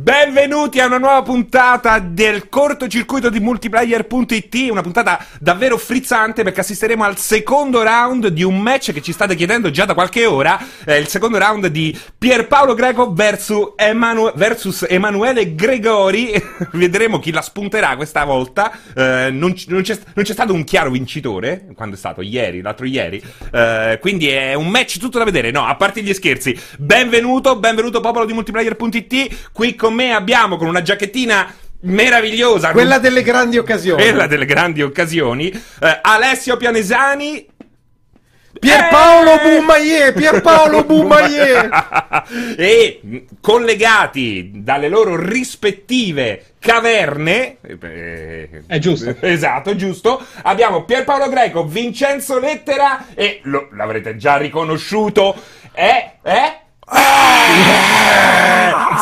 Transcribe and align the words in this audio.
Benvenuti 0.00 0.78
a 0.78 0.86
una 0.86 0.98
nuova 0.98 1.22
puntata 1.22 1.98
del 1.98 2.48
cortocircuito 2.48 3.30
di 3.30 3.40
multiplayer.it, 3.40 4.70
una 4.70 4.80
puntata 4.80 5.26
davvero 5.40 5.76
frizzante 5.76 6.44
perché 6.44 6.60
assisteremo 6.60 7.02
al 7.02 7.18
secondo 7.18 7.82
round 7.82 8.28
di 8.28 8.44
un 8.44 8.60
match 8.60 8.92
che 8.92 9.02
ci 9.02 9.10
state 9.10 9.34
chiedendo 9.34 9.72
già 9.72 9.86
da 9.86 9.94
qualche 9.94 10.24
ora, 10.24 10.56
eh, 10.84 10.98
il 10.98 11.08
secondo 11.08 11.36
round 11.36 11.66
di 11.66 11.98
Pierpaolo 12.16 12.74
Greco 12.74 13.12
versus, 13.12 13.72
Emanu- 13.74 14.32
versus 14.36 14.86
Emanuele 14.88 15.56
Gregori, 15.56 16.30
vedremo 16.74 17.18
chi 17.18 17.32
la 17.32 17.42
spunterà 17.42 17.96
questa 17.96 18.22
volta, 18.22 18.70
eh, 18.94 19.30
non, 19.32 19.52
c- 19.52 19.66
non, 19.66 19.82
c'è, 19.82 19.98
non, 20.14 20.24
c'è, 20.24 20.32
stato 20.32 20.52
un 20.52 20.62
chiaro 20.62 20.90
vincitore, 20.90 21.66
quando 21.74 21.96
è 21.96 21.98
stato? 21.98 22.22
Ieri, 22.22 22.60
l'altro 22.60 22.86
ieri, 22.86 23.20
eh, 23.50 23.98
quindi 24.00 24.28
è 24.28 24.54
un 24.54 24.68
match 24.68 24.98
tutto 24.98 25.18
da 25.18 25.24
vedere, 25.24 25.50
no, 25.50 25.66
a 25.66 25.74
parte 25.74 26.02
gli 26.02 26.14
scherzi, 26.14 26.56
benvenuto, 26.78 27.58
benvenuto 27.58 27.98
popolo 27.98 28.26
di 28.26 28.32
multiplayer.it, 28.32 29.48
qui 29.50 29.74
con 29.74 29.86
con 29.88 29.94
me 29.94 30.12
abbiamo 30.12 30.58
con 30.58 30.68
una 30.68 30.82
giacchettina 30.82 31.50
meravigliosa. 31.80 32.72
Quella 32.72 32.94
con... 32.94 33.02
delle 33.04 33.22
grandi 33.22 33.56
occasioni. 33.56 34.02
Quella 34.02 34.26
delle 34.26 34.44
grandi 34.44 34.82
occasioni. 34.82 35.48
Eh, 35.48 35.98
Alessio 36.02 36.58
Pianesani. 36.58 37.56
Pierpaolo 38.60 39.40
eh! 39.40 39.60
Bumaier, 39.60 40.12
Pierpaolo 40.12 40.84
Bumaier. 40.84 42.24
e 42.58 43.24
collegati 43.40 44.50
dalle 44.56 44.88
loro 44.88 45.16
rispettive 45.16 46.54
caverne. 46.58 47.56
Eh, 47.62 48.64
È 48.66 48.78
giusto. 48.78 49.16
Esatto, 49.20 49.74
giusto. 49.74 50.22
Abbiamo 50.42 50.84
Pierpaolo 50.84 51.30
Greco, 51.30 51.64
Vincenzo 51.64 52.38
Lettera 52.38 53.06
e 53.14 53.40
lo, 53.44 53.68
l'avrete 53.72 54.16
già 54.16 54.36
riconosciuto. 54.36 55.34
È, 55.72 56.16
è! 56.20 56.66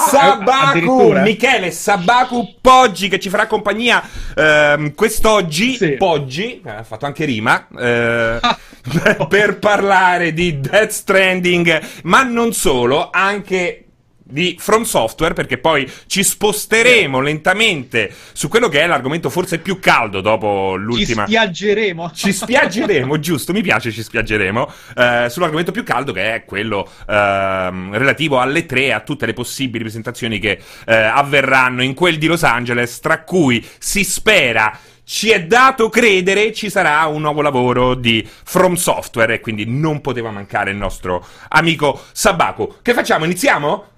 Sabaku, 0.08 1.12
Michele 1.20 1.70
Sabaku 1.70 2.54
Poggi 2.60 3.08
che 3.08 3.18
ci 3.18 3.28
farà 3.28 3.46
compagnia 3.46 4.02
ehm, 4.34 4.94
quest'oggi. 4.94 5.76
Sì. 5.76 5.92
Poggi, 5.92 6.62
ha 6.64 6.82
fatto 6.82 7.06
anche 7.06 7.24
rima, 7.24 7.66
eh, 7.78 8.38
per 9.28 9.58
parlare 9.58 10.32
di 10.32 10.60
Death 10.60 10.90
Stranding, 10.90 11.80
ma 12.04 12.22
non 12.22 12.52
solo, 12.52 13.10
anche 13.10 13.85
di 14.28 14.56
From 14.58 14.82
Software 14.82 15.34
perché 15.34 15.58
poi 15.58 15.88
ci 16.06 16.24
sposteremo 16.24 17.20
lentamente 17.20 18.12
su 18.32 18.48
quello 18.48 18.68
che 18.68 18.80
è 18.80 18.86
l'argomento 18.86 19.30
forse 19.30 19.58
più 19.58 19.78
caldo 19.78 20.20
dopo 20.20 20.74
l'ultima 20.74 21.24
ci 21.26 21.30
spiaggeremo 21.30 22.10
ci 22.12 22.32
spiaggeremo 22.32 23.18
giusto 23.20 23.52
mi 23.52 23.62
piace 23.62 23.92
ci 23.92 24.02
spiaggeremo 24.02 24.68
eh, 24.96 25.26
sull'argomento 25.30 25.70
più 25.70 25.84
caldo 25.84 26.10
che 26.12 26.34
è 26.34 26.44
quello 26.44 26.88
eh, 27.08 27.70
relativo 27.92 28.40
alle 28.40 28.66
tre 28.66 28.92
a 28.92 29.00
tutte 29.00 29.26
le 29.26 29.32
possibili 29.32 29.84
presentazioni 29.84 30.40
che 30.40 30.60
eh, 30.86 30.94
avverranno 30.94 31.84
in 31.84 31.94
quel 31.94 32.18
di 32.18 32.26
Los 32.26 32.42
Angeles 32.42 32.98
tra 32.98 33.22
cui 33.22 33.64
si 33.78 34.02
spera 34.02 34.76
ci 35.04 35.30
è 35.30 35.44
dato 35.44 35.88
credere 35.88 36.52
ci 36.52 36.68
sarà 36.68 37.04
un 37.04 37.20
nuovo 37.20 37.40
lavoro 37.40 37.94
di 37.94 38.28
From 38.28 38.74
Software 38.74 39.34
e 39.34 39.40
quindi 39.40 39.64
non 39.64 40.00
poteva 40.00 40.32
mancare 40.32 40.72
il 40.72 40.76
nostro 40.76 41.24
amico 41.50 42.02
Sabaku. 42.10 42.78
Che 42.82 42.92
facciamo? 42.92 43.24
Iniziamo? 43.24 43.94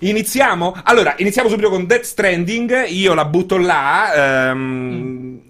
Iniziamo? 0.00 0.74
Allora, 0.84 1.14
iniziamo 1.18 1.48
subito 1.48 1.68
con 1.68 1.86
Death 1.86 2.04
Stranding. 2.04 2.86
Io 2.88 3.14
la 3.14 3.24
butto 3.24 3.56
là. 3.56 4.50
Um, 4.52 4.58
mm 4.60 5.49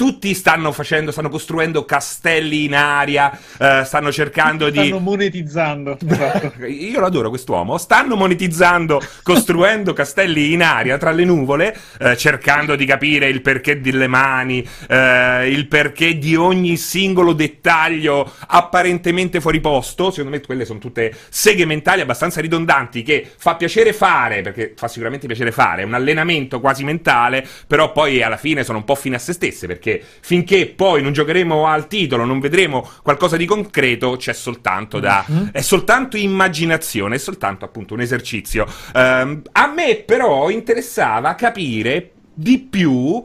tutti 0.00 0.32
stanno 0.32 0.72
facendo, 0.72 1.10
stanno 1.10 1.28
costruendo 1.28 1.84
castelli 1.84 2.64
in 2.64 2.74
aria, 2.74 3.30
uh, 3.58 3.84
stanno 3.84 4.10
cercando 4.10 4.68
tutti 4.68 4.80
di... 4.80 4.86
Stanno 4.86 5.02
monetizzando. 5.02 5.98
Esatto. 6.10 6.64
Io 6.64 6.98
lo 6.98 7.04
adoro 7.06 7.28
quest'uomo. 7.28 7.76
Stanno 7.76 8.16
monetizzando, 8.16 9.00
costruendo 9.22 9.92
castelli 9.92 10.54
in 10.54 10.62
aria 10.62 10.96
tra 10.96 11.10
le 11.10 11.24
nuvole, 11.24 11.76
uh, 12.00 12.14
cercando 12.14 12.76
di 12.76 12.86
capire 12.86 13.28
il 13.28 13.42
perché 13.42 13.82
delle 13.82 14.06
mani, 14.06 14.66
uh, 14.88 15.44
il 15.44 15.66
perché 15.68 16.16
di 16.16 16.34
ogni 16.34 16.78
singolo 16.78 17.34
dettaglio 17.34 18.32
apparentemente 18.46 19.38
fuori 19.42 19.60
posto. 19.60 20.10
Secondo 20.10 20.30
me 20.30 20.40
quelle 20.40 20.64
sono 20.64 20.78
tutte 20.78 21.14
seghe 21.28 21.66
mentali 21.66 22.00
abbastanza 22.00 22.40
ridondanti 22.40 23.02
che 23.02 23.30
fa 23.36 23.54
piacere 23.56 23.92
fare, 23.92 24.40
perché 24.40 24.72
fa 24.76 24.88
sicuramente 24.88 25.26
piacere 25.26 25.52
fare, 25.52 25.82
è 25.82 25.84
un 25.84 25.92
allenamento 25.92 26.58
quasi 26.58 26.84
mentale, 26.84 27.46
però 27.66 27.92
poi 27.92 28.22
alla 28.22 28.38
fine 28.38 28.64
sono 28.64 28.78
un 28.78 28.84
po' 28.84 28.94
fine 28.94 29.16
a 29.16 29.18
se 29.18 29.34
stesse, 29.34 29.66
perché 29.66 29.88
perché 29.90 30.04
finché 30.20 30.66
poi 30.68 31.02
non 31.02 31.12
giocheremo 31.12 31.66
al 31.66 31.88
titolo, 31.88 32.24
non 32.24 32.38
vedremo 32.38 32.88
qualcosa 33.02 33.36
di 33.36 33.46
concreto, 33.46 34.16
c'è 34.16 34.32
soltanto 34.32 35.00
da... 35.00 35.24
Mm-hmm. 35.28 35.48
è 35.52 35.60
soltanto 35.60 36.16
immaginazione, 36.16 37.16
è 37.16 37.18
soltanto 37.18 37.64
appunto 37.64 37.94
un 37.94 38.00
esercizio. 38.00 38.66
Um, 38.94 39.42
a 39.52 39.72
me 39.72 39.96
però 40.06 40.50
interessava 40.50 41.34
capire 41.34 42.12
di 42.32 42.58
più 42.58 42.92
uh, 42.92 43.24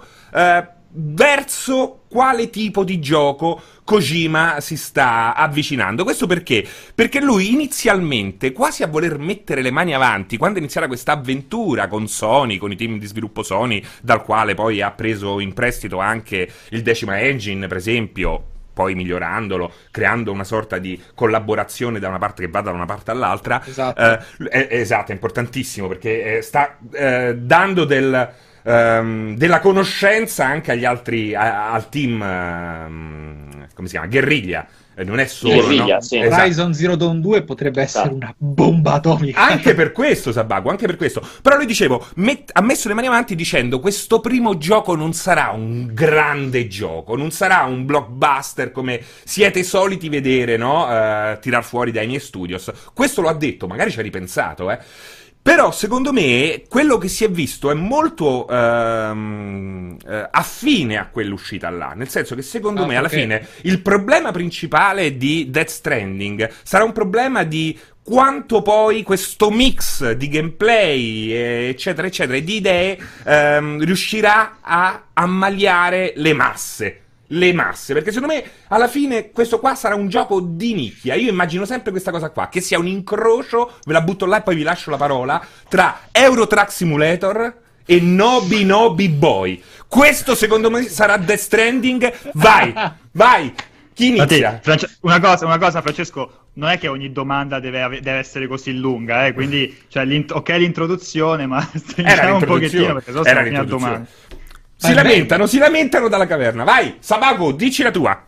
verso 0.89 2.04
quale 2.15 2.49
tipo 2.49 2.85
di 2.85 3.01
gioco 3.01 3.61
Kojima 3.83 4.61
si 4.61 4.77
sta 4.77 5.35
avvicinando. 5.35 6.05
Questo 6.05 6.27
perché? 6.27 6.65
Perché 6.95 7.19
lui 7.19 7.51
inizialmente, 7.51 8.53
quasi 8.53 8.83
a 8.83 8.87
voler 8.87 9.17
mettere 9.17 9.61
le 9.61 9.69
mani 9.69 9.93
avanti, 9.93 10.37
quando 10.37 10.59
iniziava 10.59 10.87
questa 10.87 11.11
avventura 11.11 11.89
con 11.89 12.07
Sony, 12.07 12.55
con 12.55 12.71
i 12.71 12.77
team 12.77 12.99
di 12.99 13.05
sviluppo 13.05 13.43
Sony, 13.43 13.83
dal 14.01 14.23
quale 14.23 14.53
poi 14.53 14.81
ha 14.81 14.91
preso 14.91 15.41
in 15.41 15.51
prestito 15.51 15.99
anche 15.99 16.49
il 16.69 16.81
Decima 16.83 17.19
Engine, 17.19 17.67
per 17.67 17.75
esempio, 17.75 18.43
poi 18.71 18.95
migliorandolo, 18.95 19.69
creando 19.91 20.31
una 20.31 20.45
sorta 20.45 20.77
di 20.77 20.97
collaborazione 21.15 21.99
da 21.99 22.07
una 22.07 22.17
parte 22.17 22.45
che 22.45 22.49
va 22.49 22.61
da 22.61 22.71
una 22.71 22.85
parte 22.85 23.11
all'altra. 23.11 23.61
Esatto, 23.65 24.01
eh, 24.01 24.47
è, 24.47 24.67
esatto, 24.71 25.11
è 25.11 25.13
importantissimo 25.13 25.89
perché 25.89 26.37
eh, 26.37 26.41
sta 26.41 26.77
eh, 26.93 27.35
dando 27.35 27.83
del 27.83 28.33
um, 28.65 29.35
della 29.35 29.59
conoscenza 29.59 30.45
anche 30.45 30.71
agli 30.71 30.85
altri, 30.85 31.33
a, 31.33 31.71
al 31.71 31.89
team, 31.89 32.21
um, 32.21 33.67
come 33.73 33.87
si 33.87 33.93
chiama, 33.93 34.07
guerriglia. 34.07 34.67
Eh, 34.97 35.03
non 35.03 35.19
è 35.19 35.25
solo 35.25 35.55
Guerriglia, 35.55 35.95
no? 35.95 36.01
sì. 36.01 36.17
esatto. 36.19 36.41
Horizon 36.41 36.73
Zero 36.73 36.95
Dawn 36.95 37.19
2 37.19 37.43
potrebbe 37.43 37.81
essere 37.81 38.05
esatto. 38.05 38.15
una 38.15 38.33
bomba 38.37 38.93
atomica. 38.93 39.45
Anche 39.45 39.73
per 39.73 39.91
questo, 39.91 40.31
Sabago, 40.31 40.69
anche 40.69 40.85
per 40.85 40.95
questo. 40.95 41.21
Però 41.41 41.57
lui 41.57 41.65
dicevo, 41.65 42.05
met- 42.15 42.51
ha 42.53 42.61
messo 42.61 42.87
le 42.87 42.93
mani 42.93 43.07
avanti 43.07 43.35
dicendo 43.35 43.81
questo 43.81 44.21
primo 44.21 44.57
gioco 44.57 44.95
non 44.95 45.11
sarà 45.11 45.49
un 45.49 45.93
grande 45.93 46.67
gioco, 46.67 47.17
non 47.17 47.31
sarà 47.31 47.63
un 47.63 47.85
blockbuster 47.85 48.71
come 48.71 49.01
siete 49.25 49.63
soliti 49.63 50.07
vedere, 50.07 50.55
no? 50.55 50.85
Uh, 50.85 51.39
tirar 51.39 51.63
fuori 51.65 51.91
dai 51.91 52.07
miei 52.07 52.21
studios. 52.21 52.71
Questo 52.93 53.19
lo 53.19 53.27
ha 53.27 53.33
detto, 53.33 53.67
magari 53.67 53.91
ci 53.91 53.99
ha 53.99 54.01
ripensato, 54.01 54.71
eh. 54.71 54.79
Però 55.45 55.69
secondo 55.69 56.11
me 56.11 56.63
quello 56.67 56.97
che 56.97 57.07
si 57.07 57.23
è 57.23 57.29
visto 57.29 57.69
è 57.69 57.75
molto 57.75 58.47
ehm, 58.47 59.95
eh, 60.03 60.27
affine 60.31 60.97
a 60.97 61.07
quell'uscita 61.07 61.69
là, 61.69 61.93
nel 61.95 62.09
senso 62.09 62.33
che 62.33 62.41
secondo 62.41 62.81
ah, 62.81 62.87
me 62.87 62.95
alla 62.95 63.05
okay. 63.05 63.19
fine 63.21 63.47
il 63.61 63.79
problema 63.79 64.31
principale 64.31 65.17
di 65.17 65.51
Death 65.51 65.69
Stranding 65.69 66.51
sarà 66.63 66.83
un 66.83 66.93
problema 66.93 67.43
di 67.43 67.77
quanto 68.01 68.63
poi 68.63 69.03
questo 69.03 69.51
mix 69.51 70.13
di 70.13 70.29
gameplay, 70.29 71.29
eccetera, 71.69 72.07
eccetera, 72.07 72.37
e 72.37 72.43
di 72.43 72.55
idee 72.55 72.97
ehm, 73.23 73.83
riuscirà 73.85 74.57
a 74.61 75.09
ammaliare 75.13 76.13
le 76.15 76.33
masse 76.33 77.04
le 77.27 77.53
masse, 77.53 77.93
perché 77.93 78.11
secondo 78.11 78.33
me 78.33 78.43
alla 78.67 78.87
fine 78.87 79.31
questo 79.31 79.59
qua 79.59 79.75
sarà 79.75 79.95
un 79.95 80.07
gioco 80.07 80.39
di 80.39 80.73
nicchia. 80.73 81.15
Io 81.15 81.29
immagino 81.29 81.65
sempre 81.65 81.91
questa 81.91 82.11
cosa 82.11 82.29
qua, 82.29 82.49
che 82.49 82.61
sia 82.61 82.79
un 82.79 82.87
incrocio, 82.87 83.73
ve 83.85 83.93
la 83.93 84.01
butto 84.01 84.25
là 84.25 84.37
e 84.37 84.41
poi 84.41 84.55
vi 84.55 84.63
lascio 84.63 84.89
la 84.89 84.97
parola, 84.97 85.43
tra 85.67 86.01
Eurotrack 86.11 86.71
Simulator 86.71 87.63
e 87.85 87.99
Nobi 87.99 88.65
Nobi 88.65 89.09
Boy. 89.09 89.61
Questo 89.87 90.35
secondo 90.35 90.69
me 90.69 90.83
sarà 90.83 91.17
Death 91.17 91.39
Stranding. 91.39 92.13
Vai, 92.33 92.73
vai. 93.13 93.53
Chi 93.93 94.07
inizia? 94.07 94.59
France- 94.61 94.97
una, 95.01 95.21
cosa, 95.21 95.45
una, 95.45 95.57
cosa, 95.57 95.81
Francesco, 95.81 96.47
non 96.53 96.69
è 96.69 96.77
che 96.77 96.89
ogni 96.89 97.13
domanda 97.13 97.61
deve, 97.61 97.81
ave- 97.81 98.01
deve 98.01 98.17
essere 98.17 98.45
così 98.45 98.77
lunga, 98.77 99.25
eh? 99.25 99.33
quindi, 99.33 99.73
cioè, 99.87 100.05
ok 100.29 100.49
l'introduzione, 100.49 101.45
ma 101.45 101.61
stringiamo 101.73 102.35
un 102.35 102.43
pochettino 102.43 102.93
perché 102.93 103.11
sennò 103.11 103.23
stiamo 103.23 103.43
finendo 103.43 103.69
domande. 103.69 104.07
Si 104.85 104.93
Vai, 104.93 105.03
lamentano, 105.03 105.45
si 105.47 105.57
lamentano 105.57 106.07
dalla 106.07 106.27
caverna. 106.27 106.63
Vai, 106.63 106.95
Sabago, 106.99 107.51
dici 107.51 107.83
la 107.83 107.91
tua. 107.91 108.23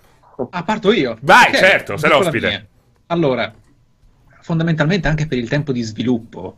Ah, 0.50 0.64
parto 0.64 0.92
io. 0.92 1.18
Vai, 1.22 1.48
okay, 1.50 1.60
certo, 1.60 1.98
sei 1.98 2.10
l'ospite. 2.10 2.68
Allora, 3.08 3.54
fondamentalmente 4.42 5.08
anche 5.08 5.28
per 5.28 5.38
il 5.38 5.50
tempo 5.50 5.72
di 5.72 5.82
sviluppo 5.82 6.58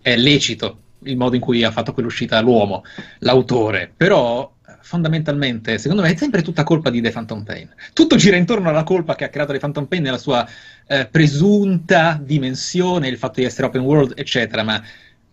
è 0.00 0.16
lecito 0.16 0.78
il 1.04 1.16
modo 1.16 1.34
in 1.34 1.40
cui 1.40 1.62
ha 1.64 1.70
fatto 1.70 1.92
quell'uscita 1.92 2.40
l'uomo, 2.40 2.82
l'autore, 3.20 3.90
però 3.94 4.52
fondamentalmente, 4.82 5.78
secondo 5.78 6.02
me, 6.02 6.10
è 6.12 6.16
sempre 6.16 6.42
tutta 6.42 6.64
colpa 6.64 6.90
di 6.90 7.00
The 7.00 7.10
Phantom 7.10 7.44
Pain. 7.44 7.68
Tutto 7.92 8.16
gira 8.16 8.36
intorno 8.36 8.68
alla 8.68 8.82
colpa 8.82 9.14
che 9.14 9.24
ha 9.24 9.28
creato 9.28 9.52
The 9.52 9.58
Phantom 9.58 9.84
Pain 9.86 10.02
nella 10.02 10.18
sua 10.18 10.46
eh, 10.86 11.06
presunta 11.06 12.18
dimensione, 12.20 13.08
il 13.08 13.16
fatto 13.18 13.40
di 13.40 13.46
essere 13.46 13.66
open 13.66 13.82
world, 13.82 14.14
eccetera, 14.16 14.62
ma 14.62 14.82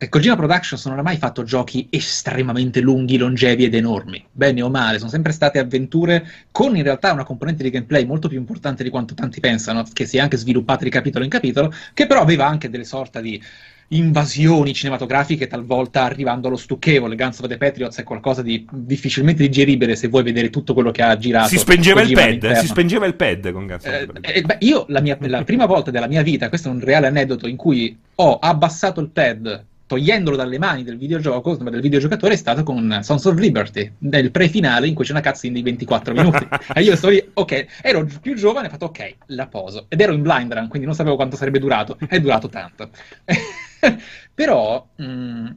Kojima 0.09 0.35
Productions 0.35 0.85
non 0.85 0.99
ha 0.99 1.01
mai 1.01 1.17
fatto 1.17 1.43
giochi 1.43 1.87
estremamente 1.89 2.81
lunghi, 2.81 3.17
longevi 3.17 3.63
ed 3.63 3.73
enormi, 3.73 4.23
bene 4.31 4.61
o 4.61 4.69
male, 4.69 4.99
sono 4.99 5.09
sempre 5.09 5.31
state 5.31 5.57
avventure 5.57 6.27
con 6.51 6.77
in 6.77 6.83
realtà 6.83 7.11
una 7.11 7.23
componente 7.23 7.63
di 7.63 7.71
gameplay 7.71 8.05
molto 8.05 8.27
più 8.27 8.37
importante 8.37 8.83
di 8.83 8.91
quanto 8.91 9.15
tanti 9.15 9.39
pensano, 9.39 9.83
che 9.91 10.05
si 10.05 10.17
è 10.17 10.19
anche 10.19 10.37
sviluppata 10.37 10.83
di 10.83 10.91
capitolo 10.91 11.23
in 11.23 11.31
capitolo, 11.31 11.73
che 11.95 12.05
però 12.05 12.21
aveva 12.21 12.45
anche 12.45 12.69
delle 12.69 12.83
sorta 12.83 13.21
di 13.21 13.41
invasioni 13.89 14.73
cinematografiche, 14.73 15.47
talvolta 15.47 16.03
arrivando 16.03 16.47
allo 16.47 16.57
stucchevole. 16.57 17.15
Guns 17.15 17.39
of 17.39 17.47
the 17.47 17.57
Patriots 17.57 17.97
è 17.97 18.03
qualcosa 18.03 18.43
di 18.43 18.67
difficilmente 18.69 19.41
digeribile 19.43 19.95
se 19.95 20.09
vuoi 20.09 20.23
vedere 20.23 20.51
tutto 20.51 20.73
quello 20.73 20.91
che 20.91 21.01
ha 21.01 21.17
girato. 21.17 21.47
Si 21.47 21.57
spengeva 21.57 22.01
il 22.01 22.11
pad, 22.11 22.51
si 22.57 22.67
spengeva 22.67 23.07
il 23.07 23.15
pad 23.15 23.51
con 23.51 23.65
Guns 23.65 23.83
of 23.83 23.99
the 23.99 24.05
Patriots. 24.05 24.49
Eh, 24.49 24.53
eh, 24.53 24.57
io, 24.59 24.85
la, 24.89 25.01
mia, 25.01 25.17
la 25.21 25.43
prima 25.43 25.65
volta 25.65 25.89
della 25.89 26.07
mia 26.07 26.21
vita, 26.21 26.49
questo 26.49 26.67
è 26.67 26.71
un 26.71 26.81
reale 26.81 27.07
aneddoto 27.07 27.47
in 27.47 27.55
cui 27.55 27.97
ho 28.15 28.37
abbassato 28.37 28.99
il 28.99 29.07
pad 29.07 29.65
togliendolo 29.87 30.35
dalle 30.35 30.59
mani 30.59 30.83
del 30.83 30.97
videogioco, 30.97 31.55
del 31.55 31.81
videogiocatore, 31.81 32.33
è 32.33 32.37
stato 32.37 32.61
con 32.63 32.99
Sons 33.01 33.25
of 33.25 33.37
Liberty, 33.37 33.91
nel 33.99 34.29
pre-finale 34.29 34.87
in 34.87 34.93
cui 34.93 35.05
c'è 35.05 35.11
una 35.11 35.21
cutscene 35.21 35.53
di 35.53 35.63
24 35.63 36.13
minuti. 36.13 36.47
e 36.75 36.81
io 36.81 36.95
stavo 36.95 37.13
lì, 37.13 37.29
ok, 37.33 37.65
ero 37.81 38.07
più 38.21 38.35
giovane, 38.35 38.67
ho 38.67 38.69
fatto 38.69 38.85
ok, 38.85 39.15
la 39.27 39.47
poso. 39.47 39.85
Ed 39.87 40.01
ero 40.01 40.13
in 40.13 40.21
blind 40.21 40.53
run, 40.53 40.67
quindi 40.67 40.85
non 40.85 40.95
sapevo 40.95 41.15
quanto 41.15 41.37
sarebbe 41.37 41.59
durato. 41.59 41.97
È 42.07 42.19
durato 42.19 42.49
tanto. 42.49 42.89
Però... 44.35 44.87
Mh, 44.95 45.03
mm, 45.03 45.47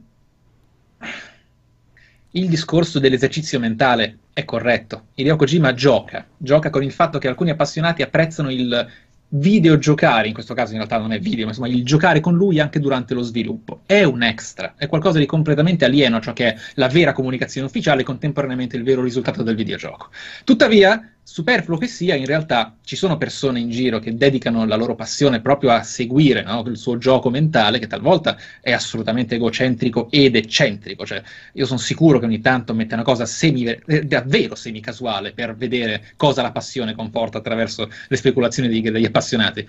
il 2.33 2.47
discorso 2.47 2.99
dell'esercizio 2.99 3.59
mentale 3.59 4.19
è 4.31 4.45
corretto. 4.45 5.07
Hideo 5.15 5.35
Kojima 5.35 5.73
gioca, 5.73 6.25
gioca 6.37 6.69
con 6.69 6.81
il 6.81 6.93
fatto 6.93 7.19
che 7.19 7.27
alcuni 7.27 7.49
appassionati 7.49 8.01
apprezzano 8.01 8.49
il 8.49 8.87
videogiocare, 9.33 10.27
in 10.27 10.33
questo 10.33 10.53
caso 10.53 10.71
in 10.71 10.77
realtà 10.77 10.97
non 10.97 11.13
è 11.13 11.19
video, 11.19 11.43
ma 11.43 11.51
insomma 11.51 11.67
il 11.67 11.85
giocare 11.85 12.19
con 12.19 12.35
lui 12.35 12.59
anche 12.59 12.79
durante 12.79 13.13
lo 13.13 13.21
sviluppo. 13.21 13.81
È 13.85 14.03
un 14.03 14.23
extra, 14.23 14.73
è 14.77 14.87
qualcosa 14.87 15.19
di 15.19 15.25
completamente 15.25 15.85
alieno 15.85 16.17
a 16.17 16.21
ciò 16.21 16.33
che 16.33 16.53
è 16.53 16.57
la 16.75 16.87
vera 16.87 17.13
comunicazione 17.13 17.67
ufficiale 17.67 18.01
e 18.01 18.05
contemporaneamente 18.05 18.75
il 18.77 18.83
vero 18.83 19.01
risultato 19.01 19.43
del 19.43 19.55
videogioco. 19.55 20.09
Tuttavia, 20.43 21.13
superfluo 21.23 21.77
che 21.77 21.87
sia, 21.87 22.15
in 22.15 22.25
realtà 22.25 22.75
ci 22.83 22.95
sono 22.95 23.17
persone 23.17 23.59
in 23.59 23.69
giro 23.69 23.99
che 23.99 24.15
dedicano 24.15 24.65
la 24.65 24.75
loro 24.75 24.95
passione 24.95 25.41
proprio 25.41 25.71
a 25.71 25.83
seguire 25.83 26.43
no, 26.43 26.63
il 26.67 26.77
suo 26.77 26.97
gioco 26.97 27.29
mentale, 27.29 27.79
che 27.79 27.87
talvolta 27.87 28.37
è 28.59 28.71
assolutamente 28.71 29.35
egocentrico 29.35 30.09
ed 30.09 30.35
eccentrico. 30.35 31.05
Cioè, 31.05 31.21
io 31.53 31.65
sono 31.65 31.79
sicuro 31.79 32.19
che 32.19 32.25
ogni 32.25 32.41
tanto 32.41 32.73
mette 32.73 32.95
una 32.95 33.03
cosa 33.03 33.25
semi, 33.25 33.65
eh, 33.65 34.03
davvero 34.03 34.55
semi-casuale 34.55 35.31
per 35.33 35.55
vedere 35.55 36.13
cosa 36.17 36.41
la 36.41 36.51
passione 36.51 36.95
comporta 36.95 37.37
attraverso 37.37 37.89
le 38.07 38.15
speculazioni 38.17 38.67
degli, 38.67 38.89
degli 38.89 39.05
appassionati. 39.05 39.67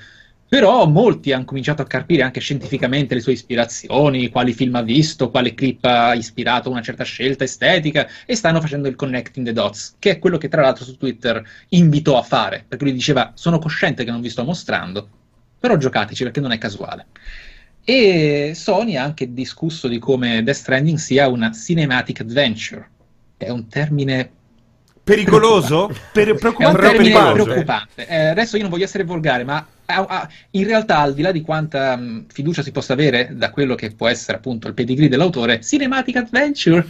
Però 0.53 0.87
molti 0.87 1.33
hanno 1.33 1.47
cominciato 1.47 1.81
a 1.81 1.87
capire 1.87 2.21
anche 2.21 2.39
scientificamente 2.39 3.15
le 3.15 3.23
sue 3.23 3.33
ispirazioni, 3.33 4.29
quali 4.29 4.53
film 4.53 4.75
ha 4.75 4.83
visto, 4.83 5.31
quale 5.31 5.55
clip 5.55 5.83
ha 5.87 6.13
ispirato 6.13 6.69
una 6.69 6.83
certa 6.83 7.05
scelta 7.05 7.45
estetica 7.45 8.07
e 8.27 8.37
stanno 8.37 8.61
facendo 8.61 8.87
il 8.87 8.95
connecting 8.95 9.47
the 9.47 9.55
dots, 9.55 9.95
che 9.99 10.11
è 10.11 10.19
quello 10.19 10.37
che 10.37 10.49
tra 10.49 10.61
l'altro 10.61 10.85
su 10.85 10.99
Twitter 10.99 11.43
invitò 11.71 12.19
a 12.19 12.23
fare, 12.23 12.67
perché 12.69 12.85
lui 12.85 12.93
diceva 12.93 13.33
sono 13.35 13.59
cosciente 13.59 14.05
che 14.05 14.11
non 14.11 14.21
vi 14.21 14.29
sto 14.29 14.45
mostrando, 14.45 15.09
però 15.59 15.79
giocateci 15.79 16.23
perché 16.23 16.41
non 16.41 16.53
è 16.53 16.59
casuale. 16.59 17.07
E 17.83 18.53
Sony 18.55 18.97
ha 18.97 19.05
anche 19.05 19.33
discusso 19.33 19.89
di 19.89 19.99
come 19.99 20.43
Death 20.43 20.57
Stranding 20.57 20.99
sia 20.99 21.29
una 21.29 21.51
cinematic 21.51 22.21
adventure, 22.21 22.91
è 23.39 23.49
un 23.49 23.69
termine 23.69 24.31
pericoloso? 25.03 25.87
Per, 26.13 26.35
preoccupante. 26.35 26.63
È 26.63 26.67
un 26.67 26.95
termine 26.95 27.33
preoccupante. 27.33 28.07
Eh, 28.07 28.27
adesso 28.27 28.57
io 28.57 28.63
non 28.63 28.71
voglio 28.71 28.85
essere 28.85 29.05
volgare, 29.05 29.45
ma 29.45 29.67
in 30.51 30.65
realtà, 30.65 30.99
al 30.99 31.15
di 31.15 31.23
là 31.23 31.33
di 31.33 31.43
quanta 31.43 31.97
mh, 31.97 32.27
fiducia 32.29 32.63
si 32.63 32.73
possa 32.73 32.93
avere 32.93 33.31
da 33.33 33.51
quello 33.51 33.75
che 33.75 33.93
può 33.93 34.09
essere 34.09 34.39
appunto 34.39 34.69
il 34.69 34.75
pedigree 34.75 35.09
dell'autore, 35.09 35.61
Cinematic 35.61 36.17
Adventure 36.17 36.87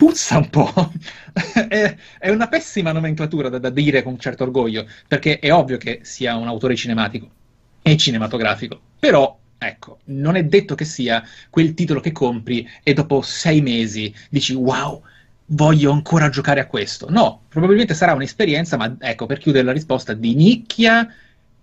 puzza 0.00 0.38
un 0.38 0.48
po'. 0.48 0.92
è, 1.68 2.30
una 2.30 2.48
pessima 2.48 2.90
nomenclatura 2.90 3.50
da, 3.50 3.58
da, 3.58 3.68
dire 3.68 4.02
con 4.02 4.18
certo 4.18 4.44
orgoglio, 4.44 4.86
perché 5.06 5.38
è 5.38 5.52
ovvio 5.52 5.76
che 5.76 6.00
sia 6.02 6.36
un 6.36 6.48
autore 6.48 6.74
cinematico 6.74 7.30
e 7.82 7.96
cinematografico, 7.96 8.80
però. 8.98 9.36
Ecco, 9.62 9.98
non 10.04 10.36
è 10.36 10.44
detto 10.44 10.74
che 10.74 10.86
sia 10.86 11.22
quel 11.50 11.74
titolo 11.74 12.00
che 12.00 12.12
compri 12.12 12.66
e 12.82 12.94
dopo 12.94 13.20
sei 13.20 13.60
mesi 13.60 14.10
dici 14.30 14.54
wow, 14.54 15.02
voglio 15.48 15.92
ancora 15.92 16.30
giocare 16.30 16.60
a 16.60 16.66
questo. 16.66 17.10
No, 17.10 17.42
probabilmente 17.46 17.92
sarà 17.92 18.14
un'esperienza, 18.14 18.78
ma 18.78 18.96
ecco, 18.98 19.26
per 19.26 19.36
chiudere 19.36 19.64
la 19.64 19.72
risposta, 19.72 20.14
di 20.14 20.34
nicchia 20.34 21.06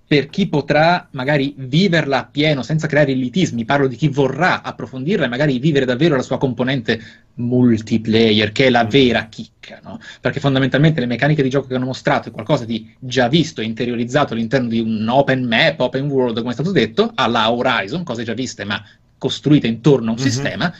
per 0.08 0.30
chi 0.30 0.48
potrà 0.48 1.10
magari 1.12 1.54
viverla 1.58 2.20
appieno 2.20 2.64
senza 2.64 2.88
creare 2.88 3.12
elitismi, 3.12 3.66
parlo 3.66 3.88
di 3.88 3.98
chi 3.98 4.08
vorrà 4.08 4.64
approfondirla 4.64 5.26
e 5.26 5.28
magari 5.28 5.60
vivere 5.60 5.84
davvero 5.84 6.16
la 6.16 6.22
sua 6.22 6.38
componente 6.38 7.02
multiplayer, 7.36 8.54
che 8.54 8.68
è 8.68 8.70
la 8.70 8.86
vera 8.86 9.26
chicca, 9.28 9.82
no? 9.84 10.00
Perché 10.22 10.40
fondamentalmente 10.40 11.02
le 11.02 11.08
meccaniche 11.08 11.44
di 11.44 11.50
gioco 11.50 11.68
che 11.68 11.76
hanno 11.76 11.86
mostrato 11.88 12.30
è 12.30 12.32
qualcosa 12.32 12.64
di 12.64 12.90
già 13.00 13.28
visto 13.28 13.60
e 13.60 13.66
interiorizzato 13.66 14.34
all'interno 14.34 14.70
di 14.70 14.80
un 14.80 15.06
open 15.10 15.44
map, 15.44 15.82
open 15.82 16.10
world, 16.10 16.38
come 16.38 16.52
è 16.52 16.54
stato 16.54 16.72
detto, 16.72 17.12
alla 17.14 17.52
Horizon, 17.52 18.04
cose 18.04 18.24
già 18.24 18.34
viste 18.34 18.64
ma 18.64 18.82
costruite 19.18 19.68
intorno 19.68 20.12
a 20.12 20.14
un 20.14 20.20
mm-hmm. 20.20 20.26
sistema, 20.26 20.74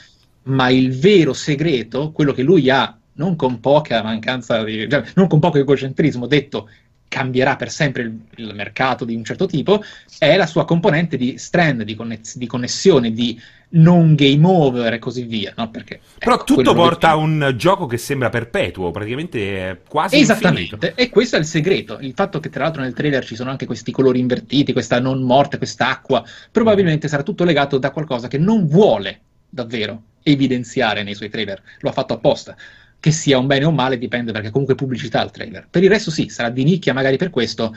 ma 0.44 0.70
il 0.70 0.98
vero 0.98 1.34
segreto, 1.34 2.12
quello 2.12 2.32
che 2.32 2.42
lui 2.42 2.70
ha 2.70 2.98
non 3.14 3.36
con 3.36 3.60
poca 3.60 4.02
mancanza 4.02 4.64
di, 4.64 4.88
cioè, 4.88 5.04
non 5.16 5.26
con 5.26 5.38
poco 5.38 5.58
egocentrismo, 5.58 6.26
detto 6.26 6.68
cambierà 7.08 7.56
per 7.56 7.70
sempre 7.70 8.02
il, 8.02 8.18
il, 8.36 8.54
mercato 8.54 9.04
di 9.04 9.14
un 9.14 9.24
certo 9.24 9.46
tipo, 9.46 9.82
è 10.18 10.36
la 10.36 10.46
sua 10.46 10.64
componente 10.64 11.16
di 11.16 11.38
strand, 11.38 11.82
di, 11.82 11.94
conness- 11.94 12.36
di 12.36 12.46
connessione, 12.46 13.12
di 13.12 13.40
non 13.70 14.14
game 14.14 14.46
over 14.46 14.92
e 14.94 14.98
così 14.98 15.24
via. 15.24 15.52
No? 15.56 15.70
Perché, 15.70 16.00
Però 16.18 16.34
ecco, 16.34 16.44
tutto 16.44 16.74
porta 16.74 17.10
a 17.10 17.16
un 17.16 17.54
gioco 17.56 17.86
che 17.86 17.98
sembra 17.98 18.28
perpetuo, 18.28 18.90
praticamente 18.90 19.82
quasi 19.88 20.18
Esattamente, 20.18 20.74
infinito. 20.74 21.00
e 21.00 21.08
questo 21.08 21.36
è 21.36 21.38
il 21.38 21.44
segreto. 21.46 21.98
Il 22.00 22.12
fatto 22.14 22.40
che 22.40 22.50
tra 22.50 22.64
l'altro 22.64 22.82
nel 22.82 22.94
trailer 22.94 23.24
ci 23.24 23.36
sono 23.36 23.50
anche 23.50 23.66
questi 23.66 23.90
colori 23.90 24.20
invertiti, 24.20 24.72
questa 24.72 25.00
non 25.00 25.22
morte, 25.22 25.58
quest'acqua, 25.58 26.24
probabilmente 26.52 27.08
sarà 27.08 27.22
tutto 27.22 27.44
legato 27.44 27.78
da 27.78 27.90
qualcosa 27.90 28.28
che 28.28 28.38
non 28.38 28.66
vuole 28.66 29.20
davvero 29.48 30.02
evidenziare 30.22 31.02
nei 31.02 31.14
suoi 31.14 31.30
trailer, 31.30 31.62
lo 31.80 31.88
ha 31.88 31.92
fatto 31.92 32.12
apposta 32.12 32.54
che 33.00 33.10
sia 33.12 33.38
un 33.38 33.46
bene 33.46 33.64
o 33.64 33.68
un 33.68 33.74
male 33.74 33.98
dipende 33.98 34.32
perché 34.32 34.50
comunque 34.50 34.74
pubblicità 34.74 35.22
il 35.22 35.30
trailer. 35.30 35.66
Per 35.70 35.82
il 35.82 35.88
resto 35.88 36.10
sì, 36.10 36.28
sarà 36.28 36.50
di 36.50 36.64
nicchia 36.64 36.92
magari 36.92 37.16
per 37.16 37.30
questo, 37.30 37.74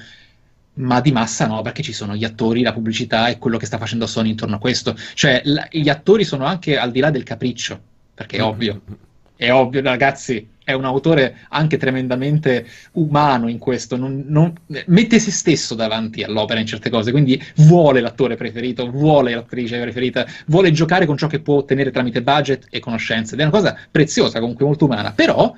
ma 0.75 1.01
di 1.01 1.11
massa 1.11 1.47
no, 1.47 1.61
perché 1.61 1.83
ci 1.83 1.93
sono 1.93 2.15
gli 2.15 2.23
attori, 2.23 2.61
la 2.61 2.73
pubblicità 2.73 3.27
e 3.27 3.37
quello 3.37 3.57
che 3.57 3.65
sta 3.65 3.77
facendo 3.77 4.07
Sony 4.07 4.29
intorno 4.29 4.55
a 4.55 4.59
questo. 4.59 4.95
Cioè, 5.13 5.41
la, 5.45 5.67
gli 5.69 5.89
attori 5.89 6.23
sono 6.23 6.45
anche 6.45 6.77
al 6.77 6.91
di 6.91 6.99
là 6.99 7.11
del 7.11 7.23
capriccio, 7.23 7.79
perché 8.13 8.37
è 8.37 8.43
ovvio. 8.43 8.81
È 9.35 9.51
ovvio, 9.51 9.81
ragazzi, 9.81 10.47
è 10.71 10.75
un 10.75 10.85
autore 10.85 11.37
anche 11.49 11.77
tremendamente 11.77 12.65
umano 12.93 13.47
in 13.47 13.57
questo, 13.57 13.95
non, 13.97 14.23
non, 14.27 14.53
mette 14.87 15.19
se 15.19 15.31
stesso 15.31 15.75
davanti 15.75 16.23
all'opera 16.23 16.59
in 16.59 16.65
certe 16.65 16.89
cose, 16.89 17.11
quindi 17.11 17.41
vuole 17.57 18.01
l'attore 18.01 18.35
preferito, 18.35 18.89
vuole 18.89 19.33
l'attrice 19.33 19.79
preferita, 19.79 20.25
vuole 20.47 20.71
giocare 20.71 21.05
con 21.05 21.17
ciò 21.17 21.27
che 21.27 21.39
può 21.39 21.57
ottenere 21.57 21.91
tramite 21.91 22.21
budget 22.21 22.67
e 22.69 22.79
conoscenze, 22.79 23.33
ed 23.35 23.41
è 23.41 23.43
una 23.43 23.51
cosa 23.51 23.77
preziosa, 23.89 24.39
comunque 24.39 24.65
molto 24.65 24.85
umana, 24.85 25.11
però 25.11 25.53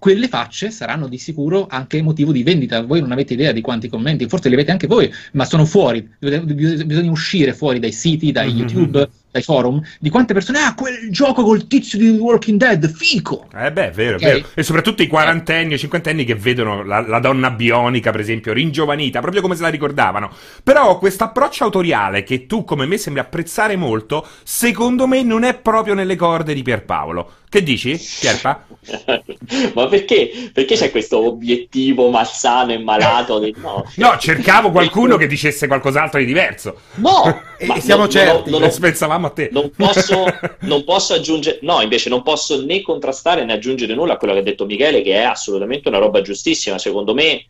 quelle 0.00 0.28
facce 0.28 0.70
saranno 0.70 1.08
di 1.08 1.18
sicuro 1.18 1.66
anche 1.68 2.00
motivo 2.00 2.32
di 2.32 2.42
vendita. 2.42 2.82
Voi 2.82 3.00
non 3.00 3.12
avete 3.12 3.34
idea 3.34 3.52
di 3.52 3.60
quanti 3.60 3.88
commenti, 3.88 4.26
forse 4.28 4.48
li 4.48 4.54
avete 4.54 4.70
anche 4.70 4.86
voi, 4.86 5.12
ma 5.32 5.44
sono 5.44 5.66
fuori. 5.66 6.08
Bisogna 6.18 7.10
uscire 7.10 7.52
fuori 7.52 7.78
dai 7.78 7.92
siti, 7.92 8.32
dai 8.32 8.48
mm-hmm. 8.48 8.58
YouTube, 8.58 9.08
dai 9.30 9.42
forum, 9.42 9.80
di 9.98 10.10
quante 10.10 10.34
persone, 10.34 10.58
ah, 10.58 10.74
quel 10.74 11.10
gioco 11.10 11.44
col 11.44 11.66
tizio 11.66 11.98
di 11.98 12.08
Walking 12.10 12.58
Dead, 12.58 12.92
fico! 12.92 13.46
Eh 13.54 13.70
beh, 13.70 13.88
è 13.88 13.90
vero, 13.92 14.16
okay. 14.16 14.32
vero. 14.32 14.48
E 14.54 14.62
soprattutto 14.62 15.02
i 15.02 15.06
quarantenni 15.06 15.74
o 15.74 15.78
cinquantenni 15.78 16.24
che 16.24 16.34
vedono 16.34 16.82
la, 16.82 17.00
la, 17.00 17.20
donna 17.20 17.50
bionica, 17.50 18.10
per 18.10 18.20
esempio, 18.20 18.52
ringiovanita, 18.52 19.20
proprio 19.20 19.42
come 19.42 19.54
se 19.54 19.62
la 19.62 19.68
ricordavano. 19.68 20.30
Però 20.64 20.98
questo 20.98 21.24
approccio 21.24 21.64
autoriale, 21.64 22.24
che 22.24 22.46
tu 22.46 22.64
come 22.64 22.86
me 22.86 22.98
sembri 22.98 23.22
apprezzare 23.22 23.76
molto, 23.76 24.26
secondo 24.42 25.06
me 25.06 25.22
non 25.22 25.44
è 25.44 25.54
proprio 25.54 25.94
nelle 25.94 26.16
corde 26.16 26.52
di 26.52 26.62
Pierpaolo. 26.62 27.32
Che 27.50 27.64
dici, 27.64 28.00
Pierpa? 28.20 28.64
Ma 29.74 29.88
perché? 29.88 30.50
Perché 30.52 30.76
c'è 30.76 30.92
questo 30.92 31.26
obiettivo 31.26 32.08
malsano 32.08 32.70
e 32.70 32.78
malato? 32.78 33.40
Del... 33.40 33.54
No, 33.56 33.84
no, 33.96 34.18
cercavo 34.18 34.70
qualcuno 34.70 35.16
che 35.16 35.26
dicesse 35.26 35.66
qualcos'altro 35.66 36.20
di 36.20 36.26
diverso. 36.26 36.78
No! 36.94 37.42
e 37.58 37.80
siamo 37.80 38.02
non, 38.02 38.10
certi, 38.10 38.50
non, 38.50 38.60
non, 38.60 38.70
pensavamo 38.80 39.19
a 39.26 39.30
te. 39.30 39.48
Non 39.52 39.70
posso, 39.70 40.24
non 40.60 40.84
posso 40.84 41.14
aggiungere... 41.14 41.58
No, 41.62 41.80
invece 41.80 42.08
non 42.08 42.22
posso 42.22 42.64
né 42.64 42.80
contrastare 42.82 43.44
né 43.44 43.52
aggiungere 43.52 43.94
nulla 43.94 44.14
a 44.14 44.16
quello 44.16 44.34
che 44.34 44.40
ha 44.40 44.44
detto 44.44 44.66
Michele, 44.66 45.02
che 45.02 45.14
è 45.14 45.22
assolutamente 45.22 45.88
una 45.88 45.98
roba 45.98 46.20
giustissima. 46.22 46.78
Secondo 46.78 47.14
me 47.14 47.46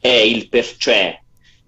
è 0.00 0.08
il 0.08 0.48
per... 0.48 0.76
cioè, 0.76 1.18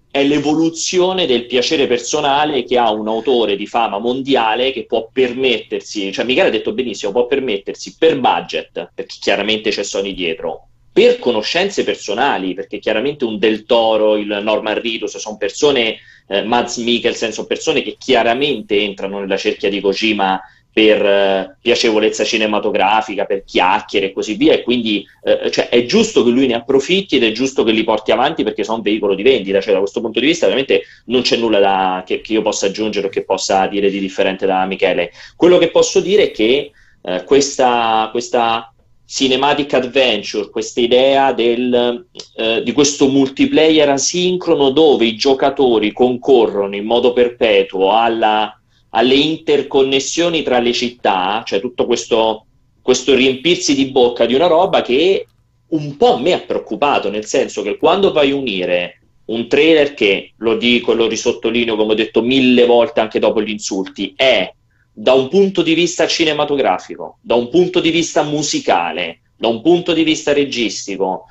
è 0.09 0.23
l'evoluzione 0.23 1.25
del 1.25 1.45
piacere 1.45 1.85
personale 1.85 2.63
che 2.63 2.77
ha 2.77 2.91
un 2.91 3.07
autore 3.07 3.55
di 3.55 3.67
fama 3.67 3.99
mondiale 3.99 4.71
che 4.71 4.85
può 4.85 5.09
permettersi, 5.11 6.11
cioè 6.11 6.25
Michele 6.25 6.47
ha 6.47 6.51
detto 6.51 6.73
benissimo, 6.73 7.11
può 7.11 7.27
permettersi 7.27 7.95
per 7.97 8.19
budget, 8.19 8.91
perché 8.93 9.15
chiaramente 9.19 9.69
c'è 9.69 9.83
Sony 9.83 10.13
dietro, 10.13 10.66
per 10.97 11.19
conoscenze 11.19 11.83
personali, 11.83 12.55
perché 12.55 12.79
chiaramente 12.79 13.23
un 13.23 13.37
Del 13.37 13.67
Toro, 13.67 14.17
il 14.17 14.39
Norman 14.41 14.81
Reedus 14.81 15.15
sono 15.17 15.37
persone, 15.37 15.97
eh, 16.27 16.41
Mads 16.41 16.77
Mikkelsen, 16.77 17.31
sono 17.31 17.45
persone 17.45 17.83
che 17.83 17.97
chiaramente 17.99 18.79
entrano 18.79 19.19
nella 19.19 19.37
cerchia 19.37 19.69
di 19.69 19.79
Kojima 19.79 20.41
per 20.73 21.05
eh, 21.05 21.57
piacevolezza 21.61 22.23
cinematografica, 22.23 23.25
per 23.25 23.43
chiacchiere 23.43 24.07
e 24.07 24.11
così 24.11 24.33
via, 24.37 24.53
e 24.53 24.63
quindi 24.63 25.05
eh, 25.23 25.51
cioè, 25.51 25.69
è 25.69 25.85
giusto 25.85 26.23
che 26.23 26.31
lui 26.31 26.47
ne 26.47 26.55
approfitti 26.55 27.17
ed 27.17 27.25
è 27.25 27.31
giusto 27.31 27.63
che 27.63 27.73
li 27.73 27.83
porti 27.83 28.11
avanti 28.11 28.41
perché 28.41 28.63
sono 28.63 28.77
un 28.77 28.83
veicolo 28.83 29.13
di 29.13 29.21
vendita, 29.21 29.61
cioè 29.61 29.73
da 29.73 29.79
questo 29.79 30.01
punto 30.01 30.19
di 30.19 30.25
vista 30.25 30.47
veramente 30.47 30.81
non 31.05 31.21
c'è 31.21 31.37
nulla 31.37 31.59
da, 31.59 32.03
che, 32.07 32.21
che, 32.21 32.33
io 32.33 32.41
possa 32.41 32.65
aggiungere 32.65 33.05
o 33.05 33.09
che 33.11 33.23
possa 33.23 33.67
dire 33.67 33.91
di 33.91 33.99
differente 33.99 34.47
da 34.47 34.65
Michele. 34.65 35.11
Quello 35.35 35.59
che 35.59 35.69
posso 35.69 35.99
dire 35.99 36.23
è 36.23 36.31
che 36.31 36.71
eh, 37.03 37.23
questa, 37.23 38.09
questa 38.11 38.71
cinematic 39.07 39.73
adventure, 39.73 40.49
questa 40.49 40.81
idea 40.81 41.31
del, 41.31 42.05
eh, 42.35 42.61
di 42.61 42.71
questo 42.73 43.07
multiplayer 43.07 43.89
asincrono 43.89 44.69
dove 44.71 45.05
i 45.05 45.15
giocatori 45.15 45.93
concorrono 45.93 46.75
in 46.75 46.85
modo 46.85 47.13
perpetuo 47.13 47.93
alla 47.93 48.51
alle 48.97 49.15
interconnessioni 49.15 50.43
tra 50.43 50.59
le 50.59 50.73
città, 50.73 51.43
cioè 51.45 51.59
tutto 51.59 51.85
questo, 51.85 52.45
questo 52.81 53.13
riempirsi 53.15 53.75
di 53.75 53.85
bocca 53.85 54.25
di 54.25 54.33
una 54.33 54.47
roba 54.47 54.81
che 54.81 55.27
un 55.69 55.97
po' 55.97 56.17
me 56.17 56.33
ha 56.33 56.39
preoccupato, 56.39 57.09
nel 57.09 57.25
senso 57.25 57.61
che 57.61 57.77
quando 57.77 58.11
vai 58.11 58.31
a 58.31 58.35
unire 58.35 59.01
un 59.25 59.47
trailer 59.47 59.93
che, 59.93 60.33
lo 60.37 60.55
dico 60.55 60.93
e 60.93 60.95
lo 60.95 61.07
risottolineo 61.07 61.75
come 61.75 61.91
ho 61.91 61.95
detto 61.95 62.21
mille 62.21 62.65
volte 62.65 63.01
anche 63.01 63.19
dopo 63.19 63.41
gli 63.41 63.49
insulti, 63.49 64.13
è 64.15 64.51
da 64.99 65.13
un 65.13 65.27
punto 65.27 65.61
di 65.61 65.75
vista 65.75 66.07
cinematografico, 66.07 67.19
da 67.21 67.35
un 67.35 67.49
punto 67.49 67.79
di 67.79 67.91
vista 67.91 68.23
musicale, 68.23 69.19
da 69.37 69.47
un 69.47 69.61
punto 69.61 69.93
di 69.93 70.03
vista 70.03 70.33
registico, 70.33 71.25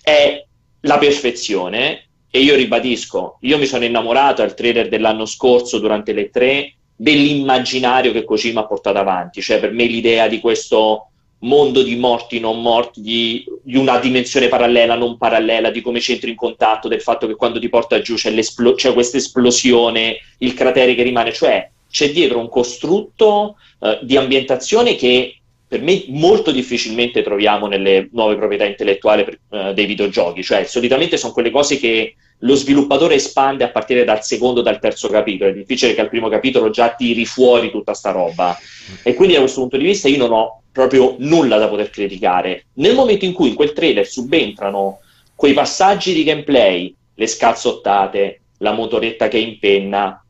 è 0.00 0.44
la 0.82 0.98
perfezione. 0.98 2.04
E 2.30 2.40
io 2.40 2.54
ribadisco, 2.54 3.38
io 3.40 3.58
mi 3.58 3.66
sono 3.66 3.84
innamorato 3.84 4.42
al 4.42 4.54
trailer 4.54 4.88
dell'anno 4.88 5.24
scorso 5.24 5.80
durante 5.80 6.12
le 6.12 6.30
tre 6.30 6.74
dell'immaginario 6.94 8.12
che 8.12 8.22
Kojima 8.22 8.60
ha 8.60 8.66
portato 8.66 8.98
avanti. 8.98 9.42
Cioè, 9.42 9.58
per 9.58 9.72
me 9.72 9.86
l'idea 9.86 10.28
di 10.28 10.38
questo 10.38 11.08
mondo 11.40 11.82
di 11.82 11.96
morti 11.96 12.38
non 12.38 12.62
morti, 12.62 13.00
di, 13.00 13.44
di, 13.62 13.76
una 13.76 13.98
dimensione 13.98 14.46
parallela, 14.46 14.94
non 14.94 15.16
parallela, 15.16 15.70
di 15.70 15.80
come 15.80 15.98
c'entri 15.98 16.30
in 16.30 16.36
contatto, 16.36 16.86
del 16.86 17.02
fatto 17.02 17.26
che 17.26 17.34
quando 17.34 17.58
ti 17.58 17.68
porta 17.68 18.00
giù 18.00 18.14
c'è, 18.14 18.32
c'è 18.32 18.92
questa 18.92 19.16
esplosione, 19.16 20.18
il 20.38 20.54
cratere 20.54 20.94
che 20.94 21.02
rimane, 21.02 21.32
cioè 21.32 21.68
c'è 21.90 22.10
dietro 22.10 22.38
un 22.38 22.48
costrutto 22.48 23.56
uh, 23.78 23.98
di 24.02 24.16
ambientazione 24.16 24.96
che 24.96 25.34
per 25.66 25.82
me 25.82 26.04
molto 26.08 26.50
difficilmente 26.50 27.22
troviamo 27.22 27.66
nelle 27.66 28.08
nuove 28.12 28.36
proprietà 28.36 28.64
intellettuali 28.64 29.24
uh, 29.48 29.72
dei 29.72 29.86
videogiochi, 29.86 30.42
cioè 30.42 30.64
solitamente 30.64 31.16
sono 31.16 31.32
quelle 31.32 31.50
cose 31.50 31.78
che 31.78 32.14
lo 32.42 32.54
sviluppatore 32.54 33.14
espande 33.14 33.64
a 33.64 33.70
partire 33.70 34.04
dal 34.04 34.22
secondo, 34.22 34.62
dal 34.62 34.78
terzo 34.78 35.08
capitolo. 35.08 35.50
È 35.50 35.54
difficile 35.54 35.94
che 35.94 36.00
al 36.00 36.08
primo 36.08 36.28
capitolo 36.28 36.70
già 36.70 36.94
tiri 36.94 37.24
fuori 37.26 37.70
tutta 37.70 37.94
sta 37.94 38.12
roba. 38.12 38.56
E 39.02 39.14
quindi 39.14 39.34
da 39.34 39.40
questo 39.40 39.60
punto 39.60 39.76
di 39.76 39.84
vista 39.84 40.08
io 40.08 40.18
non 40.18 40.32
ho 40.32 40.62
proprio 40.70 41.16
nulla 41.18 41.58
da 41.58 41.68
poter 41.68 41.90
criticare. 41.90 42.66
Nel 42.74 42.94
momento 42.94 43.24
in 43.24 43.32
cui 43.32 43.48
in 43.48 43.54
quel 43.54 43.72
trailer 43.72 44.06
subentrano 44.06 45.00
quei 45.34 45.52
passaggi 45.52 46.14
di 46.14 46.24
gameplay, 46.24 46.94
le 47.14 47.26
scazzottate, 47.26 48.40
la 48.58 48.72
motoretta 48.72 49.28
che 49.28 49.38
impenna, 49.38 50.24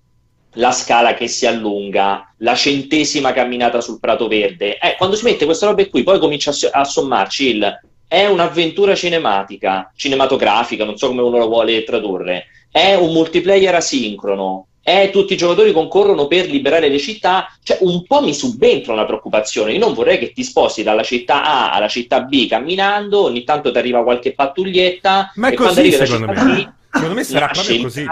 la 0.55 0.73
scala 0.73 1.15
che 1.15 1.29
si 1.29 1.47
allunga, 1.47 2.35
la 2.39 2.55
centesima 2.55 3.33
camminata 3.33 3.81
sul 3.81 4.01
prato 4.01 4.29
verde, 4.29 4.79
eh, 4.79 4.97
quando 4.97 5.17
si 5.17 5.25
mette 5.25 5.45
queste 5.45 5.67
robe 5.67 5.89
qui, 5.89 6.03
poi 6.03 6.19
comincia 6.19 6.53
a, 6.73 6.85
sommarci 6.85 7.49
il 7.49 7.81
è 8.09 8.27
un'avventura 8.27 8.95
cinematica, 8.95 9.93
cinematografica, 9.95 10.85
non 10.85 10.97
so 10.97 11.09
come 11.09 11.21
uno 11.21 11.37
lo 11.37 11.49
vuole 11.49 11.85
tradurre, 11.85 12.47
è 12.71 12.95
un 12.95 13.13
multiplayer 13.13 13.75
asincrono, 13.75 14.69
è 14.83 15.11
tutti 15.13 15.35
i 15.35 15.37
giocatori 15.37 15.73
concorrono 15.73 16.27
per 16.27 16.49
liberare 16.49 16.89
le 16.89 16.99
città, 16.99 17.55
cioè 17.63 17.77
un 17.83 18.07
po' 18.07 18.23
mi 18.23 18.33
subentra 18.33 18.95
una 18.95 19.05
preoccupazione, 19.05 19.73
io 19.73 19.79
non 19.79 19.93
vorrei 19.93 20.19
che 20.19 20.33
ti 20.33 20.43
sposti 20.43 20.83
dalla 20.83 21.03
città 21.03 21.45
A 21.45 21.73
alla 21.73 21.89
città 21.89 22.23
B 22.23 22.49
camminando, 22.49 23.25
ogni 23.25 23.45
tanto 23.45 23.71
ti 23.71 23.77
arriva 23.77 24.03
qualche 24.03 24.33
pattuglietta, 24.33 25.33
ma 25.35 25.49
è 25.49 25.55
così 25.55 25.93
secondo 25.93 26.33
me. 26.33 26.35
B, 26.43 26.69
secondo 26.91 27.15
me 27.15 27.25
sarà 27.25 27.49
proprio 27.49 27.83
così. 27.83 28.07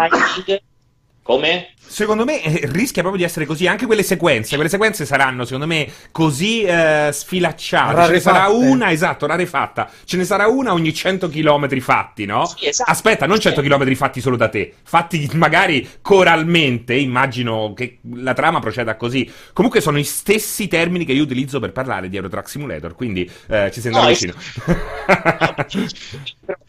Come? 1.27 1.71
Secondo 1.89 2.25
me 2.25 2.41
eh, 2.41 2.69
rischia 2.71 3.03
proprio 3.03 3.17
di 3.17 3.25
essere 3.25 3.47
così. 3.47 3.67
Anche 3.67 3.87
quelle 3.87 4.05
sequenze. 4.05 4.55
Quelle 4.55 4.71
sequenze 4.71 5.05
saranno, 5.05 5.45
secondo 5.45 5.67
me, 5.67 5.91
così 6.13 6.63
eh, 6.63 7.11
sfilacciate. 7.13 7.95
Rarefatte. 7.95 8.07
Ce 8.07 8.13
ne 8.13 8.21
sarà 8.21 8.49
una, 8.49 8.93
esatto, 8.93 9.27
rarefatta. 9.27 9.91
Ce 10.05 10.17
ne 10.17 10.25
sarà 10.25 10.47
una 10.47 10.73
ogni 10.73 10.95
100 10.95 11.29
km 11.29 11.81
fatti, 11.81 12.27
no? 12.27 12.47
Sì, 12.47 12.69
esatto. 12.69 12.93
Aspetta, 12.93 13.27
non 13.27 13.41
100 13.41 13.61
km 13.61 13.93
fatti 13.95 14.21
solo 14.21 14.37
da 14.37 14.49
te. 14.49 14.73
Fatti 14.85 15.29
magari 15.33 15.89
coralmente. 16.01 16.95
Immagino 16.95 17.73
che 17.75 17.99
la 18.15 18.35
trama 18.35 18.61
proceda 18.61 18.95
così. 18.95 19.29
Comunque 19.53 19.81
sono 19.81 19.99
i 19.99 20.05
stessi 20.05 20.69
termini 20.69 21.05
che 21.05 21.13
io 21.13 21.25
utilizzo 21.25 21.59
per 21.59 21.73
parlare 21.73 22.09
di 22.09 22.15
Eurotrack 22.15 22.49
Simulator. 22.49 22.95
Quindi 22.95 23.29
eh, 23.49 23.73
ci 23.73 23.81
sentiamo 23.81 24.07
no, 24.07 24.13
vicino. 24.13 24.33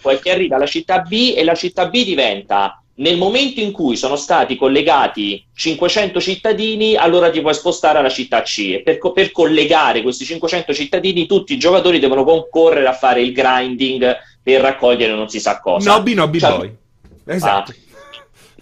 Poi 0.01 0.19
che 0.19 0.31
arriva 0.31 0.55
alla 0.55 0.65
città 0.65 1.01
B 1.01 1.35
e 1.37 1.43
la 1.43 1.53
città 1.53 1.89
B 1.89 2.03
diventa 2.03 2.81
nel 2.97 3.17
momento 3.17 3.59
in 3.59 3.71
cui 3.71 3.95
sono 3.95 4.15
stati 4.15 4.55
collegati 4.55 5.45
500 5.53 6.19
cittadini, 6.19 6.95
allora 6.95 7.29
ti 7.29 7.41
puoi 7.41 7.53
spostare 7.53 7.99
alla 7.99 8.09
città 8.09 8.41
C 8.41 8.73
e 8.75 8.81
per, 8.81 8.97
per, 9.11 9.31
collegare 9.31 10.01
questi 10.01 10.25
500 10.25 10.73
cittadini 10.73 11.27
tutti 11.27 11.53
i 11.53 11.59
giocatori 11.59 11.99
devono 11.99 12.23
concorrere 12.23 12.87
a 12.87 12.93
fare 12.93 13.21
il 13.21 13.33
grinding 13.33 14.17
per 14.41 14.61
raccogliere 14.61 15.13
non 15.13 15.29
si 15.29 15.39
sa 15.39 15.59
cosa. 15.59 15.91
Nobby 15.91 16.13
Nobby 16.13 16.39
cioè, 16.39 16.57
Boy. 16.57 16.75
Esatto. 17.25 17.73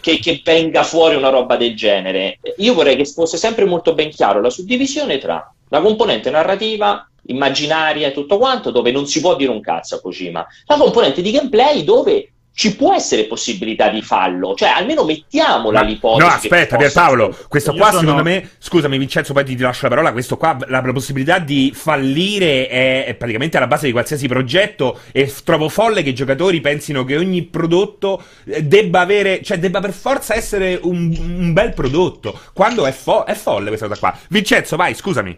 Che, 0.02 0.20
che, 0.20 0.42
venga 0.44 0.84
fuori 0.84 1.16
una 1.16 1.30
roba 1.30 1.56
del 1.56 1.76
genere. 1.76 2.40
Io 2.58 2.74
vorrei 2.74 2.96
che 2.96 3.06
fosse 3.06 3.38
sempre 3.38 3.66
molto 3.66 3.94
ben 3.94 4.10
chiaro 4.10 4.42
la 4.42 4.50
suddivisione 4.50 5.18
tra 5.18 5.52
la 5.70 5.82
componente 5.82 6.30
narrativa, 6.30 7.08
immaginaria 7.28 8.08
e 8.08 8.12
tutto 8.12 8.38
quanto, 8.38 8.70
dove 8.70 8.92
non 8.92 9.08
si 9.08 9.22
può 9.22 9.36
dire 9.36 9.52
un 9.52 9.62
cazzo 9.62 9.96
a 9.96 10.02
Kojima, 10.02 10.46
la 10.66 10.78
componente 10.78 11.22
di 11.22 11.32
gameplay 11.32 11.84
dove 11.84 12.34
ci 12.56 12.74
può 12.78 12.94
essere 12.96 13.26
possibilità 13.26 13.90
di 13.90 14.02
fallo, 14.02 14.56
cioè 14.56 14.70
almeno 14.70 15.04
mettiamola 15.04 15.82
Ma, 15.82 15.86
l'ipotesi. 15.86 16.26
No, 16.26 16.34
aspetta, 16.34 16.78
Pierpaolo, 16.78 17.38
questo 17.50 17.74
qua 17.74 17.88
sono... 17.88 18.00
secondo 18.00 18.24
me, 18.24 18.52
scusami 18.58 18.98
Vincenzo, 18.98 19.34
poi 19.34 19.44
ti 19.44 19.58
lascio 19.58 19.82
la 19.84 19.90
parola, 19.90 20.14
questo 20.14 20.38
qua, 20.38 20.58
la, 20.68 20.80
la 20.80 20.94
possibilità 20.94 21.38
di 21.40 21.74
fallire 21.76 22.70
è, 22.70 23.06
è, 23.08 23.14
praticamente 23.16 23.58
alla 23.58 23.68
base 23.68 23.88
di 23.88 23.92
qualsiasi 23.92 24.30
progetto 24.30 25.02
e 25.12 25.32
trovo 25.44 25.68
folle 25.68 26.02
che 26.02 26.10
i 26.10 26.16
giocatori 26.16 26.62
pensino 26.62 27.04
che 27.04 27.18
ogni 27.18 27.44
prodotto 27.44 28.24
eh, 28.46 28.64
debba 28.64 29.02
avere, 29.02 29.42
cioè 29.44 29.60
debba 29.60 29.82
per 29.82 29.92
forza 29.92 30.34
essere 30.34 30.80
un, 30.82 31.14
un 31.20 31.52
bel 31.52 31.74
prodotto, 31.74 32.40
quando 32.54 32.86
è, 32.86 32.94
fo- 32.94 33.26
è 33.26 33.34
folle 33.34 33.68
questa 33.68 33.88
cosa 33.88 34.00
qua. 34.00 34.18
Vincenzo, 34.30 34.78
vai, 34.78 34.94
scusami. 34.94 35.38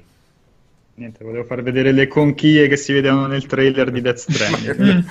Niente, 0.97 1.23
volevo 1.23 1.43
far 1.43 1.61
vedere 1.61 1.91
le 1.91 2.07
conchiglie 2.07 2.67
che 2.67 2.75
si 2.75 2.91
vedevano 2.91 3.27
nel 3.27 3.45
trailer 3.45 3.91
di 3.91 4.01
Death 4.01 4.17
Stranding. 4.17 5.05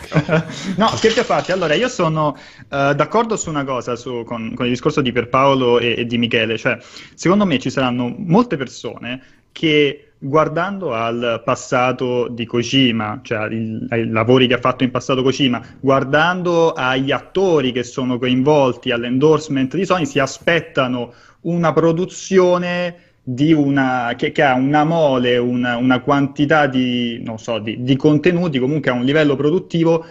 no, 0.78 0.88
scherzi 0.88 1.20
a 1.20 1.24
parte. 1.24 1.52
Allora, 1.52 1.74
io 1.74 1.86
sono 1.86 2.36
uh, 2.36 2.92
d'accordo 2.92 3.36
su 3.36 3.50
una 3.50 3.62
cosa, 3.62 3.94
su, 3.94 4.24
con, 4.26 4.52
con, 4.56 4.64
il 4.64 4.72
discorso 4.72 5.00
di 5.00 5.12
Pierpaolo 5.12 5.78
e, 5.78 5.94
e 5.98 6.04
di 6.04 6.18
Michele. 6.18 6.58
Cioè, 6.58 6.76
secondo 7.14 7.46
me 7.46 7.60
ci 7.60 7.70
saranno 7.70 8.12
molte 8.18 8.56
persone 8.56 9.22
che 9.52 10.14
guardando 10.18 10.92
al 10.92 11.42
passato 11.44 12.26
di 12.30 12.46
Kojima, 12.46 13.20
cioè 13.22 13.46
il, 13.46 13.86
ai 13.90 14.08
lavori 14.08 14.48
che 14.48 14.54
ha 14.54 14.60
fatto 14.60 14.82
in 14.82 14.90
passato 14.90 15.22
Kojima, 15.22 15.64
guardando 15.78 16.72
agli 16.72 17.12
attori 17.12 17.70
che 17.70 17.84
sono 17.84 18.18
coinvolti 18.18 18.90
all'endorsement 18.90 19.76
di 19.76 19.84
Sony, 19.84 20.04
si 20.04 20.18
aspettano 20.18 21.14
una 21.42 21.72
produzione 21.72 23.05
una, 23.52 24.14
che, 24.16 24.32
che, 24.32 24.42
ha 24.42 24.54
una 24.54 24.84
mole, 24.84 25.36
una, 25.36 25.76
una 25.76 26.00
quantità 26.00 26.66
di, 26.66 27.22
so, 27.36 27.58
di, 27.58 27.82
di, 27.82 27.96
contenuti, 27.96 28.58
comunque 28.58 28.90
a 28.90 28.94
un 28.94 29.04
livello 29.04 29.36
produttivo 29.36 30.04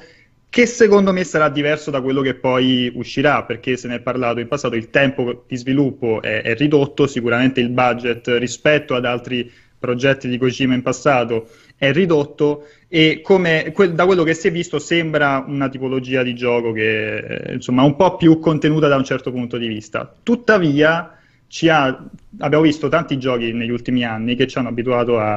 che 0.50 0.66
secondo 0.66 1.12
me 1.12 1.24
sarà 1.24 1.50
diverso 1.50 1.92
da 1.92 2.02
quello 2.02 2.22
che 2.22 2.36
poi 2.36 2.92
uscirà, 2.96 3.44
perché 3.44 3.76
se 3.76 3.88
ne 3.88 3.96
è 3.96 4.00
parlato 4.00 4.40
in 4.40 4.48
passato, 4.48 4.76
il 4.76 4.90
tempo 4.90 5.44
di 5.48 5.58
sviluppo 5.58 6.22
è, 6.22 6.42
è 6.42 6.56
ridotto, 6.56 7.08
sicuramente 7.08 7.60
il 7.60 7.70
budget 7.70 8.28
rispetto 8.38 8.96
ad 8.96 9.06
altri 9.06 9.52
progetti 9.78 10.28
di 10.28 10.38
Kojima 10.38 10.74
in 10.74 10.82
passato 10.82 11.50
è 11.78 11.92
ridotto 11.92 12.68
e 12.88 13.20
come, 13.22 13.72
que, 13.74 13.94
da 13.94 14.06
quello 14.06 14.24
che 14.24 14.34
si 14.34 14.48
è 14.48 14.52
visto 14.52 14.80
sembra 14.80 15.44
una 15.46 15.68
tipologia 15.68 16.24
di 16.24 16.34
gioco 16.34 16.72
che 16.72 17.20
è 17.20 17.52
insomma 17.54 17.84
un 17.84 17.96
po' 17.96 18.16
più 18.16 18.40
contenuta 18.40 18.88
da 18.88 18.96
un 18.96 19.04
certo 19.04 19.32
punto 19.32 19.58
di 19.58 19.68
vista. 19.68 20.12
Tuttavia 20.24 21.18
ha, 21.70 22.10
abbiamo 22.40 22.64
visto 22.64 22.90
tanti 22.90 23.18
giochi 23.18 23.54
negli 23.54 23.70
ultimi 23.70 24.04
anni 24.04 24.36
che 24.36 24.48
ci 24.48 24.58
hanno 24.58 24.70
abituato 24.70 25.20
a, 25.20 25.36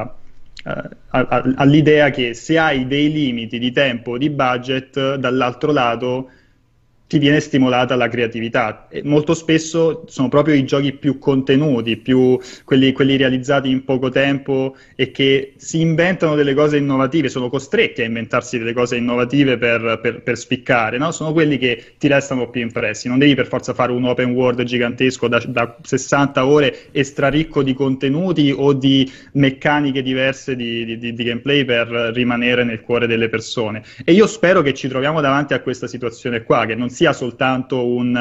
a, 0.63 0.89
a, 1.07 1.53
all'idea 1.55 2.09
che 2.09 2.33
se 2.33 2.57
hai 2.57 2.87
dei 2.87 3.11
limiti 3.11 3.59
di 3.59 3.71
tempo, 3.71 4.17
di 4.17 4.29
budget, 4.29 5.15
dall'altro 5.15 5.71
lato 5.71 6.31
ti 7.09 7.17
viene 7.17 7.39
stimolata 7.39 7.95
la 7.95 8.07
creatività. 8.07 8.85
E 8.87 9.01
molto 9.03 9.33
spesso 9.33 10.03
sono 10.05 10.29
proprio 10.29 10.53
i 10.53 10.63
giochi 10.63 10.93
più 10.93 11.17
contenuti, 11.17 11.97
più 11.97 12.39
quelli, 12.63 12.91
quelli, 12.91 13.17
realizzati 13.17 13.67
in 13.67 13.83
poco 13.83 14.09
tempo 14.09 14.75
e 14.95 15.09
che 15.09 15.53
si 15.57 15.81
inventano 15.81 16.35
delle 16.35 16.53
cose 16.53 16.77
innovative, 16.77 17.27
sono 17.29 17.49
costretti 17.49 18.03
a 18.03 18.05
inventarsi 18.05 18.59
delle 18.59 18.73
cose 18.73 18.97
innovative 18.97 19.57
per, 19.57 19.99
per, 20.03 20.21
per 20.21 20.37
spiccare, 20.37 20.99
no? 20.99 21.11
sono 21.11 21.33
quelli 21.33 21.57
che 21.57 21.93
ti 21.97 22.07
restano 22.07 22.47
più 22.51 22.61
impressi. 22.61 23.07
Non 23.07 23.17
devi 23.17 23.33
per 23.33 23.47
forza 23.47 23.73
fare 23.73 23.91
un 23.91 24.03
open 24.03 24.29
world 24.29 24.61
gigantesco 24.61 25.27
da, 25.27 25.41
da 25.47 25.77
60 25.81 26.45
ore 26.45 26.91
e 26.91 27.03
straricco 27.03 27.63
di 27.63 27.73
contenuti 27.73 28.53
o 28.55 28.71
di 28.73 29.11
meccaniche 29.31 30.03
diverse 30.03 30.55
di, 30.55 30.85
di, 30.85 30.99
di, 30.99 31.13
di 31.15 31.23
gameplay 31.23 31.65
per 31.65 31.87
rimanere 32.13 32.63
nel 32.63 32.81
cuore 32.81 33.07
delle 33.07 33.29
persone. 33.29 33.81
E 34.05 34.11
io 34.11 34.27
spero 34.27 34.61
che 34.61 34.75
ci 34.75 34.87
troviamo 34.87 35.21
davanti 35.21 35.55
a 35.55 35.61
questa 35.61 35.87
situazione 35.87 36.43
qua, 36.43 36.67
che 36.67 36.75
non 36.75 36.97
sia 36.99 37.13
soltanto 37.13 37.85
un 37.87 38.13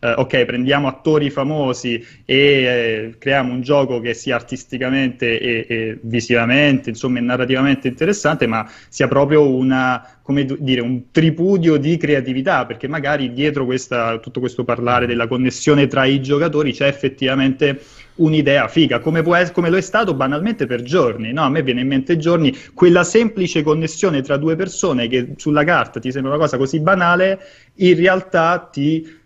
eh, 0.00 0.12
ok, 0.16 0.46
prendiamo 0.46 0.88
attori 0.88 1.28
famosi 1.28 2.02
e 2.24 2.36
eh, 2.36 3.14
creiamo 3.18 3.52
un 3.52 3.60
gioco 3.60 4.00
che 4.00 4.14
sia 4.14 4.34
artisticamente 4.34 5.38
e, 5.38 5.66
e 5.68 5.98
visivamente, 6.00 6.88
insomma, 6.88 7.18
e 7.18 7.20
narrativamente 7.20 7.86
interessante, 7.86 8.46
ma 8.46 8.66
sia 8.88 9.08
proprio 9.08 9.46
una 9.46 10.20
come 10.22 10.46
dire, 10.58 10.80
un 10.80 11.10
tripudio 11.10 11.76
di 11.76 11.98
creatività, 11.98 12.64
perché 12.64 12.88
magari 12.88 13.34
dietro 13.34 13.66
questa, 13.66 14.18
tutto 14.20 14.40
questo 14.40 14.64
parlare 14.64 15.04
della 15.04 15.26
connessione 15.26 15.86
tra 15.86 16.06
i 16.06 16.22
giocatori 16.22 16.72
c'è 16.72 16.86
effettivamente 16.86 17.78
un'idea 18.16 18.68
figa, 18.68 19.00
come, 19.00 19.22
può, 19.22 19.36
come 19.52 19.70
lo 19.70 19.76
è 19.76 19.80
stato 19.80 20.14
banalmente 20.14 20.66
per 20.66 20.82
giorni. 20.82 21.32
No? 21.32 21.42
A 21.42 21.48
me 21.48 21.62
viene 21.62 21.80
in 21.80 21.88
mente 21.88 22.16
giorni 22.16 22.56
quella 22.74 23.04
semplice 23.04 23.62
connessione 23.62 24.22
tra 24.22 24.36
due 24.36 24.56
persone 24.56 25.08
che 25.08 25.34
sulla 25.36 25.64
carta 25.64 26.00
ti 26.00 26.12
sembra 26.12 26.32
una 26.32 26.40
cosa 26.40 26.56
così 26.56 26.80
banale, 26.80 27.40
in 27.76 27.96
realtà 27.96 28.68
ti 28.70 29.22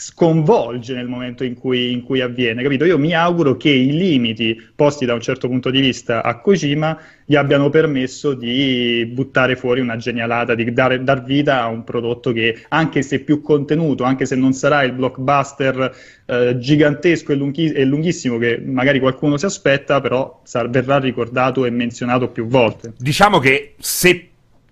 sconvolge 0.00 0.94
nel 0.94 1.08
momento 1.08 1.44
in 1.44 1.54
cui, 1.54 1.92
in 1.92 2.02
cui, 2.02 2.22
avviene, 2.22 2.62
capito? 2.62 2.86
Io 2.86 2.98
mi 2.98 3.14
auguro 3.14 3.58
che 3.58 3.68
i 3.68 3.92
limiti 3.92 4.58
posti 4.74 5.04
da 5.04 5.12
un 5.12 5.20
certo 5.20 5.46
punto 5.46 5.68
di 5.68 5.78
vista 5.78 6.22
a 6.22 6.40
Kojima 6.40 6.98
gli 7.26 7.36
abbiano 7.36 7.68
permesso 7.68 8.32
di 8.32 9.06
buttare 9.12 9.56
fuori 9.56 9.80
una 9.80 9.98
genialata, 9.98 10.54
di 10.54 10.72
dare, 10.72 11.04
dar 11.04 11.22
vita 11.22 11.60
a 11.60 11.66
un 11.66 11.84
prodotto 11.84 12.32
che, 12.32 12.64
anche 12.70 13.02
se 13.02 13.20
più 13.20 13.42
contenuto, 13.42 14.04
anche 14.04 14.24
se 14.24 14.36
non 14.36 14.54
sarà 14.54 14.84
il 14.84 14.92
blockbuster 14.92 15.94
eh, 16.24 16.56
gigantesco 16.58 17.32
e, 17.32 17.34
lunghi- 17.34 17.72
e, 17.72 17.84
lunghissimo 17.84 18.38
che 18.38 18.58
magari 18.58 19.00
qualcuno 19.00 19.36
si 19.36 19.44
aspetta, 19.44 20.00
però 20.00 20.40
sar- 20.44 20.70
verrà 20.70 20.98
ricordato 20.98 21.66
e 21.66 21.70
menzionato 21.70 22.28
più 22.28 22.46
volte. 22.46 22.94
Diciamo 22.96 23.38
che 23.38 23.74
se 23.78 24.29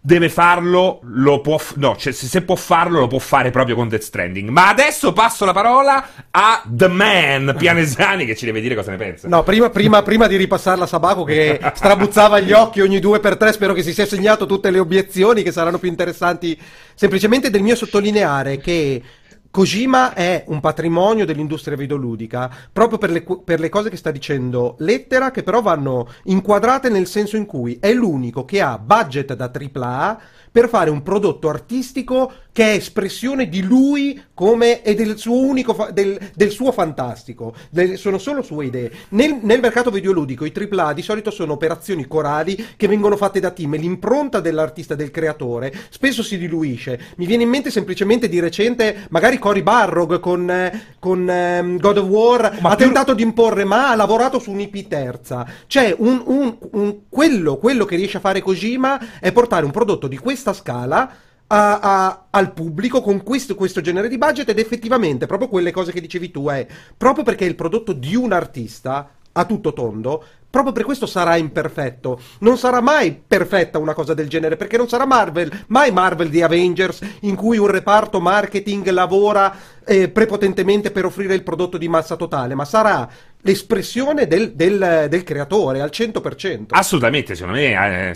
deve 0.09 0.31
farlo, 0.31 1.01
lo 1.03 1.43
può, 1.43 1.59
f- 1.59 1.75
no, 1.77 1.95
cioè, 1.99 2.15
se, 2.15 2.27
se, 2.29 2.41
può 2.41 2.55
farlo, 2.55 3.01
lo 3.01 3.09
può 3.09 3.19
fare 3.19 3.51
proprio 3.51 3.75
con 3.75 3.89
Death 3.89 4.05
Stranding. 4.05 4.49
Ma 4.49 4.71
adesso 4.71 5.13
passo 5.13 5.45
la 5.45 5.53
parola 5.53 6.03
a 6.31 6.63
The 6.67 6.89
Man 6.89 7.53
Pianesani 7.59 8.25
che 8.25 8.35
ci 8.35 8.47
deve 8.47 8.63
dire 8.63 8.75
cosa 8.75 8.91
ne 8.91 8.97
pensa. 8.97 9.29
No, 9.29 9.43
prima, 9.43 9.69
prima, 9.69 10.01
prima 10.01 10.27
di 10.27 10.37
ripassarla 10.37 10.85
a 10.85 10.87
Sabaco 10.87 11.25
che 11.25 11.61
strabuzzava 11.75 12.41
gli 12.41 12.53
occhi 12.53 12.81
ogni 12.81 13.01
due 13.01 13.21
per 13.21 13.37
tre, 13.37 13.53
spero 13.53 13.75
che 13.75 13.83
si 13.83 13.93
sia 13.93 14.07
segnato 14.07 14.47
tutte 14.47 14.71
le 14.71 14.79
obiezioni 14.79 15.43
che 15.43 15.53
saranno 15.53 15.79
più 15.79 15.91
interessanti. 15.91 16.59
Semplicemente 16.95 17.51
del 17.51 17.61
mio 17.61 17.77
sottolineare 17.77 18.57
che 18.57 19.03
Kojima 19.51 20.13
è 20.13 20.45
un 20.49 20.61
patrimonio 20.61 21.25
dell'industria 21.25 21.77
videoludica 21.77 22.51
proprio 22.71 22.99
per 22.99 23.11
le, 23.11 23.23
per 23.23 23.61
le, 23.61 23.71
cose 23.71 23.89
che 23.89 23.97
sta 23.97 24.11
dicendo 24.11 24.77
Lettera, 24.81 25.31
che 25.31 25.43
però 25.43 25.63
vanno 25.63 26.07
inquadrate 26.25 26.91
nel 26.91 27.07
senso 27.07 27.37
in 27.37 27.47
cui 27.47 27.79
è 27.81 27.93
l'unico 27.95 28.45
che 28.45 28.61
ha 28.61 28.79
budget 28.79 29.35
da 29.35 29.51
AAA 29.51 30.21
per 30.53 30.69
fare 30.69 30.91
un 30.91 31.03
prodotto 31.03 31.49
artistico 31.49 32.31
che 32.59 32.73
è 32.73 32.75
espressione 32.75 33.49
di 33.49 33.63
lui 33.63 34.21
come, 34.35 34.83
e 34.83 34.97
del 34.97 35.17
suo 35.17 35.37
unico 35.37 35.91
del, 35.93 36.19
del, 36.35 36.51
suo 36.51 36.73
fantastico. 36.73 37.55
Del, 37.71 37.97
sono 37.97 38.19
solo 38.19 38.43
sue 38.43 38.65
idee. 38.65 38.91
Nel, 39.11 39.39
nel, 39.43 39.61
mercato 39.61 39.93
videoludico 39.93 40.45
i 40.45 40.53
AAA 40.53 40.93
di 40.93 41.03
solito 41.03 41.31
sono 41.31 41.53
operazioni 41.53 42.09
corali 42.09 42.67
che 42.77 42.89
vengono 42.89 43.17
fatte 43.17 43.39
da 43.39 43.53
team. 43.53 43.77
L'impronta 43.77 44.41
dell'artista, 44.41 44.97
del 44.97 45.13
creatore, 45.13 45.73
spesso 45.91 46.25
si 46.25 46.37
diluisce. 46.37 46.99
Mi 47.19 47.27
viene 47.27 47.45
in 47.45 47.49
mente 47.49 47.71
semplicemente 47.71 48.29
di 48.29 48.41
recente, 48.41 49.07
magari 49.11 49.39
Cory 49.39 49.63
Barrog 49.63 50.19
con, 50.19 50.73
con 50.99 51.29
um, 51.29 51.79
God 51.79 51.99
of 51.99 52.09
War 52.09 52.59
ma 52.61 52.71
ha 52.71 52.75
più... 52.75 52.87
tentato 52.87 53.15
di 53.15 53.23
imporre, 53.23 53.63
ma 53.63 53.91
ha 53.91 53.95
lavorato 53.95 54.41
su 54.41 54.51
un'IP 54.51 54.89
terza. 54.89 55.47
Cioè, 55.69 55.95
un, 55.97 56.21
un, 56.27 56.59
un, 56.73 56.97
quello, 57.09 57.57
quello 57.59 57.85
che 57.85 57.95
riesce 57.95 58.17
a 58.17 58.21
fare 58.21 58.43
Kojima 58.43 59.21
è 59.21 59.31
portare 59.31 59.65
un 59.65 59.71
prodotto 59.71 60.09
di 60.09 60.19
questa 60.19 60.53
scala 60.53 61.27
a, 61.49 61.79
a, 61.79 62.27
al 62.31 62.53
pubblico 62.53 63.01
con 63.01 63.23
questo, 63.23 63.55
questo, 63.55 63.81
genere 63.81 64.09
di 64.09 64.19
budget 64.19 64.49
ed 64.49 64.59
effettivamente 64.59 65.27
proprio 65.27 65.49
quelle 65.49 65.71
cose 65.71 65.93
che 65.93 66.01
dicevi 66.01 66.31
tu 66.31 66.49
è 66.49 66.67
proprio 66.97 67.25
perché 67.25 67.45
è 67.45 67.49
il 67.49 67.55
prodotto 67.55 67.93
di 67.93 68.15
un 68.15 68.33
artista 68.33 69.11
a 69.33 69.45
tutto 69.45 69.73
tondo 69.73 70.25
proprio 70.51 70.73
per 70.73 70.85
questo 70.85 71.07
sarà 71.07 71.37
imperfetto. 71.37 72.21
Non 72.41 72.57
sarà 72.57 72.81
mai 72.81 73.21
perfetta 73.27 73.79
una 73.79 73.95
cosa 73.95 74.15
del 74.15 74.29
genere, 74.29 74.57
perché 74.57 74.77
non 74.77 74.89
sarà 74.89 75.05
Marvel, 75.05 75.51
mai 75.69 75.93
Marvel 75.93 76.31
di 76.31 76.43
Avengers, 76.43 77.01
in 77.21 77.37
cui 77.37 77.59
un 77.59 77.67
reparto 77.67 78.21
marketing 78.21 78.89
lavora 78.89 79.55
eh, 79.85 80.09
prepotentemente 80.09 80.91
per 80.91 81.05
offrire 81.05 81.35
il 81.35 81.43
prodotto 81.43 81.79
di 81.79 81.89
massa 81.89 82.17
totale, 82.17 82.55
ma 82.55 82.65
sarà 82.65 83.09
l'espressione 83.49 84.27
del, 84.27 84.53
del, 84.53 85.07
del, 85.09 85.23
creatore 85.23 85.81
al 85.81 85.89
100%. 85.91 86.67
Assolutamente, 86.69 87.35
secondo 87.35 87.59
me 87.59 88.11
eh, 88.11 88.15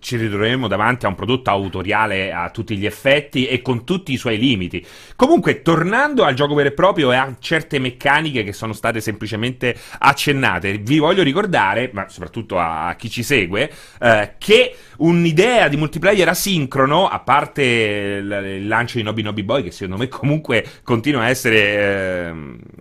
ci 0.00 0.16
ritroveremo 0.16 0.66
davanti 0.66 1.06
a 1.06 1.08
un 1.08 1.14
prodotto 1.14 1.50
autoriale 1.50 2.32
a 2.32 2.50
tutti 2.50 2.76
gli 2.76 2.84
effetti 2.84 3.46
e 3.46 3.62
con 3.62 3.84
tutti 3.84 4.12
i 4.12 4.16
suoi 4.16 4.38
limiti. 4.38 4.84
Comunque, 5.14 5.62
tornando 5.62 6.24
al 6.24 6.34
gioco 6.34 6.54
vero 6.54 6.70
e 6.70 6.72
proprio 6.72 7.12
e 7.12 7.16
a 7.16 7.36
certe 7.38 7.78
meccaniche 7.78 8.42
che 8.42 8.52
sono 8.52 8.72
state 8.72 9.00
semplicemente 9.00 9.76
accennate, 9.98 10.78
vi 10.78 10.98
voglio 10.98 11.22
ricordare, 11.22 11.90
ma 11.92 12.08
soprattutto 12.08 12.58
a, 12.58 12.92
chi 12.98 13.08
ci 13.08 13.22
segue, 13.22 13.70
eh, 14.00 14.34
che 14.38 14.74
un'idea 14.98 15.68
di 15.68 15.76
multiplayer 15.76 16.28
asincrono, 16.28 17.06
a 17.06 17.20
parte 17.20 17.62
il, 17.62 18.66
lancio 18.66 18.96
di 18.96 19.04
Nobi 19.04 19.22
Nobi 19.22 19.44
Boy, 19.44 19.62
che 19.62 19.70
secondo 19.70 19.96
me 19.96 20.08
comunque 20.08 20.64
continua 20.82 21.22
a 21.22 21.28
essere 21.28 21.58
eh, 21.60 22.32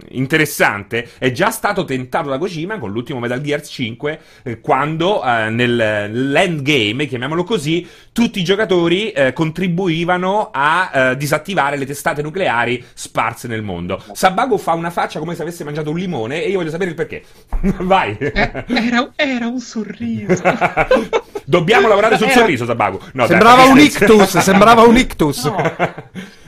interessante, 0.09 1.09
è 1.19 1.31
già 1.31 1.51
stato 1.51 1.85
tentato 1.91 2.29
da 2.29 2.37
Kojima 2.37 2.79
con 2.79 2.91
l'ultimo 2.91 3.19
Metal 3.19 3.41
Gear 3.41 3.61
5, 3.61 4.19
eh, 4.43 4.59
quando 4.61 5.21
eh, 5.23 5.49
nell'endgame, 5.49 7.05
chiamiamolo 7.05 7.43
così, 7.43 7.85
tutti 8.13 8.39
i 8.39 8.43
giocatori 8.43 9.11
eh, 9.11 9.31
contribuivano 9.31 10.49
a 10.51 10.91
eh, 10.93 11.17
disattivare 11.17 11.77
le 11.77 11.85
testate 11.85 12.21
nucleari 12.21 12.83
sparse 12.93 13.47
nel 13.47 13.61
mondo. 13.61 14.03
Sabago 14.11 14.57
fa 14.57 14.73
una 14.73 14.89
faccia 14.89 15.19
come 15.19 15.33
se 15.33 15.43
avesse 15.43 15.63
mangiato 15.63 15.91
un 15.91 15.97
limone 15.97 16.43
e 16.43 16.49
io 16.49 16.57
voglio 16.57 16.71
sapere 16.71 16.89
il 16.89 16.95
perché. 16.95 17.23
Vai! 17.79 18.17
Eh, 18.17 18.65
era, 18.67 19.11
era 19.15 19.47
un 19.47 19.59
sorriso. 19.59 20.41
Dobbiamo 21.43 21.87
lavorare 21.87 22.17
sul 22.17 22.29
sorriso, 22.29 22.65
Sabago. 22.65 23.01
No, 23.13 23.25
sembrava 23.27 23.63
dai, 23.63 23.71
un 23.71 23.79
ictus, 23.79 24.37
sembrava 24.39 24.83
un 24.83 24.97
ictus. 24.97 25.45
No. 25.45 25.73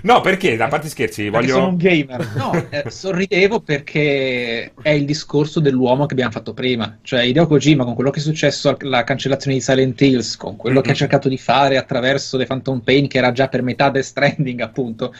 no, 0.02 0.22
perché? 0.22 0.56
Da 0.56 0.68
parte 0.68 0.88
scherzi, 0.88 1.30
perché 1.30 1.48
voglio... 1.48 1.54
sono 1.54 1.68
un 1.70 1.78
gamer. 1.78 2.30
No, 2.36 2.66
eh, 2.70 2.90
sorridevo 2.90 3.62
perché 3.62 4.72
è 4.82 4.92
il 4.92 5.06
discorso 5.06 5.60
dell'uomo 5.60 6.06
che 6.06 6.14
abbiamo 6.14 6.32
fatto 6.32 6.54
prima. 6.54 7.00
Cioè, 7.02 7.24
Hideo 7.24 7.48
Kojima, 7.48 7.84
con 7.84 7.96
quello 7.96 8.12
che 8.12 8.20
è 8.20 8.22
successo 8.22 8.78
alla 8.80 9.04
cancellazione 9.04 9.58
di 9.58 9.62
Silent 9.62 10.00
Hills, 10.00 10.38
con 10.38 10.56
quello 10.56 10.76
mm-hmm. 10.76 10.86
che 10.86 10.92
ha 10.92 10.96
cercato 10.96 11.28
di 11.28 11.38
fare 11.38 11.53
attraverso 11.54 12.38
The 12.38 12.46
Phantom 12.46 12.80
Pain, 12.80 13.08
che 13.08 13.18
era 13.18 13.32
già 13.32 13.48
per 13.48 13.62
metà 13.62 13.90
Death 13.90 14.06
Stranding, 14.06 14.60
appunto, 14.62 15.14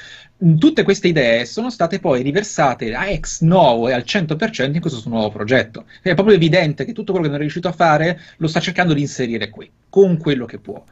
tutte 0.58 0.84
queste 0.84 1.08
idee 1.08 1.46
sono 1.46 1.70
state 1.70 2.00
poi 2.00 2.22
riversate 2.22 2.94
a 2.94 3.08
ex 3.08 3.42
novo 3.42 3.88
e 3.88 3.94
al 3.94 4.04
100% 4.06 4.74
in 4.74 4.82
questo 4.82 5.00
suo 5.00 5.10
nuovo 5.10 5.30
progetto. 5.30 5.86
È 6.02 6.14
proprio 6.14 6.36
evidente 6.36 6.86
che 6.86 6.94
tutto 6.94 7.12
quello 7.12 7.28
che 7.28 7.32
non 7.32 7.40
è 7.40 7.44
riuscito 7.44 7.68
a 7.68 7.74
fare 7.74 8.20
lo 8.38 8.48
sta 8.48 8.60
cercando 8.60 8.94
di 8.94 9.02
inserire 9.02 9.50
qui, 9.50 9.70
con 9.90 10.18
quello 10.18 10.46
che 10.46 10.60
può. 10.60 10.84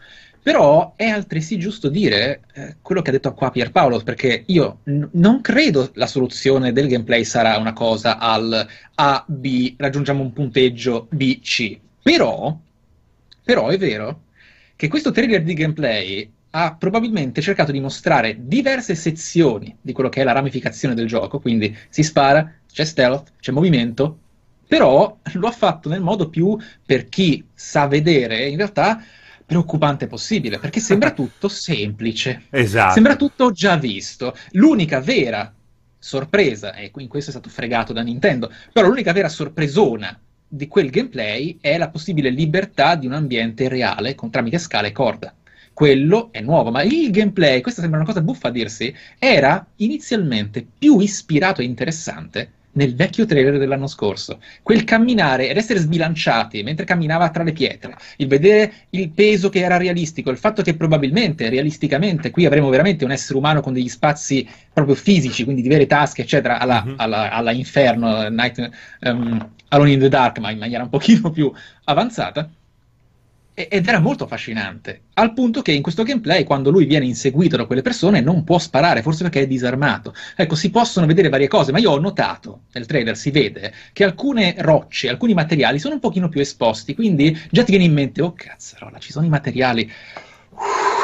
Però 0.43 0.93
è 0.95 1.05
altresì 1.05 1.59
giusto 1.59 1.87
dire 1.87 2.41
eh, 2.53 2.77
quello 2.81 3.03
che 3.03 3.09
ha 3.09 3.13
detto 3.13 3.33
qua 3.33 3.51
Pierpaolo, 3.51 4.01
perché 4.01 4.43
io 4.47 4.79
n- 4.85 5.07
non 5.11 5.39
credo 5.41 5.91
la 5.93 6.07
soluzione 6.07 6.71
del 6.71 6.87
gameplay 6.87 7.23
sarà 7.23 7.57
una 7.57 7.73
cosa 7.73 8.17
al 8.17 8.67
A, 8.95 9.23
B, 9.27 9.75
raggiungiamo 9.77 10.23
un 10.23 10.33
punteggio 10.33 11.07
B, 11.11 11.39
C. 11.41 11.79
Però, 12.01 12.57
però 13.43 13.67
è 13.67 13.77
vero 13.77 14.21
che 14.81 14.87
questo 14.87 15.11
trailer 15.11 15.43
di 15.43 15.53
gameplay 15.53 16.27
ha 16.49 16.73
probabilmente 16.73 17.39
cercato 17.39 17.71
di 17.71 17.79
mostrare 17.79 18.37
diverse 18.39 18.95
sezioni 18.95 19.77
di 19.79 19.93
quello 19.93 20.09
che 20.09 20.21
è 20.21 20.23
la 20.23 20.31
ramificazione 20.31 20.95
del 20.95 21.05
gioco, 21.05 21.39
quindi 21.39 21.77
si 21.87 22.01
spara, 22.01 22.51
c'è 22.65 22.83
stealth, 22.83 23.33
c'è 23.39 23.51
movimento, 23.51 24.17
però 24.67 25.19
lo 25.33 25.47
ha 25.47 25.51
fatto 25.51 25.87
nel 25.87 26.01
modo 26.01 26.29
più, 26.29 26.57
per 26.83 27.09
chi 27.09 27.45
sa 27.53 27.85
vedere, 27.85 28.47
in 28.47 28.57
realtà 28.57 29.03
preoccupante 29.45 30.07
possibile, 30.07 30.57
perché 30.57 30.79
sembra 30.79 31.11
tutto 31.13 31.47
semplice. 31.47 32.45
Esatto. 32.49 32.93
Sembra 32.93 33.15
tutto 33.15 33.51
già 33.51 33.75
visto. 33.75 34.35
L'unica 34.53 34.99
vera 34.99 35.53
sorpresa, 35.99 36.73
e 36.73 36.89
in 36.95 37.07
questo 37.07 37.29
è 37.29 37.33
stato 37.33 37.49
fregato 37.49 37.93
da 37.93 38.01
Nintendo, 38.01 38.51
però 38.73 38.87
l'unica 38.87 39.13
vera 39.13 39.29
sorpresona 39.29 40.19
di 40.53 40.67
quel 40.67 40.89
gameplay 40.89 41.57
è 41.61 41.77
la 41.77 41.89
possibile 41.89 42.29
libertà 42.29 42.95
di 42.95 43.05
un 43.07 43.13
ambiente 43.13 43.69
reale 43.69 44.15
con 44.15 44.29
tramite 44.29 44.57
scala 44.57 44.87
e 44.87 44.91
corda 44.91 45.33
quello 45.73 46.29
è 46.31 46.41
nuovo, 46.41 46.69
ma 46.69 46.83
il 46.83 47.09
gameplay, 47.11 47.61
questa 47.61 47.81
sembra 47.81 47.99
una 47.99 48.07
cosa 48.07 48.21
buffa 48.21 48.49
a 48.49 48.51
dirsi, 48.51 48.93
era 49.17 49.65
inizialmente 49.77 50.65
più 50.77 50.99
ispirato 50.99 51.61
e 51.61 51.63
interessante 51.63 52.51
nel 52.73 52.95
vecchio 52.95 53.25
trailer 53.25 53.57
dell'anno 53.57 53.87
scorso. 53.87 54.39
Quel 54.61 54.83
camminare 54.83 55.49
ed 55.49 55.57
essere 55.57 55.79
sbilanciati 55.79 56.63
mentre 56.63 56.85
camminava 56.85 57.29
tra 57.29 57.43
le 57.43 57.51
pietre, 57.51 57.95
il 58.17 58.27
vedere 58.27 58.71
il 58.91 59.09
peso 59.09 59.49
che 59.49 59.59
era 59.59 59.77
realistico, 59.77 60.29
il 60.29 60.37
fatto 60.37 60.61
che 60.61 60.75
probabilmente, 60.75 61.49
realisticamente, 61.49 62.31
qui 62.31 62.45
avremo 62.45 62.69
veramente 62.69 63.03
un 63.03 63.11
essere 63.11 63.37
umano 63.37 63.61
con 63.61 63.73
degli 63.73 63.89
spazi 63.89 64.47
proprio 64.71 64.95
fisici, 64.95 65.43
quindi 65.43 65.61
di 65.61 65.69
vere 65.69 65.87
tasche, 65.87 66.21
eccetera, 66.21 66.59
alla, 66.59 66.83
mm-hmm. 66.85 66.95
alla, 66.97 67.31
alla 67.31 67.51
Inferno, 67.51 68.29
Night, 68.29 68.69
um, 69.01 69.49
Alone 69.73 69.91
in 69.91 69.99
the 69.99 70.09
Dark, 70.09 70.39
ma 70.39 70.51
in 70.51 70.59
maniera 70.59 70.83
un 70.83 70.89
pochino 70.89 71.31
più 71.31 71.51
avanzata 71.85 72.49
ed 73.53 73.87
era 73.87 73.99
molto 73.99 74.23
affascinante, 74.23 75.01
al 75.15 75.33
punto 75.33 75.61
che 75.61 75.71
in 75.71 75.81
questo 75.81 76.03
gameplay, 76.03 76.43
quando 76.43 76.71
lui 76.71 76.85
viene 76.85 77.05
inseguito 77.05 77.57
da 77.57 77.65
quelle 77.65 77.81
persone, 77.81 78.21
non 78.21 78.43
può 78.43 78.57
sparare, 78.57 79.01
forse 79.01 79.23
perché 79.23 79.41
è 79.41 79.47
disarmato. 79.47 80.15
Ecco, 80.35 80.55
si 80.55 80.71
possono 80.71 81.05
vedere 81.05 81.29
varie 81.29 81.47
cose, 81.47 81.71
ma 81.71 81.77
io 81.77 81.91
ho 81.91 81.99
notato, 81.99 82.61
nel 82.71 82.85
trailer 82.85 83.15
si 83.15 83.29
vede, 83.29 83.73
che 83.93 84.03
alcune 84.03 84.55
rocce, 84.57 85.09
alcuni 85.09 85.33
materiali 85.33 85.79
sono 85.79 85.95
un 85.95 85.99
pochino 85.99 86.29
più 86.29 86.41
esposti, 86.41 86.95
quindi 86.95 87.37
già 87.51 87.63
ti 87.63 87.71
viene 87.71 87.85
in 87.85 87.93
mente, 87.93 88.21
oh 88.21 88.33
cazzarola, 88.33 88.97
ci 88.99 89.11
sono 89.11 89.25
i 89.25 89.29
materiali... 89.29 89.91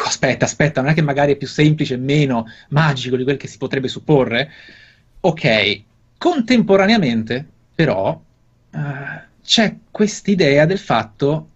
Aspetta, 0.06 0.45
aspetta, 0.45 0.82
non 0.82 0.91
è 0.91 0.93
che 0.93 1.01
magari 1.01 1.34
è 1.34 1.36
più 1.36 1.47
semplice, 1.47 1.97
meno 1.97 2.45
magico 2.69 3.17
di 3.17 3.23
quel 3.23 3.36
che 3.36 3.47
si 3.47 3.58
potrebbe 3.58 3.89
supporre? 3.89 4.49
Ok, 5.19 5.82
contemporaneamente, 6.17 7.45
però, 7.75 8.19
uh, 8.77 9.19
c'è 9.43 9.75
quest'idea 9.91 10.65
del 10.65 10.79
fatto 10.79 11.49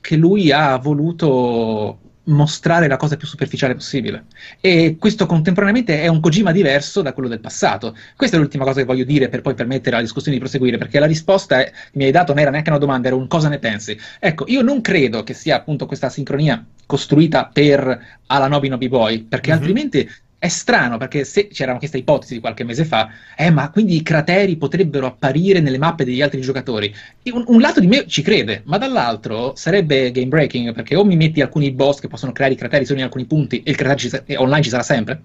che 0.00 0.16
lui 0.16 0.52
ha 0.52 0.76
voluto 0.76 1.98
mostrare 2.26 2.88
la 2.88 2.96
cosa 2.96 3.16
più 3.16 3.26
superficiale 3.26 3.74
possibile. 3.74 4.24
E 4.60 4.96
questo 4.98 5.26
contemporaneamente 5.26 6.00
è 6.00 6.08
un 6.08 6.20
Kojima 6.20 6.52
diverso 6.52 7.02
da 7.02 7.12
quello 7.12 7.28
del 7.28 7.40
passato. 7.40 7.96
Questa 8.16 8.36
è 8.36 8.40
l'ultima 8.40 8.64
cosa 8.64 8.80
che 8.80 8.86
voglio 8.86 9.04
dire 9.04 9.28
per 9.28 9.42
poi 9.42 9.54
permettere 9.54 9.96
alla 9.96 10.04
discussione 10.04 10.36
di 10.36 10.42
proseguire, 10.42 10.78
perché 10.78 10.98
la 10.98 11.06
risposta 11.06 11.60
è, 11.60 11.64
che 11.64 11.72
mi 11.92 12.04
hai 12.04 12.10
dato 12.10 12.32
non 12.32 12.42
era 12.42 12.50
neanche 12.50 12.70
una 12.70 12.78
domanda, 12.78 13.08
era 13.08 13.16
un 13.16 13.28
cosa 13.28 13.48
ne 13.48 13.58
pensi. 13.58 13.98
Ecco, 14.18 14.44
io 14.48 14.62
non 14.62 14.80
credo 14.80 15.22
che 15.22 15.34
sia 15.34 15.56
appunto 15.56 15.86
questa 15.86 16.08
sincronia 16.08 16.64
costruita 16.84 17.50
per 17.52 18.18
alla 18.26 18.48
Nobi 18.48 18.68
Nobi 18.68 18.88
Boy, 18.88 19.22
perché 19.22 19.50
mm-hmm. 19.50 19.58
altrimenti 19.58 20.10
è 20.38 20.48
strano 20.48 20.98
perché 20.98 21.24
se 21.24 21.48
c'era 21.48 21.76
questa 21.78 21.96
ipotesi 21.96 22.34
di 22.34 22.40
qualche 22.40 22.64
mese 22.64 22.84
fa, 22.84 23.08
eh, 23.36 23.50
ma 23.50 23.70
quindi 23.70 23.96
i 23.96 24.02
crateri 24.02 24.56
potrebbero 24.56 25.06
apparire 25.06 25.60
nelle 25.60 25.78
mappe 25.78 26.04
degli 26.04 26.22
altri 26.22 26.40
giocatori. 26.40 26.94
Un, 27.32 27.44
un, 27.46 27.60
lato 27.60 27.80
di 27.80 27.86
me 27.86 28.06
ci 28.06 28.22
crede, 28.22 28.62
ma 28.66 28.78
dall'altro 28.78 29.54
sarebbe 29.56 30.10
game 30.10 30.28
breaking 30.28 30.72
perché 30.72 30.96
o 30.96 31.04
mi 31.04 31.16
metti 31.16 31.40
alcuni 31.40 31.72
boss 31.72 32.00
che 32.00 32.08
possono 32.08 32.32
creare 32.32 32.54
i 32.54 32.56
crateri 32.56 32.84
solo 32.84 32.98
in 32.98 33.04
alcuni 33.04 33.24
punti 33.24 33.62
e 33.62 33.70
il 33.70 33.76
cratere 33.76 34.24
ci, 34.24 34.36
online 34.36 34.62
ci 34.62 34.70
sarà 34.70 34.82
sempre 34.82 35.22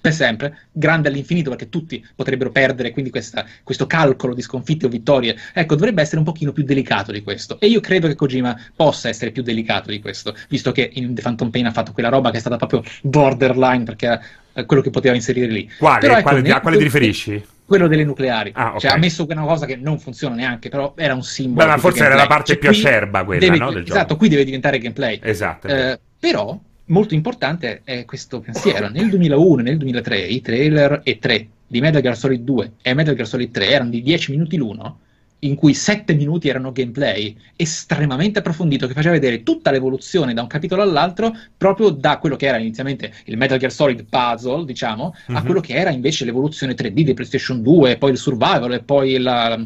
per 0.00 0.12
sempre, 0.12 0.58
grande 0.72 1.08
all'infinito 1.08 1.50
perché 1.50 1.68
tutti 1.68 2.04
potrebbero 2.14 2.50
perdere, 2.50 2.90
quindi 2.90 3.10
questa, 3.10 3.44
questo 3.62 3.86
calcolo 3.86 4.34
di 4.34 4.42
sconfitte 4.42 4.86
o 4.86 4.88
vittorie, 4.88 5.36
ecco, 5.52 5.74
dovrebbe 5.74 6.00
essere 6.02 6.18
un 6.18 6.24
pochino 6.24 6.52
più 6.52 6.64
delicato 6.64 7.12
di 7.12 7.22
questo. 7.22 7.60
E 7.60 7.66
io 7.66 7.80
credo 7.80 8.08
che 8.08 8.14
Kojima 8.14 8.58
possa 8.74 9.08
essere 9.08 9.30
più 9.30 9.42
delicato 9.42 9.90
di 9.90 10.00
questo, 10.00 10.34
visto 10.48 10.72
che 10.72 10.90
in 10.94 11.14
The 11.14 11.22
Phantom 11.22 11.50
Pain 11.50 11.66
ha 11.66 11.72
fatto 11.72 11.92
quella 11.92 12.08
roba 12.08 12.30
che 12.30 12.38
è 12.38 12.40
stata 12.40 12.56
proprio 12.56 12.82
borderline, 13.02 13.84
perché 13.84 14.06
era 14.06 14.20
eh, 14.54 14.64
quello 14.64 14.82
che 14.82 14.90
poteva 14.90 15.14
inserire 15.14 15.46
lì. 15.46 15.70
Quale? 15.78 16.06
Ecco, 16.06 16.22
quale 16.22 16.50
a 16.50 16.60
quale 16.60 16.76
ti 16.76 16.82
riferisci? 16.82 17.44
Quello 17.64 17.86
delle 17.86 18.04
nucleari. 18.04 18.50
Ah, 18.54 18.68
okay. 18.68 18.80
Cioè, 18.80 18.90
ha 18.92 18.96
messo 18.96 19.26
una 19.28 19.42
cosa 19.42 19.64
che 19.64 19.76
non 19.76 20.00
funziona 20.00 20.34
neanche, 20.34 20.68
però 20.70 20.94
era 20.96 21.14
un 21.14 21.22
simbolo. 21.22 21.66
Beh, 21.66 21.72
ma 21.72 21.78
forse 21.78 22.04
era 22.04 22.14
la 22.16 22.26
parte 22.26 22.52
cioè, 22.52 22.58
più 22.58 22.68
acerba 22.70 23.24
quella, 23.24 23.40
deve, 23.40 23.58
no, 23.58 23.76
Esatto, 23.76 24.16
qui 24.16 24.28
deve 24.28 24.44
diventare 24.44 24.78
gameplay. 24.78 25.20
Esatto. 25.22 25.68
Eh, 25.68 26.00
però 26.18 26.58
molto 26.90 27.14
importante 27.14 27.80
è 27.84 28.04
questo 28.04 28.40
pensiero. 28.40 28.88
Nel 28.88 29.08
2001 29.08 29.60
e 29.60 29.62
nel 29.62 29.78
2003 29.78 30.18
i 30.20 30.40
trailer 30.40 31.02
E3 31.04 31.46
di 31.66 31.80
Metal 31.80 32.02
Gear 32.02 32.16
Solid 32.16 32.42
2 32.42 32.72
e 32.82 32.94
Metal 32.94 33.14
Gear 33.14 33.26
Solid 33.26 33.50
3 33.50 33.68
erano 33.68 33.90
di 33.90 34.02
10 34.02 34.32
minuti 34.32 34.56
l'uno, 34.56 34.98
in 35.42 35.54
cui 35.54 35.72
7 35.72 36.12
minuti 36.14 36.48
erano 36.48 36.72
gameplay 36.72 37.34
estremamente 37.56 38.40
approfondito 38.40 38.86
che 38.86 38.92
faceva 38.92 39.14
vedere 39.14 39.42
tutta 39.42 39.70
l'evoluzione 39.70 40.34
da 40.34 40.42
un 40.42 40.48
capitolo 40.48 40.82
all'altro 40.82 41.34
proprio 41.56 41.90
da 41.90 42.18
quello 42.18 42.36
che 42.36 42.46
era 42.46 42.58
inizialmente 42.58 43.12
il 43.24 43.38
Metal 43.38 43.58
Gear 43.58 43.72
Solid 43.72 44.04
puzzle, 44.08 44.64
diciamo, 44.64 45.14
mm-hmm. 45.14 45.36
a 45.36 45.40
mhm. 45.40 45.44
quello 45.46 45.60
che 45.60 45.74
era 45.74 45.90
invece 45.90 46.24
l'evoluzione 46.24 46.74
3D 46.74 46.92
di 46.92 47.14
PlayStation 47.14 47.62
2, 47.62 47.96
poi 47.96 48.10
il 48.10 48.18
survival 48.18 48.74
e 48.74 48.82
poi 48.82 49.18
la 49.18 49.58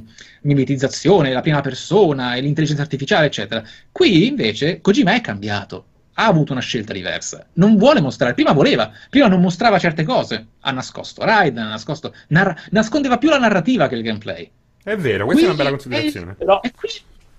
mimetizzazione, 0.43 1.33
la 1.33 1.41
prima 1.41 1.63
persona 1.63 2.35
e 2.35 2.41
l'intelligenza 2.43 2.83
artificiale, 2.83 3.27
eccetera. 3.27 3.65
Qui 3.91 4.27
invece 4.27 4.81
Kojima 4.81 5.15
è 5.15 5.21
cambiato 5.21 5.87
ha 6.15 6.27
avuto 6.27 6.53
una 6.53 6.61
scelta 6.61 6.93
diversa. 6.93 7.47
Non 7.55 7.77
vuole 7.77 8.01
mostrare, 8.01 8.35
prima 8.35 8.53
voleva, 8.53 8.91
prima 9.11 9.29
non 9.29 9.41
mostrava 9.41 9.79
certe 9.79 10.05
cose. 10.05 10.47
Ha 10.61 10.71
nascosto 10.71 11.25
Raiden, 11.25 11.65
ha 11.65 11.69
nascosto, 11.69 12.15
narra- 12.29 12.57
nascondeva 12.71 13.19
più 13.19 13.29
la 13.29 13.39
narrativa 13.39 13.89
che 13.89 13.95
il 13.97 14.03
gameplay. 14.03 14.51
È 14.83 14.97
vero, 14.97 15.25
questa 15.25 15.43
qui 15.43 15.51
è 15.51 15.55
una 15.55 15.57
bella 15.57 15.71
considerazione. 15.71 16.33
È, 16.33 16.35
però, 16.35 16.61
è, 16.61 16.71
qui, 16.73 16.89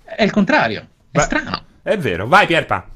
è 0.04 0.22
il 0.22 0.30
contrario, 0.30 0.80
è 0.80 1.18
Beh, 1.18 1.20
strano. 1.20 1.64
È 1.82 1.96
vero, 1.96 2.26
vai 2.26 2.46
Pierpa. 2.46 2.88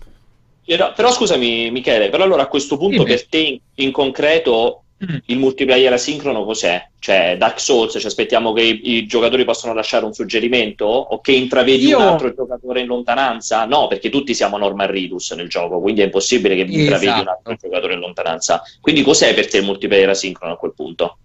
Però, 0.64 0.92
però 0.92 1.10
scusami 1.10 1.70
Michele, 1.70 2.10
però 2.10 2.24
allora 2.24 2.42
a 2.42 2.46
questo 2.46 2.76
punto 2.76 3.02
Dimmi. 3.02 3.08
per 3.16 3.26
te 3.26 3.38
in, 3.38 3.58
in 3.74 3.92
concreto 3.92 4.84
Mm. 5.02 5.16
Il 5.26 5.38
multiplayer 5.38 5.92
asincrono 5.92 6.44
cos'è? 6.44 6.88
Cioè, 6.98 7.36
Dark 7.38 7.58
Souls, 7.58 7.96
ci 7.98 8.06
aspettiamo 8.06 8.52
che 8.52 8.62
i, 8.62 8.96
i, 8.96 9.06
giocatori 9.06 9.44
possano 9.44 9.72
lasciare 9.72 10.04
un 10.04 10.12
suggerimento? 10.12 10.84
O 10.84 11.20
che 11.20 11.32
intravedi 11.32 11.86
Io... 11.86 11.98
un 11.98 12.04
altro 12.04 12.34
giocatore 12.34 12.80
in 12.80 12.86
lontananza? 12.86 13.64
No, 13.64 13.86
perché 13.86 14.10
tutti 14.10 14.34
siamo 14.34 14.58
Norman 14.58 14.90
Ridus 14.90 15.30
nel 15.32 15.48
gioco, 15.48 15.80
quindi 15.80 16.02
è 16.02 16.04
impossibile 16.04 16.54
che 16.54 16.62
esatto. 16.64 16.78
intravedi 16.78 17.20
un 17.20 17.28
altro 17.28 17.56
giocatore 17.60 17.94
in 17.94 18.00
lontananza. 18.00 18.62
Quindi 18.80 19.02
cos'è 19.02 19.32
per 19.32 19.48
te 19.48 19.58
il 19.58 19.64
multiplayer 19.64 20.10
asincrono 20.10 20.52
a 20.52 20.56
quel 20.56 20.74
punto? 20.74 21.16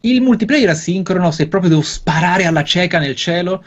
Il 0.00 0.20
multiplayer 0.20 0.68
asincrono, 0.68 1.30
se 1.30 1.48
proprio 1.48 1.70
devo 1.70 1.82
sparare 1.82 2.44
alla 2.44 2.64
cieca 2.64 2.98
nel 2.98 3.16
cielo, 3.16 3.64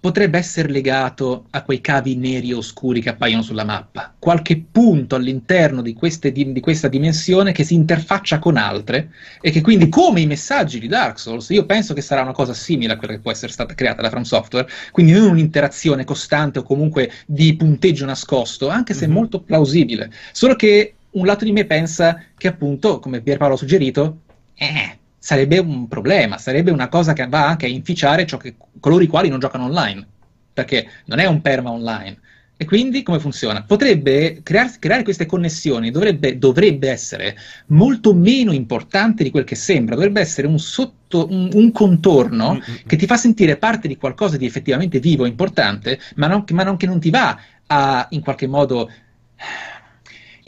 potrebbe 0.00 0.38
essere 0.38 0.68
legato 0.68 1.46
a 1.50 1.62
quei 1.62 1.80
cavi 1.80 2.14
neri 2.14 2.52
oscuri 2.52 3.00
che 3.00 3.08
appaiono 3.08 3.42
sulla 3.42 3.64
mappa, 3.64 4.14
qualche 4.18 4.62
punto 4.70 5.16
all'interno 5.16 5.82
di, 5.82 5.92
queste, 5.92 6.30
di, 6.30 6.52
di, 6.52 6.60
questa 6.60 6.86
dimensione 6.86 7.52
che 7.52 7.64
si 7.64 7.74
interfaccia 7.74 8.38
con 8.38 8.56
altre 8.56 9.10
e 9.40 9.50
che 9.50 9.60
quindi, 9.60 9.88
come 9.88 10.20
i 10.20 10.26
messaggi 10.26 10.78
di 10.78 10.86
Dark 10.86 11.18
Souls, 11.18 11.48
io 11.50 11.66
penso 11.66 11.94
che 11.94 12.00
sarà 12.00 12.22
una 12.22 12.32
cosa 12.32 12.54
simile 12.54 12.92
a 12.92 12.96
quella 12.96 13.14
che 13.14 13.20
può 13.20 13.32
essere 13.32 13.52
stata 13.52 13.74
creata 13.74 14.00
da 14.00 14.10
From 14.10 14.22
Software, 14.22 14.68
quindi 14.92 15.12
non 15.12 15.30
un'interazione 15.30 16.04
costante 16.04 16.60
o 16.60 16.62
comunque 16.62 17.10
di 17.26 17.56
punteggio 17.56 18.04
nascosto, 18.04 18.68
anche 18.68 18.94
se 18.94 19.06
mm-hmm. 19.06 19.14
molto 19.14 19.40
plausibile, 19.40 20.12
solo 20.32 20.54
che 20.54 20.94
un 21.10 21.26
lato 21.26 21.44
di 21.44 21.52
me 21.52 21.64
pensa 21.64 22.22
che 22.36 22.48
appunto, 22.48 23.00
come 23.00 23.20
Pierpaolo 23.20 23.54
ha 23.54 23.58
suggerito, 23.58 24.20
eh, 24.54 24.97
sarebbe 25.18 25.58
un 25.58 25.88
problema, 25.88 26.38
sarebbe 26.38 26.70
una 26.70 26.88
cosa 26.88 27.12
che 27.12 27.26
va 27.26 27.46
anche 27.46 27.66
a 27.66 27.68
inficiare 27.68 28.24
che, 28.24 28.56
coloro 28.80 29.02
i 29.02 29.08
quali 29.08 29.28
non 29.28 29.40
giocano 29.40 29.64
online, 29.64 30.06
perché 30.52 30.88
non 31.06 31.18
è 31.18 31.26
un 31.26 31.40
perma 31.40 31.70
online. 31.70 32.18
E 32.60 32.64
quindi 32.64 33.04
come 33.04 33.20
funziona? 33.20 33.62
Potrebbe 33.62 34.40
crearsi, 34.42 34.80
creare 34.80 35.04
queste 35.04 35.26
connessioni, 35.26 35.92
dovrebbe, 35.92 36.38
dovrebbe, 36.38 36.90
essere 36.90 37.36
molto 37.66 38.12
meno 38.12 38.50
importante 38.50 39.22
di 39.22 39.30
quel 39.30 39.44
che 39.44 39.54
sembra, 39.54 39.94
dovrebbe 39.94 40.20
essere 40.20 40.48
un, 40.48 40.58
sotto, 40.58 41.28
un, 41.30 41.50
un 41.52 41.70
contorno 41.70 42.54
mm-hmm. 42.54 42.76
che 42.84 42.96
ti 42.96 43.06
fa 43.06 43.16
sentire 43.16 43.58
parte 43.58 43.86
di 43.86 43.96
qualcosa 43.96 44.36
di 44.36 44.44
effettivamente 44.44 44.98
vivo, 44.98 45.24
importante, 45.24 46.00
ma, 46.16 46.26
non, 46.26 46.42
ma 46.50 46.64
non, 46.64 46.76
che 46.76 46.86
non 46.86 46.98
ti 46.98 47.10
va 47.10 47.38
a 47.68 48.08
in 48.10 48.22
qualche 48.22 48.48
modo 48.48 48.90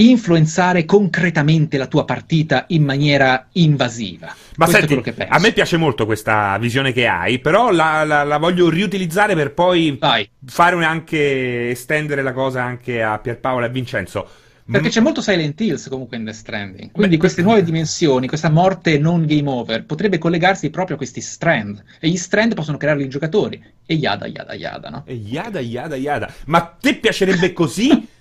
influenzare 0.08 0.84
concretamente 0.84 1.76
la 1.76 1.86
tua 1.86 2.04
partita 2.04 2.64
in 2.68 2.84
maniera 2.84 3.48
invasiva. 3.52 4.34
Ma 4.56 4.66
Questo 4.66 4.86
senti, 4.86 5.24
a 5.28 5.38
me 5.38 5.52
piace 5.52 5.76
molto 5.76 6.06
questa 6.06 6.56
visione 6.58 6.92
che 6.92 7.06
hai, 7.06 7.38
però 7.38 7.70
la, 7.70 8.04
la, 8.04 8.22
la 8.22 8.38
voglio 8.38 8.68
riutilizzare 8.68 9.34
per 9.34 9.52
poi 9.52 9.96
Vai. 9.98 10.28
fare 10.44 10.84
anche 10.84 11.70
estendere 11.70 12.22
la 12.22 12.32
cosa 12.32 12.62
anche 12.62 13.02
a 13.02 13.18
Pierpaolo 13.18 13.64
e 13.64 13.68
a 13.68 13.70
Vincenzo. 13.70 14.28
Perché 14.70 14.88
c'è 14.88 15.00
molto 15.00 15.20
Silent 15.20 15.60
Hills 15.60 15.88
comunque 15.88 16.16
in 16.16 16.24
The 16.24 16.32
Stranding. 16.32 16.92
Quindi 16.92 17.16
Beh, 17.16 17.20
queste 17.20 17.42
nuove 17.42 17.64
dimensioni, 17.64 18.28
questa 18.28 18.50
morte 18.50 18.98
non 18.98 19.26
game 19.26 19.48
over, 19.50 19.84
potrebbe 19.84 20.18
collegarsi 20.18 20.70
proprio 20.70 20.94
a 20.94 20.98
questi 20.98 21.20
strand. 21.20 21.82
E 21.98 22.08
gli 22.08 22.16
strand 22.16 22.54
possono 22.54 22.76
crearli 22.76 23.02
i 23.02 23.08
giocatori. 23.08 23.60
E 23.84 23.94
yada 23.94 24.26
yada 24.26 24.54
yada, 24.54 24.88
no? 24.88 25.02
E 25.06 25.14
yada 25.14 25.58
yada 25.58 25.96
yada. 25.96 26.32
Ma 26.46 26.62
te 26.80 26.94
piacerebbe 26.94 27.52
così? 27.52 28.06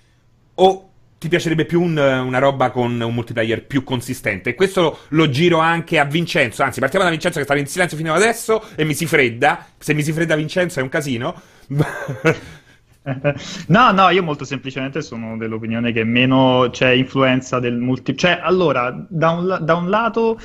o 0.61 0.88
ti 1.19 1.27
piacerebbe 1.27 1.65
più 1.65 1.82
un, 1.82 1.97
una 1.97 2.39
roba 2.39 2.71
con 2.71 2.99
un 2.99 3.13
multiplayer 3.13 3.65
più 3.65 3.84
consistente. 3.84 4.51
E 4.51 4.55
questo 4.55 4.99
lo, 5.10 5.29
giro 5.29 5.60
anche 5.60 5.99
a 5.99 6.05
Vincenzo. 6.05 6.63
Anzi, 6.63 6.79
partiamo 6.79 7.03
da 7.03 7.12
Vincenzo 7.12 7.38
che 7.39 7.43
stava 7.43 7.60
in 7.60 7.67
silenzio 7.67 7.97
fino 7.97 8.13
ad 8.13 8.21
adesso 8.21 8.63
e 8.75 8.86
mi 8.86 8.93
si 8.93 9.05
fredda. 9.05 9.67
Se 9.77 9.93
mi 9.93 10.01
si 10.01 10.13
fredda 10.13 10.36
Vincenzo 10.36 10.79
è 10.79 10.82
un 10.82 10.88
casino. 10.88 11.36
no, 13.67 13.91
no, 13.91 14.10
io 14.10 14.23
molto 14.23 14.45
semplicemente 14.45 15.01
sono 15.01 15.38
dell'opinione 15.38 15.91
che 15.91 16.05
meno 16.05 16.69
c'è 16.71 16.91
influenza 16.91 17.60
del 17.60 17.75
multi... 17.75 18.15
Cioè, 18.15 18.39
allora, 18.41 19.05
da 19.10 19.32
un, 19.32 19.58
da 19.62 19.75
un 19.75 19.89
lato 19.89 20.39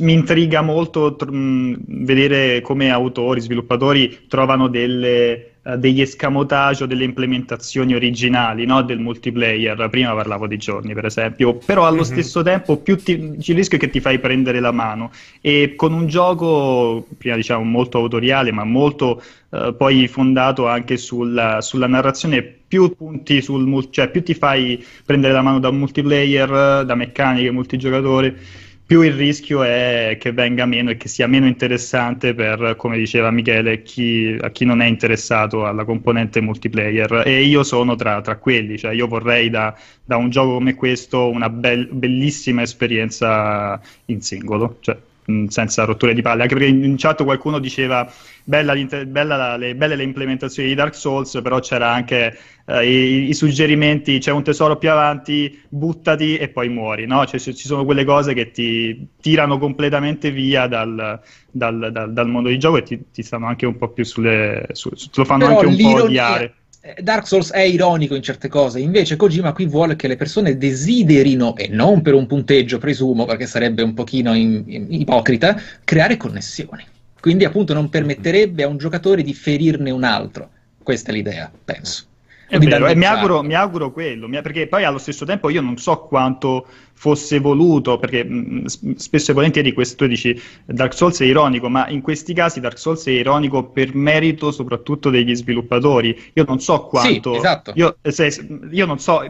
mi 0.00 0.12
intriga 0.12 0.60
molto 0.62 1.14
tr- 1.14 1.30
vedere 1.30 2.60
come 2.62 2.90
autori, 2.90 3.40
sviluppatori 3.40 4.26
trovano 4.26 4.66
delle 4.66 5.55
uh, 5.66 5.76
degli 5.76 6.00
escamotage 6.00 6.84
o 6.84 6.86
delle 6.86 7.04
implementazioni 7.04 7.94
originali 7.94 8.64
no, 8.64 8.82
del 8.82 8.98
multiplayer. 8.98 9.88
Prima 9.90 10.14
parlavo 10.14 10.46
di 10.46 10.56
giorni, 10.56 10.94
per 10.94 11.06
esempio, 11.06 11.54
però 11.54 11.86
allo 11.86 11.96
mm-hmm. 11.96 12.04
stesso 12.04 12.42
tempo 12.42 12.76
più 12.76 12.96
ti, 12.96 13.12
il 13.12 13.54
rischio 13.54 13.76
è 13.76 13.80
che 13.80 13.90
ti 13.90 14.00
fai 14.00 14.18
prendere 14.18 14.60
la 14.60 14.72
mano. 14.72 15.10
E 15.40 15.74
con 15.76 15.92
un 15.92 16.06
gioco, 16.06 17.06
prima 17.18 17.36
diciamo 17.36 17.64
molto 17.64 17.98
autoriale, 17.98 18.52
ma 18.52 18.64
molto 18.64 19.22
uh, 19.48 19.76
poi 19.76 20.06
fondato 20.08 20.66
anche 20.66 20.96
sulla, 20.96 21.60
sulla 21.60 21.86
narrazione, 21.86 22.42
più 22.42 22.94
punti 22.96 23.40
sul 23.42 23.88
cioè 23.90 24.10
più 24.10 24.24
ti 24.24 24.34
fai 24.34 24.84
prendere 25.04 25.32
la 25.32 25.42
mano 25.42 25.60
da 25.60 25.68
un 25.68 25.78
multiplayer, 25.78 26.84
da 26.84 26.94
meccaniche, 26.94 27.50
multigiocatore 27.50 28.64
più 28.86 29.00
il 29.00 29.14
rischio 29.14 29.64
è 29.64 30.16
che 30.20 30.30
venga 30.30 30.64
meno 30.64 30.90
e 30.90 30.96
che 30.96 31.08
sia 31.08 31.26
meno 31.26 31.46
interessante 31.46 32.34
per, 32.34 32.76
come 32.76 32.96
diceva 32.96 33.32
Michele, 33.32 33.82
chi, 33.82 34.38
a 34.40 34.50
chi 34.50 34.64
non 34.64 34.80
è 34.80 34.86
interessato 34.86 35.66
alla 35.66 35.84
componente 35.84 36.40
multiplayer. 36.40 37.22
E 37.26 37.42
io 37.42 37.64
sono 37.64 37.96
tra, 37.96 38.20
tra 38.20 38.36
quelli, 38.36 38.78
cioè 38.78 38.92
io 38.94 39.08
vorrei 39.08 39.50
da, 39.50 39.76
da, 40.04 40.16
un 40.16 40.30
gioco 40.30 40.54
come 40.54 40.76
questo 40.76 41.28
una 41.28 41.50
bel, 41.50 41.88
bellissima 41.90 42.62
esperienza 42.62 43.80
in 44.04 44.22
singolo. 44.22 44.76
Cioè, 44.78 44.96
Mm, 45.30 45.46
senza 45.46 45.84
rotture 45.84 46.14
di 46.14 46.22
palle. 46.22 46.42
Anche 46.42 46.54
perché 46.54 46.70
in 46.70 46.94
chat 46.96 47.24
qualcuno 47.24 47.58
diceva 47.58 48.08
bella, 48.44 48.74
bella 49.06 49.36
la, 49.36 49.56
le, 49.56 49.74
belle 49.74 49.96
le 49.96 50.04
implementazioni 50.04 50.68
di 50.68 50.74
Dark 50.76 50.94
Souls, 50.94 51.40
però 51.42 51.58
c'era 51.58 51.90
anche 51.90 52.38
eh, 52.64 52.88
i, 52.88 53.28
i, 53.28 53.34
suggerimenti, 53.34 54.18
c'è 54.18 54.30
un 54.30 54.44
tesoro 54.44 54.76
più 54.76 54.88
avanti, 54.88 55.60
buttati 55.68 56.36
e 56.36 56.48
poi 56.48 56.68
muori. 56.68 57.06
No? 57.06 57.26
Cioè, 57.26 57.40
ci 57.40 57.66
sono 57.66 57.84
quelle 57.84 58.04
cose 58.04 58.34
che 58.34 58.52
ti 58.52 59.08
tirano 59.20 59.58
completamente 59.58 60.30
via 60.30 60.68
dal, 60.68 61.20
dal, 61.50 61.90
dal, 61.90 62.12
dal 62.12 62.28
mondo 62.28 62.48
di 62.48 62.58
gioco 62.58 62.76
e 62.76 62.82
ti, 62.84 63.10
ti, 63.12 63.24
stanno 63.24 63.46
anche 63.46 63.66
un 63.66 63.76
po' 63.76 63.88
più 63.88 64.04
sulle... 64.04 64.68
Su, 64.72 64.90
te 64.90 65.08
lo 65.12 65.24
fanno 65.24 65.46
però 65.46 65.58
anche 65.58 65.66
un 65.66 65.76
po' 65.76 66.04
odiare. 66.04 66.54
Eh, 66.86 67.02
Dark 67.02 67.26
Souls 67.26 67.50
è 67.50 67.62
ironico 67.62 68.14
in 68.14 68.22
certe 68.22 68.46
cose, 68.48 68.78
invece 68.78 69.16
Kojima 69.16 69.52
qui 69.52 69.66
vuole 69.66 69.96
che 69.96 70.06
le 70.06 70.14
persone 70.14 70.56
desiderino, 70.56 71.56
e 71.56 71.66
non 71.68 72.00
per 72.00 72.14
un 72.14 72.26
punteggio 72.26 72.78
presumo, 72.78 73.24
perché 73.24 73.46
sarebbe 73.46 73.82
un 73.82 73.92
pochino 73.92 74.34
in, 74.34 74.62
in, 74.66 74.86
ipocrita, 74.90 75.60
creare 75.82 76.16
connessioni. 76.16 76.84
Quindi 77.18 77.44
appunto 77.44 77.74
non 77.74 77.88
permetterebbe 77.88 78.62
a 78.62 78.68
un 78.68 78.76
giocatore 78.76 79.24
di 79.24 79.34
ferirne 79.34 79.90
un 79.90 80.04
altro. 80.04 80.50
Questa 80.80 81.10
è 81.10 81.14
l'idea, 81.14 81.50
penso. 81.64 82.04
È 82.48 82.58
vero, 82.58 82.86
e 82.86 82.94
mi 82.94 83.04
auguro, 83.04 83.42
mi 83.42 83.54
auguro 83.54 83.90
quello, 83.90 84.28
perché 84.28 84.68
poi 84.68 84.84
allo 84.84 84.98
stesso 84.98 85.24
tempo 85.24 85.48
io 85.50 85.60
non 85.60 85.76
so 85.78 85.98
quanto 86.02 86.66
fosse 86.92 87.40
voluto, 87.40 87.98
perché 87.98 88.24
mh, 88.24 88.66
mm, 88.86 88.92
spesso 88.94 89.32
e 89.32 89.34
volentieri 89.34 89.72
questo 89.72 89.96
tu 89.96 90.06
dici 90.06 90.40
Dark 90.64 90.94
Souls 90.94 91.20
è 91.20 91.24
ironico, 91.24 91.68
ma 91.68 91.88
in 91.88 92.00
questi 92.00 92.32
casi 92.34 92.60
Dark 92.60 92.78
Souls 92.78 93.04
è 93.06 93.10
ironico 93.10 93.64
per 93.64 93.94
merito 93.94 94.52
soprattutto 94.52 95.10
degli 95.10 95.34
sviluppatori. 95.34 96.30
Io 96.34 96.44
non 96.46 96.60
so 96.60 96.84
quanto... 96.86 97.32
Sì, 97.32 97.38
esatto. 97.38 97.72
io, 97.74 97.96
se, 98.02 98.46
io 98.70 98.86
non 98.86 98.98
so... 98.98 99.22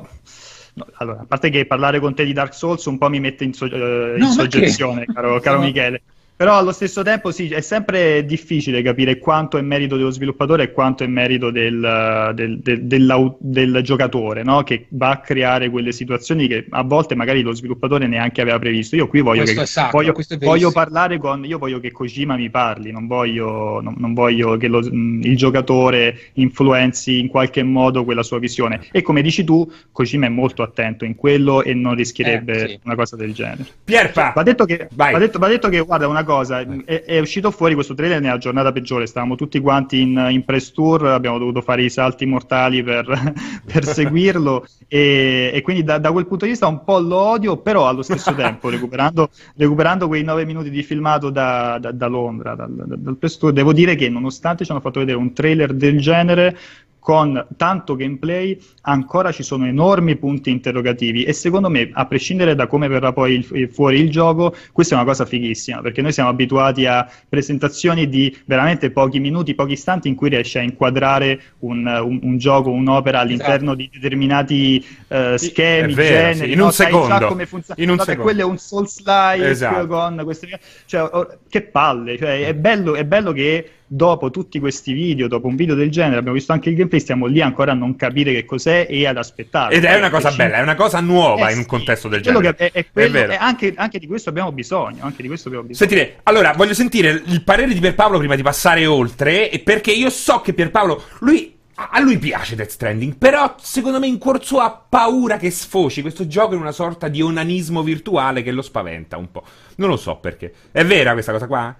No, 0.75 0.87
allora, 0.97 1.21
a 1.21 1.25
parte 1.27 1.49
che 1.49 1.65
parlare 1.65 2.01
con 2.01 2.15
te 2.15 2.25
di 2.25 2.35
Dark 2.35 2.53
Souls 2.53 2.85
un 2.85 2.99
po' 2.99 3.09
mi 3.09 3.19
mette 3.19 3.45
in, 3.45 3.55
so, 3.55 3.65
uh, 3.65 4.19
in 4.19 4.27
soggezione, 4.27 5.07
caro, 5.07 5.41
caro 5.41 5.59
Michele. 5.59 6.03
Però 6.37 6.59
allo 6.59 6.73
stesso 6.73 7.03
tempo 7.03 7.31
sì, 7.31 7.49
è 7.49 7.63
sempre 7.63 8.27
difficile 8.27 8.83
capire 8.83 9.19
quanto 9.19 9.57
è 9.57 9.63
merito 9.63 9.97
dello 9.97 10.11
sviluppatore 10.11 10.65
e 10.65 10.73
quanto 10.73 11.03
è 11.03 11.07
merito 11.07 11.51
del, 11.51 12.33
del, 12.35 12.61
del, 12.61 13.37
del 13.39 13.81
giocatore, 13.83 14.43
no? 14.43 14.63
che 14.63 14.85
va 14.91 15.13
a 15.13 15.21
creare 15.21 15.71
quelle 15.71 15.93
situazioni 15.93 16.47
che 16.47 16.67
a 16.69 16.83
volte 16.83 17.15
magari 17.15 17.41
lo 17.41 17.55
sviluppatore 17.55 18.07
neanche 18.07 18.43
aveva 18.43 18.59
previsto. 18.59 18.97
Io 18.97 19.09
qui 19.09 19.23
voglio, 19.23 19.45
che, 19.45 19.65
sacro, 19.65 19.99
voglio, 19.99 20.15
voglio 20.41 20.71
parlare 20.73 21.17
con, 21.17 21.43
io 21.43 21.57
voglio 21.57 21.81
che 21.81 21.91
Kojima 21.91 22.37
mi 22.37 22.51
parli, 22.51 22.93
non 22.93 23.07
voglio, 23.07 23.81
non, 23.81 23.95
non 23.97 24.13
voglio 24.13 24.59
che 24.59 24.69
lo, 24.69 24.81
il 24.81 25.37
giocatore 25.39 26.33
influenzi 26.35 27.19
in 27.19 27.29
qualche 27.29 27.63
modo 27.63 28.05
quella 28.05 28.23
sua 28.23 28.39
visione. 28.39 28.89
E 28.93 29.01
come 29.01 29.23
dici 29.23 29.43
tu, 29.43 29.67
Kojima 29.91 30.27
è 30.27 30.31
molto 30.31 30.63
attento 30.63 31.07
in 31.07 31.15
quello 31.15 31.63
e 31.63 31.73
non 31.73 31.95
rischierebbe 31.95 32.65
eh, 32.65 32.69
sì. 32.69 32.81
una 32.85 32.95
cosa 32.95 33.17
del 33.17 33.33
genere. 33.33 33.65
Pierpa! 33.85 34.33
Va 34.35 34.43
detto 34.43 34.67
che, 34.67 34.87
va 34.93 35.17
detto, 35.17 35.39
va 35.39 35.49
detto 35.49 35.71
che 35.71 35.81
guarda, 35.81 36.07
una 36.07 36.25
cosa, 36.27 36.61
è, 36.61 37.05
è, 37.05 37.19
uscito 37.19 37.51
fuori 37.51 37.73
questo 37.73 37.95
trailer 37.95 38.21
nella 38.21 38.37
giornata 38.37 38.71
peggiore, 38.71 39.07
stavamo 39.07 39.37
tutti 39.37 39.59
quanti 39.61 40.03
in, 40.03 40.27
in 40.31 40.45
press 40.45 40.73
tour, 40.73 41.07
abbiamo 41.07 41.39
dovuto 41.39 41.63
fare 41.63 41.83
i 41.83 41.89
salti 41.89 42.27
mortali 42.27 42.83
per, 42.83 43.07
per 43.65 43.87
seguirlo 43.87 44.67
e, 44.87 45.51
e, 45.55 45.63
quindi 45.63 45.83
da, 45.83 45.97
da, 45.97 46.13
quel 46.13 46.27
punto 46.27 46.45
di 46.45 46.51
vista 46.51 46.67
un 46.67 46.85
po' 46.85 46.99
lo 46.99 47.17
odio, 47.17 47.57
però 47.57 47.89
allo 47.89 48.03
stesso 48.03 48.35
tempo 48.37 48.69
recuperando, 48.69 49.31
recuperando 49.57 50.07
quei 50.07 50.23
nove 50.23 50.45
minuti 50.45 50.69
di 50.69 50.83
filmato 50.83 51.31
da, 51.31 51.79
da, 51.81 51.91
da 51.93 52.07
Londra, 52.07 52.55
dal, 52.55 52.71
dal 52.71 53.17
press 53.17 53.39
tour, 53.39 53.53
devo 53.53 53.73
dire 53.73 53.95
che 53.95 54.11
nonostante 54.11 54.67
ci 54.67 54.71
hanno 54.73 54.81
fatto 54.81 54.99
vedere 54.99 55.17
un 55.17 55.33
trailer 55.33 55.73
del 55.73 55.99
genere, 55.99 56.59
con 57.07 57.47
tanto 57.57 57.95
gameplay 57.95 58.61
ancora 58.81 59.31
ci 59.31 59.45
sono 59.45 59.65
enormi 59.65 60.17
punti 60.17 60.51
interrogativi 60.51 61.23
e 61.23 61.33
secondo 61.33 61.71
me 61.71 61.89
a 61.93 62.05
prescindere 62.07 62.57
da 62.57 62.67
come 62.67 62.89
verrà 62.89 63.13
poi 63.13 63.35
il, 63.35 63.71
fuori 63.73 64.01
il 64.01 64.11
gioco 64.11 64.53
questa 64.73 64.97
è 64.97 64.99
una 64.99 65.07
cosa 65.07 65.25
fighissima 65.25 65.83
perché 65.83 66.03
noi 66.03 66.11
siamo 66.11 66.31
abituati 66.31 66.85
a 66.85 67.09
presentazioni 67.29 68.09
di 68.09 68.37
veramente 68.45 68.91
pochi 68.91 69.21
minuti, 69.21 69.55
pochi 69.55 69.75
istanti 69.75 70.09
in 70.09 70.17
cui 70.17 70.31
riesci 70.31 70.59
a 70.59 70.63
inquadrare 70.63 71.41
un, 71.61 71.87
un, 71.87 72.19
un 72.23 72.39
gioco, 72.39 72.71
un'opera 72.71 73.21
all'interno 73.21 73.75
esatto. 73.75 73.77
di 73.77 73.91
determinati 73.93 74.85
uh, 75.07 75.37
schemi, 75.37 75.95
vero, 75.95 76.09
generi, 76.09 76.47
sì. 76.47 76.53
in 76.53 76.59
no? 76.59 76.65
un 76.65 76.73
Sai 76.73 76.87
secondo 76.87 77.27
come 77.29 77.47
funziona. 77.47 77.81
In 77.81 77.91
un 77.91 77.99
secondo. 78.01 78.23
quello 78.23 78.41
è 78.41 78.45
un 78.45 78.59
Souls-like 78.59 79.49
esatto. 79.49 79.87
con 79.87 80.21
queste 80.25 80.59
cioè, 80.87 81.09
oh, 81.13 81.39
che 81.49 81.63
palle, 81.63 82.19
cioè, 82.19 82.47
è, 82.47 82.55
bello, 82.55 82.97
è 82.97 83.05
bello 83.05 83.31
che 83.31 83.71
dopo 83.87 84.31
tutti 84.31 84.59
questi 84.59 84.93
video, 84.93 85.29
dopo 85.29 85.47
un 85.47 85.57
video 85.57 85.75
del 85.75 85.91
genere, 85.91 86.17
abbiamo 86.17 86.37
visto 86.37 86.53
anche 86.53 86.69
il 86.69 86.75
gameplay, 86.75 87.01
stiamo 87.01 87.27
lì 87.27 87.41
ancora 87.41 87.73
a 87.73 87.75
non 87.75 87.97
capire 87.97 88.33
che 88.33 88.45
cos'è 88.45 88.87
e 88.89 89.07
ad 89.07 89.17
aspettare. 89.17 89.75
Ed 89.75 89.85
è 89.85 89.97
una 89.97 90.11
cosa 90.11 90.31
bella, 90.33 90.57
è 90.57 90.63
una 90.63 90.75
cosa 90.75 91.01
nuova 91.01 91.49
eh, 91.49 91.53
in 91.53 91.59
un 91.59 91.67
contesto 91.67 92.09
del 92.09 92.21
genere. 92.21 92.55
È, 92.57 92.73
è 92.73 92.87
quello, 92.91 93.19
è 93.19 93.37
anche, 93.39 93.73
anche, 93.77 93.99
di 93.99 94.07
questo 94.07 94.31
abbiamo 94.31 94.53
bisogno. 94.53 95.05
Anche 95.05 95.23
di 95.23 95.29
questo 95.29 95.49
abbiamo 95.49 95.67
bisogno. 95.67 95.91
Sentite, 95.91 96.21
allora 96.25 96.53
voglio 96.53 96.75
sentire 96.75 97.23
il 97.25 97.43
parere 97.43 97.73
di 97.73 97.81
Pierpaolo 97.81 98.19
prima 98.19 98.35
di 98.35 98.43
passare 98.43 98.87
oltre, 98.87 99.51
perché 99.63 99.93
io 99.93 100.11
so 100.11 100.41
che 100.41 100.53
Pierpaolo, 100.53 101.03
lui 101.21 101.55
a 101.79 102.01
lui 102.01 102.17
piace 102.17 102.57
Death 102.57 102.71
Stranding, 102.71 103.17
però 103.17 103.55
secondo 103.61 103.99
me 103.99 104.07
in 104.07 104.17
cuor 104.17 104.43
suo 104.43 104.61
ha 104.61 104.71
paura 104.71 105.37
che 105.37 105.51
sfoci 105.51 106.01
questo 106.01 106.27
gioco 106.27 106.55
in 106.55 106.61
una 106.61 106.73
sorta 106.73 107.09
di 107.09 107.21
onanismo 107.21 107.83
virtuale 107.83 108.43
che 108.43 108.51
lo 108.51 108.63
spaventa 108.63 109.19
un 109.19 109.31
po'. 109.31 109.45
Non 109.77 109.91
lo 109.91 109.97
so 109.97 110.17
perché. 110.17 110.53
È 110.71 110.85
vera 110.87 111.13
questa 111.13 111.33
cosa 111.33 111.47
qua? 111.47 111.77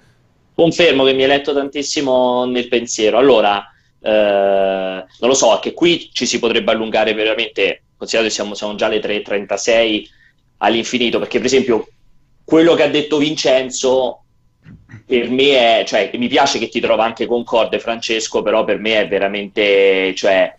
Confermo 0.57 1.05
che 1.05 1.13
mi 1.13 1.23
hai 1.23 1.29
letto 1.29 1.53
tantissimo 1.53 2.47
nel 2.47 2.69
pensiero. 2.69 3.19
Allora, 3.19 3.63
eh, 4.01 4.09
non 4.09 5.29
lo 5.29 5.35
so, 5.35 5.53
anche 5.53 5.75
qui 5.75 6.09
ci 6.15 6.25
si 6.25 6.39
potrebbe 6.39 6.73
allungare 6.73 7.13
veramente, 7.13 7.83
considerato 7.95 8.31
che 8.31 8.35
siamo, 8.35 8.55
siamo 8.55 8.75
già 8.75 8.87
alle 8.87 9.01
3.36 9.01 10.09
all'infinito, 10.59 11.19
perché 11.19 11.37
per 11.37 11.47
esempio 11.47 11.87
quello 12.43 12.73
che 12.75 12.85
ha 12.85 12.89
detto 12.89 13.19
Vincenzo 13.19 14.23
per 15.05 15.29
me 15.29 15.81
è, 15.81 15.85
cioè, 15.85 16.11
mi 16.15 16.29
piace 16.29 16.59
che 16.59 16.71
ti 16.71 16.81
trova 16.81 17.05
anche 17.05 17.27
concorde 17.27 17.79
Francesco, 17.79 18.41
però 18.41 18.65
per 18.65 18.79
me 18.79 19.01
è 19.01 19.09
veramente, 19.09 20.15
cioè, 20.15 20.57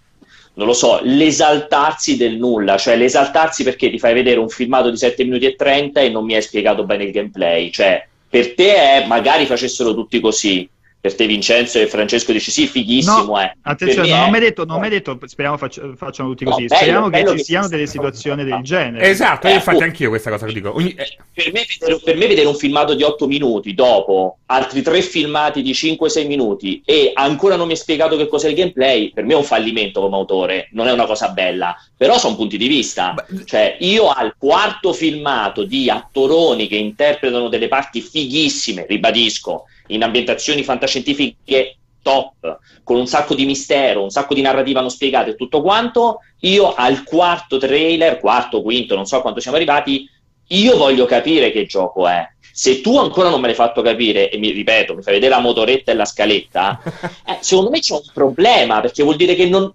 non 0.54 0.68
lo 0.68 0.74
so, 0.74 1.00
l'esaltarsi 1.02 2.18
del 2.18 2.38
nulla, 2.38 2.78
cioè 2.78 2.96
l'esaltarsi 2.98 3.64
perché 3.64 3.90
ti 3.90 3.98
fai 3.98 4.14
vedere 4.14 4.40
un 4.40 4.50
filmato 4.50 4.92
di 4.92 4.98
7 4.98 5.24
minuti 5.24 5.48
e 5.48 5.56
30 5.56 6.02
e 6.02 6.10
non 6.10 6.24
mi 6.24 6.36
hai 6.36 6.42
spiegato 6.44 6.86
bene 6.86 7.06
il 7.06 7.12
gameplay, 7.12 7.72
cioè 7.72 8.08
per 8.30 8.54
te 8.54 8.76
è 8.76 9.08
magari 9.08 9.46
facessero 9.46 9.94
tutti 9.94 10.20
così. 10.20 10.70
Per 11.00 11.16
te 11.16 11.28
Vincenzo 11.28 11.80
e 11.80 11.88
Francesco 11.88 12.32
dici 12.32 12.50
sì, 12.50 12.66
fighissimo 12.66 13.26
no, 13.26 13.42
eh. 13.42 13.56
Attenzione, 13.62 14.10
non 14.10 14.32
mai 14.32 14.40
detto, 14.40 14.66
non 14.66 14.78
ho 14.78 14.80
mai 14.80 14.90
detto 14.90 15.18
speriamo 15.26 15.56
faccia, 15.56 15.84
facciano 15.96 16.30
tutti 16.30 16.44
così, 16.44 16.64
no, 16.64 16.76
speriamo 16.76 17.10
bello, 17.10 17.18
che 17.18 17.24
bello 17.24 17.38
ci 17.38 17.44
siano 17.44 17.68
delle 17.68 17.86
situazioni 17.86 18.44
del 18.44 18.62
genere. 18.62 19.08
Esatto, 19.08 19.48
eh, 19.48 19.54
infatti 19.54 19.84
oh, 19.84 19.86
anch'io 19.86 20.10
questa 20.10 20.32
cosa 20.32 20.48
che 20.48 20.54
dico. 20.54 20.76
Ogni... 20.76 20.94
Eh. 20.94 21.18
Per, 21.34 21.54
me, 21.54 21.66
vedere, 21.68 22.02
per, 22.04 22.18
me, 22.18 22.28
vedere, 22.28 22.48
un 22.48 22.56
filmato 22.56 22.96
di 22.96 23.04
8 23.04 23.28
minuti 23.28 23.74
dopo 23.74 24.40
altri 24.48 24.82
3 24.82 25.02
filmati 25.02 25.62
di 25.62 25.72
5-6 25.72 26.28
minuti 26.28 26.82
e 26.84 27.12
ancora 27.14 27.56
non 27.56 27.68
mi 27.68 27.74
hai 27.74 27.78
spiegato 27.78 28.18
che 28.18 28.28
cos'è 28.28 28.50
il 28.50 28.56
gameplay, 28.56 29.12
per 29.14 29.24
me 29.24 29.34
è 29.34 29.38
un 29.38 29.44
fallimento 29.44 30.02
come 30.02 30.16
autore, 30.16 30.70
non 30.72 30.88
è 30.88 30.92
una 30.92 31.06
cosa 31.06 31.30
bella, 31.30 31.76
però 31.96 32.18
sono 32.18 32.36
punti 32.36 32.58
di 32.58 32.68
vista. 32.68 33.14
Beh, 33.14 33.46
cioè, 33.46 33.78
io 33.80 34.10
al 34.10 34.36
quarto 34.38 34.94
filmato 34.94 35.64
di 35.64 35.90
attoroni 35.90 36.68
che 36.68 36.76
interpretano 36.76 37.50
delle 37.50 37.68
parti 37.68 38.02
fighissime, 38.02 38.86
ribadisco, 38.88 39.66
in 39.88 40.04
ambientazioni 40.04 40.64
fantascientifiche 40.64 41.78
top, 42.02 42.60
con 42.84 42.98
un 42.98 43.08
sacco 43.08 43.36
di 43.36 43.46
mistero, 43.46 44.02
un 44.02 44.10
sacco 44.10 44.34
di 44.34 44.42
narrativa 44.42 44.80
non 44.80 44.90
spiegata 44.90 45.30
e 45.30 45.36
tutto 45.36 45.62
quanto, 45.62 46.20
io 46.42 46.74
al 46.74 47.04
quarto 47.04 47.58
trailer, 47.58 48.20
quarto, 48.20 48.62
quinto, 48.62 48.96
non 48.96 49.06
so 49.06 49.20
quanto 49.22 49.42
siamo 49.42 49.58
arrivati, 49.58 50.10
io 50.48 50.78
voglio 50.78 51.06
capire 51.06 51.52
che 51.52 51.66
gioco 51.66 52.08
è. 52.08 52.26
Se 52.52 52.80
tu 52.82 52.98
ancora 52.98 53.30
non 53.30 53.42
me 53.42 53.48
l'hai 53.48 53.56
fatto 53.56 53.82
capire, 53.82 54.30
e 54.30 54.38
mi 54.38 54.52
ripeto, 54.52 54.96
mi 54.96 55.02
fai 55.02 55.16
vedere 55.16 55.36
la 55.36 55.42
motoretta 55.42 55.92
e 55.92 55.96
la 55.96 56.06
scaletta, 56.06 56.82
eh, 57.28 57.38
secondo 57.42 57.70
me 57.70 57.80
c'è 57.80 57.94
un 57.94 58.10
problema, 58.14 58.80
perché 58.80 59.04
vuol 59.04 59.18
dire 59.18 59.36
che 59.36 59.46
non, 59.48 59.72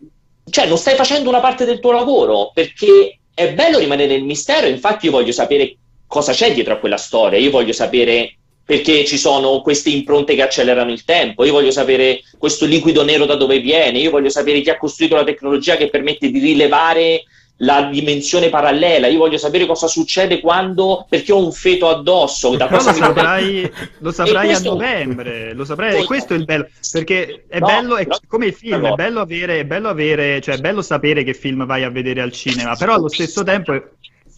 cioè, 0.50 0.66
non 0.66 0.78
stai 0.78 0.96
facendo 0.96 1.28
una 1.28 1.40
parte 1.40 1.66
del 1.66 1.80
tuo 1.80 1.92
lavoro, 1.92 2.50
perché 2.54 3.18
è 3.34 3.52
bello 3.52 3.78
rimanere 3.78 4.14
nel 4.14 4.24
mistero, 4.24 4.66
infatti 4.66 5.06
io 5.06 5.12
voglio 5.12 5.32
sapere 5.32 5.76
cosa 6.06 6.32
c'è 6.32 6.52
dietro 6.52 6.74
a 6.74 6.78
quella 6.78 6.96
storia, 6.96 7.38
io 7.38 7.50
voglio 7.50 7.72
sapere 7.72 8.36
perché 8.64 9.04
ci 9.04 9.18
sono 9.18 9.60
queste 9.60 9.90
impronte 9.90 10.34
che 10.34 10.42
accelerano 10.42 10.90
il 10.90 11.04
tempo. 11.04 11.44
Io 11.44 11.52
voglio 11.52 11.70
sapere 11.70 12.20
questo 12.38 12.64
liquido 12.64 13.04
nero 13.04 13.24
da 13.26 13.34
dove 13.34 13.58
viene, 13.58 13.98
io 13.98 14.10
voglio 14.10 14.30
sapere 14.30 14.60
chi 14.60 14.70
ha 14.70 14.78
costruito 14.78 15.14
la 15.16 15.24
tecnologia 15.24 15.76
che 15.76 15.88
permette 15.90 16.30
di 16.30 16.38
rilevare 16.38 17.24
la 17.58 17.88
dimensione 17.92 18.48
parallela. 18.48 19.06
Io 19.06 19.18
voglio 19.18 19.36
sapere 19.38 19.66
cosa 19.66 19.86
succede 19.86 20.40
quando 20.40 21.06
perché 21.08 21.30
ho 21.32 21.44
un 21.44 21.52
feto 21.52 21.88
addosso. 21.88 22.56
Da 22.56 22.66
cosa 22.66 22.90
lo 22.90 22.96
saprai, 22.96 23.70
lo 23.98 24.10
saprai 24.10 24.46
questo- 24.46 24.70
a 24.70 24.72
novembre, 24.72 25.54
lo 25.54 25.64
saprai, 25.64 26.00
e 26.00 26.04
questo 26.04 26.34
è 26.34 26.36
il 26.38 26.44
bello, 26.44 26.66
perché 26.90 27.44
è 27.48 27.58
No, 27.60 27.66
bello, 27.66 27.96
è 27.96 28.04
però- 28.04 28.18
come 28.26 28.46
il 28.46 28.52
film, 28.54 28.86
è 28.86 28.92
bello 28.94 29.20
avere, 29.20 29.60
è 29.60 29.64
bello 29.64 29.88
avere, 29.88 30.40
cioè 30.40 30.56
è 30.56 30.58
bello 30.58 30.82
sapere 30.82 31.22
che 31.22 31.34
film 31.34 31.64
vai 31.66 31.84
a 31.84 31.90
vedere 31.90 32.20
al 32.20 32.32
cinema, 32.32 32.74
però 32.74 32.94
allo 32.94 33.08
stesso 33.08 33.44
tempo 33.44 33.72
è, 33.74 33.82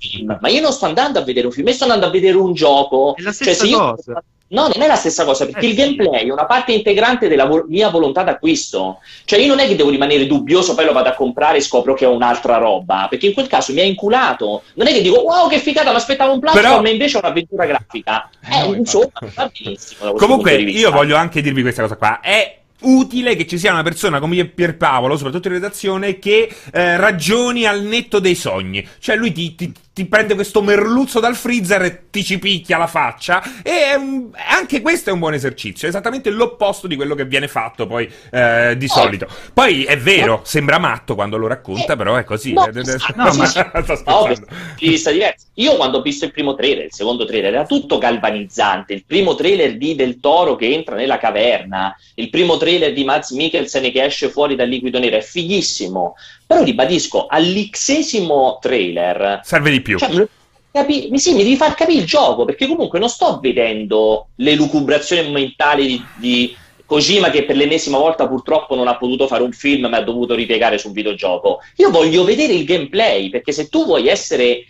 film. 0.08 0.38
Ma 0.40 0.48
io 0.48 0.60
non 0.60 0.72
sto 0.72 0.86
andando 0.86 1.18
a 1.18 1.22
vedere 1.22 1.46
un 1.46 1.52
film, 1.52 1.66
io 1.68 1.74
sto 1.74 1.84
andando 1.84 2.06
a 2.06 2.10
vedere 2.10 2.36
un 2.36 2.52
gioco. 2.54 3.14
È 3.16 3.22
la 3.22 3.32
Cioè, 3.32 3.42
stessa 3.54 3.64
se 3.64 3.70
io- 3.70 3.94
cosa. 3.94 4.22
No, 4.46 4.68
non 4.72 4.82
è 4.82 4.86
la 4.86 4.94
stessa 4.94 5.24
cosa, 5.24 5.46
perché 5.46 5.66
Eh, 5.66 5.68
il 5.70 5.74
gameplay 5.74 6.28
è 6.28 6.30
una 6.30 6.44
parte 6.44 6.72
integrante 6.72 7.26
della 7.28 7.46
vo- 7.46 7.64
mia 7.66 7.88
volontà 7.88 8.22
d'acquisto. 8.22 8.98
Cioè, 9.24 9.40
io 9.40 9.48
non 9.48 9.58
è 9.58 9.66
che 9.66 9.74
devo 9.74 9.90
rimanere 9.90 10.26
dubbioso, 10.26 10.74
poi 10.74 10.84
lo 10.84 10.92
vado 10.92 11.08
a 11.08 11.14
comprare 11.14 11.56
e 11.58 11.60
scopro 11.60 11.94
che 11.94 12.04
è 12.04 12.08
un'altra 12.08 12.58
roba, 12.58 13.06
perché 13.10 13.26
in 13.26 13.32
quel 13.32 13.48
caso 13.48 13.72
mi 13.72 13.80
ha 13.80 13.84
inculato. 13.84 14.62
Non 14.74 14.86
è 14.86 14.92
che 14.92 15.00
dico, 15.02 15.20
wow, 15.22 15.48
che 15.48 15.58
figata, 15.58 15.90
mi 15.90 15.96
aspettavo 15.96 16.34
un 16.34 16.40
platform 16.40 16.66
Però- 16.66 16.82
e 16.84 16.90
invece 16.90 17.16
è 17.16 17.20
un'avventura 17.24 17.66
grafica. 17.66 18.28
Eh, 18.48 18.56
Eh, 18.58 18.66
no, 18.68 18.74
insomma, 18.74 19.10
va 19.34 19.50
benissimo. 19.52 20.12
Comunque, 20.12 20.54
io 20.56 20.90
voglio 20.92 21.16
anche 21.16 21.40
dirvi 21.40 21.62
questa 21.62 21.82
cosa 21.82 21.96
qua. 21.96 22.20
È 22.20 22.58
utile 22.86 23.34
che 23.34 23.46
ci 23.46 23.58
sia 23.58 23.72
una 23.72 23.82
persona 23.82 24.20
come 24.20 24.44
Pierpaolo, 24.44 25.16
soprattutto 25.16 25.48
in 25.48 25.54
redazione, 25.54 26.18
che 26.18 26.48
eh, 26.70 26.96
ragioni 26.98 27.64
al 27.66 27.82
netto 27.82 28.18
dei 28.20 28.34
sogni. 28.34 28.86
Cioè, 29.00 29.16
lui 29.16 29.32
ti, 29.32 29.54
ti- 29.54 29.72
ti 29.94 30.07
prende 30.07 30.35
questo 30.35 30.61
merluzzo 30.61 31.20
dal 31.20 31.37
freezer 31.37 31.83
e 31.83 32.02
ti 32.11 32.24
ci 32.24 32.38
picchia 32.40 32.76
la 32.78 32.88
faccia. 32.88 33.40
E 33.62 33.94
un- 33.96 34.28
anche 34.35 34.80
questo 34.83 35.11
è 35.11 35.12
un 35.12 35.20
buon 35.20 35.35
esercizio. 35.35 35.87
È 35.87 35.90
esattamente 35.90 36.30
l'opposto 36.30 36.87
di 36.88 36.96
quello 36.96 37.14
che 37.14 37.24
viene 37.24 37.46
fatto 37.48 37.87
poi 37.87 38.11
eh, 38.33 38.74
di 38.76 38.88
solito. 38.88 39.28
Poi 39.52 39.85
è 39.85 39.96
vero, 39.96 40.40
sembra 40.44 40.78
matto 40.78 41.14
quando 41.14 41.37
lo 41.37 41.46
racconta, 41.46 41.94
però 41.94 42.16
è 42.16 42.24
così. 42.24 42.52
No, 42.52 42.66
Eh, 42.66 42.72
eh, 42.74 42.80
esatto, 42.80 43.12
no, 43.16 43.24
No, 43.24 43.37
per 43.38 43.46
scherzando. 43.46 44.24
punti 44.24 44.44
di 44.80 44.88
vista 44.88 45.11
diversi. 45.12 45.46
Io 45.54 45.76
quando 45.76 45.98
ho 45.98 46.02
visto 46.02 46.24
il 46.24 46.33
primo 46.33 46.57
trailer, 46.57 46.87
il 46.87 46.92
secondo 46.92 47.24
trailer, 47.24 47.54
era 47.54 47.64
tutto 47.64 47.98
galvanizzante. 47.98 48.92
Il 48.94 49.04
primo 49.07 49.37
trailer 49.37 49.76
di 49.76 49.94
Del 49.94 50.18
Toro 50.18 50.57
che 50.57 50.72
entra 50.72 50.96
nella 50.96 51.18
caverna, 51.18 51.96
il 52.16 52.30
primo 52.30 52.57
trailer 52.57 52.92
di 52.92 53.04
Mads 53.04 53.30
Mikkelsen 53.30 53.92
che 53.92 54.02
esce 54.02 54.28
fuori 54.28 54.57
dal 54.57 54.68
liquido 54.68 54.98
nero, 54.98 55.16
è 55.16 55.20
fighissimo. 55.22 56.14
Però 56.46 56.62
ribadisco, 56.62 57.26
all'ixesimo 57.26 58.59
trailer, 58.61 59.40
Serve 59.42 59.70
di 59.70 59.80
più. 59.80 59.98
cioè, 59.98 60.28
capi- 60.70 61.09
mi, 61.11 61.18
sì, 61.18 61.35
mi 61.35 61.42
devi 61.42 61.57
far 61.57 61.74
capire 61.74 62.00
il 62.00 62.07
gioco, 62.07 62.44
perché 62.44 62.66
comunque 62.66 62.98
non 62.98 63.09
sto 63.09 63.38
vedendo 63.40 64.28
le 64.37 64.54
lucubrazioni 64.54 65.30
mentali 65.30 65.87
di, 65.87 66.04
di 66.16 66.57
Kojima 66.87 67.30
che 67.30 67.44
per 67.44 67.57
l'ennesima 67.57 67.98
volta 67.98 68.28
purtroppo 68.28 68.74
non 68.74 68.88
ha 68.88 68.96
potuto 68.96 69.26
fare 69.26 69.42
un 69.42 69.52
film 69.52 69.87
ma 69.87 69.96
ha 69.96 70.02
dovuto 70.02 70.35
ripiegare 70.35 70.76
su 70.76 70.88
un 70.88 70.92
videogioco. 70.92 71.61
Io 71.76 71.90
voglio 71.90 72.24
vedere 72.24 72.52
il 72.52 72.64
gameplay, 72.64 73.30
perché 73.30 73.52
se 73.52 73.68
tu 73.68 73.87
vuoi 73.87 74.09
essere 74.09 74.64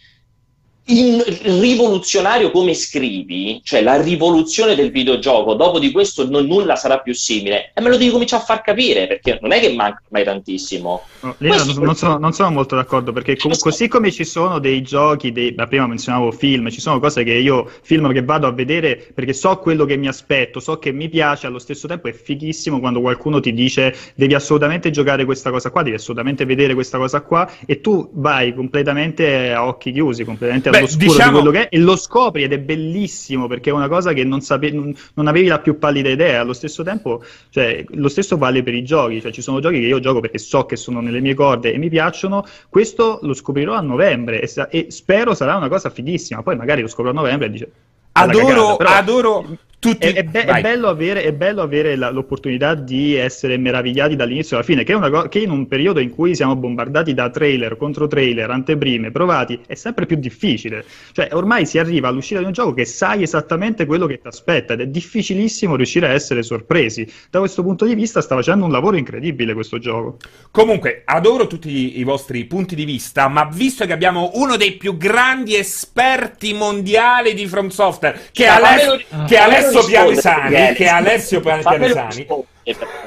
in- 0.87 1.23
rivoluzionario 1.61 2.51
come 2.51 2.75
scrivi, 2.75 3.61
cioè 3.63 3.83
la 3.83 4.01
rivoluzione 4.01 4.75
del 4.75 4.91
videogioco, 4.91 5.55
dopo 5.55 5.79
di 5.79 5.91
questo 5.91 6.29
non- 6.29 6.47
nulla 6.47 6.77
sarà 6.77 6.99
più 6.99 7.15
simile, 7.15 7.73
e 7.75 7.81
me 7.81 7.89
lo 7.89 7.97
devi 7.97 8.11
cominciare 8.11 8.43
a 8.43 8.45
far 8.45 8.63
capire, 8.63 9.07
perché 9.07 9.39
non 9.41 9.53
è 9.53 9.61
che 9.61 9.73
manca 9.73 10.03
mai 10.11 10.25
tantissimo. 10.25 11.03
No, 11.21 11.35
non, 11.39 11.75
non 11.79 11.95
sono, 11.95 12.19
non 12.19 12.33
sono 12.33 12.51
molto 12.51 12.77
d'accordo 12.77 13.13
perché 13.13 13.37
com- 13.37 13.57
così 13.59 13.89
come 13.89 14.11
ci 14.11 14.25
sono 14.25 14.59
dei 14.59 14.83
giochi, 14.83 15.33
dei, 15.33 15.55
ma 15.57 15.67
prima 15.67 15.87
menzionavo 15.87 16.31
film, 16.33 16.69
ci 16.71 16.81
sono 16.81 17.01
cose 17.01 17.25
che 17.25 17.33
io, 17.33 17.71
film 17.83 18.13
che 18.13 18.23
vado 18.23 18.47
a 18.47 18.53
vedere 18.53 19.11
perché 19.15 19.33
so 19.33 19.57
quello 19.59 19.85
che 19.87 19.97
mi 19.97 20.09
aspetto, 20.09 20.61
so 20.61 20.79
che 20.79 20.93
mi 20.93 21.09
piace, 21.09 21.47
allo 21.47 21.59
stesso 21.59 21.89
tempo 21.89 22.09
è 22.09 22.13
fighissimo 22.13 22.81
quando 22.81 23.01
qualcuno 23.01 23.41
ti 23.41 23.53
dice 23.55 23.95
devi 24.15 24.35
assolutamente 24.35 24.91
giocare 24.91 25.25
questa 25.25 25.51
cosa 25.51 25.71
qua, 25.71 25.83
devi 25.83 25.97
assolutamente 25.97 26.45
vedere 26.45 26.75
questa 26.75 26.99
cosa 26.99 27.23
qua 27.23 27.51
e 27.65 27.81
tu 27.81 28.11
vai 28.13 28.55
completamente 28.55 29.53
a 29.53 29.67
occhi 29.67 29.93
chiusi, 29.93 30.25
completamente 30.25 30.71
Beh, 30.75 30.79
all'oscuro 30.79 31.05
diciamo- 31.07 31.31
di 31.31 31.43
quello 31.43 31.51
che 31.51 31.69
è 31.69 31.77
e 31.77 31.79
lo 31.79 31.97
scopri 31.97 32.43
ed 32.43 32.53
è 32.53 32.59
bellissimo 32.59 33.47
perché 33.47 33.71
è 33.71 33.73
una 33.73 33.89
cosa 33.89 34.13
che 34.13 34.25
non, 34.25 34.41
sape- 34.41 34.71
non, 34.71 34.95
non 35.15 35.27
avevi 35.27 35.47
la 35.47 35.61
più 35.61 35.79
pallida 35.79 36.09
idea, 36.09 36.41
allo 36.41 36.53
stesso 36.53 36.83
tempo 36.83 37.23
cioè, 37.51 37.85
lo 37.89 38.09
stesso 38.09 38.37
vale 38.37 38.63
per 38.63 38.75
i 38.75 38.85
giochi, 38.85 39.21
cioè, 39.21 39.33
ci 39.33 39.43
sono 39.43 39.61
giochi 39.61 39.81
che 39.81 39.87
io 39.87 40.01
gioco 40.01 40.21
perché 40.21 40.39
so 40.39 40.67
che 40.67 40.77
sono 40.77 41.01
nelle 41.01 41.21
mie 41.21 41.35
corde 41.35 41.73
e 41.73 41.79
mi 41.79 41.89
piacciono, 41.89 42.45
questo 42.69 43.19
lo 43.23 43.35
scoprirò 43.35 43.75
a 43.75 43.81
novembre 43.81 44.41
e, 44.41 44.47
sa- 44.47 44.69
e 44.69 44.87
spero 44.91 45.35
sarà 45.35 45.57
una 45.57 45.69
cosa 45.69 45.91
fighissima, 45.91 46.43
poi 46.43 46.57
magari 46.57 46.83
lo 46.83 46.89
scopro 46.89 47.11
a 47.11 47.15
novembre 47.15 47.47
e 47.47 47.51
dice... 47.51 47.65
"È 47.65 47.71
la 48.19 48.23
Adoro, 48.25 48.45
cagata", 48.45 48.77
però 48.77 48.91
adoro 48.91 49.47
tutti. 49.85 50.07
È, 50.07 50.15
è 50.15 50.23
be- 50.25 50.45
è 50.45 50.61
bello 50.61 50.89
avere, 50.89 51.23
è 51.23 51.33
bello 51.33 51.61
avere 51.61 51.97
la- 51.97 52.11
l'opportunità 52.11 52.75
di 52.75 53.15
essere 53.15 53.59
meravigliati 53.59 54.17
dall'inizio 54.17 54.57
alla 54.57 54.65
fine, 54.65 54.83
che, 54.83 54.93
è 54.93 54.97
una 54.97 55.11
co- 55.11 55.29
che 55.29 55.41
in 55.41 55.51
un 55.51 55.67
periodo 55.67 56.01
in 56.01 56.11
cui 56.11 56.35
siamo 56.35 56.57
bombardati 56.57 57.13
da 57.13 57.29
trailer 57.29 57.77
contro 57.77 58.07
trailer, 58.07 58.51
anteprime, 58.51 59.11
provati, 59.11 59.61
è 59.67 59.75
sempre 59.75 60.07
più 60.07 60.17
difficile. 60.17 60.85
Cioè, 61.13 61.29
ormai 61.33 61.67
si 61.67 61.79
arriva 61.79 62.09
all'uscita 62.09 62.41
di 62.41 62.47
un 62.47 62.53
gioco 62.53 62.73
che 62.73 62.85
sai 62.87 63.23
esattamente 63.23 63.85
quello 63.85 64.07
che 64.07 64.19
ti 64.19 64.27
aspetta 64.27 64.73
ed 64.73 64.81
è 64.81 64.87
difficilissimo 64.87 65.77
riuscire 65.77 66.09
a 66.09 66.13
essere 66.13 66.43
sorpresi. 66.43 67.07
Da 67.31 67.41
questo 67.41 67.63
punto 67.63 67.85
di 67.85 67.95
vista 67.95 68.21
sta 68.21 68.35
facendo 68.35 68.65
un 68.65 68.73
lavoro 68.73 68.97
incredibile 68.97 69.53
questo 69.55 69.79
gioco. 69.79 70.17
Comunque, 70.51 71.03
adoro 71.05 71.47
tutti 71.47 71.99
i, 71.99 72.05
vostri 72.05 72.45
punti 72.45 72.75
di 72.75 72.85
vista, 72.85 73.29
ma 73.29 73.49
visto 73.53 73.85
che 73.87 73.93
abbiamo 73.93 74.31
uno 74.35 74.57
dei 74.57 74.73
più 74.73 74.97
grandi 74.97 75.57
esperti 75.57 76.53
mondiali 76.55 77.35
di 77.35 77.47
From 77.47 77.69
Software, 77.69 78.19
che 78.33 78.45
è, 78.47 78.49
Ma 78.49 78.55
Ale- 78.55 78.81
fammelo- 78.81 79.27
che 79.27 79.37
è 79.37 79.39
fammelo 79.41 79.71
Alessio 79.79 80.05
Pianesani, 80.05 80.51
Michele. 80.51 80.75
che 80.75 80.85
è 80.85 80.89
Alessio 80.89 81.41
Pianesani. 81.41 82.27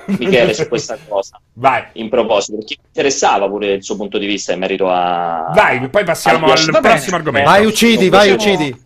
Michele, 0.06 0.54
su 0.54 0.68
questa 0.68 0.98
cosa. 1.08 1.40
Vai, 1.54 1.84
In 1.94 2.10
proposito, 2.10 2.58
perché 2.58 2.76
mi 2.80 2.88
interessava 2.88 3.48
pure 3.48 3.74
il 3.74 3.84
suo 3.84 3.96
punto 3.96 4.18
di 4.18 4.28
vista 4.28 4.54
in 4.54 4.60
merito 4.60 4.90
a... 4.90 5.52
vai, 5.54 5.88
poi 5.90 6.04
passiamo 6.04 6.46
al 6.46 6.52
al 6.52 6.82
prossimo 6.82 7.16
argomento. 7.16 7.50
Vai, 7.50 7.66
uccidi, 7.66 8.10
vai, 8.10 8.34
Possiamo- 8.36 8.56
uccidi. 8.64 8.86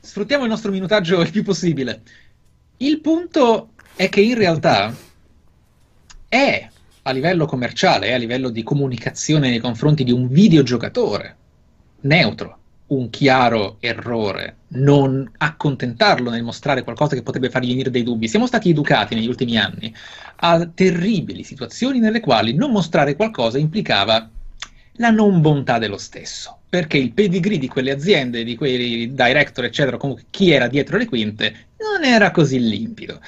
Sfruttiamo 0.00 0.44
il 0.44 0.50
nostro 0.50 0.70
minutaggio 0.70 1.20
il 1.20 1.30
più 1.30 1.44
possibile. 1.44 2.02
Il 2.78 3.00
punto 3.00 3.70
è 3.94 4.08
che 4.08 4.20
in 4.20 4.34
realtà 4.36 4.94
è 6.28 6.68
a 7.02 7.10
livello 7.12 7.46
commerciale, 7.46 8.08
è 8.08 8.12
a 8.12 8.16
livello 8.16 8.50
di 8.50 8.62
comunicazione 8.62 9.48
nei 9.48 9.58
confronti 9.58 10.04
di 10.04 10.12
un 10.12 10.28
videogiocatore 10.28 11.36
neutro, 12.00 12.57
un 12.88 13.10
chiaro 13.10 13.76
errore 13.80 14.56
non 14.68 15.30
accontentarlo 15.38 16.30
nel 16.30 16.42
mostrare 16.42 16.82
qualcosa 16.82 17.14
che 17.14 17.22
potrebbe 17.22 17.50
fargli 17.50 17.68
venire 17.68 17.90
dei 17.90 18.02
dubbi. 18.02 18.28
Siamo 18.28 18.46
stati 18.46 18.70
educati 18.70 19.14
negli 19.14 19.26
ultimi 19.28 19.58
anni 19.58 19.94
a 20.36 20.66
terribili 20.66 21.42
situazioni 21.42 21.98
nelle 21.98 22.20
quali 22.20 22.54
non 22.54 22.70
mostrare 22.70 23.16
qualcosa 23.16 23.58
implicava 23.58 24.30
la 25.00 25.10
non 25.10 25.40
bontà 25.40 25.78
dello 25.78 25.96
stesso, 25.96 26.58
perché 26.68 26.98
il 26.98 27.12
pedigree 27.12 27.58
di 27.58 27.68
quelle 27.68 27.92
aziende, 27.92 28.42
di 28.42 28.56
quei 28.56 29.12
director, 29.14 29.64
eccetera, 29.64 29.96
comunque 29.96 30.24
chi 30.30 30.50
era 30.50 30.66
dietro 30.66 30.96
le 30.98 31.06
quinte, 31.06 31.66
non 31.78 32.04
era 32.04 32.30
così 32.30 32.58
limpido. 32.58 33.20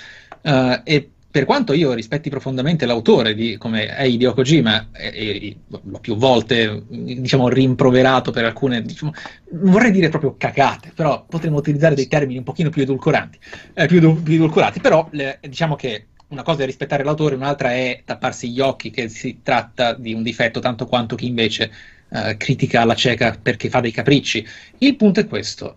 Uh, 0.42 0.80
e 0.84 1.10
per 1.30 1.44
quanto 1.44 1.72
io 1.72 1.92
rispetti 1.92 2.28
profondamente 2.28 2.86
l'autore 2.86 3.34
di, 3.34 3.56
come 3.56 3.86
è 3.86 4.02
Hideo 4.02 4.34
Kojima, 4.34 4.88
e, 4.92 5.06
e 5.08 5.56
l'ho 5.66 5.98
più 6.00 6.16
volte 6.16 6.82
diciamo, 6.88 7.48
rimproverato 7.48 8.32
per 8.32 8.44
alcune, 8.44 8.82
diciamo, 8.82 9.12
vorrei 9.52 9.92
dire 9.92 10.08
proprio 10.08 10.34
cacate, 10.36 10.90
però 10.94 11.24
potremmo 11.28 11.58
utilizzare 11.58 11.94
dei 11.94 12.08
termini 12.08 12.38
un 12.38 12.44
pochino 12.44 12.70
più 12.70 12.82
edulcoranti, 12.82 13.38
eh, 13.74 13.86
più, 13.86 14.22
più 14.22 14.34
edulcorati, 14.34 14.80
però 14.80 15.08
le, 15.12 15.38
diciamo 15.40 15.76
che 15.76 16.06
una 16.28 16.42
cosa 16.42 16.62
è 16.62 16.66
rispettare 16.66 17.04
l'autore, 17.04 17.36
un'altra 17.36 17.72
è 17.72 18.02
tapparsi 18.04 18.50
gli 18.50 18.60
occhi 18.60 18.90
che 18.90 19.08
si 19.08 19.40
tratta 19.42 19.94
di 19.94 20.12
un 20.12 20.22
difetto 20.22 20.60
tanto 20.60 20.86
quanto 20.86 21.14
chi 21.14 21.26
invece 21.26 21.70
eh, 22.08 22.36
critica 22.36 22.80
alla 22.80 22.94
cieca 22.94 23.38
perché 23.40 23.68
fa 23.68 23.80
dei 23.80 23.92
capricci. 23.92 24.44
Il 24.78 24.96
punto 24.96 25.20
è 25.20 25.26
questo. 25.26 25.76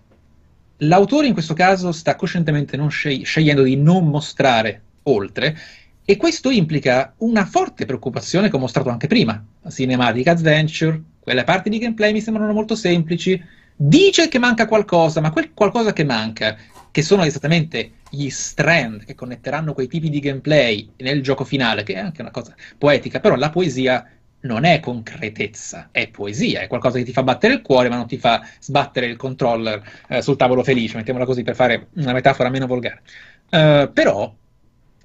L'autore 0.78 1.28
in 1.28 1.34
questo 1.34 1.54
caso 1.54 1.92
sta 1.92 2.16
coscientemente 2.16 2.78
scegli- 2.90 3.24
scegliendo 3.24 3.64
di 3.64 3.76
non 3.76 4.08
mostrare 4.08 4.82
oltre 5.04 5.58
e 6.06 6.18
questo 6.18 6.50
implica 6.50 7.14
una 7.20 7.46
forte 7.46 7.86
preoccupazione 7.86 8.50
che 8.50 8.56
ho 8.56 8.60
mostrato 8.60 8.90
anche 8.90 9.08
prima. 9.08 9.44
Cinematic 9.70 10.28
Adventure, 10.28 11.02
quelle 11.20 11.46
parti 11.46 11.70
di 11.70 11.78
gameplay 11.78 12.12
mi 12.12 12.20
sembrano 12.20 12.52
molto 12.52 12.76
semplici, 12.76 13.42
dice 13.76 14.28
che 14.28 14.38
manca 14.38 14.68
qualcosa, 14.68 15.22
ma 15.22 15.32
quel 15.32 15.52
qualcosa 15.54 15.94
che 15.94 16.04
manca, 16.04 16.58
che 16.92 17.02
sono 17.02 17.24
esattamente 17.24 17.94
gli 18.10 18.30
strand 18.30 19.06
che 19.06 19.16
connetteranno 19.16 19.74
quei 19.74 19.88
tipi 19.88 20.10
di 20.10 20.20
gameplay 20.20 20.92
nel 20.98 21.24
gioco 21.24 21.46
finale, 21.46 21.84
che 21.84 21.94
è 21.94 22.00
anche 22.00 22.22
una 22.22 22.32
cosa 22.32 22.54
poetica, 22.78 23.22
però 23.22 23.36
la 23.36 23.50
poesia 23.50 24.06
non 24.42 24.66
è 24.66 24.82
concretezza, 24.82 25.88
è 25.92 26.10
poesia, 26.10 26.62
è 26.62 26.68
qualcosa 26.68 26.98
che 26.98 27.06
ti 27.06 27.14
fa 27.14 27.24
battere 27.24 27.54
il 27.54 27.62
cuore, 27.62 27.88
ma 27.88 27.96
non 27.96 28.08
ti 28.08 28.18
fa 28.18 28.46
sbattere 28.60 29.06
il 29.06 29.16
controller 29.16 29.82
eh, 30.10 30.22
sul 30.22 30.36
tavolo 30.36 30.64
felice, 30.64 30.98
mettiamola 30.98 31.26
così 31.26 31.44
per 31.44 31.56
fare 31.56 31.88
una 31.94 32.12
metafora 32.12 32.50
meno 32.50 32.68
volgare. 32.68 33.02
Uh, 33.50 33.92
però, 33.94 34.34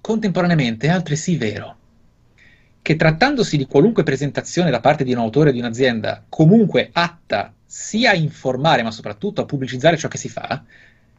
contemporaneamente, 0.00 0.86
è 0.86 0.90
altresì 0.90 1.36
vero 1.36 1.76
che 2.82 2.96
trattandosi 2.96 3.56
di 3.56 3.66
qualunque 3.66 4.02
presentazione 4.02 4.70
da 4.70 4.80
parte 4.80 5.04
di 5.04 5.12
un 5.12 5.18
autore 5.18 5.52
di 5.52 5.58
un'azienda, 5.58 6.24
comunque 6.28 6.88
atta 6.92 7.52
sia 7.66 8.12
a 8.12 8.14
informare, 8.14 8.82
ma 8.82 8.90
soprattutto 8.90 9.42
a 9.42 9.44
pubblicizzare 9.44 9.98
ciò 9.98 10.08
che 10.08 10.16
si 10.16 10.30
fa, 10.30 10.64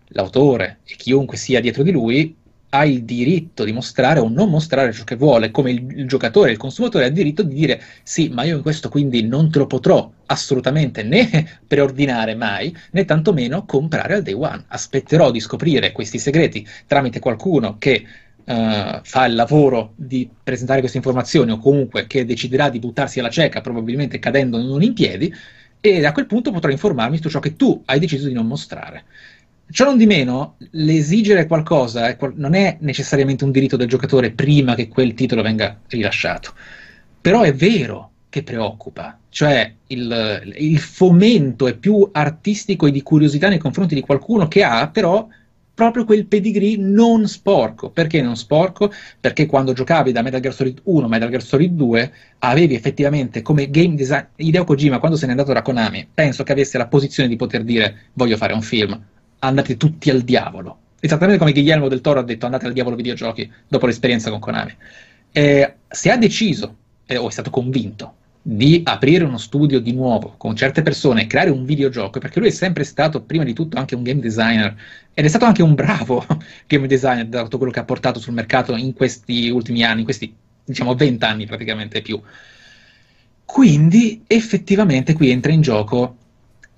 l'autore 0.07 0.79
e 0.83 0.95
chiunque 0.95 1.37
sia 1.37 1.59
dietro 1.59 1.83
di 1.83 1.91
lui 1.91 2.35
ha 2.69 2.85
il 2.85 3.03
diritto 3.03 3.63
di 3.63 3.71
mostrare 3.71 4.19
o 4.19 4.29
non 4.29 4.49
mostrare 4.49 4.93
ciò 4.93 5.03
che 5.03 5.15
vuole, 5.15 5.49
come 5.51 5.71
il, 5.71 5.85
il, 5.91 6.07
giocatore, 6.07 6.51
il 6.51 6.57
consumatore 6.57 7.05
ha 7.05 7.07
il 7.07 7.13
diritto 7.13 7.41
di 7.41 7.53
dire 7.53 7.81
sì, 8.03 8.29
ma 8.29 8.43
io 8.43 8.57
in 8.57 8.61
questo 8.61 8.89
quindi 8.89 9.23
non 9.23 9.49
te 9.49 9.59
lo 9.59 9.67
potrò 9.67 10.11
assolutamente 10.27 11.01
né 11.03 11.59
preordinare 11.65 12.35
mai, 12.35 12.75
né 12.91 13.05
tantomeno 13.05 13.65
comprare 13.65 14.15
al 14.15 14.23
day 14.23 14.33
one. 14.33 14.63
Aspetterò 14.67 15.31
di 15.31 15.39
scoprire 15.39 15.91
questi 15.91 16.19
segreti 16.19 16.67
tramite 16.85 17.19
qualcuno 17.19 17.77
che 17.77 18.05
uh, 18.49 18.99
fa 19.03 19.25
il 19.25 19.35
lavoro 19.35 19.93
di 19.95 20.27
presentare 20.43 20.79
queste 20.79 20.97
informazioni 20.97 21.51
o 21.51 21.59
comunque 21.59 22.07
che 22.07 22.25
deciderà 22.25 22.69
di 22.69 22.79
buttarsi 22.79 23.19
alla 23.19 23.29
cieca, 23.29 23.61
probabilmente 23.61 24.19
cadendo 24.19 24.61
non 24.61 24.81
in 24.81 24.93
piedi, 24.93 25.33
e 25.79 26.05
a 26.05 26.11
quel 26.11 26.25
punto 26.25 26.51
potrò 26.51 26.71
informarmi 26.71 27.21
su 27.21 27.29
ciò 27.29 27.39
che 27.39 27.55
tu 27.55 27.81
hai 27.85 27.99
deciso 27.99 28.27
di 28.27 28.33
non 28.33 28.47
mostrare. 28.47 29.05
Ciò 29.71 29.85
non 29.85 29.97
di 29.97 30.07
meno, 30.07 30.55
l'esigere 30.71 31.45
qualcosa 31.45 32.17
non 32.35 32.55
è 32.55 32.77
necessariamente 32.79 33.43
un 33.43 33.51
diritto 33.51 33.77
del 33.77 33.87
giocatore 33.87 34.31
prima 34.31 34.73
che 34.73 34.87
quel 34.87 35.13
titolo 35.13 35.43
venga 35.43 35.79
rilasciato. 35.87 36.53
Però 37.21 37.41
è 37.43 37.53
vero 37.53 38.09
che 38.29 38.41
preoccupa, 38.41 39.17
cioè 39.29 39.71
il, 39.87 40.53
il 40.57 40.79
fomento 40.79 41.67
è 41.67 41.75
più 41.75 42.09
artistico 42.11 42.87
e 42.87 42.91
di 42.91 43.03
curiosità 43.03 43.47
nei 43.47 43.57
confronti 43.59 43.93
di 43.93 44.01
qualcuno 44.01 44.47
che 44.47 44.63
ha 44.63 44.87
però 44.89 45.27
proprio 45.79 46.03
quel 46.03 46.25
pedigree 46.25 46.75
non 46.75 47.25
sporco. 47.29 47.89
Perché 47.89 48.21
non 48.21 48.35
sporco? 48.35 48.91
Perché 49.17 49.45
quando 49.45 49.71
giocavi 49.71 50.11
da 50.11 50.21
Metal 50.21 50.41
Gear 50.41 50.53
Solid 50.53 50.81
1 50.83 51.05
a 51.05 51.07
Metal 51.07 51.29
Gear 51.29 51.41
Solid 51.41 51.71
2 51.71 52.13
avevi 52.39 52.75
effettivamente 52.75 53.41
come 53.41 53.69
game 53.69 53.95
design 53.95 54.25
Hideo 54.35 54.65
Kojima 54.65 54.99
quando 54.99 55.15
se 55.15 55.25
n'è 55.25 55.31
andato 55.31 55.53
da 55.53 55.61
Konami, 55.61 56.05
penso 56.13 56.43
che 56.43 56.51
avesse 56.51 56.77
la 56.77 56.87
posizione 56.87 57.29
di 57.29 57.37
poter 57.37 57.63
dire 57.63 58.09
voglio 58.11 58.35
fare 58.35 58.51
un 58.51 58.61
film 58.61 59.01
andate 59.39 59.77
tutti 59.77 60.09
al 60.09 60.23
diavolo. 60.23 60.79
Esattamente 60.99 61.39
come 61.39 61.53
Guillermo 61.53 61.87
del 61.87 62.01
Toro 62.01 62.19
ha 62.19 62.23
detto 62.23 62.45
andate 62.45 62.65
al 62.65 62.73
diavolo 62.73 62.97
videogiochi 62.97 63.49
dopo 63.65 63.85
l'esperienza 63.85 64.29
con 64.29 64.39
Konami. 64.39 64.75
Eh, 65.31 65.75
se 65.87 66.11
ha 66.11 66.17
deciso 66.17 66.75
eh, 67.05 67.15
o 67.15 67.29
è 67.29 67.31
stato 67.31 67.49
convinto 67.49 68.15
di 68.41 68.81
aprire 68.85 69.25
uno 69.25 69.37
studio 69.37 69.79
di 69.79 69.91
nuovo 69.91 70.35
con 70.37 70.55
certe 70.55 70.81
persone 70.81 71.27
creare 71.27 71.49
un 71.49 71.65
videogioco, 71.65 72.19
perché 72.19 72.39
lui 72.39 72.49
è 72.49 72.51
sempre 72.51 72.83
stato 72.83 73.21
prima 73.21 73.43
di 73.43 73.53
tutto 73.53 73.77
anche 73.77 73.95
un 73.95 74.03
game 74.03 74.21
designer 74.21 74.75
ed 75.13 75.25
è 75.25 75.27
stato 75.27 75.45
anche 75.45 75.61
un 75.61 75.75
bravo 75.75 76.25
game 76.67 76.87
designer 76.87 77.25
dato 77.27 77.57
quello 77.57 77.71
che 77.71 77.79
ha 77.79 77.85
portato 77.85 78.19
sul 78.19 78.33
mercato 78.33 78.75
in 78.75 78.93
questi 78.93 79.49
ultimi 79.49 79.83
anni, 79.83 79.99
in 79.99 80.05
questi 80.05 80.33
diciamo 80.63 80.95
vent'anni 80.95 81.45
praticamente 81.45 82.01
più. 82.01 82.21
Quindi 83.43 84.23
effettivamente 84.27 85.13
qui 85.13 85.31
entra 85.31 85.51
in 85.51 85.61
gioco 85.61 86.15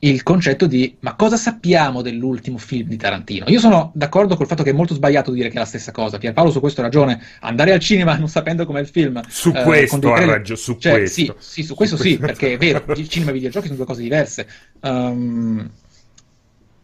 il 0.03 0.23
concetto 0.23 0.65
di 0.65 0.95
ma 1.01 1.13
cosa 1.13 1.37
sappiamo 1.37 2.01
dell'ultimo 2.01 2.57
film 2.57 2.87
di 2.89 2.97
Tarantino? 2.97 3.45
Io 3.47 3.59
sono 3.59 3.91
d'accordo 3.93 4.35
col 4.35 4.47
fatto 4.47 4.63
che 4.63 4.71
è 4.71 4.73
molto 4.73 4.95
sbagliato 4.95 5.31
dire 5.31 5.49
che 5.49 5.55
è 5.55 5.59
la 5.59 5.65
stessa 5.65 5.91
cosa. 5.91 6.17
Pierpaolo 6.17 6.49
su 6.49 6.59
questo 6.59 6.81
ha 6.81 6.85
ragione. 6.85 7.21
Andare 7.41 7.71
al 7.71 7.79
cinema 7.79 8.15
non 8.15 8.27
sapendo 8.27 8.65
com'è 8.65 8.79
il 8.79 8.87
film. 8.87 9.21
Su 9.27 9.51
eh, 9.53 9.61
questo 9.61 10.13
ha 10.13 10.25
ragione. 10.25 10.59
Su 10.59 10.77
cioè, 10.77 10.93
questo. 10.93 11.21
Sì, 11.21 11.33
sì, 11.37 11.63
su 11.63 11.75
questo 11.75 11.97
su 11.97 12.03
sì, 12.03 12.17
questo. 12.17 12.25
perché 12.25 12.53
è 12.53 12.57
vero, 12.57 12.83
il 12.97 13.07
cinema 13.07 13.29
e 13.29 13.33
i 13.33 13.37
videogiochi 13.37 13.65
sono 13.67 13.77
due 13.77 13.85
cose 13.85 14.01
diverse. 14.01 14.47
Um, 14.79 15.69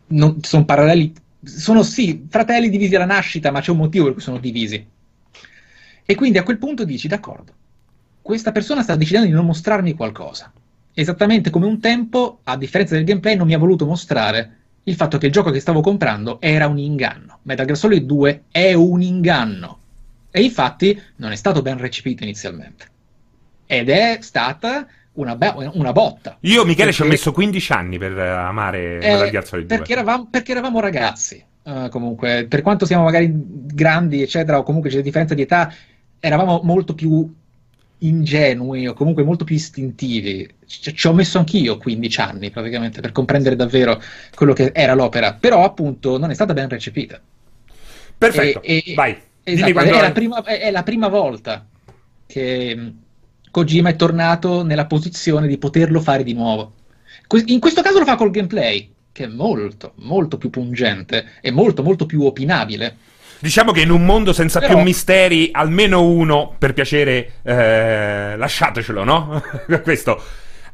non, 0.08 0.38
sono 0.44 0.66
paralleli, 0.66 1.12
sono 1.42 1.82
sì, 1.82 2.28
fratelli 2.30 2.70
divisi 2.70 2.96
alla 2.96 3.06
nascita, 3.06 3.50
ma 3.50 3.62
c'è 3.62 3.72
un 3.72 3.78
motivo 3.78 4.06
per 4.06 4.14
cui 4.14 4.22
sono 4.22 4.38
divisi. 4.38 4.86
E 6.06 6.16
quindi 6.16 6.38
a 6.38 6.44
quel 6.44 6.60
punto 6.60 6.86
dici, 6.86 7.08
d'accordo, 7.08 7.52
questa 8.22 8.52
persona 8.52 8.84
sta 8.84 8.96
decidendo 8.96 9.28
di 9.28 9.34
non 9.34 9.46
mostrarmi 9.46 9.96
qualcosa 9.96 10.52
esattamente 11.00 11.52
come 11.52 11.68
un 11.68 11.80
tempo, 11.80 12.40
a 12.44 12.58
differenza 12.58 12.96
del 12.96 13.04
gameplay, 13.04 13.36
non 13.36 13.46
mi 13.46 13.54
ha 13.54 13.60
voluto 13.60 13.86
mostrare 13.86 14.56
il 14.84 14.96
fatto 14.96 15.20
che 15.20 15.28
il 15.28 15.32
gioco 15.32 15.52
che 15.52 15.60
stavo 15.60 15.82
comprando 15.82 16.42
era 16.42 16.66
un 16.66 16.80
inganno. 16.80 17.40
Metal 17.44 17.68
Gear 17.68 17.78
Solid 17.78 18.04
2 18.04 18.44
è 18.50 18.74
un 18.74 19.04
inganno. 19.04 19.80
E 20.32 20.42
infatti 20.42 21.00
non 21.18 21.32
è 21.32 21.36
stato 21.36 21.62
ben 21.62 21.78
recepito 21.78 22.24
inizialmente. 22.24 22.86
Ed 23.68 23.90
è 23.90 24.18
stata 24.22 24.88
una, 25.14 25.36
be- 25.36 25.70
una 25.74 25.92
botta. 25.92 26.38
Io, 26.42 26.66
Michele, 26.66 26.86
perché... 26.86 26.94
ci 26.94 27.02
ho 27.04 27.06
messo 27.06 27.32
15 27.32 27.72
anni 27.74 28.00
per 28.00 28.18
amare 28.18 29.00
eh, 29.00 29.12
Metal 29.12 29.30
Gear 29.30 29.46
Solid 29.46 29.68
2. 29.68 29.78
Perché 29.78 29.94
eravamo, 29.94 30.28
perché 30.32 30.52
eravamo 30.52 30.80
ragazzi. 30.80 31.44
Uh, 31.62 31.90
comunque, 31.90 32.48
per 32.50 32.64
quanto 32.64 32.88
siamo 32.88 33.04
magari 33.04 33.32
grandi, 33.32 34.24
eccetera, 34.24 34.58
o 34.58 34.64
comunque 34.64 34.90
c'è 34.90 35.02
differenza 35.02 35.36
di 35.36 35.44
età, 35.44 35.72
eravamo 36.20 36.62
molto 36.64 36.96
più 36.96 37.32
ingenui 38.00 38.88
o 38.88 38.94
comunque 38.94 39.24
molto 39.24 39.44
più 39.44 39.56
istintivi. 39.56 40.48
Ci, 40.66 40.96
ci 40.96 41.08
ho 41.08 41.14
messo 41.14 41.38
anch'io 41.38 41.78
15 41.78 42.20
anni 42.20 42.50
praticamente 42.52 43.02
per 43.02 43.12
comprendere 43.12 43.56
davvero 43.56 44.02
quello 44.36 44.54
che 44.54 44.72
era 44.74 44.94
l'opera, 44.94 45.34
però 45.34 45.64
appunto 45.64 46.18
non 46.18 46.30
è 46.30 46.34
stata 46.34 46.54
ben 46.54 46.70
recepita. 46.70 47.20
Perfetto, 48.18 48.62
e, 48.62 48.84
e, 48.86 48.94
vai. 48.94 49.16
Esatto, 49.44 49.80
è, 49.80 50.02
la 50.02 50.12
prima, 50.12 50.44
è, 50.44 50.72
la 50.72 50.84
prima, 50.84 51.08
volta 51.08 51.66
che 52.26 52.76
mm, 52.76 52.88
Kojima 53.50 53.90
è 53.90 53.96
tornato 53.96 54.64
nella 54.64 54.88
posizione 54.88 55.48
di 55.48 55.58
poterlo 55.58 56.02
fare 56.02 56.24
di 56.24 56.34
nuovo. 56.34 56.74
In 57.46 57.60
questo 57.60 57.82
caso 57.82 58.00
lo 58.00 58.06
fa 58.06 58.16
col 58.16 58.32
gameplay, 58.32 58.94
che 59.12 59.24
è 59.24 59.28
molto, 59.28 59.94
molto 59.98 60.38
più 60.38 60.50
pungente 60.50 61.26
e 61.42 61.52
molto, 61.52 61.82
molto 61.82 62.06
più 62.06 62.24
opinabile 62.24 62.96
Diciamo 63.40 63.72
che 63.72 63.82
in 63.82 63.92
un 63.92 64.04
mondo 64.06 64.34
senza 64.34 64.60
Però... 64.60 64.74
più 64.74 64.84
misteri, 64.84 65.50
almeno 65.52 66.04
uno, 66.04 66.56
per 66.58 66.74
piacere, 66.74 67.34
eh, 67.44 68.36
lasciatecelo, 68.36 69.04
no? 69.04 69.42
Questo. 69.84 70.22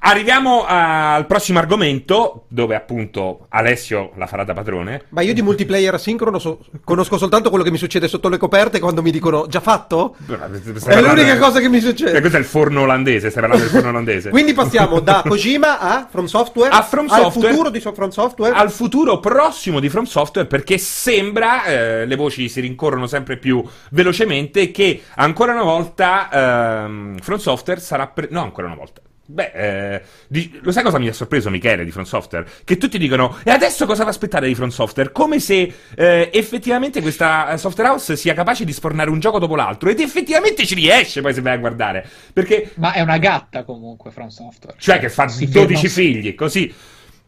Arriviamo 0.06 0.66
al 0.68 1.26
prossimo 1.28 1.60
argomento, 1.60 2.43
dove 2.49 2.76
appunto 2.76 3.45
Alessio 3.47 4.12
la 4.18 4.28
farà 4.28 4.43
da 4.43 4.54
padrone. 4.54 5.04
Ma 5.10 5.22
io 5.22 5.34
di 5.34 5.41
multiplayer 5.41 5.93
asincrono 5.93 6.39
so- 6.39 6.60
conosco 6.84 7.18
soltanto 7.18 7.47
quello 7.47 7.64
che 7.64 7.72
mi 7.72 7.78
succede 7.78 8.10
sotto 8.10 8.28
le 8.28 8.38
coperte 8.38 8.82
quando 8.82 9.01
mi 9.01 9.12
dicono 9.12 9.47
già 9.47 9.62
fatto? 9.62 10.18
È 10.28 11.01
l'unica 11.01 11.38
cosa 11.38 11.62
che 11.62 11.70
mi 11.70 11.80
succede. 11.80 12.18
Eh, 12.18 12.20
questo 12.20 12.36
è 12.36 12.41
il 12.41 12.45
forno 12.45 12.82
olandese, 12.82 13.30
stai 13.30 13.43
parlando 13.43 13.64
del 13.64 13.74
forno 13.74 13.89
olandese. 13.91 14.30
Quindi 14.32 14.51
passiamo 14.51 14.99
da 14.99 15.24
Kojima 15.26 15.80
a 15.80 16.06
From 16.12 16.26
Software, 16.26 16.72
a 16.72 16.82
From 16.84 17.08
Software, 17.08 17.26
al 17.26 17.32
futuro 17.32 17.70
di 17.70 17.80
From 17.80 18.10
Software. 18.10 18.54
Al 18.54 18.72
futuro 18.72 19.20
prossimo 19.22 19.80
di 19.80 19.88
From 19.88 20.04
Software 20.04 20.49
perché 20.49 20.78
sembra, 20.80 21.64
eh, 21.64 22.06
le 22.06 22.16
voci 22.18 22.49
si 22.49 22.60
rincorrono 22.60 23.08
sempre 23.08 23.38
più 23.38 23.64
velocemente, 23.91 24.70
che 24.72 25.01
ancora 25.16 25.54
una 25.54 25.64
volta 25.64 26.84
ehm, 26.84 27.20
From 27.20 27.38
Software 27.38 27.80
sarà... 27.80 28.08
Pre- 28.08 28.28
no, 28.32 28.41
ancora 28.41 28.68
una 28.68 28.76
volta 28.76 29.01
Beh, 29.26 29.52
eh, 29.54 30.02
di, 30.28 30.60
lo 30.62 30.74
sai 30.74 30.84
cosa 30.84 31.00
mi 31.00 31.08
ha 31.08 31.14
sorpreso 31.14 31.50
Michele 31.50 31.86
di 31.86 31.92
Front 31.92 32.08
Software? 32.08 32.46
Che 32.66 32.76
tutti 32.76 32.98
dicono, 32.98 33.38
e 33.44 33.52
adesso 33.52 33.86
cosa 33.86 34.04
va 34.04 34.10
a 34.10 34.12
aspettare 34.12 34.48
di 34.48 34.56
Front 34.56 34.74
Software? 34.74 35.14
Come 35.14 35.40
se 35.40 35.74
eh, 35.96 36.30
effettivamente 36.34 37.02
questa 37.02 37.56
software 37.56 37.92
house 37.92 38.18
sia 38.18 38.34
capace 38.34 38.66
di 38.66 38.74
sfornare 38.74 39.10
un 39.10 39.20
gioco 39.20 39.40
dopo 39.40 39.56
l'altro, 39.56 39.90
ed 39.90 40.02
effettivamente 40.02 40.66
ci 40.66 40.76
riesce 40.76 41.22
poi 41.22 41.34
se 41.34 41.40
vai 41.40 41.54
a 41.54 41.58
guardare. 41.58 42.06
Perché... 42.34 42.72
Ma 42.76 42.92
è 42.92 43.00
una 43.00 43.18
gatta 43.18 43.64
comunque 43.64 44.12
Front 44.12 44.32
Software. 44.32 44.76
Cioè, 44.78 44.96
cioè 44.96 45.00
che 45.00 45.10
fa 45.10 45.26
12 45.26 45.88
figli, 45.88 46.36
così. 46.36 46.74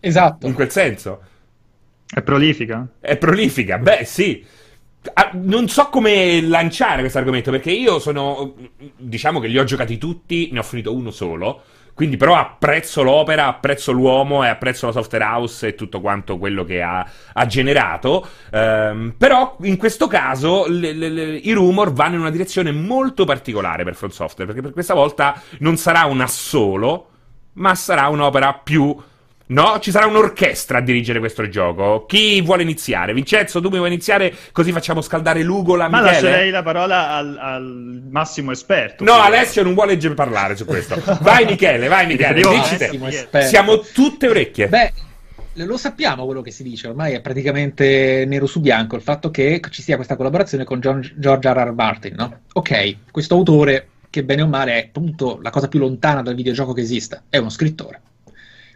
Esatto. 0.02 0.48
In 0.48 0.54
quel 0.54 0.72
senso. 0.72 1.22
È 2.08 2.22
prolifica? 2.22 2.86
È 3.00 3.16
prolifica, 3.16 3.78
beh 3.78 4.04
sì. 4.04 4.46
Ah, 5.14 5.32
non 5.34 5.70
so 5.70 5.88
come 5.89 6.41
lanciare 6.41 7.00
questo 7.00 7.20
argomento 7.20 7.52
perché 7.52 7.72
io 7.72 8.00
sono. 8.00 8.54
Diciamo 8.98 9.39
che 9.39 9.48
li 9.48 9.58
ho 9.58 9.64
giocati 9.64 9.98
tutti, 9.98 10.50
ne 10.52 10.60
ho 10.60 10.64
finito 10.64 10.93
uno 10.93 11.12
solo. 11.12 11.64
Quindi, 11.96 12.18
però, 12.18 12.36
apprezzo 12.36 13.04
l'opera, 13.04 13.48
apprezzo 13.48 13.93
l'uomo 13.93 14.43
e 14.43 14.50
apprezzo 14.50 14.86
la 14.86 14.91
software 14.91 15.24
house 15.24 15.68
e 15.68 15.76
tutto 15.76 16.02
quanto 16.02 16.38
quello 16.38 16.66
che 16.66 16.82
ha, 16.82 17.10
ha 17.32 17.46
generato. 17.46 18.28
Um, 18.52 19.14
però, 19.18 19.56
in 19.62 19.78
questo 19.78 20.08
caso, 20.08 20.66
le, 20.68 20.91
le, 20.91 21.08
le, 21.08 21.36
i 21.38 21.54
rumor 21.54 21.93
vanno 21.93 22.16
in 22.16 22.20
una 22.20 22.32
direzione 22.32 22.74
molto 22.74 23.24
particolare 23.24 23.86
per 23.86 23.96
Front 23.96 24.14
Software. 24.14 24.46
Perché 24.46 24.62
per 24.62 24.74
questa 24.74 24.93
volta 24.93 25.41
non 25.60 25.78
sarà 25.78 26.04
un 26.04 26.20
assolo, 26.20 27.10
ma 27.54 27.74
sarà 27.76 28.10
un'opera 28.10 28.54
più 28.62 28.93
No, 29.48 29.78
ci 29.80 29.91
sarà 29.91 30.08
un'orchestra 30.08 30.80
a 30.80 30.82
dirigere 30.82 31.20
questo 31.20 31.48
gioco. 31.50 32.06
Chi 32.08 32.41
vuole 32.41 32.64
iniziare? 32.64 33.14
Vincenzo, 33.14 33.62
tu 33.62 33.70
mi 33.70 33.78
vuoi 33.78 33.89
iniziare 33.89 34.34
così 34.52 34.72
facciamo 34.72 35.02
scaldare 35.02 35.43
l'ugola 35.43 35.88
Ma 35.88 36.02
lascerei 36.02 36.50
la 36.50 36.64
parola 36.64 37.12
al, 37.12 37.38
al 37.39 38.04
massimo 38.10 38.52
esperto. 38.52 39.04
No, 39.04 39.14
Alessio 39.14 39.62
non 39.62 39.76
vuole 39.76 39.98
parlare 40.16 40.56
su 40.56 40.66
questo. 40.66 41.00
Vai 41.22 41.46
Michele, 41.46 41.88
vai 41.88 42.08
Michele, 42.08 42.41
dici 42.41 42.78
te. 42.78 43.41
Siamo 43.43 43.82
tutte 43.82 44.30
orecchie. 44.30 44.68
Beh, 44.68 44.93
lo 45.54 45.78
sappiamo 45.78 46.26
quello 46.26 46.41
che 46.41 46.50
si 46.50 46.64
dice, 46.64 46.88
ormai 46.88 47.14
è 47.14 47.22
praticamente 47.22 48.26
nero 48.28 48.48
su 48.48 48.60
bianco 48.62 48.96
il 48.96 49.04
fatto 49.04 49.30
che 49.30 49.62
ci 49.70 49.84
sia 49.84 49.96
questa 49.96 50.16
collaborazione 50.16 50.64
con 50.64 50.80
John, 50.80 51.08
George 51.18 51.50
R. 51.52 51.56
R. 51.56 51.72
Martin, 51.72 52.16
no? 52.16 52.39
Ok, 52.54 53.12
questo 53.12 53.36
autore, 53.36 53.89
che 54.10 54.24
bene 54.24 54.41
o 54.41 54.48
male 54.48 54.74
è 54.74 54.86
appunto 54.88 55.39
la 55.43 55.52
cosa 55.52 55.68
più 55.68 55.78
lontana 55.80 56.24
dal 56.24 56.36
videogioco 56.36 56.74
che 56.74 56.82
esista, 56.82 57.24
è 57.30 57.38
uno 57.38 57.50
scrittore 57.50 58.02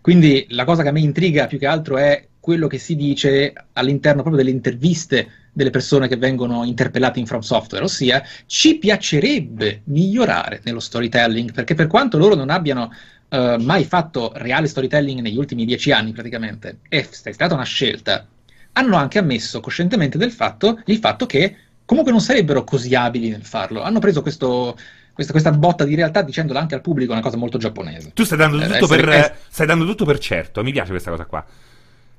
quindi 0.02 0.46
la 0.50 0.66
cosa 0.66 0.84
che 0.84 0.90
a 0.90 0.92
me 0.92 1.00
intriga 1.00 1.48
più 1.48 1.58
che 1.58 1.68
altro 1.68 1.98
è 1.98 2.28
quello 2.40 2.68
che 2.68 2.78
si 2.78 2.96
dice 2.96 3.54
all'interno 3.74 4.22
proprio 4.22 4.44
delle 4.44 4.56
interviste 4.56 5.28
delle 5.52 5.70
persone 5.72 6.08
che 6.08 6.16
vengono 6.16 6.64
interpellate 6.64 7.20
in 7.20 7.26
From 7.26 7.42
Software, 7.42 7.84
ossia 7.84 8.24
ci 8.46 8.78
piacerebbe 8.78 9.82
migliorare 9.86 10.62
nello 10.64 10.80
storytelling, 10.80 11.52
perché 11.52 11.76
per 11.76 11.88
quanto 11.88 12.18
loro 12.18 12.36
non 12.36 12.50
abbiano 12.50 12.92
uh, 13.30 13.62
mai 13.62 13.84
fatto 13.84 14.32
reale 14.36 14.68
storytelling 14.68 15.20
negli 15.20 15.38
ultimi 15.38 15.66
dieci 15.66 15.92
anni 15.92 16.14
praticamente, 16.14 16.78
è 16.88 17.06
stata 17.12 17.54
una 17.54 17.64
scelta 17.64 18.26
hanno 18.74 18.96
anche 18.96 19.20
ammesso 19.20 19.60
coscientemente 19.60 20.18
del 20.18 20.32
fatto, 20.32 20.82
il 20.86 20.98
fatto 20.98 21.26
che 21.26 21.56
comunque 21.86 22.12
non 22.12 22.22
sarebbero 22.22 22.64
così 22.64 22.96
abili 22.96 23.30
nel 23.30 23.44
farlo. 23.44 23.82
Hanno 23.82 24.00
preso 24.00 24.22
questo, 24.22 24.78
questa, 25.20 25.34
questa, 25.34 25.52
botta 25.52 25.84
di 25.84 25.96
realtà 25.96 26.22
dicendola 26.22 26.62
anche 26.62 26.76
al 26.76 26.82
pubblico, 26.82 27.12
una 27.12 27.22
cosa 27.22 27.36
molto 27.36 27.58
giapponese. 27.58 28.12
Tu 28.14 28.24
stai 28.24 28.38
dando, 28.38 28.62
eh, 28.62 28.68
tutto, 28.68 28.88
per, 28.88 29.10
eh, 29.10 29.36
stai 29.50 29.68
dando 29.68 29.86
tutto 29.86 30.06
per 30.06 30.18
certo, 30.18 30.64
mi 30.64 30.72
piace 30.72 30.92
questa 30.92 31.12
cosa 31.12 31.26
qua. 31.26 31.46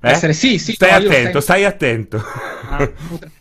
Eh? 0.02 0.10
Essere, 0.10 0.34
sì, 0.34 0.58
sì, 0.58 0.72
stai 0.72 1.02
no, 1.02 1.08
attento, 1.08 1.40
stai 1.40 1.64
attento. 1.64 2.22
Ah, 2.68 2.90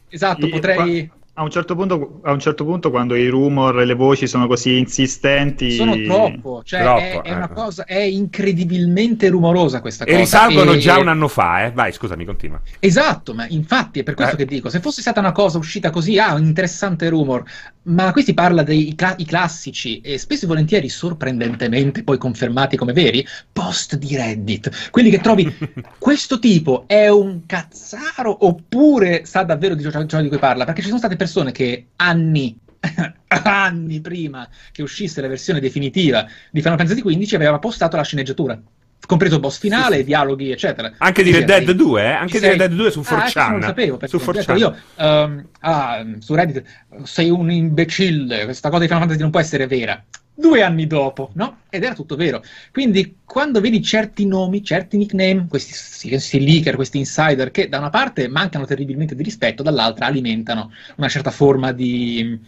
esatto, 0.09 0.47
potrei 0.47 1.09
a 1.39 1.43
un, 1.43 1.49
certo 1.49 1.73
punto, 1.73 2.19
a 2.23 2.33
un 2.33 2.39
certo 2.39 2.65
punto, 2.65 2.89
quando 2.89 3.15
i 3.15 3.29
rumor 3.29 3.79
e 3.79 3.85
le 3.85 3.93
voci 3.93 4.27
sono 4.27 4.45
così 4.45 4.77
insistenti, 4.77 5.71
sono 5.71 5.95
troppo, 6.03 6.61
cioè 6.65 6.81
troppo, 6.81 6.99
è, 6.99 7.21
è, 7.21 7.33
una 7.33 7.49
eh. 7.49 7.53
cosa, 7.53 7.85
è 7.85 7.99
incredibilmente 7.99 9.29
rumorosa 9.29 9.79
questa 9.79 10.03
cosa. 10.03 10.17
E 10.17 10.19
risalgono 10.19 10.73
e... 10.73 10.79
già 10.79 10.99
un 10.99 11.07
anno 11.07 11.29
fa, 11.29 11.63
eh? 11.63 11.71
Vai, 11.71 11.93
scusami, 11.93 12.25
continua. 12.25 12.59
Esatto, 12.79 13.33
ma 13.33 13.47
infatti 13.47 14.01
è 14.01 14.03
per 14.03 14.15
questo 14.15 14.35
eh. 14.35 14.39
che 14.39 14.45
dico, 14.45 14.69
se 14.69 14.81
fosse 14.81 14.99
stata 14.99 15.21
una 15.21 15.31
cosa 15.31 15.57
uscita 15.57 15.91
così, 15.91 16.19
ah, 16.19 16.33
un 16.33 16.43
interessante 16.43 17.07
rumor, 17.07 17.45
ma 17.83 18.11
qui 18.11 18.23
si 18.23 18.33
parla 18.33 18.61
dei 18.61 18.93
cla- 18.95 19.15
classici 19.25 20.01
e 20.01 20.17
spesso 20.17 20.43
e 20.43 20.47
volentieri 20.49 20.89
sorprendentemente 20.89 22.03
poi 22.03 22.17
confermati 22.17 22.75
come 22.75 22.91
veri, 22.91 23.25
post 23.53 23.95
di 23.95 24.13
Reddit, 24.17 24.89
quelli 24.91 25.09
che 25.09 25.21
trovi, 25.21 25.55
questo 25.97 26.37
tipo 26.37 26.83
è 26.85 27.07
un 27.07 27.45
cazzaro 27.45 28.45
oppure 28.45 29.23
sa 29.23 29.43
davvero 29.43 29.73
di 29.73 29.89
ciò 29.89 30.21
di 30.21 30.27
cui 30.27 30.37
parla, 30.37 30.65
perché 30.65 30.81
ci 30.81 30.87
sono 30.87 30.99
state 30.99 31.15
persone 31.15 31.27
persone 31.29 31.51
che 31.51 31.89
anni 31.97 32.57
anni 33.27 34.01
prima 34.01 34.47
che 34.71 34.81
uscisse 34.81 35.21
la 35.21 35.27
versione 35.27 35.59
definitiva 35.59 36.25
di 36.49 36.61
Final 36.61 36.77
Fantasy 36.77 37.01
XV 37.01 37.35
aveva 37.35 37.59
postato 37.59 37.95
la 37.97 38.03
sceneggiatura 38.03 38.59
compreso 39.05 39.39
boss 39.39 39.57
finale, 39.57 39.95
sì, 39.95 39.99
sì. 40.01 40.05
dialoghi, 40.05 40.51
eccetera. 40.51 40.93
Anche 40.99 41.23
di 41.23 41.31
Red 41.31 41.45
Dead 41.45 41.71
2, 41.71 42.03
eh? 42.03 42.05
Anche 42.09 42.39
di 42.39 42.45
Red 42.45 42.57
Dead 42.57 42.71
2 42.71 42.91
su 42.91 42.99
4chan. 42.99 43.39
Ah, 43.39 43.49
non 43.49 43.59
lo 43.59 43.65
sapevo, 43.65 43.97
perché 43.97 44.19
su 44.19 44.23
4chan. 44.23 44.57
io 44.57 44.75
um, 44.97 45.47
ah, 45.61 46.05
su 46.19 46.35
Reddit 46.35 46.63
sei 47.03 47.31
un 47.31 47.49
imbecille, 47.49 48.43
questa 48.43 48.69
cosa 48.69 48.81
di 48.81 48.85
Final 48.85 49.01
Fantasy 49.01 49.21
non 49.21 49.31
può 49.31 49.39
essere 49.39 49.65
vera. 49.65 50.03
Due 50.39 50.61
anni 50.61 50.87
dopo, 50.87 51.31
no? 51.33 51.61
Ed 51.69 51.83
era 51.83 51.93
tutto 51.93 52.15
vero. 52.15 52.41
Quindi, 52.71 53.17
quando 53.25 53.59
vedi 53.59 53.81
certi 53.81 54.25
nomi, 54.25 54.63
certi 54.63 54.97
nickname, 54.97 55.47
questi, 55.49 56.07
questi 56.07 56.39
leaker, 56.39 56.75
questi 56.75 56.97
insider, 56.97 57.51
che 57.51 57.67
da 57.67 57.77
una 57.77 57.89
parte 57.89 58.27
mancano 58.29 58.65
terribilmente 58.65 59.15
di 59.15 59.23
rispetto, 59.23 59.63
dall'altra 59.63 60.05
alimentano 60.05 60.71
una 60.95 61.09
certa 61.09 61.31
forma 61.31 61.73
di 61.73 62.39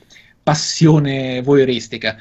passione 0.43 1.41
voyeuristica 1.41 2.17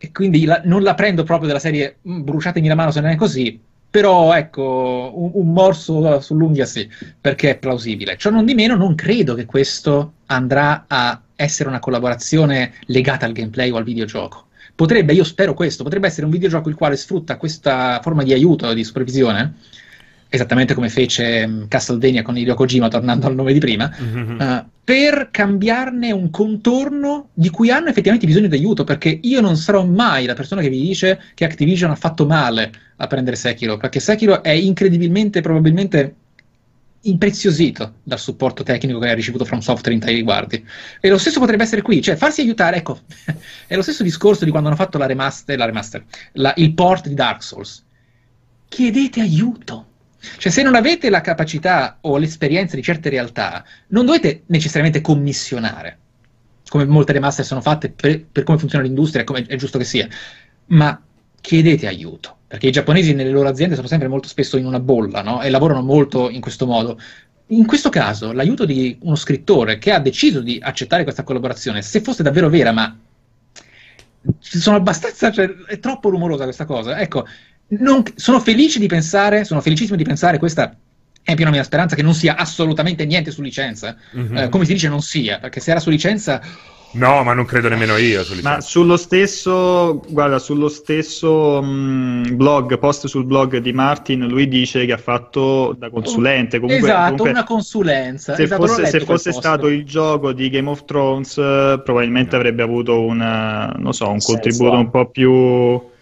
e 0.00 0.12
quindi 0.12 0.44
la, 0.44 0.62
non 0.64 0.82
la 0.82 0.94
prendo 0.94 1.24
proprio 1.24 1.48
della 1.48 1.58
serie 1.58 1.98
mm, 2.08 2.22
bruciatemi 2.22 2.68
la 2.68 2.74
mano 2.76 2.90
se 2.92 3.00
non 3.00 3.10
è 3.10 3.16
così, 3.16 3.60
però 3.90 4.32
ecco, 4.34 5.12
un, 5.14 5.30
un 5.34 5.52
morso 5.52 6.20
sull'unghia 6.20 6.66
sì, 6.66 6.88
perché 7.20 7.50
è 7.50 7.58
plausibile. 7.58 8.16
Ciò 8.16 8.30
non 8.30 8.44
di 8.44 8.54
meno 8.54 8.76
non 8.76 8.94
credo 8.94 9.34
che 9.34 9.44
questo 9.44 10.14
andrà 10.26 10.84
a 10.86 11.20
essere 11.34 11.68
una 11.68 11.80
collaborazione 11.80 12.74
legata 12.86 13.26
al 13.26 13.32
gameplay 13.32 13.70
o 13.70 13.76
al 13.76 13.84
videogioco. 13.84 14.47
Potrebbe, 14.78 15.12
io 15.12 15.24
spero 15.24 15.54
questo, 15.54 15.82
potrebbe 15.82 16.06
essere 16.06 16.24
un 16.24 16.30
videogioco 16.30 16.68
il 16.68 16.76
quale 16.76 16.94
sfrutta 16.94 17.36
questa 17.36 17.98
forma 18.00 18.22
di 18.22 18.32
aiuto, 18.32 18.72
di 18.74 18.84
supervisione, 18.84 19.54
esattamente 20.28 20.72
come 20.72 20.88
fece 20.88 21.42
um, 21.44 21.66
Castlevania 21.66 22.22
con 22.22 22.38
Hideo 22.38 22.54
Kojima, 22.54 22.86
tornando 22.86 23.26
al 23.26 23.34
nome 23.34 23.52
di 23.52 23.58
prima, 23.58 23.90
mm-hmm. 24.00 24.38
uh, 24.38 24.64
per 24.84 25.30
cambiarne 25.32 26.12
un 26.12 26.30
contorno 26.30 27.30
di 27.34 27.50
cui 27.50 27.72
hanno 27.72 27.88
effettivamente 27.88 28.28
bisogno 28.28 28.46
di 28.46 28.54
aiuto, 28.54 28.84
perché 28.84 29.18
io 29.20 29.40
non 29.40 29.56
sarò 29.56 29.84
mai 29.84 30.26
la 30.26 30.34
persona 30.34 30.60
che 30.60 30.68
vi 30.68 30.80
dice 30.80 31.20
che 31.34 31.44
Activision 31.44 31.90
ha 31.90 31.96
fatto 31.96 32.24
male 32.24 32.70
a 32.98 33.06
prendere 33.08 33.34
Sekiro, 33.34 33.78
perché 33.78 33.98
Sekiro 33.98 34.44
è 34.44 34.50
incredibilmente, 34.50 35.40
probabilmente 35.40 36.14
impreziosito 37.08 37.94
dal 38.02 38.18
supporto 38.18 38.62
tecnico 38.62 38.98
che 38.98 39.10
ha 39.10 39.14
ricevuto 39.14 39.44
From 39.44 39.60
Software 39.60 39.94
in 39.94 40.00
tali 40.00 40.14
riguardi. 40.14 40.64
E 41.00 41.08
lo 41.08 41.18
stesso 41.18 41.40
potrebbe 41.40 41.62
essere 41.62 41.82
qui, 41.82 42.00
cioè 42.00 42.16
farsi 42.16 42.40
aiutare, 42.40 42.76
ecco, 42.76 43.00
è 43.66 43.74
lo 43.74 43.82
stesso 43.82 44.02
discorso 44.02 44.44
di 44.44 44.50
quando 44.50 44.68
hanno 44.68 44.78
fatto 44.78 44.98
la 44.98 45.06
remaster, 45.06 45.56
la 45.56 45.64
remaster 45.64 46.04
la, 46.32 46.52
il 46.56 46.74
port 46.74 47.08
di 47.08 47.14
Dark 47.14 47.42
Souls. 47.42 47.84
Chiedete 48.68 49.20
aiuto 49.20 49.86
cioè, 50.38 50.50
se 50.50 50.62
non 50.62 50.74
avete 50.74 51.10
la 51.10 51.20
capacità 51.20 51.98
o 52.02 52.16
l'esperienza 52.16 52.76
di 52.76 52.82
certe 52.82 53.08
realtà, 53.08 53.64
non 53.88 54.04
dovete 54.04 54.42
necessariamente 54.46 55.00
commissionare, 55.00 55.98
come 56.68 56.84
molte 56.84 57.12
remaster 57.12 57.44
sono 57.44 57.60
fatte 57.60 57.90
per, 57.90 58.26
per 58.26 58.42
come 58.42 58.58
funziona 58.58 58.84
l'industria, 58.84 59.24
come 59.24 59.46
è 59.46 59.56
giusto 59.56 59.78
che 59.78 59.84
sia, 59.84 60.08
ma 60.66 61.00
chiedete 61.40 61.86
aiuto, 61.86 62.37
perché 62.48 62.68
i 62.68 62.72
giapponesi 62.72 63.12
nelle 63.12 63.30
loro 63.30 63.48
aziende 63.48 63.74
sono 63.74 63.86
sempre 63.86 64.08
molto 64.08 64.26
spesso 64.26 64.56
in 64.56 64.64
una 64.64 64.80
bolla, 64.80 65.20
no? 65.20 65.42
E 65.42 65.50
lavorano 65.50 65.82
molto 65.82 66.30
in 66.30 66.40
questo 66.40 66.64
modo. 66.64 66.98
In 67.48 67.66
questo 67.66 67.90
caso, 67.90 68.32
l'aiuto 68.32 68.64
di 68.64 68.96
uno 69.02 69.14
scrittore 69.16 69.76
che 69.76 69.92
ha 69.92 70.00
deciso 70.00 70.40
di 70.40 70.58
accettare 70.60 71.02
questa 71.02 71.22
collaborazione, 71.22 71.82
se 71.82 72.00
fosse 72.00 72.22
davvero 72.22 72.48
vera, 72.48 72.72
ma 72.72 72.98
sono 74.38 74.76
abbastanza, 74.76 75.30
cioè, 75.30 75.46
è 75.66 75.78
troppo 75.78 76.08
rumorosa 76.08 76.44
questa 76.44 76.64
cosa. 76.64 76.98
Ecco, 76.98 77.26
non, 77.68 78.02
sono 78.14 78.40
felice 78.40 78.78
di 78.78 78.86
pensare, 78.86 79.44
sono 79.44 79.60
felicissimo 79.60 79.96
di 79.96 80.04
pensare, 80.04 80.38
questa 80.38 80.74
è 81.22 81.34
più 81.34 81.44
una 81.44 81.52
mia 81.52 81.64
speranza, 81.64 81.96
che 81.96 82.02
non 82.02 82.14
sia 82.14 82.36
assolutamente 82.36 83.04
niente 83.04 83.30
su 83.30 83.42
licenza. 83.42 83.94
Mm-hmm. 84.16 84.36
Eh, 84.36 84.48
come 84.48 84.64
si 84.64 84.72
dice, 84.72 84.88
non 84.88 85.02
sia, 85.02 85.38
perché 85.38 85.60
se 85.60 85.70
era 85.70 85.80
su 85.80 85.90
licenza. 85.90 86.40
No, 86.90 87.22
ma 87.22 87.34
non 87.34 87.44
credo 87.44 87.68
nemmeno 87.68 87.96
io. 87.98 88.24
ma 88.42 88.60
sullo 88.62 88.96
stesso, 88.96 90.02
guarda, 90.08 90.38
sullo 90.38 90.68
stesso 90.68 91.60
mh, 91.62 92.34
blog, 92.34 92.78
post 92.78 93.06
sul 93.06 93.24
blog 93.26 93.58
di 93.58 93.72
Martin, 93.72 94.26
lui 94.26 94.48
dice 94.48 94.86
che 94.86 94.92
ha 94.92 94.98
fatto 94.98 95.74
da 95.78 95.90
consulente. 95.90 96.58
Comunque, 96.58 96.88
esatto, 96.88 97.02
comunque, 97.10 97.30
una 97.30 97.44
consulenza. 97.44 98.34
Se 98.34 98.44
esatto, 98.44 98.66
fosse, 98.66 98.86
se 98.86 99.00
fosse 99.00 99.32
stato 99.32 99.68
il 99.68 99.84
gioco 99.84 100.32
di 100.32 100.48
Game 100.48 100.70
of 100.70 100.86
Thrones, 100.86 101.34
probabilmente 101.34 102.30
no. 102.32 102.36
avrebbe 102.38 102.62
avuto 102.62 103.00
una, 103.00 103.76
so, 103.90 104.08
un 104.08 104.20
contributo 104.20 104.76
un 104.76 104.90
po' 104.90 105.10
più 105.10 105.96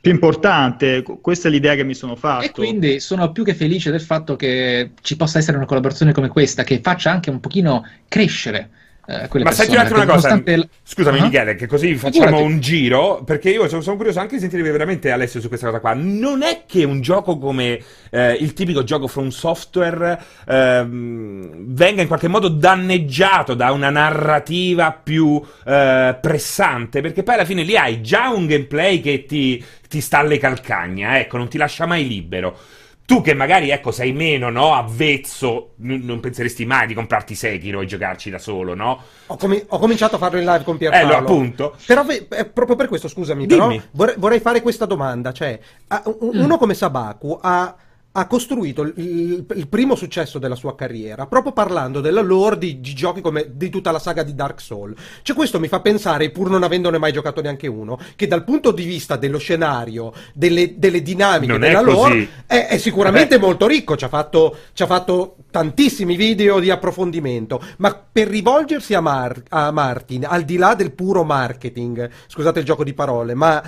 più 0.00 0.12
importante. 0.12 1.02
Questa 1.02 1.48
è 1.48 1.50
l'idea 1.50 1.74
che 1.74 1.84
mi 1.84 1.94
sono 1.94 2.16
fatto. 2.16 2.44
E 2.44 2.50
quindi 2.50 2.98
sono 2.98 3.30
più 3.30 3.44
che 3.44 3.54
felice 3.54 3.90
del 3.90 4.00
fatto 4.00 4.36
che 4.36 4.90
ci 5.00 5.16
possa 5.16 5.38
essere 5.38 5.56
una 5.56 5.66
collaborazione 5.66 6.12
come 6.12 6.28
questa 6.28 6.64
che 6.64 6.80
faccia 6.82 7.10
anche 7.10 7.30
un 7.30 7.40
pochino 7.40 7.84
crescere 8.08 8.70
eh, 9.10 9.26
quelle 9.28 9.46
Ma 9.46 9.52
senti 9.52 9.72
un 9.74 9.80
attimo 9.80 10.02
una 10.02 10.12
cosa, 10.12 10.34
l... 10.34 10.68
scusami 10.82 11.16
uh-huh. 11.16 11.24
Michele, 11.24 11.54
che 11.54 11.66
così 11.66 11.94
facciamo 11.94 12.26
Figurati. 12.26 12.52
un 12.52 12.60
giro, 12.60 13.22
perché 13.24 13.48
io 13.48 13.66
sono, 13.66 13.80
sono, 13.80 13.96
curioso 13.96 14.20
anche 14.20 14.34
di 14.34 14.40
sentire 14.42 14.62
veramente 14.70 15.10
Alessio 15.10 15.40
su 15.40 15.48
questa 15.48 15.68
cosa 15.68 15.80
qua. 15.80 15.94
Non 15.94 16.42
è 16.42 16.64
che 16.66 16.84
un 16.84 17.00
gioco 17.00 17.38
come 17.38 17.82
eh, 18.10 18.32
il 18.34 18.52
tipico 18.52 18.84
gioco 18.84 19.06
from 19.06 19.28
software 19.28 20.20
eh, 20.46 20.86
venga 20.86 22.02
in 22.02 22.06
qualche 22.06 22.28
modo 22.28 22.48
danneggiato 22.48 23.54
da 23.54 23.72
una 23.72 23.88
narrativa 23.88 24.92
più 24.92 25.42
eh, 25.64 26.18
pressante, 26.20 27.00
perché 27.00 27.22
poi 27.22 27.36
alla 27.36 27.46
fine 27.46 27.62
lì 27.62 27.78
hai 27.78 28.02
già 28.02 28.28
un 28.28 28.46
gameplay 28.46 29.00
che 29.00 29.24
ti, 29.24 29.64
ti 29.88 30.02
sta 30.02 30.18
alle 30.18 30.36
calcagna, 30.36 31.18
ecco, 31.18 31.38
non 31.38 31.48
ti 31.48 31.56
lascia 31.56 31.86
mai 31.86 32.06
libero 32.06 32.58
tu 33.08 33.22
che 33.22 33.32
magari 33.32 33.70
ecco 33.70 33.90
sei 33.90 34.12
meno 34.12 34.50
no, 34.50 34.74
avvezzo, 34.74 35.70
n- 35.76 36.00
non 36.02 36.20
penseresti 36.20 36.66
mai 36.66 36.86
di 36.86 36.92
comprarti 36.92 37.34
Sekiro 37.34 37.80
e 37.80 37.86
giocarci 37.86 38.28
da 38.28 38.38
solo, 38.38 38.74
no? 38.74 39.02
Ho, 39.28 39.36
com- 39.38 39.64
ho 39.66 39.78
cominciato 39.78 40.16
a 40.16 40.18
farlo 40.18 40.38
in 40.38 40.44
live 40.44 40.62
con 40.62 40.76
Pierpaolo. 40.76 41.12
Eh, 41.12 41.16
appunto. 41.16 41.74
Però 41.86 42.04
eh, 42.06 42.44
proprio 42.44 42.76
per 42.76 42.86
questo, 42.86 43.08
scusami, 43.08 43.46
Dimmi. 43.46 43.76
però 43.76 43.82
vorrei, 43.92 44.14
vorrei, 44.18 44.40
fare 44.40 44.60
questa 44.60 44.84
domanda, 44.84 45.32
cioè, 45.32 45.58
mm. 45.90 46.38
uno 46.38 46.58
come 46.58 46.74
Sabaku 46.74 47.38
ha 47.40 47.74
ha 48.12 48.26
costruito 48.26 48.82
il, 48.82 49.44
il, 49.54 49.68
primo 49.68 49.94
successo 49.94 50.38
della 50.38 50.54
sua 50.54 50.74
carriera 50.74 51.26
proprio 51.26 51.52
parlando 51.52 52.00
della 52.00 52.22
lore 52.22 52.58
di, 52.58 52.80
di, 52.80 52.94
giochi 52.94 53.20
come 53.20 53.50
di 53.52 53.68
tutta 53.68 53.90
la 53.90 53.98
saga 53.98 54.22
di 54.22 54.34
Dark 54.34 54.60
Souls. 54.60 54.98
Cioè 55.22 55.36
questo 55.36 55.60
mi 55.60 55.68
fa 55.68 55.80
pensare, 55.80 56.30
pur 56.30 56.48
non 56.50 56.62
avendone 56.62 56.98
mai 56.98 57.12
giocato 57.12 57.40
neanche 57.42 57.66
uno, 57.66 57.98
che 58.16 58.26
dal 58.26 58.44
punto 58.44 58.72
di 58.72 58.84
vista 58.84 59.16
dello 59.16 59.38
scenario, 59.38 60.12
delle, 60.32 60.78
delle 60.78 61.02
dinamiche 61.02 61.52
non 61.52 61.60
della 61.60 61.80
è 61.80 61.84
lore, 61.84 62.28
è, 62.46 62.66
è, 62.68 62.78
sicuramente 62.78 63.36
eh. 63.36 63.38
molto 63.38 63.66
ricco, 63.66 63.96
ci 63.96 64.04
ha, 64.04 64.08
fatto, 64.08 64.56
ci 64.72 64.82
ha, 64.82 64.86
fatto, 64.86 65.36
tantissimi 65.50 66.16
video 66.16 66.58
di 66.60 66.70
approfondimento, 66.70 67.62
ma 67.78 67.94
per 68.10 68.28
rivolgersi 68.28 68.94
a, 68.94 69.00
Mar- 69.00 69.42
a 69.50 69.70
Martin, 69.70 70.24
al 70.24 70.42
di 70.42 70.56
là 70.56 70.74
del 70.74 70.92
puro 70.92 71.24
marketing, 71.24 72.08
scusate 72.26 72.58
il 72.60 72.64
gioco 72.64 72.84
di 72.84 72.94
parole, 72.94 73.34
ma 73.34 73.62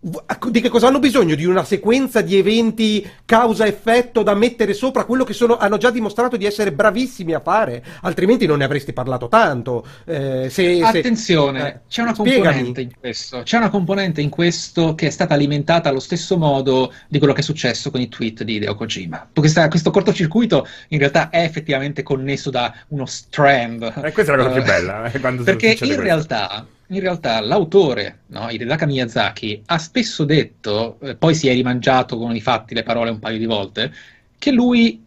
di 0.00 0.60
che 0.60 0.68
cosa 0.68 0.86
hanno 0.86 1.00
bisogno? 1.00 1.34
Di 1.34 1.44
una 1.44 1.64
sequenza 1.64 2.20
di 2.20 2.36
eventi 2.36 3.04
causa-effetto 3.24 4.22
da 4.22 4.34
mettere 4.34 4.72
sopra 4.72 5.04
quello 5.04 5.24
che 5.24 5.32
sono, 5.32 5.56
hanno 5.56 5.76
già 5.76 5.90
dimostrato 5.90 6.36
di 6.36 6.44
essere 6.44 6.70
bravissimi 6.72 7.34
a 7.34 7.40
fare, 7.40 7.84
altrimenti 8.02 8.46
non 8.46 8.58
ne 8.58 8.64
avresti 8.64 8.92
parlato 8.92 9.26
tanto. 9.26 9.84
Eh, 10.04 10.48
se, 10.50 10.80
Attenzione, 10.80 11.60
se, 11.60 11.66
eh, 11.66 11.80
c'è 11.88 12.02
una 12.02 12.14
componente 12.14 12.80
in 12.80 12.90
questo. 12.98 13.42
C'è 13.42 13.56
una 13.56 13.70
componente 13.70 14.20
in 14.20 14.28
questo 14.28 14.94
che 14.94 15.08
è 15.08 15.10
stata 15.10 15.34
alimentata 15.34 15.88
allo 15.88 16.00
stesso 16.00 16.38
modo 16.38 16.92
di 17.08 17.18
quello 17.18 17.32
che 17.32 17.40
è 17.40 17.44
successo 17.44 17.90
con 17.90 18.00
i 18.00 18.08
tweet 18.08 18.44
di 18.44 18.54
Hideo 18.54 18.76
Kojima. 18.76 19.30
Questa, 19.34 19.66
questo 19.66 19.90
cortocircuito 19.90 20.66
in 20.88 20.98
realtà 20.98 21.30
è 21.30 21.42
effettivamente 21.42 22.04
connesso 22.04 22.50
da 22.50 22.72
uno 22.88 23.04
strand. 23.06 23.82
E 23.82 24.08
eh, 24.08 24.12
questa 24.12 24.32
è 24.32 24.36
la 24.36 24.44
cosa 24.44 24.54
uh, 24.54 24.62
più 24.62 24.70
bella. 24.70 25.10
Eh, 25.10 25.18
perché 25.42 25.70
in 25.70 25.76
questo. 25.76 26.00
realtà 26.00 26.66
in 26.88 27.00
realtà 27.00 27.40
l'autore, 27.40 28.20
no, 28.26 28.48
Hidetaka 28.48 28.86
Miyazaki, 28.86 29.62
ha 29.66 29.78
spesso 29.78 30.24
detto, 30.24 30.98
eh, 31.00 31.16
poi 31.16 31.34
si 31.34 31.48
è 31.48 31.52
rimangiato 31.52 32.16
con 32.16 32.34
i 32.34 32.40
fatti 32.40 32.74
le 32.74 32.82
parole 32.82 33.10
un 33.10 33.18
paio 33.18 33.38
di 33.38 33.46
volte, 33.46 33.92
che 34.38 34.50
lui 34.50 35.04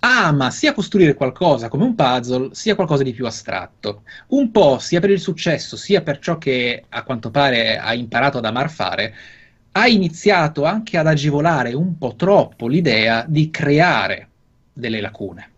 ama 0.00 0.50
sia 0.50 0.72
costruire 0.72 1.14
qualcosa 1.14 1.68
come 1.68 1.84
un 1.84 1.94
puzzle, 1.94 2.50
sia 2.52 2.74
qualcosa 2.74 3.02
di 3.02 3.12
più 3.12 3.26
astratto. 3.26 4.02
Un 4.28 4.50
po' 4.50 4.78
sia 4.78 5.00
per 5.00 5.10
il 5.10 5.20
successo, 5.20 5.76
sia 5.76 6.02
per 6.02 6.18
ciò 6.18 6.38
che 6.38 6.84
a 6.88 7.02
quanto 7.02 7.30
pare 7.30 7.78
ha 7.78 7.92
imparato 7.94 8.38
ad 8.38 8.44
amar 8.44 8.70
fare, 8.70 9.14
ha 9.72 9.86
iniziato 9.88 10.64
anche 10.64 10.96
ad 10.96 11.06
agevolare 11.06 11.72
un 11.74 11.98
po' 11.98 12.14
troppo 12.16 12.68
l'idea 12.68 13.24
di 13.26 13.50
creare 13.50 14.28
delle 14.72 15.00
lacune. 15.00 15.49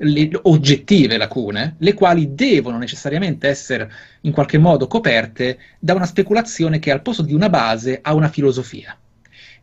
Le 0.00 0.30
oggettive 0.42 1.16
lacune, 1.16 1.74
le 1.78 1.94
quali 1.94 2.34
devono 2.34 2.78
necessariamente 2.78 3.48
essere 3.48 3.90
in 4.22 4.32
qualche 4.32 4.58
modo 4.58 4.86
coperte 4.86 5.58
da 5.78 5.94
una 5.94 6.06
speculazione 6.06 6.78
che 6.78 6.90
al 6.90 7.02
posto 7.02 7.22
di 7.22 7.34
una 7.34 7.48
base 7.48 7.98
ha 8.00 8.14
una 8.14 8.28
filosofia. 8.28 8.96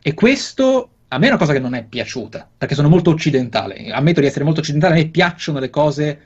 E 0.02 0.14
questo 0.14 0.90
a 1.08 1.18
me 1.18 1.26
è 1.26 1.28
una 1.30 1.38
cosa 1.38 1.52
che 1.52 1.58
non 1.58 1.74
è 1.74 1.84
piaciuta, 1.84 2.48
perché 2.58 2.74
sono 2.74 2.88
molto 2.88 3.10
occidentale. 3.10 3.90
Ammetto 3.90 4.20
di 4.20 4.26
essere 4.26 4.44
molto 4.44 4.60
occidentale, 4.60 4.94
a 4.94 4.96
me 4.96 5.08
piacciono 5.08 5.58
le 5.58 5.70
cose 5.70 6.20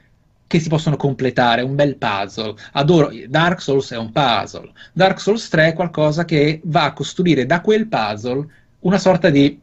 che 0.47 0.59
si 0.59 0.69
possono 0.69 0.97
completare, 0.97 1.63
un 1.63 1.77
bel 1.77 1.97
puzzle. 1.97 2.55
Adoro 2.73 3.13
Dark 3.29 3.61
Souls 3.61 3.93
è 3.93 3.97
un 3.97 4.11
puzzle. 4.11 4.73
Dark 4.93 5.21
Souls 5.21 5.49
3 5.49 5.69
è 5.69 5.73
qualcosa 5.75 6.25
che 6.25 6.61
va 6.65 6.85
a 6.85 6.93
costruire 6.93 7.47
da 7.47 7.61
quel 7.61 7.87
puzzle 7.87 8.47
una 8.81 8.99
sorta 8.99 9.31
di 9.31 9.61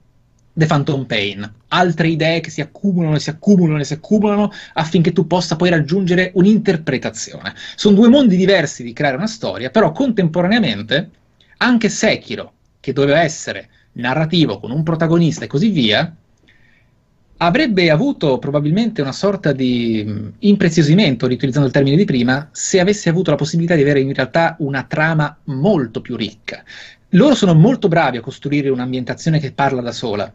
The 0.58 0.66
Phantom 0.66 1.05
Pain, 1.05 1.53
altre 1.68 2.08
idee 2.08 2.39
che 2.39 2.49
si 2.49 2.62
accumulano 2.62 3.18
e 3.18 3.20
si 3.20 3.30
accumulano 3.30 3.80
e 3.80 3.84
si 3.84 3.93
accumulano 3.93 4.51
affinché 4.74 5.14
tu 5.14 5.28
possa 5.28 5.55
poi 5.55 5.70
raggiungere 5.70 6.32
un'interpretazione. 6.34 7.53
Sono 7.76 7.95
due 7.95 8.10
mondi 8.10 8.36
diversi 8.36 8.82
di 8.82 8.91
creare 8.91 9.18
una 9.18 9.28
storia, 9.28 9.70
però 9.70 9.91
contemporaneamente 9.91 11.12
anche 11.58 11.89
Sekiro, 11.89 12.53
che 12.80 12.91
doveva 12.91 13.22
essere 13.22 13.70
narrativo 13.93 14.60
con 14.60 14.72
un 14.72 14.82
protagonista 14.82 15.45
e 15.45 15.47
così 15.47 15.70
via, 15.70 16.12
avrebbe 17.38 17.91
avuto 17.91 18.39
probabilmente 18.39 19.03
una 19.03 19.12
sorta 19.12 19.51
di 19.51 20.32
impreziosimento, 20.39 21.28
riutilizzando 21.28 21.68
il 21.68 21.74
termine 21.74 21.97
di 21.97 22.05
prima, 22.05 22.49
se 22.51 22.80
avesse 22.80 23.10
avuto 23.10 23.30
la 23.30 23.38
possibilità 23.38 23.76
di 23.76 23.82
avere 23.82 23.99
in 23.99 24.12
realtà 24.12 24.55
una 24.58 24.82
trama 24.82 25.38
molto 25.43 26.01
più 26.01 26.16
ricca. 26.16 26.64
Loro 27.10 27.36
sono 27.36 27.53
molto 27.53 27.88
bravi 27.88 28.18
a 28.18 28.22
costruire 28.22 28.70
un'ambientazione 28.70 29.39
che 29.39 29.51
parla 29.51 29.82
da 29.82 29.91
sola, 29.91 30.34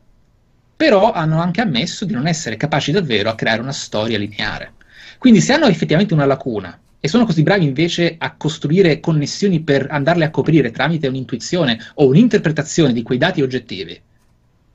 però 0.82 1.12
hanno 1.12 1.40
anche 1.40 1.60
ammesso 1.60 2.04
di 2.04 2.12
non 2.12 2.26
essere 2.26 2.56
capaci 2.56 2.90
davvero 2.90 3.30
a 3.30 3.36
creare 3.36 3.60
una 3.60 3.70
storia 3.70 4.18
lineare. 4.18 4.72
Quindi 5.16 5.40
se 5.40 5.52
hanno 5.52 5.66
effettivamente 5.66 6.12
una 6.12 6.24
lacuna 6.24 6.76
e 6.98 7.06
sono 7.06 7.24
così 7.24 7.44
bravi 7.44 7.64
invece 7.64 8.16
a 8.18 8.34
costruire 8.34 8.98
connessioni 8.98 9.60
per 9.60 9.86
andarle 9.88 10.24
a 10.24 10.30
coprire 10.30 10.72
tramite 10.72 11.06
un'intuizione 11.06 11.78
o 11.94 12.08
un'interpretazione 12.08 12.92
di 12.92 13.04
quei 13.04 13.16
dati 13.16 13.42
oggettivi, 13.42 13.96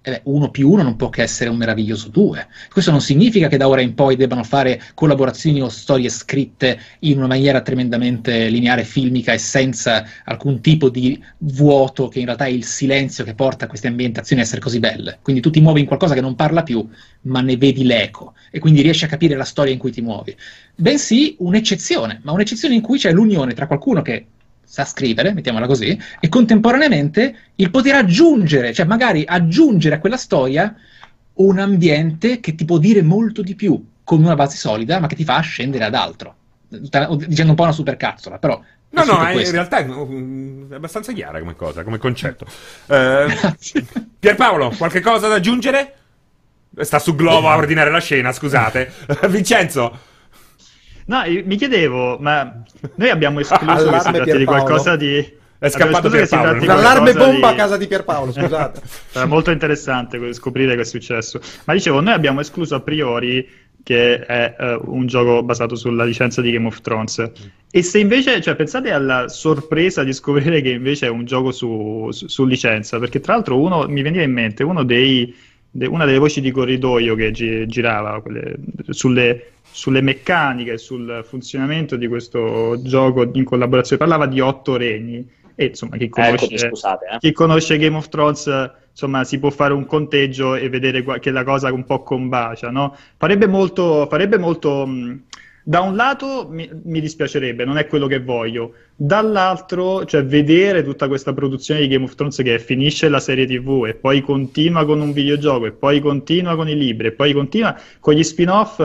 eh 0.07 0.11
beh, 0.11 0.21
uno 0.23 0.49
più 0.49 0.71
uno 0.71 0.83
non 0.83 0.95
può 0.95 1.09
che 1.09 1.21
essere 1.21 1.49
un 1.49 1.57
meraviglioso 1.57 2.07
due. 2.07 2.47
Questo 2.71 2.91
non 2.91 3.01
significa 3.01 3.49
che 3.49 3.57
da 3.57 3.67
ora 3.67 3.81
in 3.81 3.93
poi 3.93 4.15
debbano 4.15 4.45
fare 4.45 4.81
collaborazioni 4.93 5.61
o 5.61 5.67
storie 5.67 6.07
scritte 6.07 6.79
in 6.99 7.17
una 7.17 7.27
maniera 7.27 7.59
tremendamente 7.59 8.47
lineare, 8.47 8.85
filmica 8.85 9.33
e 9.33 9.37
senza 9.37 10.05
alcun 10.23 10.61
tipo 10.61 10.87
di 10.87 11.21
vuoto 11.39 12.07
che 12.07 12.19
in 12.19 12.25
realtà 12.25 12.45
è 12.45 12.49
il 12.49 12.63
silenzio 12.63 13.25
che 13.25 13.33
porta 13.33 13.65
a 13.65 13.67
queste 13.67 13.87
ambientazioni 13.87 14.41
a 14.41 14.45
essere 14.45 14.61
così 14.61 14.79
belle. 14.79 15.19
Quindi 15.21 15.41
tu 15.41 15.49
ti 15.49 15.59
muovi 15.59 15.81
in 15.81 15.87
qualcosa 15.87 16.13
che 16.13 16.21
non 16.21 16.35
parla 16.35 16.63
più, 16.63 16.87
ma 17.23 17.41
ne 17.41 17.57
vedi 17.57 17.83
l'eco 17.83 18.33
e 18.49 18.59
quindi 18.59 18.81
riesci 18.81 19.03
a 19.03 19.09
capire 19.09 19.35
la 19.35 19.43
storia 19.43 19.73
in 19.73 19.79
cui 19.79 19.91
ti 19.91 19.99
muovi. 19.99 20.33
Bensì 20.73 21.35
un'eccezione, 21.39 22.21
ma 22.23 22.31
un'eccezione 22.31 22.75
in 22.75 22.81
cui 22.81 22.97
c'è 22.97 23.11
l'unione 23.11 23.53
tra 23.53 23.67
qualcuno 23.67 24.01
che 24.01 24.27
sa 24.69 24.83
scrivere, 24.83 25.33
mettiamola 25.33 25.65
così, 25.65 25.97
e 26.19 26.27
contemporaneamente 26.27 27.35
il 27.55 27.71
poter 27.71 27.95
aggiungere, 27.95 28.73
cioè 28.73 28.85
magari 28.85 29.23
aggiungere 29.25 29.95
a 29.95 29.99
quella 29.99 30.17
storia 30.17 30.75
un 31.35 31.57
ambiente 31.57 32.41
che 32.41 32.53
ti 32.53 32.65
può 32.65 32.77
dire 32.77 33.01
molto 33.01 33.41
di 33.41 33.55
più, 33.55 33.81
con 34.03 34.21
una 34.23 34.35
base 34.35 34.57
solida, 34.57 34.99
ma 34.99 35.07
che 35.07 35.15
ti 35.15 35.23
fa 35.23 35.39
scendere 35.39 35.85
ad 35.85 35.95
altro. 35.95 36.35
Dicendo 36.67 37.51
un 37.51 37.55
po' 37.55 37.63
una 37.63 37.71
supercazzola, 37.71 38.39
però 38.39 38.61
No, 38.89 39.03
no, 39.03 39.29
in 39.31 39.51
realtà 39.51 39.79
è 39.79 40.73
abbastanza 40.73 41.11
chiara 41.11 41.39
come 41.39 41.55
cosa, 41.55 41.83
come 41.83 41.97
concetto. 41.97 42.45
Eh, 42.87 43.27
Pierpaolo, 44.19 44.73
qualche 44.77 45.01
cosa 45.01 45.27
da 45.27 45.35
aggiungere? 45.35 45.93
Sta 46.79 46.99
su 46.99 47.15
Globo 47.15 47.49
a 47.49 47.55
ordinare 47.55 47.89
la 47.89 47.99
scena, 47.99 48.31
scusate. 48.31 48.91
Vincenzo? 49.27 50.15
No, 51.07 51.23
mi 51.25 51.55
chiedevo, 51.55 52.17
ma 52.19 52.63
noi 52.95 53.09
abbiamo 53.09 53.39
escluso 53.39 53.89
che 53.89 53.99
si 53.99 54.11
tratti 54.11 54.37
di 54.37 54.45
qualcosa 54.45 54.95
di... 54.95 55.35
È 55.59 55.69
scappato 55.69 56.09
Pierpaolo. 56.09 56.63
L'allarme 56.65 57.13
bomba 57.13 57.47
di... 57.47 57.53
a 57.53 57.55
casa 57.55 57.77
di 57.77 57.87
Pierpaolo, 57.87 58.31
scusate. 58.31 58.81
Era 59.13 59.25
molto 59.25 59.49
interessante 59.49 60.33
scoprire 60.33 60.75
che 60.75 60.81
è 60.81 60.85
successo. 60.85 61.39
Ma 61.63 61.73
dicevo, 61.73 62.01
noi 62.01 62.13
abbiamo 62.13 62.41
escluso 62.41 62.75
a 62.75 62.81
priori 62.81 63.47
che 63.81 64.19
è 64.19 64.55
uh, 64.59 64.93
un 64.93 65.07
gioco 65.07 65.43
basato 65.43 65.75
sulla 65.75 66.03
licenza 66.03 66.41
di 66.41 66.51
Game 66.51 66.67
of 66.67 66.81
Thrones. 66.81 67.31
E 67.71 67.81
se 67.81 67.99
invece, 67.99 68.41
cioè, 68.41 68.55
pensate 68.55 68.91
alla 68.91 69.29
sorpresa 69.29 70.03
di 70.03 70.11
scoprire 70.11 70.59
che 70.59 70.71
invece 70.71 71.07
è 71.07 71.09
un 71.09 71.23
gioco 71.23 71.53
su, 71.53 72.09
su, 72.11 72.27
su 72.27 72.45
licenza, 72.45 72.99
perché 72.99 73.21
tra 73.21 73.35
l'altro 73.35 73.57
uno, 73.61 73.87
mi 73.87 74.01
veniva 74.01 74.23
in 74.23 74.33
mente, 74.33 74.63
uno 74.63 74.83
dei, 74.83 75.33
de, 75.71 75.85
una 75.85 76.03
delle 76.03 76.17
voci 76.17 76.41
di 76.41 76.51
corridoio 76.51 77.15
che 77.15 77.31
gi, 77.31 77.65
girava 77.67 78.21
quelle, 78.21 78.57
sulle 78.89 79.53
sulle 79.77 80.01
meccaniche, 80.01 80.79
sul 80.79 81.23
funzionamento 81.23 81.97
di 81.97 82.07
questo 82.07 82.81
gioco 82.81 83.29
in 83.31 83.43
collaborazione. 83.43 84.03
Parlava 84.03 84.25
di 84.25 84.39
otto 84.39 84.75
regni. 84.75 85.23
E 85.53 85.65
insomma, 85.65 85.97
chi 85.97 86.09
conosce, 86.09 86.45
Eccomi, 86.45 86.57
scusate, 86.57 87.05
eh. 87.05 87.17
chi 87.19 87.31
conosce, 87.31 87.77
Game 87.77 87.95
of 87.95 88.09
Thrones, 88.09 88.71
insomma, 88.89 89.23
si 89.23 89.37
può 89.37 89.51
fare 89.51 89.73
un 89.73 89.85
conteggio 89.85 90.55
e 90.55 90.67
vedere 90.69 91.03
che 91.19 91.29
la 91.29 91.43
cosa 91.43 91.71
un 91.71 91.83
po' 91.83 92.01
combacia, 92.01 92.71
no? 92.71 92.95
Farebbe 93.17 93.45
molto, 93.45 94.07
farebbe 94.09 94.39
molto 94.39 94.87
mh, 94.87 95.21
da 95.63 95.81
un 95.81 95.95
lato 95.95 96.47
mi, 96.49 96.67
mi, 96.85 96.99
dispiacerebbe, 96.99 97.63
non 97.63 97.77
è 97.77 97.85
quello 97.85 98.07
che 98.07 98.19
voglio, 98.19 98.73
dall'altro, 98.95 100.05
cioè 100.05 100.25
vedere 100.25 100.83
tutta 100.83 101.07
questa 101.07 101.33
produzione 101.33 101.81
di 101.81 101.87
Game 101.87 102.05
of 102.05 102.15
Thrones 102.15 102.37
che 102.37 102.57
finisce 102.57 103.09
la 103.09 103.19
serie 103.19 103.45
TV 103.45 103.85
e 103.87 103.93
poi 103.93 104.21
continua 104.21 104.85
con 104.85 105.01
un 105.01 105.11
videogioco 105.11 105.67
e 105.67 105.71
poi 105.71 105.99
continua 105.99 106.55
con 106.55 106.67
i 106.67 106.75
libri 106.75 107.07
e 107.07 107.11
poi 107.11 107.33
continua 107.33 107.79
con 107.99 108.15
gli 108.15 108.23
spin-off 108.23 108.79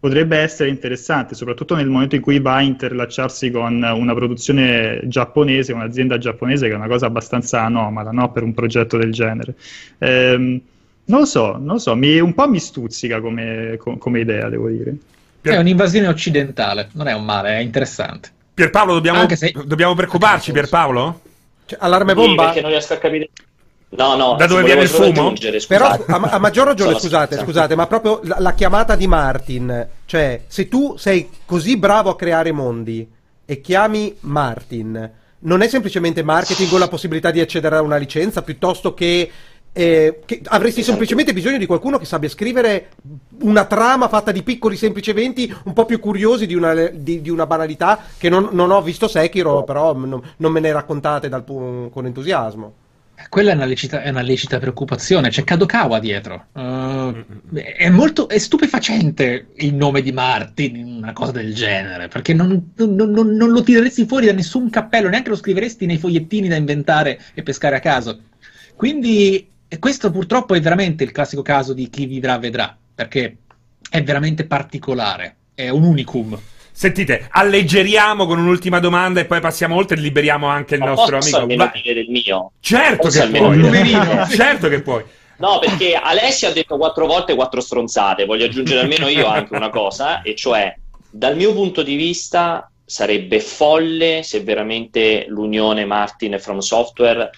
potrebbe 0.00 0.38
essere 0.38 0.68
interessante, 0.68 1.34
soprattutto 1.34 1.74
nel 1.74 1.88
momento 1.88 2.14
in 2.14 2.20
cui 2.20 2.38
va 2.38 2.56
a 2.56 2.62
interlacciarsi 2.62 3.50
con 3.50 3.82
una 3.82 4.14
produzione 4.14 5.00
giapponese, 5.04 5.72
un'azienda 5.72 6.18
giapponese, 6.18 6.66
che 6.66 6.72
è 6.72 6.76
una 6.76 6.86
cosa 6.86 7.06
abbastanza 7.06 7.62
anomala 7.62 8.10
no? 8.10 8.30
per 8.30 8.42
un 8.42 8.54
progetto 8.54 8.96
del 8.96 9.12
genere. 9.12 9.54
Ehm, 9.98 10.60
non 11.06 11.20
lo 11.20 11.26
so, 11.26 11.52
non 11.52 11.74
lo 11.74 11.78
so, 11.78 11.96
mi, 11.96 12.18
un 12.20 12.34
po' 12.34 12.48
mi 12.48 12.60
stuzzica 12.60 13.20
come, 13.20 13.78
come 13.78 14.20
idea, 14.20 14.48
devo 14.48 14.68
dire. 14.68 14.94
È 15.40 15.56
un'invasione 15.56 16.06
occidentale, 16.06 16.90
non 16.92 17.08
è 17.08 17.14
un 17.14 17.24
male, 17.24 17.56
è 17.56 17.60
interessante. 17.60 18.30
Pierpaolo, 18.52 18.92
dobbiamo, 18.94 19.26
se... 19.34 19.52
dobbiamo 19.64 19.94
preoccuparci, 19.94 20.52
Pierpaolo? 20.52 21.20
Cioè, 21.64 21.78
allarme 21.80 22.14
bomba? 22.14 22.42
Sì, 22.42 22.46
perché 22.46 22.60
non 22.60 22.70
riesco 22.70 22.92
a 22.92 22.96
capire. 22.98 23.30
No, 23.90 24.16
no, 24.16 24.34
da 24.36 24.46
dove 24.46 24.64
viene 24.64 24.82
il 24.82 24.88
fumo? 24.88 25.32
Però 25.66 25.86
a, 25.86 26.04
a, 26.06 26.38
maggior 26.38 26.66
ragione, 26.66 26.92
so, 26.92 26.98
scusate, 26.98 27.36
so. 27.36 27.42
scusate, 27.44 27.74
ma 27.74 27.86
proprio 27.86 28.20
la, 28.24 28.36
la, 28.38 28.52
chiamata 28.52 28.94
di 28.94 29.06
Martin, 29.06 29.88
cioè 30.04 30.42
se 30.46 30.68
tu 30.68 30.96
sei 30.98 31.30
così 31.46 31.78
bravo 31.78 32.10
a 32.10 32.16
creare 32.16 32.52
mondi 32.52 33.08
e 33.46 33.60
chiami 33.62 34.14
Martin, 34.20 35.10
non 35.40 35.62
è 35.62 35.68
semplicemente 35.68 36.22
marketing 36.22 36.70
o 36.70 36.76
la 36.76 36.88
possibilità 36.88 37.30
di 37.30 37.40
accedere 37.40 37.76
a 37.76 37.82
una 37.82 37.96
licenza 37.96 38.42
piuttosto 38.42 38.92
che 38.92 39.30
eh, 39.72 40.20
che 40.24 40.40
avresti 40.44 40.82
semplicemente 40.82 41.32
bisogno 41.32 41.56
di 41.56 41.66
qualcuno 41.66 41.98
che 41.98 42.04
sappia 42.04 42.28
scrivere 42.28 42.88
una 43.42 43.64
trama 43.64 44.08
fatta 44.08 44.32
di 44.32 44.42
piccoli 44.42 44.76
semplici 44.76 45.10
eventi 45.10 45.54
un 45.64 45.72
po' 45.72 45.84
più 45.84 46.00
curiosi 46.00 46.46
di 46.46 46.54
una, 46.54 46.74
di, 46.88 47.20
di 47.20 47.30
una 47.30 47.46
banalità 47.46 48.00
che 48.18 48.28
non, 48.28 48.48
non, 48.52 48.70
ho 48.70 48.82
visto 48.82 49.06
Sekiro, 49.06 49.62
però 49.62 49.94
non, 49.94 50.20
non 50.38 50.52
me 50.52 50.60
ne 50.60 50.72
raccontate 50.72 51.28
dal, 51.28 51.44
con 51.44 52.06
entusiasmo. 52.06 52.72
Quella 53.28 53.50
è 53.50 53.54
una, 53.54 53.64
lecita, 53.64 54.02
è 54.02 54.10
una 54.10 54.22
lecita 54.22 54.58
preoccupazione, 54.58 55.28
c'è 55.28 55.42
Kadokawa 55.42 55.98
dietro. 55.98 56.46
Uh, 56.52 57.24
è 57.52 57.88
molto 57.90 58.28
è 58.28 58.38
stupefacente 58.38 59.48
il 59.56 59.74
nome 59.74 60.02
di 60.02 60.12
Martin 60.12 60.76
in 60.76 60.86
una 60.86 61.12
cosa 61.12 61.32
del 61.32 61.52
genere, 61.52 62.08
perché 62.08 62.32
non, 62.32 62.72
non, 62.76 63.10
non, 63.10 63.34
non, 63.34 63.50
lo 63.50 63.62
tireresti 63.62 64.06
fuori 64.06 64.26
da 64.26 64.32
nessun 64.32 64.70
cappello, 64.70 65.08
neanche 65.08 65.30
lo 65.30 65.36
scriveresti 65.36 65.84
nei 65.84 65.98
fogliettini 65.98 66.48
da 66.48 66.56
inventare 66.56 67.20
e 67.34 67.42
pescare 67.42 67.76
a 67.76 67.80
caso. 67.80 68.20
Quindi 68.76 69.50
questo 69.78 70.10
purtroppo 70.10 70.54
è 70.54 70.60
veramente 70.60 71.04
il 71.04 71.12
classico 71.12 71.42
caso 71.42 71.74
di 71.74 71.90
chi 71.90 72.06
vivrà 72.06 72.38
vedrà, 72.38 72.76
perché 72.94 73.38
è 73.90 74.02
veramente 74.02 74.44
particolare, 74.44 75.36
è 75.54 75.68
un 75.68 75.82
unicum. 75.82 76.38
Sentite, 76.78 77.26
alleggeriamo 77.32 78.24
con 78.24 78.38
un'ultima 78.38 78.78
domanda 78.78 79.18
e 79.18 79.24
poi 79.24 79.40
passiamo 79.40 79.74
oltre 79.74 79.96
e 79.96 80.00
liberiamo 80.00 80.46
anche 80.46 80.74
il 80.76 80.80
Ma 80.80 80.86
nostro 80.90 81.16
posso 81.16 81.38
amico. 81.38 81.52
almeno 81.64 81.72
dire 81.82 81.94
del 81.94 82.08
mio? 82.08 82.52
Certo 82.60 83.02
posso 83.08 83.28
che 83.28 83.36
puoi. 83.36 83.62
certo 84.30 84.68
che 84.68 84.80
puoi. 84.80 85.02
No, 85.38 85.58
perché 85.58 85.94
Alessia 85.94 86.50
ha 86.50 86.52
detto 86.52 86.76
quattro 86.76 87.06
volte 87.06 87.34
quattro 87.34 87.60
stronzate. 87.60 88.26
Voglio 88.26 88.44
aggiungere 88.44 88.78
almeno 88.82 89.08
io 89.08 89.26
anche 89.26 89.56
una 89.56 89.70
cosa, 89.70 90.22
e 90.22 90.36
cioè, 90.36 90.72
dal 91.10 91.34
mio 91.34 91.52
punto 91.52 91.82
di 91.82 91.96
vista, 91.96 92.70
sarebbe 92.84 93.40
folle 93.40 94.20
se 94.22 94.40
veramente 94.44 95.24
l'unione 95.26 95.84
Martin 95.84 96.34
e 96.34 96.38
From 96.38 96.58
Software 96.60 97.28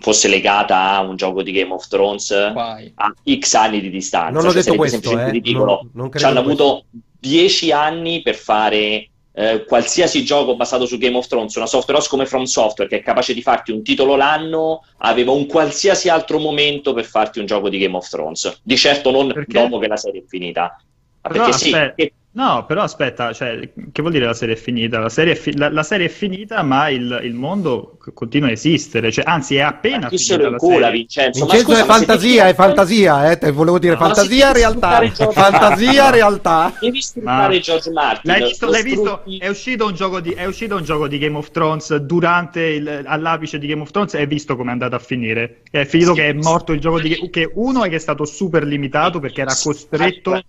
fosse 0.00 0.28
legata 0.28 0.90
a 0.90 1.00
un 1.00 1.16
gioco 1.16 1.42
di 1.42 1.52
Game 1.52 1.72
of 1.72 1.88
Thrones 1.88 2.52
Vai. 2.52 2.92
a 2.96 3.14
X 3.38 3.54
anni 3.54 3.80
di 3.80 3.88
distanza. 3.88 4.30
Non 4.30 4.44
ho 4.44 4.52
Cioè, 4.52 4.62
detto 4.62 4.74
questo, 4.74 5.18
eh. 5.18 5.30
ridicolo. 5.30 5.88
Non- 5.94 6.10
non 6.12 6.24
hanno 6.24 6.42
questo. 6.42 6.64
avuto 6.64 6.84
dieci 7.18 7.72
anni 7.72 8.22
per 8.22 8.34
fare 8.34 9.08
eh, 9.32 9.64
qualsiasi 9.66 10.24
gioco 10.24 10.56
basato 10.56 10.86
su 10.86 10.96
Game 10.96 11.16
of 11.16 11.26
Thrones, 11.26 11.54
una 11.56 11.66
software 11.66 11.98
house 11.98 12.08
come 12.08 12.24
From 12.26 12.44
Software 12.44 12.88
che 12.88 12.98
è 12.98 13.02
capace 13.02 13.34
di 13.34 13.42
farti 13.42 13.70
un 13.70 13.82
titolo 13.82 14.16
l'anno, 14.16 14.82
aveva 14.98 15.32
un 15.32 15.46
qualsiasi 15.46 16.08
altro 16.08 16.38
momento 16.38 16.94
per 16.94 17.04
farti 17.04 17.38
un 17.38 17.46
gioco 17.46 17.68
di 17.68 17.78
Game 17.78 17.96
of 17.96 18.08
Thrones. 18.08 18.60
Di 18.62 18.76
certo 18.76 19.10
non 19.10 19.32
Perché? 19.32 19.60
dopo 19.60 19.78
che 19.78 19.88
la 19.88 19.96
serie 19.96 20.22
è 20.22 20.24
finita. 20.26 20.80
Però 21.20 21.44
perché 21.44 21.52
sì, 21.52 21.72
aspetta. 21.72 21.94
che- 21.94 22.12
No, 22.36 22.66
però 22.66 22.82
aspetta, 22.82 23.32
cioè, 23.32 23.72
che 23.90 24.02
vuol 24.02 24.12
dire 24.12 24.26
la 24.26 24.34
serie 24.34 24.56
è 24.56 24.58
finita? 24.58 24.98
La 24.98 25.08
serie 25.08 25.32
è, 25.32 25.36
fi- 25.36 25.56
la- 25.56 25.70
la 25.70 25.82
serie 25.82 26.04
è 26.06 26.08
finita, 26.10 26.62
ma 26.62 26.90
il, 26.90 27.20
il 27.22 27.32
mondo 27.32 27.96
continua 28.12 28.48
a 28.48 28.50
esistere, 28.50 29.10
cioè, 29.10 29.24
anzi 29.26 29.56
è 29.56 29.60
appena 29.60 30.00
ma 30.00 30.08
chi 30.08 30.18
se 30.18 30.34
finita 30.34 30.50
lo 30.50 30.50
la 30.50 30.58
incula, 30.60 30.74
serie. 30.88 30.90
Vincenzo? 30.90 31.46
Ma 31.46 31.56
Vincenzo 31.56 31.64
scusa, 31.64 31.78
è 31.82 31.86
ma 31.86 31.92
se 31.94 32.04
fantasia, 32.04 32.42
devi- 32.42 32.50
è 32.50 32.54
fantasia, 32.54 33.30
eh, 33.30 33.38
te 33.38 33.50
volevo 33.52 33.78
dire 33.78 33.94
No, 33.94 34.00
fantasia, 34.00 34.46
se 34.48 34.52
realtà. 34.52 35.00
Fantasia, 35.32 36.10
realtà. 36.10 36.72
Devi 36.78 37.00
sfruttare 37.00 37.58
George 37.60 37.90
Martin. 37.90 38.30
L'hai 38.30 38.42
visto, 38.42 38.66
l'hai 38.68 38.82
visto? 38.82 39.24
È 39.38 39.48
uscito, 39.48 39.86
un 39.86 39.94
gioco 39.94 40.20
di, 40.20 40.32
è 40.32 40.44
uscito 40.44 40.76
un 40.76 40.84
gioco 40.84 41.08
di 41.08 41.16
Game 41.18 41.36
of 41.38 41.50
Thrones 41.50 41.94
durante 41.96 42.60
il, 42.60 43.02
all'apice 43.06 43.58
di 43.58 43.66
Game 43.66 43.80
of 43.80 43.90
Thrones 43.90 44.12
e 44.12 44.18
hai 44.18 44.26
visto 44.26 44.56
come 44.56 44.68
è 44.68 44.72
andato 44.72 44.94
a 44.94 44.98
finire. 44.98 45.62
È 45.70 45.84
finito 45.86 46.12
Sì, 46.12 46.20
che 46.20 46.28
è 46.28 46.32
morto 46.34 46.72
il 46.72 46.80
gioco 46.80 47.00
di 47.00 47.30
che 47.30 47.50
uno 47.54 47.82
è 47.84 47.88
che 47.88 47.96
è 47.96 47.98
stato 47.98 48.26
super 48.26 48.62
limitato 48.64 49.20
perché 49.20 49.40
era 49.40 49.54
costretto 49.58 50.42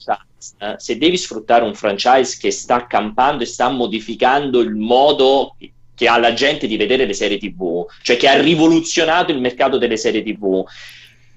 Eh, 0.60 0.76
Se 0.78 0.98
devi 0.98 1.18
sfruttare 1.18 1.64
un 1.64 1.74
franchise 1.74 2.38
che 2.40 2.52
sta 2.52 2.86
campando 2.86 3.44
e 3.44 3.48
sta 3.48 3.70
modificando 3.70 4.60
il 4.60 4.76
modo 4.76 5.56
che 5.96 6.08
ha 6.08 6.18
la 6.20 6.34
gente 6.34 6.68
di 6.68 6.78
vedere 6.78 7.06
le 7.06 7.14
serie 7.14 7.40
TV, 7.40 7.86
cioè 8.04 8.18
che 8.18 8.28
ha 8.28 8.40
rivoluzionato 8.40 9.32
il 9.32 9.40
mercato 9.40 9.78
delle 9.80 9.98
serie 9.98 10.22
TV. 10.22 10.64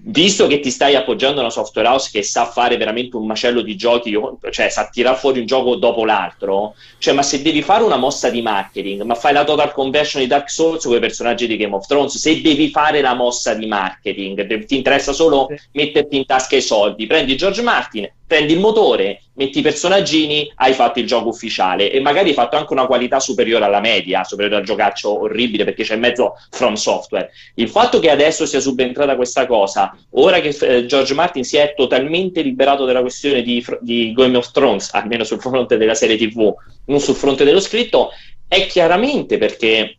Visto 0.02 0.46
che 0.46 0.60
ti 0.60 0.70
stai 0.70 0.94
appoggiando 0.94 1.40
a 1.40 1.42
una 1.42 1.50
software 1.50 1.86
house 1.88 2.08
che 2.10 2.22
sa 2.22 2.46
fare 2.46 2.78
veramente 2.78 3.16
un 3.16 3.26
macello 3.26 3.60
di 3.60 3.76
giochi, 3.76 4.18
cioè 4.50 4.70
sa 4.70 4.88
tirare 4.88 5.16
fuori 5.16 5.40
un 5.40 5.46
gioco 5.46 5.76
dopo 5.76 6.06
l'altro, 6.06 6.74
cioè 6.96 7.12
ma 7.12 7.22
se 7.22 7.42
devi 7.42 7.60
fare 7.60 7.84
una 7.84 7.98
mossa 7.98 8.30
di 8.30 8.40
marketing, 8.40 9.02
ma 9.02 9.14
fai 9.14 9.34
la 9.34 9.44
total 9.44 9.72
conversion 9.72 10.22
di 10.22 10.28
Dark 10.28 10.50
Souls 10.50 10.84
con 10.84 10.96
i 10.96 11.00
personaggi 11.00 11.46
di 11.46 11.56
Game 11.58 11.74
of 11.74 11.86
Thrones, 11.86 12.16
se 12.16 12.40
devi 12.40 12.70
fare 12.70 13.02
la 13.02 13.14
mossa 13.14 13.52
di 13.52 13.66
marketing, 13.66 14.64
ti 14.64 14.76
interessa 14.76 15.12
solo 15.12 15.48
metterti 15.72 16.16
in 16.16 16.24
tasca 16.24 16.56
i 16.56 16.62
soldi, 16.62 17.06
prendi 17.06 17.36
George 17.36 17.60
Martin, 17.60 18.10
prendi 18.26 18.54
il 18.54 18.60
motore, 18.60 19.24
metti 19.40 19.60
i 19.60 19.62
personaggini, 19.62 20.52
hai 20.56 20.74
fatto 20.74 20.98
il 20.98 21.06
gioco 21.06 21.30
ufficiale 21.30 21.90
e 21.90 21.98
magari 22.00 22.28
hai 22.28 22.34
fatto 22.34 22.56
anche 22.56 22.74
una 22.74 22.86
qualità 22.86 23.20
superiore 23.20 23.64
alla 23.64 23.80
media, 23.80 24.22
superiore 24.22 24.56
al 24.56 24.64
giocaccio 24.64 25.22
orribile 25.22 25.64
perché 25.64 25.82
c'è 25.82 25.94
in 25.94 26.00
mezzo 26.00 26.34
From 26.50 26.74
Software. 26.74 27.30
Il 27.54 27.70
fatto 27.70 28.00
che 28.00 28.10
adesso 28.10 28.44
sia 28.44 28.60
subentrata 28.60 29.16
questa 29.16 29.46
cosa, 29.46 29.96
ora 30.10 30.40
che 30.40 30.48
eh, 30.60 30.84
George 30.84 31.14
Martin 31.14 31.42
si 31.42 31.56
è 31.56 31.72
totalmente 31.74 32.42
liberato 32.42 32.84
della 32.84 33.00
questione 33.00 33.40
di, 33.40 33.64
di 33.80 34.12
Game 34.12 34.36
of 34.36 34.50
Thrones, 34.50 34.90
almeno 34.94 35.24
sul 35.24 35.40
fronte 35.40 35.78
della 35.78 35.94
serie 35.94 36.18
TV, 36.18 36.52
non 36.86 37.00
sul 37.00 37.14
fronte 37.14 37.44
dello 37.44 37.60
scritto, 37.60 38.10
è 38.46 38.66
chiaramente 38.66 39.38
perché 39.38 39.96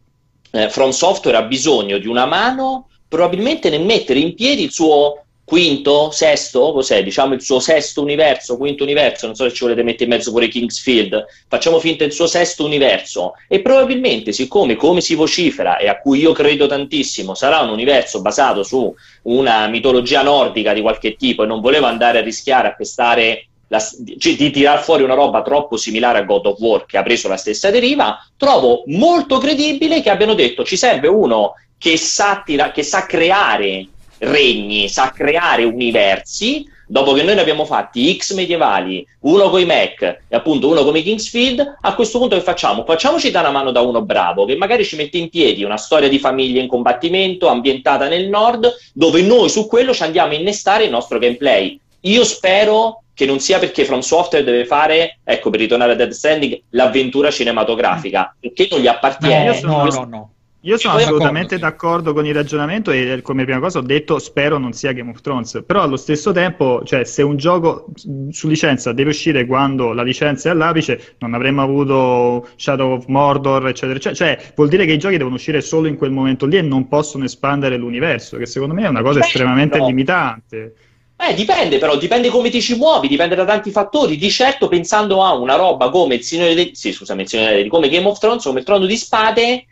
eh, 0.51 0.69
From 0.69 0.91
Software 0.91 1.37
ha 1.37 1.43
bisogno 1.43 1.97
di 1.97 2.07
una 2.07 2.27
mano 2.27 2.89
probabilmente 3.07 3.71
nel 3.71 3.83
mettere 3.83 4.19
in 4.19 4.35
piedi 4.35 4.63
il 4.63 4.71
suo 4.71 5.25
quinto, 5.51 6.11
sesto, 6.11 6.71
cos'è? 6.71 7.03
Diciamo 7.03 7.33
il 7.33 7.41
suo 7.41 7.59
sesto 7.59 8.01
universo, 8.01 8.55
quinto 8.55 8.83
universo, 8.83 9.25
non 9.25 9.35
so 9.35 9.49
se 9.49 9.53
ci 9.53 9.63
volete 9.63 9.83
mettere 9.83 10.05
in 10.05 10.11
mezzo 10.11 10.31
pure 10.31 10.47
Kingsfield, 10.47 11.25
facciamo 11.49 11.77
finta 11.77 12.05
il 12.05 12.13
suo 12.13 12.25
sesto 12.25 12.63
universo. 12.63 13.33
E 13.49 13.59
probabilmente 13.59 14.31
siccome 14.31 14.77
come 14.77 15.01
si 15.01 15.13
vocifera 15.13 15.75
e 15.75 15.89
a 15.89 15.99
cui 15.99 16.19
io 16.19 16.31
credo 16.31 16.67
tantissimo 16.67 17.33
sarà 17.33 17.59
un 17.59 17.67
universo 17.67 18.21
basato 18.21 18.63
su 18.63 18.95
una 19.23 19.67
mitologia 19.67 20.21
nordica 20.21 20.71
di 20.71 20.79
qualche 20.79 21.17
tipo 21.17 21.43
e 21.43 21.47
non 21.47 21.59
volevo 21.59 21.85
andare 21.85 22.19
a 22.19 22.21
rischiare 22.21 22.69
a 22.69 22.73
pestare 22.73 23.47
la- 23.67 23.85
cioè, 24.17 24.35
di 24.35 24.51
tirar 24.51 24.81
fuori 24.81 25.03
una 25.03 25.15
roba 25.15 25.41
troppo 25.41 25.75
similare 25.75 26.19
a 26.19 26.23
God 26.23 26.45
of 26.45 26.59
War 26.59 26.85
che 26.85 26.97
ha 26.97 27.03
preso 27.03 27.27
la 27.27 27.35
stessa 27.35 27.69
deriva, 27.69 28.25
trovo 28.37 28.83
molto 28.85 29.37
credibile 29.37 30.01
che 30.01 30.09
abbiano 30.09 30.33
detto 30.33 30.63
ci 30.63 30.77
serve 30.77 31.09
uno 31.09 31.55
che 31.77 31.97
sa, 31.97 32.41
tira- 32.45 32.71
che 32.71 32.83
sa 32.83 33.05
creare 33.05 33.85
regni, 34.21 34.87
sa 34.89 35.11
creare 35.11 35.63
universi. 35.63 36.65
Dopo 36.91 37.13
che 37.13 37.23
noi 37.23 37.35
ne 37.35 37.41
abbiamo 37.41 37.63
fatti 37.63 38.17
X 38.17 38.33
medievali, 38.33 39.07
uno 39.21 39.49
con 39.49 39.61
i 39.61 39.65
Mac 39.65 40.01
e 40.01 40.35
appunto 40.35 40.67
uno 40.67 40.83
come 40.83 41.01
Kingsfield, 41.01 41.77
a 41.79 41.95
questo 41.95 42.19
punto 42.19 42.35
che 42.35 42.41
facciamo? 42.41 42.83
Facciamoci 42.83 43.31
dare 43.31 43.47
una 43.47 43.57
mano 43.57 43.71
da 43.71 43.79
uno 43.79 44.01
bravo 44.01 44.43
che 44.43 44.57
magari 44.57 44.83
ci 44.83 44.97
mette 44.97 45.17
in 45.17 45.29
piedi 45.29 45.63
una 45.63 45.77
storia 45.77 46.09
di 46.09 46.19
famiglia 46.19 46.59
in 46.59 46.67
combattimento 46.67 47.47
ambientata 47.47 48.09
nel 48.09 48.27
nord, 48.27 48.69
dove 48.93 49.21
noi 49.21 49.47
su 49.47 49.67
quello 49.67 49.93
ci 49.93 50.03
andiamo 50.03 50.33
a 50.33 50.35
innestare 50.35 50.83
il 50.83 50.89
nostro 50.89 51.17
gameplay. 51.17 51.79
Io 52.01 52.25
spero 52.25 53.03
che 53.13 53.25
non 53.25 53.39
sia 53.39 53.57
perché 53.57 53.85
From 53.85 54.01
Software 54.01 54.43
deve 54.43 54.65
fare, 54.65 55.19
ecco 55.23 55.49
per 55.49 55.61
ritornare 55.61 55.93
a 55.93 55.95
Dead 55.95 56.11
Stranding, 56.11 56.61
l'avventura 56.71 57.31
cinematografica, 57.31 58.35
perché 58.37 58.67
non 58.69 58.81
gli 58.81 58.87
appartiene. 58.87 59.61
No, 59.61 59.83
no, 59.83 59.89
no, 59.89 60.03
no. 60.03 60.31
Io 60.63 60.77
sono 60.77 60.95
assolutamente 60.95 61.57
d'accordo, 61.57 62.13
con 62.13 62.25
il 62.25 62.35
ragionamento 62.35 62.91
e 62.91 63.21
come 63.23 63.45
prima 63.45 63.59
cosa 63.59 63.79
ho 63.79 63.81
detto 63.81 64.19
spero 64.19 64.59
non 64.59 64.73
sia 64.73 64.91
Game 64.91 65.09
of 65.09 65.21
Thrones, 65.21 65.63
però 65.65 65.81
allo 65.81 65.97
stesso 65.97 66.31
tempo, 66.31 66.83
cioè, 66.83 67.03
se 67.03 67.23
un 67.23 67.35
gioco 67.35 67.87
su 68.29 68.47
licenza 68.47 68.91
deve 68.91 69.09
uscire 69.09 69.47
quando 69.47 69.91
la 69.91 70.03
licenza 70.03 70.49
è 70.49 70.51
all'apice, 70.51 71.15
non 71.17 71.33
avremmo 71.33 71.63
avuto 71.63 72.47
Shadow 72.57 72.91
of 72.91 73.05
Mordor, 73.07 73.69
eccetera, 73.69 73.97
eccetera. 73.97 74.35
Cioè, 74.35 74.53
vuol 74.55 74.69
dire 74.69 74.85
che 74.85 74.91
i 74.93 74.99
giochi 74.99 75.17
devono 75.17 75.35
uscire 75.35 75.61
solo 75.61 75.87
in 75.87 75.97
quel 75.97 76.11
momento 76.11 76.45
lì 76.45 76.57
e 76.57 76.61
non 76.61 76.87
possono 76.87 77.23
espandere 77.23 77.77
l'universo, 77.77 78.37
che 78.37 78.45
secondo 78.45 78.75
me 78.75 78.83
è 78.83 78.87
una 78.87 79.01
cosa 79.01 79.19
Beh, 79.19 79.25
estremamente 79.25 79.79
no. 79.79 79.87
limitante. 79.87 80.75
Eh, 81.17 81.33
dipende 81.33 81.79
però, 81.79 81.97
dipende 81.97 82.29
come 82.29 82.49
ti 82.51 82.61
ci 82.61 82.75
muovi, 82.75 83.07
dipende 83.07 83.33
da 83.33 83.45
tanti 83.45 83.71
fattori. 83.71 84.15
Di 84.15 84.29
certo, 84.29 84.67
pensando 84.67 85.23
a 85.23 85.33
una 85.33 85.55
roba 85.55 85.89
come 85.89 86.15
il 86.15 86.21
Signore 86.21 86.53
dei... 86.53 86.71
Sì, 86.73 86.91
scusami, 86.91 87.23
il 87.23 87.27
Signore 87.27 87.55
dei... 87.55 87.67
come 87.67 87.89
Game 87.89 88.07
of 88.07 88.19
Thrones, 88.19 88.43
come 88.43 88.59
il 88.59 88.65
Trono 88.65 88.85
di 88.85 88.97
Spade, 88.97 89.65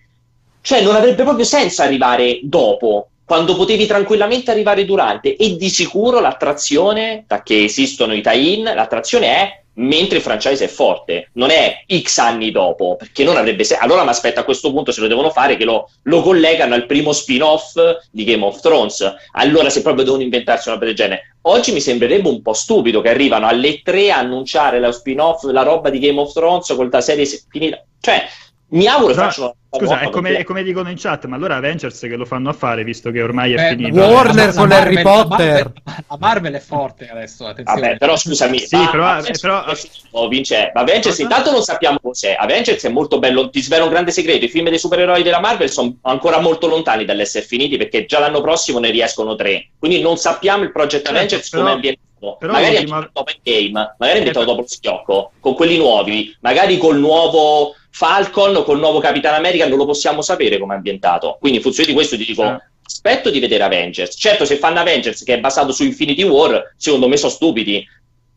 cioè 0.61 0.81
non 0.81 0.95
avrebbe 0.95 1.23
proprio 1.23 1.45
senso 1.45 1.81
arrivare 1.81 2.39
dopo, 2.43 3.09
quando 3.25 3.55
potevi 3.55 3.85
tranquillamente 3.85 4.51
arrivare 4.51 4.85
durante. 4.85 5.35
E 5.35 5.55
di 5.55 5.69
sicuro 5.69 6.19
l'attrazione, 6.19 7.25
da 7.27 7.43
che 7.43 7.63
esistono 7.63 8.13
i 8.13 8.21
tie-in, 8.21 8.63
l'attrazione 8.63 9.27
è 9.27 9.59
mentre 9.79 10.17
il 10.17 10.23
franchise 10.23 10.65
è 10.65 10.67
forte, 10.67 11.29
non 11.33 11.51
è 11.51 11.83
X 11.87 12.17
anni 12.17 12.51
dopo, 12.51 12.95
perché 12.97 13.23
non 13.23 13.37
avrebbe 13.37 13.63
senso. 13.63 13.83
Allora 13.83 14.03
mi 14.03 14.09
aspetta 14.09 14.41
a 14.41 14.43
questo 14.43 14.71
punto 14.71 14.91
se 14.91 15.01
lo 15.01 15.07
devono 15.07 15.29
fare 15.29 15.57
che 15.57 15.63
lo, 15.63 15.89
lo 16.03 16.21
collegano 16.21 16.75
al 16.75 16.85
primo 16.85 17.13
spin-off 17.13 17.75
di 18.11 18.23
Game 18.23 18.43
of 18.43 18.59
Thrones. 18.59 19.15
Allora 19.33 19.69
se 19.69 19.81
proprio 19.81 20.03
devono 20.03 20.23
inventarsi 20.23 20.67
una 20.67 20.77
roba 20.77 20.87
del 20.87 20.97
genere. 20.97 21.35
Oggi 21.43 21.71
mi 21.71 21.81
sembrerebbe 21.81 22.27
un 22.27 22.41
po' 22.41 22.53
stupido 22.53 23.01
che 23.01 23.09
arrivano 23.09 23.47
alle 23.47 23.81
3 23.81 24.11
a 24.11 24.17
annunciare 24.17 24.79
lo 24.79 24.91
spin-off, 24.91 25.43
la 25.43 25.63
roba 25.63 25.89
di 25.89 25.99
Game 25.99 26.19
of 26.19 26.33
Thrones 26.33 26.73
con 26.75 26.89
la 26.91 27.01
serie 27.01 27.25
se- 27.25 27.43
finita. 27.49 27.81
Cioè, 28.01 28.23
mi 28.71 28.85
auguro 28.87 29.07
che 29.09 29.13
Però, 29.15 29.25
facciano 29.27 29.45
una 29.45 29.57
Scusa, 29.85 29.99
è 29.99 30.09
come, 30.09 30.35
è 30.37 30.43
come 30.43 30.63
dicono 30.63 30.89
in 30.89 30.95
chat, 30.97 31.25
ma 31.25 31.35
allora 31.35 31.55
Avengers 31.57 31.99
che 31.99 32.15
lo 32.15 32.25
fanno 32.25 32.49
a 32.49 32.53
fare 32.53 32.83
visto 32.83 33.11
che 33.11 33.21
ormai 33.21 33.53
è 33.53 33.65
Eh, 33.65 33.69
finito? 33.75 33.99
Warner 33.99 34.53
con 34.55 34.71
Harry 34.71 34.95
Marvel- 35.01 35.27
Potter. 35.27 35.45
La 35.45 35.61
Marvel, 35.83 36.03
la 36.07 36.17
Marvel 36.19 36.53
è 36.53 36.59
forte 36.59 37.07
adesso, 37.09 37.45
attenzione. 37.45 37.79
Vabbè, 37.81 37.97
però 37.97 38.17
scusami, 38.17 38.59
Sì, 38.59 38.75
ma- 38.77 38.89
però- 38.89 39.05
Avengers 39.07 39.39
però- 39.39 39.63
finito, 39.75 40.27
Vince. 40.27 40.71
Avengers 40.73 41.05
Cosa? 41.15 41.21
intanto 41.21 41.51
non 41.51 41.61
sappiamo 41.61 41.99
cos'è. 42.01 42.35
Avengers 42.39 42.83
è 42.83 42.89
molto 42.89 43.19
bello, 43.19 43.49
ti 43.51 43.61
svelo 43.61 43.83
un 43.83 43.89
grande 43.91 44.09
segreto, 44.11 44.45
i 44.45 44.49
film 44.49 44.69
dei 44.69 44.79
supereroi 44.79 45.21
della 45.21 45.39
Marvel 45.39 45.69
sono 45.69 45.97
ancora 46.01 46.39
molto 46.39 46.65
lontani 46.67 47.05
dall'essere 47.05 47.45
finiti 47.45 47.77
perché 47.77 48.05
già 48.05 48.17
l'anno 48.19 48.41
prossimo 48.41 48.79
ne 48.79 48.89
riescono 48.89 49.35
tre. 49.35 49.69
Quindi 49.77 50.01
non 50.01 50.17
sappiamo 50.17 50.63
il 50.63 50.71
Project 50.71 51.03
Certo, 51.05 51.11
Avengers 51.17 51.49
però- 51.49 51.61
come 51.63 51.75
ambientato. 51.75 52.07
Però 52.39 52.53
magari 52.53 52.75
è 52.75 52.77
l'ultima- 52.79 52.95
ambientato 52.97 53.11
dopo 53.25 53.31
Endgame, 53.43 53.95
magari 53.97 54.17
ambientato 54.17 54.45
Eh, 54.45 54.49
dopo 54.49 54.61
lo 54.61 54.67
schiocco, 54.67 55.31
con 55.39 55.53
quelli 55.55 55.77
nuovi, 55.77 56.35
magari 56.41 56.77
col 56.77 56.99
nuovo 56.99 57.75
Falcon 57.91 58.55
o 58.55 58.63
col 58.63 58.79
nuovo 58.79 58.99
Capitan 58.99 59.33
America, 59.33 59.67
non 59.67 59.77
lo 59.77 59.85
possiamo 59.85 60.21
sapere 60.21 60.57
come 60.59 60.73
è 60.73 60.77
ambientato. 60.77 61.37
Quindi 61.39 61.57
in 61.57 61.63
funzione 61.63 61.89
di 61.89 61.95
questo 61.95 62.15
ti 62.17 62.25
dico... 62.25 62.43
Eh. 62.43 62.67
Aspetto 62.89 63.29
di 63.29 63.39
vedere 63.39 63.61
Avengers. 63.63 64.15
Certo, 64.19 64.45
se 64.45 64.55
fanno 64.57 64.79
Avengers 64.79 65.23
che 65.23 65.35
è 65.35 65.39
basato 65.39 65.71
su 65.71 65.83
Infinity 65.83 66.23
War, 66.23 66.73
secondo 66.75 67.07
me 67.07 67.17
sono 67.17 67.31
stupidi. 67.31 67.85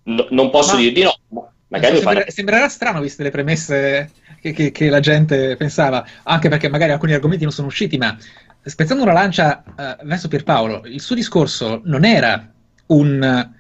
No- 0.05 0.27
non 0.29 0.51
posso 0.51 0.75
Ma- 0.75 0.79
dire 0.81 0.93
di 0.93 1.03
no. 1.05 1.15
Magari 1.69 1.95
Sembra- 1.97 2.13
fanno. 2.21 2.25
sembrerà 2.29 2.69
strano 2.69 3.01
viste 3.01 3.23
le 3.23 3.31
premesse 3.31 4.11
che, 4.43 4.53
che- 4.53 4.71
che 4.71 4.91
la 4.91 5.01
gente 5.01 5.57
pensava, 5.57 6.05
anche 6.25 6.51
perché 6.51 6.69
magari 6.69 6.93
alcuni 6.93 7.15
argomenti 7.15 7.45
non 7.45 7.53
sono 7.53 7.69
usciti, 7.69 7.97
ma 7.97 8.15
spezzando 8.63 9.03
una 9.03 9.15
lancia 9.15 9.65
eh, 9.65 9.97
verso 10.03 10.29
Pierpaolo, 10.29 10.83
il 10.85 11.01
suo 11.01 11.15
discorso 11.15 11.81
non 11.85 12.05
era 12.05 12.47
un 12.89 13.51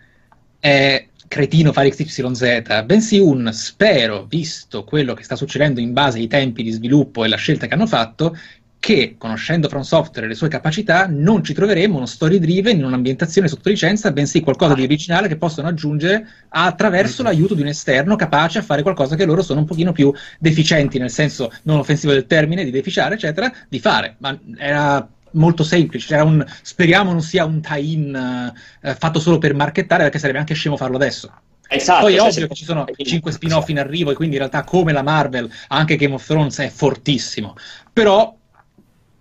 eh, 0.64 1.08
cretino 1.26 1.72
fare 1.72 1.90
XYZ, 1.90 2.84
bensì 2.84 3.18
un 3.18 3.50
spero, 3.52 4.26
visto 4.28 4.84
quello 4.84 5.12
che 5.12 5.24
sta 5.24 5.34
succedendo 5.34 5.80
in 5.80 5.92
base 5.92 6.18
ai 6.18 6.28
tempi 6.28 6.62
di 6.62 6.70
sviluppo 6.70 7.24
e 7.24 7.28
la 7.28 7.36
scelta 7.36 7.66
che 7.66 7.74
hanno 7.74 7.88
fatto, 7.88 8.36
che 8.78 9.16
conoscendo 9.18 9.68
From 9.68 9.82
Software 9.82 10.26
e 10.26 10.28
le 10.28 10.36
sue 10.36 10.46
capacità 10.46 11.06
non 11.08 11.42
ci 11.42 11.52
troveremo 11.52 11.96
uno 11.96 12.06
story 12.06 12.38
driven 12.38 12.78
in 12.78 12.84
un'ambientazione 12.84 13.48
sotto 13.48 13.70
licenza, 13.70 14.12
bensì 14.12 14.40
qualcosa 14.40 14.74
di 14.74 14.84
originale 14.84 15.26
che 15.26 15.36
possono 15.36 15.66
aggiungere 15.66 16.24
attraverso 16.50 17.24
l'aiuto 17.24 17.54
di 17.54 17.62
un 17.62 17.68
esterno 17.68 18.14
capace 18.14 18.58
a 18.58 18.62
fare 18.62 18.82
qualcosa 18.82 19.16
che 19.16 19.24
loro 19.24 19.42
sono 19.42 19.60
un 19.60 19.66
pochino 19.66 19.90
più 19.90 20.12
deficienti, 20.38 20.98
nel 20.98 21.10
senso 21.10 21.50
non 21.62 21.78
offensivo 21.78 22.12
del 22.12 22.26
termine, 22.26 22.62
di 22.62 22.70
deficiare, 22.70 23.16
eccetera, 23.16 23.52
di 23.68 23.80
fare. 23.80 24.14
Ma 24.18 24.38
era 24.58 25.08
molto 25.33 25.62
semplice. 25.64 26.07
Cioè 26.09 26.20
un, 26.20 26.45
speriamo 26.62 27.12
non 27.12 27.22
sia 27.22 27.45
un 27.45 27.61
tie-in 27.61 28.53
eh, 28.83 28.95
fatto 28.95 29.18
solo 29.20 29.39
per 29.39 29.55
marchettare, 29.55 30.03
perché 30.05 30.18
sarebbe 30.18 30.39
anche 30.39 30.55
scemo 30.55 30.76
farlo 30.76 30.97
adesso. 30.97 31.30
Esatto, 31.68 32.03
Poi 32.03 32.12
è 32.14 32.16
cioè, 32.18 32.26
ovvio 32.28 32.41
se- 32.43 32.49
che 32.49 32.55
ci 32.55 32.64
sono 32.64 32.85
5 32.97 33.33
spin-off 33.33 33.68
in 33.70 33.78
arrivo 33.78 34.11
e 34.11 34.14
quindi 34.14 34.35
in 34.35 34.41
realtà 34.43 34.62
come 34.62 34.93
la 34.93 35.03
Marvel 35.03 35.51
anche 35.68 35.97
Game 35.97 36.14
of 36.14 36.26
Thrones 36.26 36.59
è 36.59 36.68
fortissimo. 36.68 37.55
Però 37.93 38.37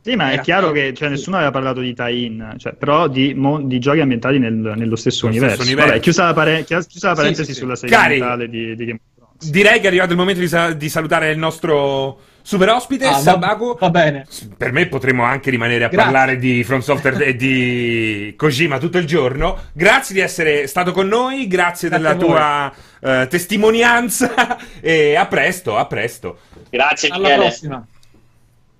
Sì, 0.03 0.15
ma 0.15 0.29
è 0.31 0.33
Era- 0.33 0.41
chiaro 0.41 0.71
che 0.71 0.93
cioè, 0.93 1.09
nessuno 1.09 1.35
aveva 1.37 1.51
parlato 1.51 1.79
di 1.79 1.93
tie-in, 1.93 2.55
cioè, 2.57 2.73
però 2.73 3.07
di, 3.07 3.33
mo- 3.35 3.61
di 3.61 3.79
giochi 3.79 3.99
ambientati 4.01 4.37
nel- 4.39 4.73
nello 4.75 4.95
stesso 4.97 5.27
Nello 5.27 5.37
universo. 5.37 5.63
stesso 5.63 5.63
universo. 5.63 5.89
Vabbè, 5.91 5.99
chiusa 6.03 6.23
la, 6.25 6.33
pare- 6.33 6.63
chiusa 6.65 7.07
la 7.09 7.15
parentesi 7.15 7.45
sì, 7.45 7.53
sì. 7.53 7.59
sulla 7.59 7.75
serie 7.75 7.95
Cari. 8.19 8.49
di, 8.49 8.75
di 8.75 8.85
Game 8.85 8.99
of 8.99 9.15
Thrones. 9.15 9.49
Direi 9.51 9.77
che 9.79 9.85
è 9.85 9.87
arrivato 9.87 10.11
il 10.11 10.17
momento 10.17 10.41
di, 10.41 10.47
sa- 10.47 10.73
di 10.73 10.89
salutare 10.89 11.31
il 11.31 11.37
nostro 11.37 12.19
super 12.41 12.69
ospite, 12.69 13.05
ah, 13.05 13.11
va, 13.11 13.17
Sabaku. 13.17 13.77
va 13.79 13.89
bene. 13.89 14.25
Per 14.57 14.71
me 14.71 14.87
potremmo 14.87 15.23
anche 15.23 15.49
rimanere 15.49 15.85
a 15.85 15.87
Grazie. 15.87 15.97
parlare 16.11 16.37
di 16.37 16.63
From 16.63 16.79
Software 16.79 17.25
e 17.25 17.35
di 17.35 18.33
Kojima 18.37 18.77
tutto 18.77 18.97
il 18.97 19.05
giorno. 19.05 19.57
Grazie 19.73 20.15
di 20.15 20.21
essere 20.21 20.67
stato 20.67 20.91
con 20.91 21.07
noi, 21.07 21.47
grazie, 21.47 21.89
Grazie 21.89 21.89
della 21.89 22.15
tua 22.15 22.73
eh, 23.01 23.27
testimonianza 23.27 24.57
e 24.81 25.15
a 25.15 25.25
presto, 25.27 25.77
a 25.77 25.85
presto. 25.85 26.39
Grazie 26.69 27.09
Alla 27.09 27.19
Michele. 27.27 27.41
prossima. 27.41 27.85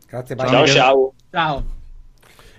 Grazie, 0.08 0.36
Ciao, 0.36 0.66
Ciao 0.68 1.14
ciao. 1.32 1.81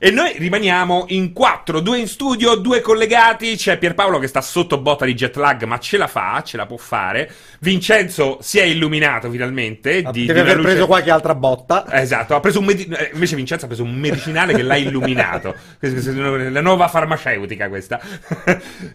E 0.05 0.11
noi 0.11 0.35
rimaniamo 0.37 1.05
in 1.11 1.33
quattro, 1.33 1.79
due 1.79 1.97
in 2.01 2.09
studio, 2.09 2.57
due 2.57 2.81
collegati. 2.81 3.55
C'è 3.55 3.79
Pierpaolo 3.79 4.19
che 4.19 4.27
sta 4.27 4.41
sotto 4.41 4.79
botta 4.79 5.05
di 5.05 5.15
jet 5.15 5.37
lag, 5.37 5.63
ma 5.63 5.79
ce 5.79 5.97
la 5.97 6.09
fa, 6.09 6.43
ce 6.45 6.57
la 6.57 6.67
può 6.67 6.77
fare. 6.77 7.31
Vincenzo 7.61 8.39
si 8.41 8.59
è 8.59 8.65
illuminato 8.65 9.31
finalmente. 9.31 10.03
Di, 10.11 10.27
Deve 10.27 10.33
di 10.33 10.41
aver 10.41 10.57
luce- 10.57 10.69
preso 10.71 10.87
qualche 10.89 11.13
altra 11.13 11.37
botta. 11.37 11.85
Esatto, 11.89 12.35
ha 12.35 12.41
preso 12.41 12.59
un 12.59 12.65
medi- 12.65 12.89
eh, 12.89 13.11
invece 13.13 13.37
Vincenzo 13.37 13.67
ha 13.67 13.69
preso 13.69 13.85
un 13.85 13.95
medicinale 13.95 14.55
che 14.55 14.63
l'ha 14.63 14.75
illuminato. 14.75 15.55
La 16.51 16.61
nuova 16.61 16.89
farmaceutica 16.89 17.69
questa. 17.69 18.01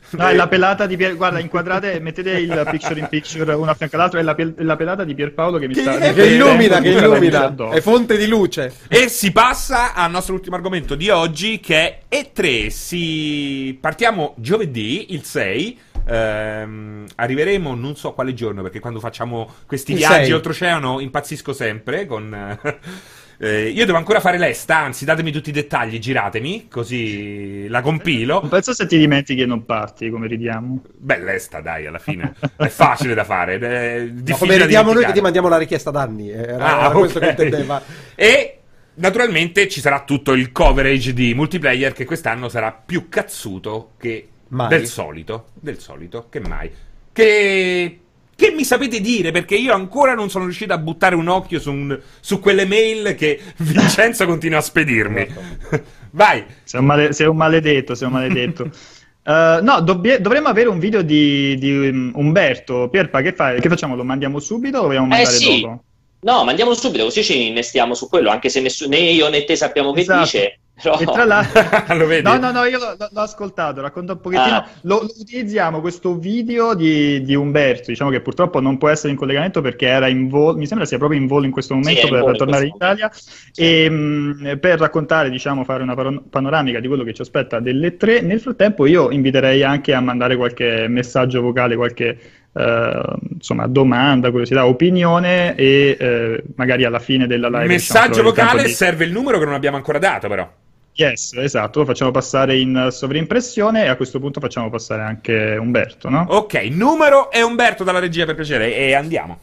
No, 0.10 0.28
è 0.28 0.36
la 0.36 0.48
pelata 0.50 0.86
di 0.88 0.98
Pier... 0.98 1.16
Guarda, 1.16 1.40
inquadrate, 1.40 2.02
mettete 2.02 2.32
il 2.32 2.68
picture 2.70 3.00
in 3.00 3.08
picture 3.08 3.54
uno 3.54 3.72
a 3.72 3.76
fianco 3.76 3.96
all'altro, 3.96 4.20
è 4.20 4.24
la, 4.24 4.36
pel- 4.36 4.56
la 4.58 4.76
pelata 4.76 5.06
di 5.06 5.16
Pierpaolo 5.16 5.58
che 5.58 5.68
mi 5.68 5.74
Che- 5.74 5.82
sta... 5.84 5.98
che 6.00 6.14
Che 6.14 6.26
illumina, 6.26 6.82
che 6.82 6.90
illumina. 6.90 7.56
È 7.72 7.80
fonte 7.80 8.18
di 8.18 8.28
luce. 8.28 8.74
E 8.90 9.08
si 9.08 9.32
passa 9.32 9.94
al 9.94 10.12
nostro 10.12 10.34
ultimo 10.34 10.58
argomento 10.58 10.96
di 10.98 11.10
oggi 11.10 11.60
che 11.62 12.00
è 12.10 12.16
E3. 12.34 12.68
Si... 12.68 13.78
Partiamo 13.80 14.34
giovedì, 14.38 15.14
il 15.14 15.24
6. 15.24 15.80
Ehm, 16.10 17.06
arriveremo 17.16 17.76
non 17.76 17.96
so 17.96 18.14
quale 18.14 18.34
giorno 18.34 18.62
perché 18.62 18.80
quando 18.80 19.00
facciamo 19.00 19.54
questi 19.66 19.92
Il 19.92 19.98
viaggi 19.98 20.26
6. 20.26 20.32
oltreoceano 20.34 21.00
impazzisco 21.00 21.54
sempre 21.54 22.06
con... 22.06 22.34
eh, 23.40 23.68
io 23.68 23.86
devo 23.86 23.98
ancora 23.98 24.20
fare 24.20 24.38
l'esta, 24.38 24.78
anzi 24.78 25.06
datemi 25.06 25.32
tutti 25.32 25.50
i 25.50 25.54
dettagli, 25.54 26.00
giratemi, 26.00 26.68
così 26.70 27.68
la 27.68 27.82
compilo. 27.82 28.40
Non 28.40 28.50
penso 28.50 28.74
se 28.74 28.88
ti 28.88 28.98
dimentichi 28.98 29.42
e 29.42 29.46
non 29.46 29.64
parti, 29.66 30.10
come 30.10 30.28
ridiamo. 30.28 30.82
Beh, 30.98 31.20
l'esta, 31.20 31.62
dai, 31.62 31.86
alla 31.86 32.00
fine 32.00 32.34
è 32.58 32.68
facile 32.68 33.14
da 33.14 33.24
fare. 33.24 33.60
È 33.60 34.08
difficile 34.10 34.38
come 34.38 34.58
da 34.58 34.64
vediamo 34.64 34.94
noi 34.94 35.06
che 35.06 35.12
ti 35.12 35.22
mandiamo 35.22 35.48
la 35.50 35.58
richiesta 35.58 35.92
d'anni. 35.92 36.30
Era, 36.32 36.66
Ah, 36.66 36.86
era 36.86 36.90
questo 36.92 37.20
ok. 37.20 37.24
che 37.24 37.30
intendeva. 37.30 37.82
E 38.16 38.57
naturalmente 38.98 39.68
ci 39.68 39.80
sarà 39.82 40.04
tutto 40.04 40.34
il 40.34 40.52
coverage 40.52 41.14
di 41.14 41.34
multiplayer 41.34 41.94
che 41.94 42.06
quest'anno 42.06 42.50
sarà 42.50 42.72
più 42.72 43.10
cazzuto 43.10 43.92
che 43.98 44.28
Mai. 44.50 44.68
del 44.70 44.86
solito. 44.88 45.48
Del 45.54 45.80
solito, 45.80 46.28
che 46.30 46.40
mai. 46.40 46.70
Che. 47.12 48.00
Che 48.38 48.52
mi 48.52 48.64
sapete 48.64 49.02
dire? 49.02 49.32
Perché 49.32 49.56
io 49.56 49.74
ancora 49.74 50.14
non 50.14 50.30
sono 50.30 50.44
riuscito 50.44 50.72
a 50.72 50.78
buttare 50.78 51.16
un 51.16 51.28
occhio 51.28 51.60
su, 51.60 51.72
un- 51.72 52.00
su 52.20 52.40
quelle 52.40 52.66
mail 52.68 53.16
che 53.16 53.40
Vincenzo 53.58 54.28
continua 54.28 54.60
a 54.60 54.62
spedirmi. 54.62 55.28
Vai. 56.12 56.46
Sei 56.64 56.80
un, 56.80 56.86
male- 56.86 57.14
sei 57.14 57.26
un 57.28 57.36
maledetto, 57.36 57.96
sei 57.96 58.08
un 58.08 58.14
maledetto. 58.14 58.70
Eh, 59.28 59.60
no, 59.62 59.82
dobbie- 59.82 60.22
dovremmo 60.22 60.48
avere 60.48 60.70
un 60.70 60.80
video 60.80 61.02
di, 61.02 61.58
di, 61.58 61.90
um, 61.90 62.12
Umberto. 62.16 62.88
Pierpa, 62.90 63.20
che, 63.22 63.34
fai? 63.34 63.60
che 63.60 63.68
facciamo? 63.68 63.94
Lo 63.94 64.06
mandiamo 64.06 64.40
subito 64.40 64.78
o 64.78 64.82
lo 64.84 64.88
vogliamo 64.88 65.08
Eh 65.08 65.10
mandare 65.10 65.36
sì, 65.36 65.60
dopo? 65.60 65.84
No, 66.22 66.44
mandiamolo 66.44 66.76
subito 66.76 67.04
così 67.04 67.24
ci 67.24 67.48
innestiamo 67.48 67.94
su 67.94 68.08
quello, 68.10 68.30
anche 68.30 68.50
se 68.50 68.62
nessuno, 68.62 68.92
né 68.92 68.98
io 68.98 69.30
né 69.30 69.44
te 69.44 69.56
sappiamo 69.56 69.92
che 69.94 70.02
Esatto. 70.02 70.20
dice. 70.22 70.60
Però... 70.80 71.00
E 71.00 71.06
tra 71.06 71.26
l'altro... 71.26 71.64
Lo 71.98 72.06
vedi? 72.06 72.22
No, 72.22 72.38
no, 72.38 72.52
no, 72.52 72.64
io 72.66 72.78
l'ho, 72.78 72.96
l'ho 72.98 73.22
ascoltato, 73.22 73.82
racconto 73.82 74.14
un 74.14 74.22
pochettino. 74.22 74.56
Ah. 74.56 74.68
Lo, 74.82 75.00
lo 75.02 75.10
utilizziamo 75.20 75.82
questo 75.82 76.16
video 76.16 76.76
di, 76.76 77.24
di 77.24 77.34
Umberto, 77.34 77.86
diciamo 77.88 78.12
che 78.12 78.22
purtroppo 78.22 78.60
non 78.60 78.78
può 78.78 78.90
essere 78.90 79.12
in 79.12 79.18
collegamento 79.18 79.62
perché 79.62 79.88
era 79.88 80.08
in 80.08 80.28
volo, 80.28 80.56
mi 80.56 80.68
sembra 80.68 80.86
sia 80.86 81.00
proprio 81.00 81.20
in 81.20 81.26
volo 81.26 81.46
in 81.46 81.52
questo 81.52 81.74
momento 81.74 82.06
in 82.06 82.10
per 82.10 82.24
in 82.30 82.38
tornare 82.38 82.66
in 82.66 82.74
Italia 82.76 83.12
e 83.56 83.90
mh, 83.90 84.60
per 84.60 84.80
raccontare, 84.80 85.32
diciamo, 85.32 85.64
fare 85.64 85.82
una 85.82 85.96
paro- 85.96 86.24
panoramica 86.30 86.80
di 86.80 86.88
quello 86.88 87.04
che 87.04 87.14
ci 87.14 87.22
aspetta 87.22 87.60
delle 87.60 87.98
tre. 87.98 88.22
Nel 88.22 88.40
frattempo 88.40 88.86
io 88.86 89.10
inviterei 89.10 89.64
anche 89.64 89.96
a 89.96 90.00
mandare 90.00 90.36
qualche 90.36 90.88
messaggio 90.88 91.42
vocale, 91.42 91.76
qualche 91.76 92.20
eh, 92.58 93.16
insomma, 93.34 93.68
domanda, 93.68 94.30
curiosità, 94.30 94.66
opinione 94.66 95.56
e 95.56 95.96
eh, 96.00 96.44
magari 96.56 96.86
alla 96.86 97.00
fine 97.00 97.28
della 97.28 97.50
live 97.50 97.68
Messaggio 97.68 98.24
vocale, 98.24 98.64
di- 98.64 98.70
serve 98.70 99.06
il 99.06 99.12
numero 99.12 99.38
che 99.38 99.46
non 99.46 99.54
abbiamo 99.54 99.78
ancora 99.78 100.00
dato, 100.00 100.28
però. 100.28 100.50
Yes, 100.94 101.34
esatto, 101.36 101.80
lo 101.80 101.86
facciamo 101.86 102.10
passare 102.10 102.58
in 102.58 102.88
sovrimpressione 102.90 103.84
e 103.84 103.88
a 103.88 103.96
questo 103.96 104.20
punto 104.20 104.40
facciamo 104.40 104.72
passare 104.72 105.04
anche 105.04 105.56
Umberto, 105.60 106.10
no? 106.10 106.26
Ok, 106.30 106.56
numero 106.72 107.30
e 107.30 107.44
Umberto 107.44 107.84
dalla 107.84 108.00
regia 108.00 108.26
per 108.26 108.34
piacere. 108.34 108.76
E 108.76 108.96
andiamo. 108.96 109.40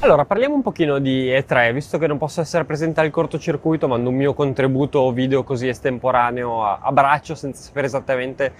Allora, 0.00 0.24
parliamo 0.24 0.54
un 0.54 0.62
pochino 0.62 0.98
di 0.98 1.28
E3, 1.30 1.72
visto 1.72 1.98
che 1.98 2.06
non 2.06 2.18
posso 2.18 2.40
essere 2.40 2.64
presente 2.64 3.00
al 3.00 3.10
cortocircuito, 3.10 3.88
mando 3.88 4.10
un 4.10 4.16
mio 4.16 4.34
contributo 4.34 5.10
video 5.12 5.42
così 5.42 5.66
estemporaneo 5.66 6.64
a, 6.64 6.78
a 6.82 6.92
braccio 6.92 7.34
senza 7.34 7.62
sapere 7.62 7.86
esattamente 7.86 8.52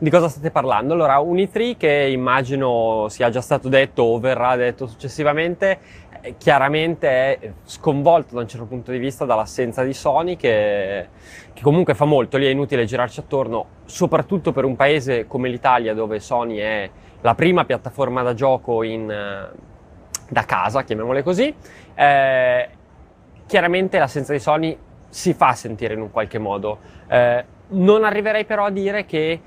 di 0.00 0.08
cosa 0.08 0.28
state 0.28 0.50
parlando. 0.50 0.94
Allora, 0.94 1.18
un 1.18 1.36
E3 1.36 1.76
che 1.76 2.08
immagino 2.10 3.06
sia 3.10 3.28
già 3.28 3.42
stato 3.42 3.68
detto 3.68 4.02
o 4.02 4.18
verrà 4.18 4.56
detto 4.56 4.86
successivamente, 4.86 5.78
eh, 6.22 6.36
chiaramente 6.38 7.08
è 7.08 7.52
sconvolto 7.64 8.34
da 8.34 8.40
un 8.40 8.48
certo 8.48 8.64
punto 8.64 8.92
di 8.92 8.98
vista 8.98 9.26
dall'assenza 9.26 9.82
di 9.82 9.92
Sony 9.92 10.36
che, 10.36 11.08
che 11.52 11.62
comunque 11.62 11.94
fa 11.94 12.06
molto, 12.06 12.38
lì 12.38 12.46
è 12.46 12.48
inutile 12.48 12.86
girarci 12.86 13.20
attorno, 13.20 13.66
soprattutto 13.84 14.52
per 14.52 14.64
un 14.64 14.74
paese 14.74 15.26
come 15.26 15.50
l'Italia 15.50 15.92
dove 15.92 16.18
Sony 16.18 16.56
è 16.56 16.90
la 17.20 17.34
prima 17.34 17.66
piattaforma 17.66 18.22
da 18.22 18.32
gioco 18.32 18.82
in, 18.82 19.10
eh, 19.10 19.50
da 20.30 20.44
casa, 20.46 20.82
chiamiamole 20.82 21.22
così. 21.22 21.54
Eh, 21.94 22.68
chiaramente 23.46 23.98
l'assenza 23.98 24.32
di 24.32 24.38
Sony 24.38 24.78
si 25.10 25.34
fa 25.34 25.52
sentire 25.52 25.92
in 25.92 26.00
un 26.00 26.10
qualche 26.10 26.38
modo. 26.38 26.78
Eh, 27.06 27.44
non 27.72 28.04
arriverei 28.04 28.46
però 28.46 28.64
a 28.64 28.70
dire 28.70 29.04
che 29.04 29.40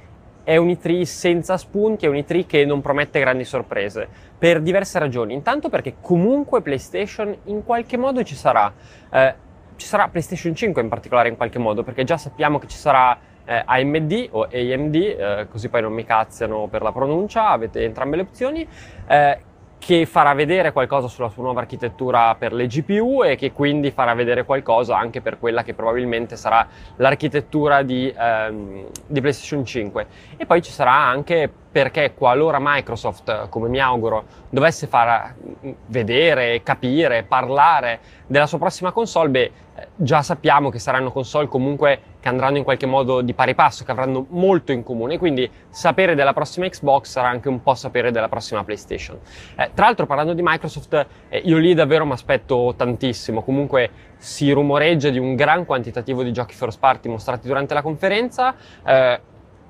è 0.44 0.58
un 0.58 0.68
E3 0.68 1.04
senza 1.04 1.58
spunti, 1.58 2.06
è 2.06 2.10
un 2.10 2.16
E3 2.16 2.46
che 2.46 2.66
non 2.66 2.82
promette 2.82 3.20
grandi 3.20 3.46
sorprese, 3.46 4.08
per 4.38 4.62
diverse 4.62 5.00
ragioni. 5.00 5.34
Intanto 5.34 5.70
perché 5.70 5.96
comunque 6.02 6.62
PlayStation 6.62 7.36
in 7.46 7.64
qualche 7.64 7.98
modo 7.98 8.24
ci 8.24 8.36
sarà. 8.36 8.72
Eh, 9.12 9.36
ci 9.76 9.88
sarà 9.88 10.08
PlayStation 10.08 10.54
5 10.54 10.82
in 10.82 10.90
particolare 10.90 11.30
in 11.30 11.36
qualche 11.36 11.60
modo, 11.60 11.84
perché 11.84 12.04
già 12.04 12.18
sappiamo 12.18 12.60
che 12.60 12.68
ci 12.68 12.78
sarà 12.78 13.18
eh, 13.46 13.64
AMD 13.66 14.28
o 14.32 14.44
AMD, 14.44 14.96
eh, 14.96 15.48
così 15.50 15.70
poi 15.70 15.82
non 15.82 15.94
mi 15.94 16.06
cazziano 16.06 16.68
per 16.68 16.82
la 16.82 16.92
pronuncia, 16.92 17.50
avete 17.50 17.84
entrambe 17.84 18.16
le 18.16 18.22
opzioni, 18.22 18.68
eh, 19.08 19.40
che 19.86 20.06
farà 20.06 20.34
vedere 20.34 20.72
qualcosa 20.72 21.10
sulla 21.10 21.28
sua 21.28 21.44
nuova 21.44 21.60
architettura 21.60 22.36
per 22.36 22.54
le 22.54 22.68
GPU 22.68 23.22
e 23.24 23.36
che 23.36 23.52
quindi 23.52 23.92
farà 23.92 24.14
vedere 24.14 24.46
qualcosa 24.46 24.98
anche 24.98 25.20
per 25.20 25.38
quella 25.38 25.62
che 25.62 25.74
probabilmente 25.74 26.38
sarà 26.38 26.66
l'architettura 26.96 27.82
di, 27.82 28.14
ehm, 28.18 28.86
di 29.06 29.20
PlayStation 29.20 29.66
5. 29.66 30.08
E 30.38 30.46
poi 30.46 30.62
ci 30.62 30.72
sarà 30.72 30.94
anche 30.94 31.52
perché 31.70 32.14
qualora 32.14 32.60
Microsoft, 32.62 33.50
come 33.50 33.68
mi 33.68 33.80
auguro, 33.80 34.24
dovesse 34.50 34.88
far 34.88 35.36
mm, 35.66 35.72
vedere, 35.88 36.64
capire, 36.64 37.24
parlare 37.24 38.00
della 38.28 38.48
sua 38.48 38.60
prossima 38.60 38.94
console, 38.94 39.30
beh, 39.30 39.52
eh, 39.76 39.88
già 39.96 40.22
sappiamo 40.22 40.70
che 40.70 40.80
saranno 40.80 41.12
console 41.12 41.48
comunque 41.48 42.13
che 42.24 42.30
andranno 42.30 42.56
in 42.56 42.64
qualche 42.64 42.86
modo 42.86 43.20
di 43.20 43.34
pari 43.34 43.54
passo, 43.54 43.84
che 43.84 43.92
avranno 43.92 44.26
molto 44.30 44.72
in 44.72 44.82
comune, 44.82 45.18
quindi 45.18 45.50
sapere 45.68 46.16
della 46.16 46.32
prossima 46.32 46.66
Xbox 46.70 47.10
sarà 47.10 47.28
anche 47.28 47.50
un 47.50 47.62
po' 47.62 47.76
sapere 47.76 48.12
della 48.12 48.30
prossima 48.30 48.64
PlayStation. 48.64 49.20
Eh, 49.58 49.72
tra 49.74 49.88
l'altro 49.88 50.06
parlando 50.06 50.34
di 50.34 50.42
Microsoft, 50.42 51.06
eh, 51.28 51.40
io 51.40 51.58
lì 51.58 51.74
davvero 51.74 52.06
mi 52.06 52.14
aspetto 52.14 52.74
tantissimo, 52.78 53.44
comunque 53.44 53.90
si 54.16 54.50
rumoreggia 54.54 55.10
di 55.10 55.20
un 55.20 55.36
gran 55.36 55.66
quantitativo 55.66 56.24
di 56.24 56.32
giochi 56.32 56.56
first 56.56 56.80
party 56.80 57.10
mostrati 57.10 57.46
durante 57.46 57.74
la 57.74 57.82
conferenza, 57.82 58.56
eh, 58.86 59.20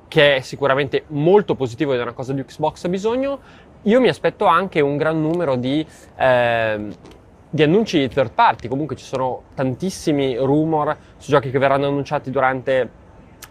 che 0.07 0.35
è 0.35 0.39
sicuramente 0.41 1.05
molto 1.07 1.55
positivo 1.55 1.93
ed 1.93 2.01
è 2.01 2.03
una 2.03 2.13
cosa 2.13 2.33
di 2.33 2.45
Xbox 2.45 2.83
ha 2.83 2.89
bisogno. 2.89 3.39
Io 3.81 3.99
mi 3.99 4.09
aspetto 4.09 4.45
anche 4.45 4.79
un 4.79 4.95
gran 4.95 5.19
numero 5.19 5.55
di, 5.55 5.83
ehm, 6.17 6.93
di 7.53 7.61
annunci 7.61 7.99
di 7.99 8.09
third 8.09 8.31
party, 8.31 8.67
comunque 8.67 8.95
ci 8.95 9.05
sono 9.05 9.43
tantissimi 9.53 10.35
rumor 10.37 10.97
su 11.17 11.29
giochi 11.29 11.51
che 11.51 11.59
verranno 11.59 11.85
annunciati 11.85 12.31
durante, 12.31 12.89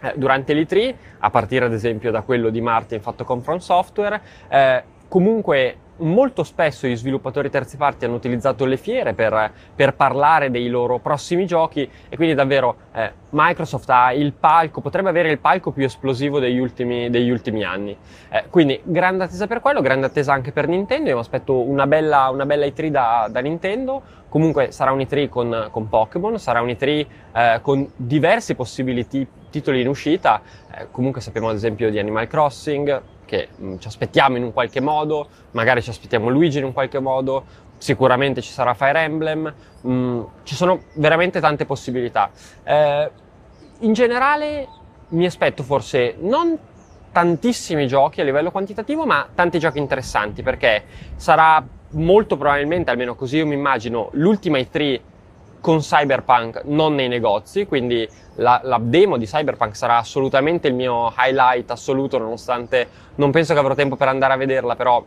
eh, 0.01 0.13
durante 0.17 0.53
l'E3, 0.53 0.95
a 1.19 1.29
partire 1.29 1.63
ad 1.63 1.71
esempio 1.71 2.11
da 2.11 2.21
quello 2.21 2.49
di 2.49 2.59
Martin 2.59 2.99
fatto 2.99 3.23
con 3.23 3.41
From 3.41 3.59
Software. 3.59 4.21
Eh, 4.49 4.83
comunque 5.07 5.77
molto 5.97 6.43
spesso 6.43 6.87
gli 6.87 6.95
sviluppatori 6.95 7.49
terzi 7.49 7.77
parti 7.77 8.05
hanno 8.05 8.15
utilizzato 8.15 8.65
le 8.65 8.77
fiere 8.77 9.13
per, 9.13 9.51
per 9.75 9.93
parlare 9.93 10.49
dei 10.49 10.67
loro 10.67 10.99
prossimi 10.99 11.45
giochi 11.45 11.89
e 12.09 12.15
quindi 12.15 12.33
davvero 12.33 12.75
eh, 12.93 13.11
Microsoft 13.29 13.89
ha 13.89 14.13
il 14.13 14.33
palco, 14.33 14.81
potrebbe 14.81 15.09
avere 15.09 15.29
il 15.29 15.39
palco 15.39 15.71
più 15.71 15.83
esplosivo 15.83 16.39
degli 16.39 16.59
ultimi, 16.59 17.09
degli 17.09 17.29
ultimi 17.29 17.63
anni. 17.63 17.95
Eh, 18.29 18.45
quindi 18.49 18.79
grande 18.83 19.23
attesa 19.23 19.47
per 19.47 19.59
quello, 19.59 19.81
grande 19.81 20.05
attesa 20.05 20.33
anche 20.33 20.51
per 20.51 20.67
Nintendo. 20.67 21.09
Io 21.09 21.15
mi 21.15 21.21
aspetto 21.21 21.59
una 21.59 21.87
bella, 21.87 22.29
una 22.29 22.45
bella 22.45 22.65
E3 22.65 22.87
da, 22.87 23.27
da 23.31 23.39
Nintendo. 23.39 24.01
Comunque 24.29 24.71
sarà 24.71 24.91
un 24.91 24.99
E3 24.99 25.29
con, 25.29 25.67
con 25.71 25.89
Pokémon, 25.89 26.39
sarà 26.39 26.61
un 26.61 26.69
E3 26.69 27.05
eh, 27.33 27.59
con 27.61 27.87
diversi 27.95 28.55
possibili 28.55 29.07
t- 29.07 29.27
titoli 29.49 29.81
in 29.81 29.87
uscita. 29.87 30.41
Eh, 30.75 30.87
comunque 30.91 31.21
sappiamo 31.21 31.49
ad 31.49 31.55
esempio 31.55 31.89
di 31.89 31.99
Animal 31.99 32.27
Crossing, 32.27 33.01
che 33.33 33.47
mh, 33.55 33.65
mm, 33.65 33.77
ci 33.79 33.87
aspettiamo 33.87 34.37
in 34.37 34.43
un 34.43 34.53
qualche 34.53 34.79
modo, 34.79 35.27
magari 35.51 35.81
ci 35.81 35.89
aspettiamo 35.89 36.29
Luigi 36.29 36.59
in 36.59 36.65
un 36.65 36.73
qualche 36.73 36.99
modo, 36.99 37.45
sicuramente 37.77 38.41
ci 38.41 38.51
sarà 38.51 38.75
Fire 38.75 38.99
Emblem, 38.99 39.53
mh, 39.81 39.91
mm, 39.91 40.21
ci 40.43 40.53
sono 40.53 40.83
veramente 40.95 41.39
tante 41.39 41.65
possibilità. 41.65 42.29
Eh, 42.63 43.11
in 43.79 43.93
generale 43.93 44.67
mi 45.09 45.25
aspetto 45.25 45.63
forse 45.63 46.15
non 46.19 46.57
tantissimi 47.11 47.87
giochi 47.87 48.21
a 48.21 48.23
livello 48.23 48.51
quantitativo, 48.51 49.05
ma 49.05 49.27
tanti 49.33 49.57
giochi 49.59 49.79
interessanti 49.79 50.43
perché 50.43 50.83
sarà 51.15 51.63
molto 51.91 52.37
probabilmente, 52.37 52.91
almeno 52.91 53.15
così 53.15 53.37
io 53.37 53.47
mi 53.47 53.53
immagino, 53.53 54.09
l'ultima 54.13 54.57
E3 54.57 54.99
con 55.63 55.79
Cyberpunk 55.79 56.63
non 56.65 56.93
nei 56.93 57.07
negozi, 57.07 57.65
quindi 57.65 58.05
la, 58.35 58.59
la, 58.63 58.77
demo 58.81 59.15
di 59.15 59.25
Cyberpunk 59.25 59.77
sarà 59.77 59.95
assolutamente 59.95 60.67
il 60.67 60.73
mio 60.73 61.13
highlight 61.17 61.71
assoluto, 61.71 62.17
nonostante 62.17 62.85
non 63.15 63.31
penso 63.31 63.53
che 63.53 63.59
avrò 63.61 63.73
tempo 63.73 63.95
per 63.95 64.09
andare 64.09 64.33
a 64.33 64.35
vederla, 64.35 64.75
però 64.75 65.01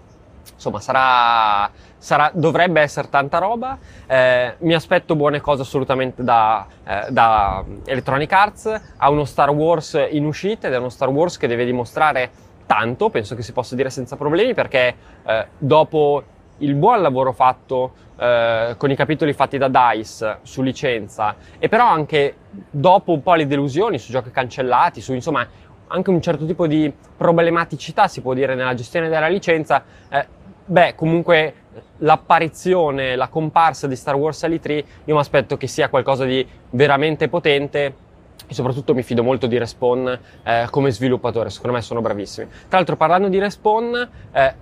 insomma 0.54 0.80
sarà, 0.80 1.70
sarà, 1.98 2.30
dovrebbe 2.32 2.80
essere 2.80 3.10
tanta 3.10 3.36
roba. 3.36 3.76
Eh, 4.06 4.54
mi 4.60 4.72
aspetto 4.72 5.14
buone 5.14 5.42
cose 5.42 5.60
assolutamente 5.60 6.24
da, 6.24 6.66
eh, 6.86 7.04
da, 7.10 7.62
Electronic 7.84 8.32
Arts. 8.32 8.80
Ha 8.96 9.10
uno 9.10 9.26
Star 9.26 9.50
Wars 9.50 10.06
in 10.08 10.24
uscita 10.24 10.68
ed 10.68 10.72
è 10.72 10.78
uno 10.78 10.88
Star 10.88 11.10
Wars 11.10 11.36
che 11.36 11.48
deve 11.48 11.66
dimostrare 11.66 12.30
tanto, 12.64 13.10
penso 13.10 13.34
che 13.34 13.42
si 13.42 13.52
possa 13.52 13.74
dire 13.74 13.90
senza 13.90 14.16
problemi, 14.16 14.54
perché 14.54 14.94
eh, 15.22 15.46
dopo 15.58 16.22
il 16.58 16.74
buon 16.74 17.02
lavoro 17.02 17.32
fatto 17.32 17.92
eh, 18.18 18.74
con 18.76 18.90
i 18.90 18.96
capitoli 18.96 19.32
fatti 19.32 19.58
da 19.58 19.68
DICE 19.68 20.38
su 20.42 20.62
licenza. 20.62 21.36
E 21.58 21.68
però 21.68 21.86
anche 21.86 22.36
dopo 22.70 23.12
un 23.12 23.22
po' 23.22 23.34
le 23.34 23.46
delusioni 23.46 23.98
su 23.98 24.10
giochi 24.10 24.30
cancellati, 24.30 25.00
su 25.00 25.12
insomma 25.12 25.46
anche 25.88 26.10
un 26.10 26.20
certo 26.20 26.46
tipo 26.46 26.66
di 26.66 26.92
problematicità 27.16 28.08
si 28.08 28.20
può 28.20 28.34
dire 28.34 28.54
nella 28.54 28.74
gestione 28.74 29.08
della 29.08 29.28
licenza, 29.28 29.84
eh, 30.08 30.26
beh 30.64 30.94
comunque 30.94 31.54
l'apparizione, 31.98 33.16
la 33.16 33.28
comparsa 33.28 33.86
di 33.86 33.96
Star 33.96 34.16
Wars 34.16 34.42
all'E3 34.44 34.84
io 35.04 35.14
mi 35.14 35.20
aspetto 35.20 35.56
che 35.56 35.66
sia 35.66 35.88
qualcosa 35.88 36.24
di 36.24 36.46
veramente 36.70 37.28
potente. 37.28 38.04
E 38.48 38.54
soprattutto 38.54 38.94
mi 38.94 39.02
fido 39.02 39.24
molto 39.24 39.48
di 39.48 39.58
Respawn 39.58 40.18
eh, 40.44 40.66
come 40.70 40.92
sviluppatore, 40.92 41.50
secondo 41.50 41.74
me 41.74 41.82
sono 41.82 42.00
bravissimi. 42.00 42.46
Tra 42.68 42.76
l'altro 42.76 42.94
parlando 42.94 43.28
di 43.28 43.40
Respawn, 43.40 44.08
eh, 44.30 44.54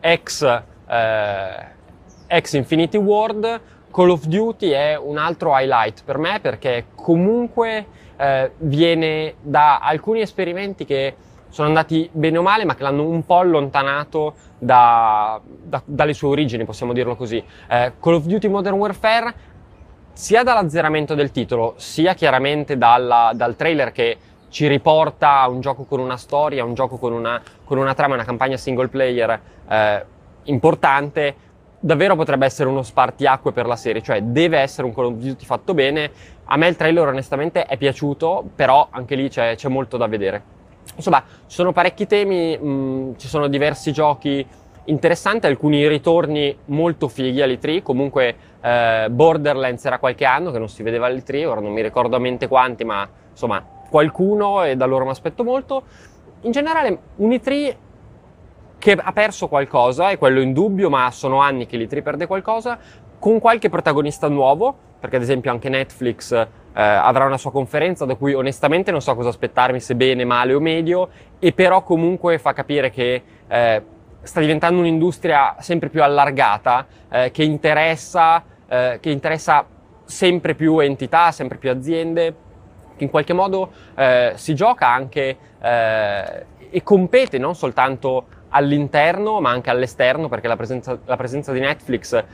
ex, 0.00 0.62
eh, 0.90 1.66
ex 2.26 2.52
Infinity 2.54 2.98
Ward, 2.98 3.60
Call 3.90 4.10
of 4.10 4.24
Duty 4.24 4.70
è 4.70 4.96
un 4.96 5.18
altro 5.18 5.56
highlight 5.56 6.04
per 6.04 6.18
me 6.18 6.38
perché 6.40 6.86
comunque 6.94 7.86
eh, 8.16 8.52
viene 8.58 9.34
da 9.40 9.78
alcuni 9.78 10.20
esperimenti 10.20 10.84
che 10.84 11.14
sono 11.48 11.66
andati 11.66 12.08
bene 12.12 12.38
o 12.38 12.42
male, 12.42 12.64
ma 12.64 12.76
che 12.76 12.84
l'hanno 12.84 13.04
un 13.04 13.24
po' 13.24 13.38
allontanato 13.38 14.34
da, 14.58 15.40
da, 15.44 15.82
dalle 15.84 16.12
sue 16.12 16.28
origini, 16.28 16.64
possiamo 16.64 16.92
dirlo 16.92 17.16
così. 17.16 17.42
Eh, 17.68 17.92
Call 17.98 18.14
of 18.14 18.24
Duty 18.24 18.46
Modern 18.46 18.76
Warfare, 18.76 19.34
sia 20.12 20.44
dall'azzeramento 20.44 21.16
del 21.16 21.32
titolo, 21.32 21.74
sia 21.76 22.14
chiaramente 22.14 22.78
dalla, 22.78 23.32
dal 23.34 23.56
trailer 23.56 23.90
che 23.90 24.18
ci 24.48 24.68
riporta 24.68 25.40
a 25.40 25.48
un 25.48 25.60
gioco 25.60 25.84
con 25.84 25.98
una 25.98 26.16
storia, 26.16 26.64
un 26.64 26.74
gioco 26.74 26.98
con 26.98 27.12
una, 27.12 27.40
con 27.64 27.78
una 27.78 27.94
trama, 27.94 28.14
una 28.14 28.24
campagna 28.24 28.56
single 28.56 28.88
player 28.88 29.40
eh, 29.68 30.04
importante, 30.50 31.34
davvero 31.80 32.14
potrebbe 32.14 32.44
essere 32.44 32.68
uno 32.68 32.82
spartiacque 32.82 33.52
per 33.52 33.66
la 33.66 33.76
serie, 33.76 34.02
cioè 34.02 34.22
deve 34.22 34.58
essere 34.58 34.86
un 34.86 34.94
Call 34.94 35.06
of 35.06 35.14
Duty 35.14 35.44
fatto 35.44 35.74
bene. 35.74 36.10
A 36.44 36.56
me 36.56 36.68
il 36.68 36.76
trailer 36.76 37.08
onestamente 37.08 37.64
è 37.64 37.76
piaciuto, 37.76 38.44
però 38.54 38.88
anche 38.90 39.14
lì 39.14 39.28
c'è, 39.28 39.54
c'è 39.56 39.68
molto 39.68 39.96
da 39.96 40.06
vedere. 40.06 40.58
Insomma, 40.96 41.22
ci 41.46 41.54
sono 41.54 41.72
parecchi 41.72 42.06
temi, 42.06 42.56
mh, 42.58 42.68
mm, 42.68 43.12
ci 43.16 43.28
sono 43.28 43.46
diversi 43.48 43.92
giochi 43.92 44.46
interessanti, 44.84 45.46
alcuni 45.46 45.86
ritorni 45.86 46.56
molto 46.66 47.08
fighi 47.08 47.40
all'E3, 47.40 47.82
comunque 47.82 48.36
eh, 48.60 49.06
Borderlands 49.10 49.84
era 49.84 49.98
qualche 49.98 50.24
anno 50.24 50.50
che 50.50 50.58
non 50.58 50.68
si 50.68 50.82
vedeva 50.82 51.06
all'E3, 51.06 51.46
ora 51.46 51.60
non 51.60 51.72
mi 51.72 51.82
ricordo 51.82 52.16
a 52.16 52.18
mente 52.18 52.48
quanti, 52.48 52.84
ma 52.84 53.08
insomma 53.30 53.64
qualcuno 53.88 54.64
e 54.64 54.76
da 54.76 54.86
loro 54.86 55.04
mi 55.04 55.10
aspetto 55.10 55.44
molto. 55.44 55.84
In 56.42 56.50
generale 56.50 56.98
un 57.16 57.30
E3 57.30 57.74
che 58.80 58.92
ha 58.92 59.12
perso 59.12 59.46
qualcosa, 59.46 60.08
è 60.08 60.16
quello 60.16 60.40
in 60.40 60.54
dubbio, 60.54 60.88
ma 60.88 61.10
sono 61.10 61.40
anni 61.40 61.66
che 61.66 61.76
l'E3 61.76 62.02
perde 62.02 62.26
qualcosa, 62.26 62.78
con 63.18 63.38
qualche 63.38 63.68
protagonista 63.68 64.26
nuovo, 64.26 64.74
perché 64.98 65.16
ad 65.16 65.22
esempio 65.22 65.50
anche 65.50 65.68
Netflix 65.68 66.32
eh, 66.32 66.48
avrà 66.72 67.26
una 67.26 67.36
sua 67.36 67.52
conferenza 67.52 68.06
da 68.06 68.14
cui 68.14 68.32
onestamente 68.32 68.90
non 68.90 69.02
so 69.02 69.14
cosa 69.14 69.28
aspettarmi, 69.28 69.80
se 69.80 69.94
bene, 69.94 70.24
male 70.24 70.54
o 70.54 70.60
medio, 70.60 71.10
e 71.38 71.52
però 71.52 71.82
comunque 71.82 72.38
fa 72.38 72.54
capire 72.54 72.88
che 72.90 73.22
eh, 73.46 73.82
sta 74.22 74.40
diventando 74.40 74.80
un'industria 74.80 75.56
sempre 75.58 75.90
più 75.90 76.02
allargata, 76.02 76.86
eh, 77.10 77.30
che, 77.32 77.42
interessa, 77.42 78.42
eh, 78.66 78.96
che 78.98 79.10
interessa 79.10 79.62
sempre 80.04 80.54
più 80.54 80.78
entità, 80.78 81.32
sempre 81.32 81.58
più 81.58 81.70
aziende, 81.70 82.34
che 82.96 83.04
in 83.04 83.10
qualche 83.10 83.34
modo 83.34 83.72
eh, 83.94 84.32
si 84.36 84.54
gioca 84.54 84.88
anche 84.88 85.36
eh, 85.60 86.46
e 86.70 86.82
compete 86.82 87.36
non 87.36 87.54
soltanto 87.54 88.38
all'interno 88.50 89.40
ma 89.40 89.50
anche 89.50 89.70
all'esterno 89.70 90.28
perché 90.28 90.48
la 90.48 90.56
presenza, 90.56 90.98
la 91.04 91.16
presenza 91.16 91.52
di 91.52 91.60
Netflix 91.60 92.24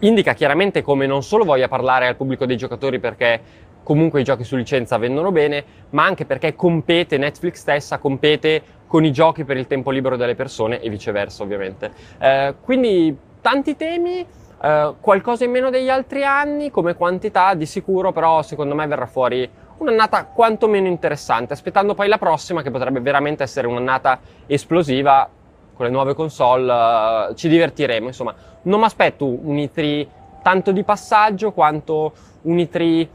indica 0.00 0.34
chiaramente 0.34 0.82
come 0.82 1.06
non 1.06 1.22
solo 1.22 1.44
voglia 1.44 1.68
parlare 1.68 2.06
al 2.06 2.16
pubblico 2.16 2.46
dei 2.46 2.56
giocatori 2.56 2.98
perché 2.98 3.40
comunque 3.84 4.20
i 4.20 4.24
giochi 4.24 4.42
su 4.42 4.56
licenza 4.56 4.96
vendono 4.98 5.30
bene, 5.30 5.64
ma 5.90 6.04
anche 6.04 6.24
perché 6.24 6.56
compete, 6.56 7.18
Netflix 7.18 7.56
stessa 7.56 7.98
compete 7.98 8.62
con 8.86 9.04
i 9.04 9.12
giochi 9.12 9.44
per 9.44 9.56
il 9.56 9.66
tempo 9.66 9.90
libero 9.90 10.16
delle 10.16 10.34
persone 10.34 10.80
e 10.80 10.88
viceversa 10.88 11.42
ovviamente. 11.42 11.92
Eh, 12.18 12.54
quindi 12.60 13.16
tanti 13.40 13.76
temi, 13.76 14.26
eh, 14.62 14.94
qualcosa 15.00 15.44
in 15.44 15.50
meno 15.50 15.70
degli 15.70 15.90
altri 15.90 16.24
anni 16.24 16.70
come 16.70 16.94
quantità 16.94 17.54
di 17.54 17.66
sicuro, 17.66 18.10
però 18.10 18.42
secondo 18.42 18.74
me 18.74 18.86
verrà 18.86 19.06
fuori 19.06 19.48
un'annata 19.78 20.26
quantomeno 20.26 20.86
interessante, 20.86 21.52
aspettando 21.52 21.94
poi 21.94 22.08
la 22.08 22.18
prossima 22.18 22.62
che 22.62 22.70
potrebbe 22.70 23.00
veramente 23.00 23.42
essere 23.42 23.66
un'annata 23.66 24.20
esplosiva 24.46 25.28
con 25.74 25.86
le 25.86 25.92
nuove 25.92 26.14
console, 26.14 26.72
uh, 26.72 27.34
ci 27.34 27.48
divertiremo, 27.48 28.06
insomma, 28.06 28.34
non 28.62 28.78
mi 28.78 28.86
aspetto 28.86 29.26
un 29.26 29.56
E3 29.56 30.06
tanto 30.42 30.72
di 30.72 30.84
passaggio 30.84 31.52
quanto 31.52 32.12
un 32.42 32.56
E3 32.56 33.08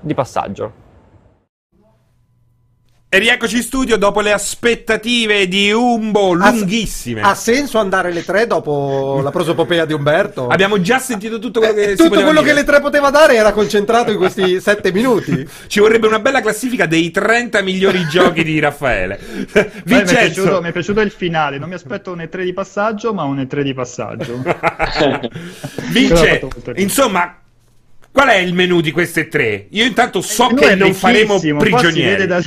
di 0.00 0.14
passaggio. 0.14 0.84
E 3.16 3.18
rieccoci 3.18 3.56
in 3.56 3.62
studio 3.62 3.96
dopo 3.96 4.20
le 4.20 4.30
aspettative 4.30 5.48
di 5.48 5.72
Umbo 5.72 6.34
lunghissime. 6.34 7.22
Ha, 7.22 7.30
ha 7.30 7.34
senso 7.34 7.78
andare 7.78 8.10
alle 8.10 8.22
tre 8.22 8.46
dopo 8.46 9.20
la 9.22 9.30
prosopopea 9.30 9.86
di 9.86 9.94
Umberto? 9.94 10.48
Abbiamo 10.52 10.82
già 10.82 10.98
sentito 10.98 11.38
tutto 11.38 11.60
quello 11.60 11.72
che 11.72 11.92
eh, 11.92 11.96
Tutto 11.96 12.10
quello 12.10 12.42
dire. 12.42 12.44
che 12.44 12.52
le 12.52 12.64
tre 12.64 12.82
poteva 12.82 13.08
dare 13.08 13.36
era 13.36 13.52
concentrato 13.52 14.10
in 14.10 14.18
questi 14.18 14.60
sette 14.60 14.92
minuti. 14.92 15.48
Ci 15.66 15.80
vorrebbe 15.80 16.06
una 16.06 16.18
bella 16.18 16.42
classifica 16.42 16.84
dei 16.84 17.10
30 17.10 17.62
migliori 17.62 18.04
giochi 18.12 18.44
di 18.44 18.58
Raffaele. 18.58 19.18
Vincenzo. 19.18 19.80
Mi 19.86 19.98
è, 19.98 20.04
piaciuto, 20.04 20.60
mi 20.60 20.68
è, 20.68 20.72
piaciuto, 20.72 21.00
il 21.00 21.10
finale. 21.10 21.56
Non 21.56 21.70
mi 21.70 21.74
aspetto 21.76 22.12
un 22.12 22.18
E3 22.18 22.44
di 22.44 22.52
passaggio, 22.52 23.14
ma 23.14 23.22
un 23.22 23.38
E3 23.38 23.62
di 23.62 23.72
passaggio. 23.72 24.42
Vince, 25.90 26.46
insomma, 26.74 27.34
Qual 28.16 28.28
è 28.28 28.38
il 28.38 28.54
menù 28.54 28.80
di 28.80 28.92
queste 28.92 29.28
tre? 29.28 29.66
Io 29.72 29.84
intanto 29.84 30.22
so 30.22 30.46
che 30.46 30.74
non 30.74 30.94
faremo 30.94 31.38
prigionieri. 31.58 32.26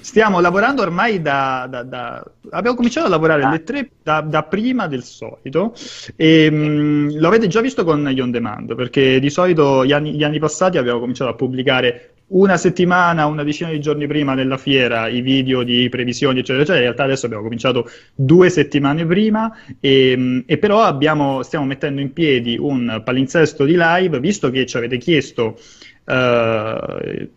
Stiamo 0.00 0.38
lavorando 0.38 0.82
ormai 0.82 1.20
da, 1.20 1.66
da, 1.68 1.82
da, 1.82 2.24
Abbiamo 2.50 2.76
cominciato 2.76 3.06
a 3.06 3.10
lavorare 3.10 3.42
ah. 3.42 3.50
le 3.50 3.64
tre 3.64 3.90
da, 4.04 4.20
da, 4.20 4.44
prima 4.44 4.86
del 4.86 5.02
solito 5.02 5.74
e 6.14 6.48
mh, 6.48 7.18
lo 7.18 7.26
avete 7.26 7.48
già 7.48 7.60
visto 7.60 7.82
con 7.82 8.06
gli 8.08 8.20
on 8.20 8.30
demand 8.30 8.76
perché 8.76 9.18
di 9.18 9.30
solito 9.30 9.84
gli 9.84 9.90
anni, 9.90 10.12
gli 10.12 10.22
anni 10.22 10.38
passati 10.38 10.78
abbiamo 10.78 11.00
cominciato 11.00 11.32
a 11.32 11.34
pubblicare 11.34 12.17
una 12.28 12.56
settimana, 12.56 13.26
una 13.26 13.42
decina 13.42 13.70
di 13.70 13.80
giorni 13.80 14.06
prima 14.06 14.34
della 14.34 14.58
fiera 14.58 15.08
i 15.08 15.20
video 15.20 15.62
di 15.62 15.88
previsioni, 15.88 16.40
eccetera, 16.40 16.58
eccetera. 16.58 16.78
In 16.78 16.84
realtà 16.84 17.04
adesso 17.04 17.26
abbiamo 17.26 17.44
cominciato 17.44 17.90
due 18.14 18.50
settimane 18.50 19.06
prima 19.06 19.56
e, 19.80 20.44
e 20.46 20.58
però 20.58 20.82
abbiamo, 20.82 21.42
stiamo 21.42 21.64
mettendo 21.64 22.00
in 22.00 22.12
piedi 22.12 22.56
un 22.58 23.00
palinsesto 23.04 23.64
di 23.64 23.76
live, 23.78 24.20
visto 24.20 24.50
che 24.50 24.66
ci 24.66 24.76
avete 24.76 24.98
chiesto, 24.98 25.58
uh, 26.04 27.28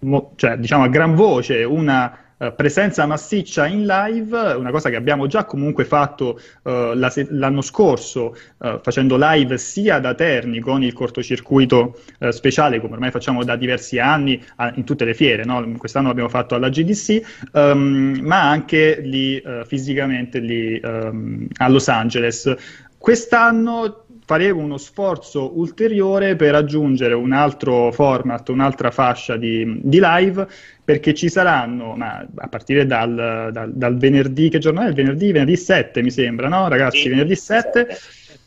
mo, 0.00 0.32
cioè, 0.36 0.56
diciamo 0.56 0.84
a 0.84 0.88
gran 0.88 1.14
voce, 1.14 1.62
una 1.62 2.25
uh, 2.38 2.54
presenza 2.54 3.06
massiccia 3.06 3.66
in 3.66 3.86
live, 3.86 4.52
una 4.54 4.70
cosa 4.70 4.90
che 4.90 4.96
abbiamo 4.96 5.26
già 5.26 5.44
comunque 5.44 5.84
fatto 5.84 6.40
uh, 6.62 6.92
la 6.94 7.10
se- 7.10 7.26
l'anno 7.30 7.60
scorso, 7.60 8.36
uh, 8.58 8.78
facendo 8.82 9.16
live 9.18 9.58
sia 9.58 9.98
da 9.98 10.14
Terni 10.14 10.60
con 10.60 10.82
il 10.82 10.92
cortocircuito 10.92 12.00
speciale, 12.30 12.80
come 12.80 12.94
ormai 12.94 13.10
facciamo 13.10 13.44
da 13.44 13.56
diversi 13.56 13.98
anni 13.98 14.42
a- 14.56 14.72
in 14.74 14.84
tutte 14.84 15.04
le 15.04 15.14
fiere, 15.14 15.44
no? 15.44 15.74
quest'anno 15.76 16.08
l'abbiamo 16.08 16.28
fatto 16.28 16.54
alla 16.54 16.68
GDC, 16.68 17.48
um, 17.52 18.18
ma 18.22 18.48
anche 18.48 19.00
lì 19.00 19.42
fisicamente 19.66 20.38
lì 20.38 20.80
um, 20.82 21.46
a 21.58 21.68
Los 21.68 21.88
Angeles. 21.88 22.54
Quest'anno 22.98 24.05
faremo 24.26 24.60
uno 24.60 24.76
sforzo 24.76 25.56
ulteriore 25.56 26.34
per 26.34 26.56
aggiungere 26.56 27.14
un 27.14 27.32
altro 27.32 27.92
format, 27.92 28.48
un'altra 28.48 28.90
fascia 28.90 29.36
di, 29.36 29.78
di 29.82 30.00
live, 30.02 30.48
perché 30.84 31.14
ci 31.14 31.28
saranno, 31.28 31.94
ma 31.94 32.26
a 32.34 32.48
partire 32.48 32.86
dal, 32.86 33.50
dal, 33.52 33.72
dal 33.72 33.96
venerdì, 33.96 34.48
che 34.48 34.58
giorno 34.58 34.80
è? 34.82 34.88
Il 34.88 34.94
venerdì? 34.94 35.30
Venerdì 35.30 35.56
7 35.56 36.02
mi 36.02 36.10
sembra, 36.10 36.48
no 36.48 36.66
ragazzi? 36.66 37.02
Sì, 37.02 37.08
venerdì 37.08 37.36
7. 37.36 37.86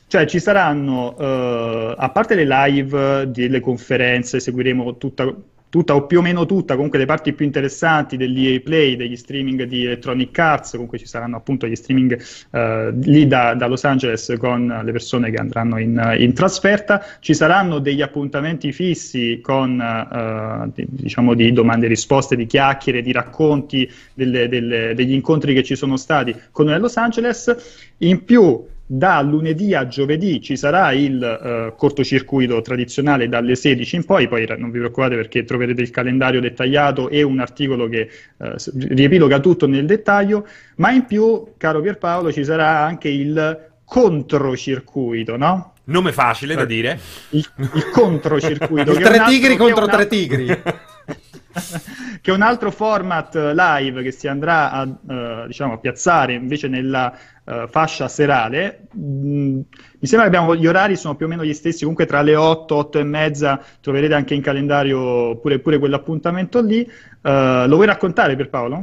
Cioè 0.07 0.25
ci 0.25 0.39
saranno, 0.39 1.15
uh, 1.17 1.93
a 1.95 2.09
parte 2.09 2.35
le 2.35 2.45
live 2.45 3.31
delle 3.31 3.61
conferenze, 3.61 4.41
seguiremo 4.41 4.97
tutta 4.97 5.33
tutta 5.69 5.95
o 5.95 6.05
più 6.05 6.19
o 6.19 6.21
meno 6.21 6.45
tutta, 6.45 6.75
comunque 6.75 6.97
le 6.97 7.05
parti 7.05 7.33
più 7.33 7.45
interessanti 7.45 8.17
degli 8.17 8.59
Play, 8.61 8.95
degli 8.95 9.15
streaming 9.15 9.63
di 9.63 9.85
Electronic 9.85 10.37
Arts, 10.37 10.71
comunque 10.71 10.97
ci 10.97 11.05
saranno 11.05 11.37
appunto 11.37 11.67
gli 11.67 11.75
streaming 11.75 12.19
uh, 12.51 12.89
lì 13.03 13.27
da, 13.27 13.53
da, 13.53 13.67
Los 13.67 13.83
Angeles 13.83 14.33
con 14.39 14.81
le 14.83 14.91
persone 14.91 15.29
che 15.29 15.37
andranno 15.37 15.77
in, 15.77 16.15
in 16.17 16.33
trasferta, 16.33 17.05
ci 17.19 17.35
saranno 17.35 17.79
degli 17.79 18.01
appuntamenti 18.01 18.71
fissi 18.71 19.39
con 19.41 19.79
uh, 19.79 20.71
di, 20.73 20.85
diciamo 20.89 21.35
di 21.35 21.53
domande 21.53 21.85
e 21.85 21.89
risposte, 21.89 22.35
di 22.35 22.47
chiacchiere, 22.47 23.03
di 23.03 23.11
racconti 23.11 23.89
delle, 24.13 24.49
delle, 24.49 24.93
degli 24.95 25.13
incontri 25.13 25.53
che 25.53 25.63
ci 25.63 25.75
sono 25.75 25.97
stati 25.97 26.35
con 26.51 26.65
Los 26.79 26.97
Angeles, 26.97 27.93
in 27.97 28.23
più 28.23 28.65
da 28.91 29.21
lunedì 29.21 29.75
a 29.75 29.85
giovedì 29.85 30.41
ci 30.41 30.57
sarà 30.57 30.93
il 30.93 31.21
uh, 31.21 31.75
cortocircuito 31.75 32.59
tradizionale 32.61 33.29
dalle 33.29 33.53
16 33.53 33.97
in 33.97 34.03
poi, 34.03 34.27
poi 34.27 34.47
non 34.57 34.71
vi 34.71 34.79
preoccupate 34.79 35.15
perché 35.15 35.43
troverete 35.43 35.79
il 35.83 35.91
calendario 35.91 36.41
dettagliato 36.41 37.07
e 37.07 37.21
un 37.21 37.39
articolo 37.39 37.87
che 37.87 38.09
uh, 38.37 38.55
riepiloga 38.87 39.39
tutto 39.39 39.67
nel 39.67 39.85
dettaglio, 39.85 40.47
ma 40.77 40.89
in 40.89 41.05
più, 41.05 41.53
caro 41.55 41.81
Pierpaolo, 41.81 42.31
ci 42.31 42.43
sarà 42.43 42.79
anche 42.79 43.09
il 43.09 43.69
controcircuito, 43.85 45.37
no? 45.37 45.73
Nome 45.83 46.11
facile 46.11 46.55
da 46.55 46.65
dire. 46.65 46.99
Il, 47.29 47.47
il 47.57 47.89
controcircuito. 47.91 48.93
tre 48.97 49.23
tigri 49.27 49.55
contro 49.55 49.85
tre 49.85 50.07
tigri. 50.07 50.47
che 52.21 52.31
è 52.31 52.33
un 52.33 52.41
altro 52.41 52.71
format 52.71 53.35
live 53.35 54.03
che 54.03 54.11
si 54.11 54.27
andrà 54.27 54.71
a, 54.71 54.83
uh, 54.83 55.47
diciamo, 55.47 55.73
a 55.73 55.77
piazzare 55.77 56.33
invece 56.33 56.67
nella 56.67 57.15
uh, 57.49 57.67
fascia 57.67 58.07
serale. 58.07 58.87
Mm, 58.97 59.59
mi 59.99 60.07
sembra 60.07 60.29
che 60.29 60.35
abbiamo, 60.35 60.55
gli 60.55 60.67
orari 60.67 60.95
sono 60.95 61.15
più 61.15 61.25
o 61.25 61.29
meno 61.29 61.43
gli 61.43 61.53
stessi, 61.53 61.79
comunque 61.79 62.05
tra 62.05 62.21
le 62.21 62.35
8, 62.35 62.75
8 62.75 62.99
e 62.99 63.03
mezza 63.03 63.61
troverete 63.81 64.13
anche 64.13 64.35
in 64.35 64.41
calendario 64.41 65.37
pure, 65.37 65.59
pure 65.59 65.79
quell'appuntamento 65.79 66.61
lì. 66.61 66.87
Uh, 67.21 67.67
lo 67.67 67.75
vuoi 67.75 67.85
raccontare 67.85 68.35
per 68.35 68.49
Paolo? 68.49 68.81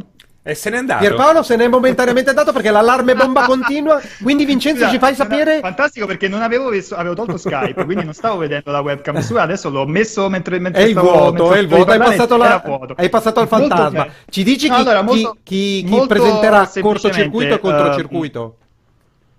E 0.49 0.55
se 0.55 0.71
n'è 0.71 0.77
andato. 0.77 1.01
Pierpaolo 1.01 1.43
se 1.43 1.57
n'è 1.57 1.67
momentaneamente 1.67 2.31
andato 2.31 2.53
perché 2.53 2.71
l'allarme 2.71 3.17
bomba 3.17 3.43
continua. 3.51 4.01
Quindi, 4.23 4.45
Vincenzo, 4.45 4.83
Scusa, 4.83 4.93
ci 4.93 4.99
fai 5.01 5.17
sapere. 5.17 5.59
Fantastico 5.59 6.07
perché 6.07 6.29
non 6.29 6.41
avevo 6.41 6.69
visto, 6.69 6.95
avevo 6.95 7.17
tolto 7.17 7.37
Skype, 7.37 7.85
quindi 7.85 8.05
non 8.05 8.15
stavo 8.15 8.37
vedendo 8.39 8.71
la 8.71 8.79
webcam 8.79 9.19
sua. 9.19 9.43
Adesso 9.43 9.71
l'ho 9.71 9.87
messo 9.87 10.29
mentre, 10.29 10.61
mentre 10.61 10.83
è 10.83 10.85
il 10.85 10.93
stavo, 10.93 11.11
vuoto, 11.11 11.53
è 11.53 11.59
il 11.59 11.67
vuoto. 11.67 11.91
Hai 11.91 11.99
passato, 11.99 12.37
la... 12.37 12.63
hai 12.95 13.09
passato 13.09 13.41
al 13.41 13.49
fantasma. 13.49 14.07
Ci 14.31 14.45
dici 14.45 14.69
chi, 14.69 14.75
allora, 14.75 15.03
molto, 15.03 15.37
chi, 15.43 15.85
chi, 15.85 15.99
chi 15.99 16.07
presenterà 16.07 16.71
cortocircuito 16.81 17.55
e 17.55 17.59
controcircuito? 17.59 18.57
Uh, 18.61 18.66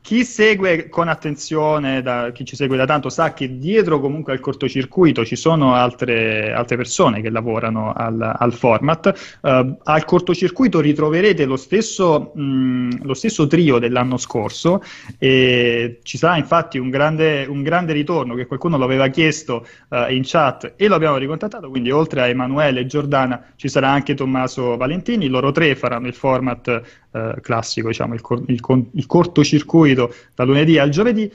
chi 0.08 0.24
segue 0.24 0.88
con 0.88 1.10
attenzione, 1.10 2.02
da, 2.02 2.32
chi 2.32 2.46
ci 2.46 2.56
segue 2.56 2.78
da 2.78 2.86
tanto, 2.86 3.10
sa 3.10 3.34
che 3.34 3.58
dietro 3.58 4.00
comunque 4.00 4.32
al 4.32 4.40
cortocircuito 4.40 5.26
ci 5.26 5.36
sono 5.36 5.74
altre, 5.74 6.54
altre 6.54 6.78
persone 6.78 7.20
che 7.20 7.30
lavorano 7.30 7.92
al, 7.92 8.36
al 8.40 8.54
format. 8.54 9.40
Uh, 9.42 9.78
al 9.84 10.06
cortocircuito 10.06 10.80
ritroverete 10.80 11.44
lo 11.44 11.58
stesso, 11.58 12.32
mh, 12.34 13.04
lo 13.04 13.14
stesso, 13.14 13.48
trio 13.48 13.80
dell'anno 13.80 14.16
scorso 14.16 14.82
e 15.18 16.00
ci 16.04 16.18
sarà 16.18 16.38
infatti 16.38 16.78
un 16.78 16.90
grande, 16.90 17.46
un 17.46 17.62
grande 17.62 17.92
ritorno 17.92 18.34
che 18.34 18.46
qualcuno 18.46 18.78
lo 18.78 18.86
aveva 18.86 19.10
chiesto 19.10 19.68
uh, 19.90 20.10
in 20.10 20.22
chat 20.24 20.76
e 20.78 20.88
lo 20.88 20.96
abbiamo 20.96 21.18
ricontattato, 21.18 21.70
quindi 21.70 21.92
oltre 21.92 22.22
a 22.22 22.28
Emanuele 22.28 22.80
e 22.80 22.86
Giordana 22.86 23.44
ci 23.58 23.68
sarà 23.68 23.90
anche 23.90 24.14
Tommaso 24.14 24.78
Valentini, 24.78 25.28
loro 25.28 25.52
tre 25.52 25.76
faranno 25.76 26.08
il 26.08 26.14
format 26.14 26.82
uh, 27.12 27.42
classico, 27.42 27.90
diciamo, 27.90 28.14
il, 28.14 28.22
cor- 28.22 28.44
il, 28.48 28.62
con- 28.62 28.88
il 28.94 29.06
cortocircuito 29.06 29.96
seguito 29.98 30.14
da 30.36 30.44
lunedì 30.44 30.78
al 30.78 30.90
giovedì, 30.90 31.32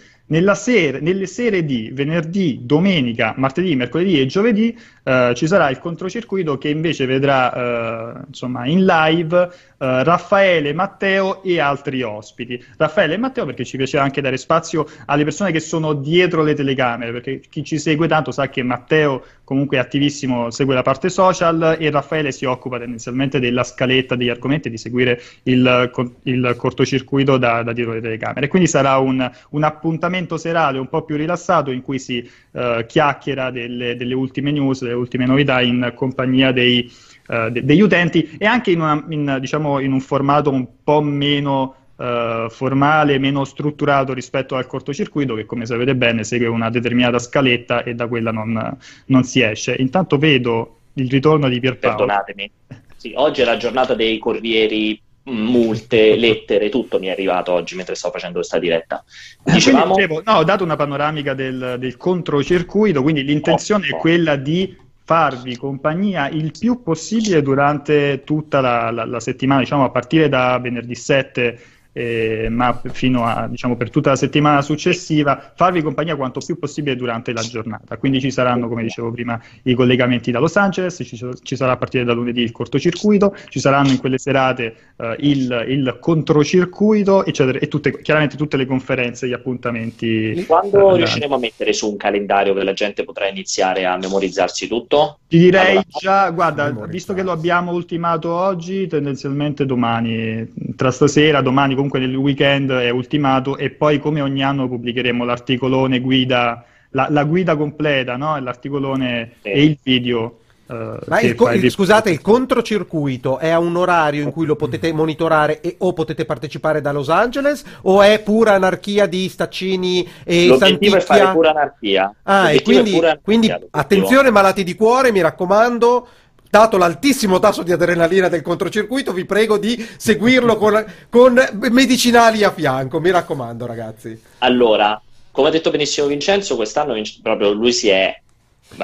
sere, 0.55 1.01
nelle 1.01 1.27
sere 1.27 1.65
di 1.65 1.91
venerdì, 1.93 2.61
domenica, 2.63 3.35
martedì, 3.37 3.75
mercoledì 3.77 4.21
e 4.21 4.27
giovedì 4.27 4.77
eh, 5.05 5.33
ci 5.35 5.47
sarà 5.47 5.69
il 5.69 5.79
controcircuito 5.79 6.59
che 6.59 6.69
invece 6.69 7.07
vedrà 7.07 7.53
eh, 7.53 8.25
insomma, 8.29 8.67
in 8.67 8.85
live 8.85 9.51
eh, 9.79 10.05
Raffaele, 10.05 10.73
Matteo 10.73 11.43
e 11.43 11.59
altri 11.59 12.03
ospiti. 12.03 12.63
Raffaele 12.77 13.15
e 13.15 13.19
Matteo 13.19 13.45
perché 13.45 13.65
ci 13.65 13.77
piace 13.77 13.99
anche 13.99 14.21
dare 14.21 14.37
spazio 14.37 14.87
alle 15.07 15.25
persone 15.25 15.51
che 15.51 15.61
sono 15.61 15.93
dietro 15.93 16.43
le 16.43 16.55
telecamere, 16.55 17.11
perché 17.11 17.41
chi 17.49 17.65
ci 17.65 17.79
segue 17.79 18.07
tanto 18.07 18.31
sa 18.31 18.49
che 18.49 18.63
Matteo 18.63 19.25
comunque 19.45 19.77
è 19.77 19.81
attivissimo, 19.81 20.51
segue 20.51 20.75
la 20.75 20.83
parte 20.83 21.09
social 21.09 21.77
e 21.79 21.91
Raffaele 21.91 22.33
si 22.33 22.45
occupa 22.45 22.79
tendenzialmente 22.79 23.41
della 23.41 23.65
scaletta 23.65 24.15
degli 24.15 24.29
argomenti, 24.29 24.71
di 24.71 24.79
seguire 24.79 25.21
il, 25.43 25.91
il 26.23 26.55
cortocircuito 26.57 27.37
da, 27.37 27.63
da, 27.63 27.73
dietro 27.73 27.93
le 27.93 28.01
telecamere. 28.01 28.49
Quindi 28.49 28.69
sarà 28.69 28.99
un, 28.99 29.31
un, 29.51 29.63
appuntamento 29.63 30.22
serale 30.37 30.79
un 30.79 30.89
po' 30.89 31.03
più 31.03 31.17
rilassato 31.17 31.71
in 31.71 31.83
cui 31.83 31.99
si 31.99 32.29
uh, 32.53 32.85
chiacchiera 32.87 33.51
delle, 33.51 33.97
delle 33.97 34.15
ultime 34.15 34.51
news, 34.51 34.83
delle 34.83 34.95
ultime 34.95 35.27
novità 35.27 35.61
in 35.61 35.93
compagnia 35.95 36.53
dei 36.53 36.91
uh, 37.29 37.51
de- 37.51 37.65
degli 37.65 37.81
utenti 37.81 38.37
e 38.39 38.47
anche 38.47 38.71
in, 38.71 38.81
una, 38.81 39.05
in, 39.09 39.39
diciamo, 39.41 39.79
in, 39.81 39.93
un 39.93 40.01
formato 40.01 40.51
un 40.51 40.67
po' 40.83 41.01
meno 41.01 41.75
uh, 41.97 42.49
formale, 42.49 43.19
meno 43.19 43.45
strutturato 43.45 44.13
rispetto 44.13 44.57
al 44.57 44.67
cortocircuito 44.67 45.35
che 45.35 45.47
come 45.47 45.67
sapete 45.67 45.95
bene 45.95 46.25
segue 46.25 46.47
una 46.47 46.71
determinata 46.71 47.19
scaletta 47.19 47.83
e 47.83 47.95
da 47.95 48.07
quella 48.07 48.33
non, 48.33 48.77
non 49.07 49.25
si 49.25 49.41
esce. 49.41 49.77
Intanto 49.79 50.19
vedo 50.19 50.77
il 50.95 51.11
ritorno 51.11 51.49
di 51.49 51.61
Pierpaolo. 51.61 51.97
Perdonatemi. 51.97 52.51
Sì, 52.97 53.13
oggi 53.17 53.41
è 53.41 53.45
la 53.45 53.57
giornata 53.57 53.95
dei 53.95 54.19
corrieri 54.19 55.01
multe, 55.25 56.17
lettere, 56.17 56.69
tutto 56.69 56.99
mi 56.99 57.07
è 57.07 57.11
arrivato 57.11 57.53
oggi 57.53 57.77
mentre 57.77 57.95
sto 57.95 58.11
facendo 58.11 58.39
questa 58.39 58.59
diretta. 58.59 59.05
Ah, 59.45 59.53
Dicevamo... 59.53 59.95
Dicevo, 59.95 60.23
no, 60.25 60.33
ho 60.35 60.45
dato 60.45 60.65
una 60.65 60.77
panoramica 60.77 61.35
del, 61.35 61.77
del 61.79 61.97
controcircuito, 61.97 63.03
quindi 63.03 63.23
l'intenzione 63.23 63.89
oh, 63.91 63.95
oh. 63.95 63.97
è 63.97 64.01
quella 64.01 64.37
di 64.37 64.77
farvi 65.05 65.57
compagnia 65.57 66.29
il 66.29 66.53
più 66.59 66.83
possibile 66.83 67.43
durante 67.43 68.23
tutta 68.25 68.61
la, 68.61 68.91
la, 68.91 69.05
la 69.05 69.21
settimana, 69.21 69.61
diciamo 69.61 69.85
a 69.85 69.91
partire 69.91 70.29
da 70.29 70.59
venerdì 70.59 70.95
7 70.95 71.61
eh, 71.93 72.49
ma 72.49 72.81
fino 72.91 73.25
a 73.25 73.47
diciamo 73.49 73.77
per 73.77 73.91
tutta 73.91 74.11
la 74.11 74.17
settimana 74.17 74.63
successiva 74.63 75.53
farvi 75.55 75.83
compagnia 75.83 76.17
quanto 76.17 76.41
più 76.45 76.59
possibile 76.59 76.97
durante 76.97 77.33
la 77.33 77.43
giornata. 77.43 77.97
Quindi 77.97 78.21
ci 78.21 78.31
saranno, 78.31 78.69
come 78.69 78.83
dicevo 78.83 79.11
prima, 79.11 79.41
i 79.65 79.75
collegamenti 79.75 80.31
da 80.31 80.39
Los 80.39 80.57
Angeles, 80.57 81.03
ci, 81.05 81.19
ci 81.43 81.57
sarà 81.57 81.73
a 81.73 81.77
partire 81.77 82.05
da 82.05 82.13
lunedì 82.13 82.43
il 82.43 82.53
cortocircuito, 82.53 83.37
ci 83.49 83.61
saranno 83.61 83.91
in 83.91 83.99
quelle 83.99 84.19
serate 84.19 84.75
eh, 84.97 85.17
il, 85.21 85.65
il, 85.69 85.97
controcircuito, 86.01 87.25
eccetera, 87.25 87.59
e 87.59 87.69
tutte, 87.69 88.01
chiaramente 88.01 88.37
tutte 88.37 88.57
le 88.57 88.67
conferenze, 88.67 89.29
gli 89.29 89.33
appuntamenti. 89.33 90.45
Quando 90.47 90.95
eh, 90.95 90.97
riusciremo 90.99 91.35
a 91.35 91.39
mettere 91.39 91.73
su 91.73 91.91
un 91.91 91.97
calendario 91.97 92.55
che 92.55 92.65
la 92.65 92.73
gente 92.73 93.05
potrà 93.05 93.29
iniziare 93.29 93.85
a 93.85 93.97
memorizzarsi 93.97 94.67
tutto? 94.67 95.19
Ti 95.29 95.39
direi 95.39 95.71
allora, 95.71 95.85
già, 95.89 96.31
guarda, 96.31 96.71
visto 96.87 97.15
che 97.15 97.23
lo 97.23 97.33
abbiamo 97.33 97.73
ultimato 97.73 98.33
oggi, 98.33 98.87
tendenzialmente 98.87 99.67
domani, 99.67 100.47
tra 100.77 100.91
stasera, 100.91 101.41
domani 101.41 101.75
comunque 101.83 101.99
nel 101.99 102.15
weekend 102.15 102.71
è 102.71 102.91
ultimato 102.91 103.57
e 103.57 103.71
poi 103.71 103.99
come 103.99 104.21
ogni 104.21 104.43
anno 104.43 104.69
pubblicheremo 104.69 105.25
l'articolone 105.25 106.01
guida, 106.01 106.65
la, 106.91 107.09
la 107.11 107.25
guida 107.25 107.57
completa, 107.57 108.17
no? 108.17 108.39
l'articolone 108.39 109.33
sì. 109.43 109.49
e 109.49 109.65
il 109.65 109.79
video. 109.83 110.37
Uh, 110.65 110.97
Ma 111.07 111.21
il, 111.21 111.37
il, 111.61 111.71
scusate, 111.71 112.11
il 112.11 112.23
controcircuito 112.23 113.39
è 113.39 113.51
a 113.51 113.59
un 113.59 113.77
orario 113.77 114.23
in 114.23 114.31
cui 114.31 114.47
lo 114.47 114.55
potete 114.55 114.93
monitorare 114.93 115.61
e, 115.61 115.75
o 115.79 115.93
potete 115.93 116.25
partecipare 116.25 116.81
da 116.81 116.93
Los 116.93 117.11
Angeles 117.11 117.65
o 117.83 118.01
è 118.01 118.23
pura 118.23 118.53
anarchia 118.53 119.07
di 119.07 119.29
Staccini 119.29 120.09
e 120.25 120.47
L'obiettivo 120.47 120.59
Santizia? 120.59 120.99
è 120.99 121.01
fare 121.01 121.33
pura 121.33 121.51
anarchia. 121.51 122.15
Ah, 122.23 122.53
e 122.53 122.63
quindi, 122.63 122.97
anarchia, 122.97 123.21
quindi 123.23 123.55
attenzione 123.71 124.31
malati 124.31 124.63
di 124.63 124.75
cuore, 124.75 125.11
mi 125.11 125.21
raccomando, 125.21 126.07
dato 126.53 126.77
l'altissimo 126.77 127.39
tasso 127.39 127.63
di 127.63 127.73
adrenalina 127.73 128.29
del 128.29 128.43
controcircuito, 128.43 129.15
vi 129.15 129.25
prego 129.25 129.57
di 129.57 129.75
seguirlo 129.97 130.59
con, 130.59 130.85
con 131.09 131.43
medicinali 131.71 132.45
a 132.45 132.53
fianco, 132.53 133.01
mi 133.01 133.11
raccomando 133.11 133.65
ragazzi. 133.65 134.23
Allora, 134.41 135.01
come 135.31 135.49
ha 135.49 135.51
detto 135.51 135.71
benissimo 135.71 136.09
Vincenzo, 136.09 136.57
quest'anno 136.57 136.95
proprio 137.23 137.53
lui 137.53 137.73
si 137.73 137.89
è... 137.89 138.21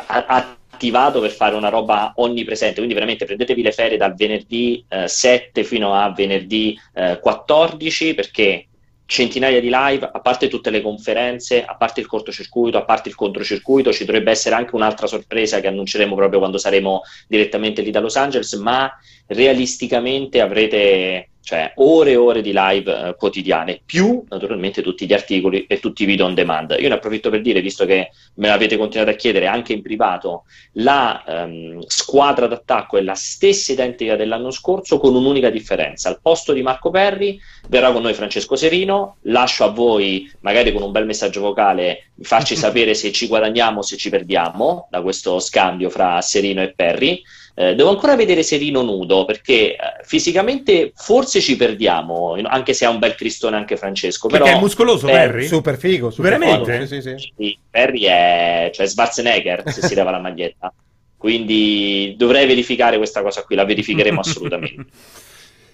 attivato 0.07 1.21
per 1.21 1.31
fare 1.31 1.57
una 1.57 1.69
roba 1.69 2.13
onnipresente, 2.17 2.77
quindi 2.77 2.95
veramente 2.95 3.27
prendetevi 3.27 3.61
le 3.61 3.73
ferie 3.73 3.99
dal 3.99 4.15
venerdì 4.15 4.83
eh, 4.89 5.07
7 5.07 5.63
fino 5.63 5.93
a 5.93 6.11
venerdì 6.11 6.75
eh, 6.95 7.19
14 7.21 8.15
perché 8.15 8.67
centinaia 9.09 9.59
di 9.59 9.71
live, 9.73 10.11
a 10.13 10.21
parte 10.21 10.49
tutte 10.49 10.69
le 10.69 10.83
conferenze, 10.83 11.65
a 11.65 11.77
parte 11.77 12.01
il 12.01 12.07
cortocircuito, 12.07 12.77
a 12.77 12.85
parte 12.85 13.09
il 13.09 13.15
controcircuito, 13.15 13.91
ci 13.91 14.05
dovrebbe 14.05 14.31
essere 14.31 14.55
anche 14.55 14.75
un'altra 14.75 15.07
sorpresa 15.07 15.61
che 15.61 15.67
annunceremo 15.67 16.15
proprio 16.15 16.41
quando 16.41 16.59
saremo 16.59 17.01
direttamente 17.27 17.81
lì 17.81 17.91
da 17.91 18.01
Los 18.01 18.17
Angeles, 18.17 18.53
ma 18.53 18.93
realisticamente 19.29 20.43
avrete 20.43 21.31
cioè 21.49 21.73
ore 21.77 22.11
e 22.11 22.17
ore 22.17 22.43
di 22.43 22.53
live 22.55 22.93
eh, 22.93 23.15
quotidiane, 23.15 23.81
più 23.83 24.23
naturalmente 24.29 24.83
tutti 24.83 25.07
gli 25.07 25.15
articoli 25.15 25.65
e 25.65 25.81
tutti 25.81 26.03
i 26.03 26.07
video 26.07 26.27
on 26.27 26.35
demand. 26.35 26.77
Io 26.79 26.89
ne 26.89 26.97
approfitto 26.97 27.31
per 27.31 27.41
dire, 27.41 27.63
visto 27.63 27.87
che 27.87 28.11
me 28.35 28.49
l'avete 28.49 28.77
continuato 28.77 29.13
a 29.13 29.15
chiedere 29.15 29.47
anche 29.47 29.73
in 29.73 29.81
privato, 29.81 30.45
la 30.73 31.25
ehm, 31.27 31.81
squadra 31.87 32.49
d'attacco 32.49 32.99
è 32.99 33.01
la 33.01 33.15
stessa 33.15 33.73
identica 33.73 34.15
dell'anno 34.15 34.51
scorso, 34.51 34.99
con 34.99 35.15
un'unica 35.15 35.49
differenza. 35.49 36.11
Al 36.11 36.21
posto 36.21 36.53
di 36.53 36.61
Marco 36.61 36.91
Perri 36.91 37.41
verrà 37.67 37.93
con 37.93 38.03
noi 38.03 38.13
Francesco 38.13 38.55
Serino, 38.55 39.17
lascio 39.23 39.65
a 39.65 39.69
voi, 39.69 40.31
magari 40.41 40.71
con 40.71 40.83
un 40.83 40.93
bel 40.93 41.07
messaggio 41.07 41.41
vocale, 41.41 42.11
farci 42.21 42.57
sapere 42.61 42.93
se 42.93 43.11
ci 43.11 43.27
guadagniamo 43.27 43.79
o 43.79 43.83
se 43.83 43.97
ci 43.97 44.11
perdiamo 44.11 44.87
da 44.91 45.01
questo 45.01 45.39
scambio 45.41 45.89
fra 45.89 46.21
Serino 46.21 46.61
e 46.61 46.75
Perri. 46.75 47.23
Eh, 47.61 47.75
devo 47.75 47.91
ancora 47.91 48.15
vedere 48.15 48.45
Serino 48.45 48.83
nudo 48.83 49.25
perché 49.25 49.73
eh, 49.73 49.79
fisicamente 50.05 50.93
forse 50.95 51.41
ci 51.41 51.57
perdiamo, 51.57 52.37
anche 52.45 52.73
se 52.73 52.85
ha 52.85 52.89
un 52.89 53.01
bel 53.01 53.17
cristone 53.17 53.57
anche 53.57 53.77
Francesco. 53.77 54.29
Perché 54.29 54.45
però, 54.45 54.59
è 54.59 54.61
muscoloso 54.61 55.09
eh, 55.09 55.11
Perry? 55.11 55.47
Super 55.49 55.77
figo, 55.77 56.11
super 56.11 56.39
Veramente? 56.39 56.87
sì, 56.87 57.03
sì. 57.03 57.33
sì, 57.37 57.59
Perry 57.69 58.03
è 58.03 58.71
cioè 58.73 58.87
Schwarzenegger 58.87 59.65
se 59.73 59.83
si 59.83 59.97
leva 59.97 60.13
la 60.13 60.21
maglietta. 60.23 60.73
Quindi 61.17 62.15
dovrei 62.17 62.47
verificare 62.47 62.97
questa 62.97 63.23
cosa 63.23 63.43
qui, 63.43 63.57
la 63.57 63.65
verificheremo 63.65 64.21
assolutamente. 64.21 64.87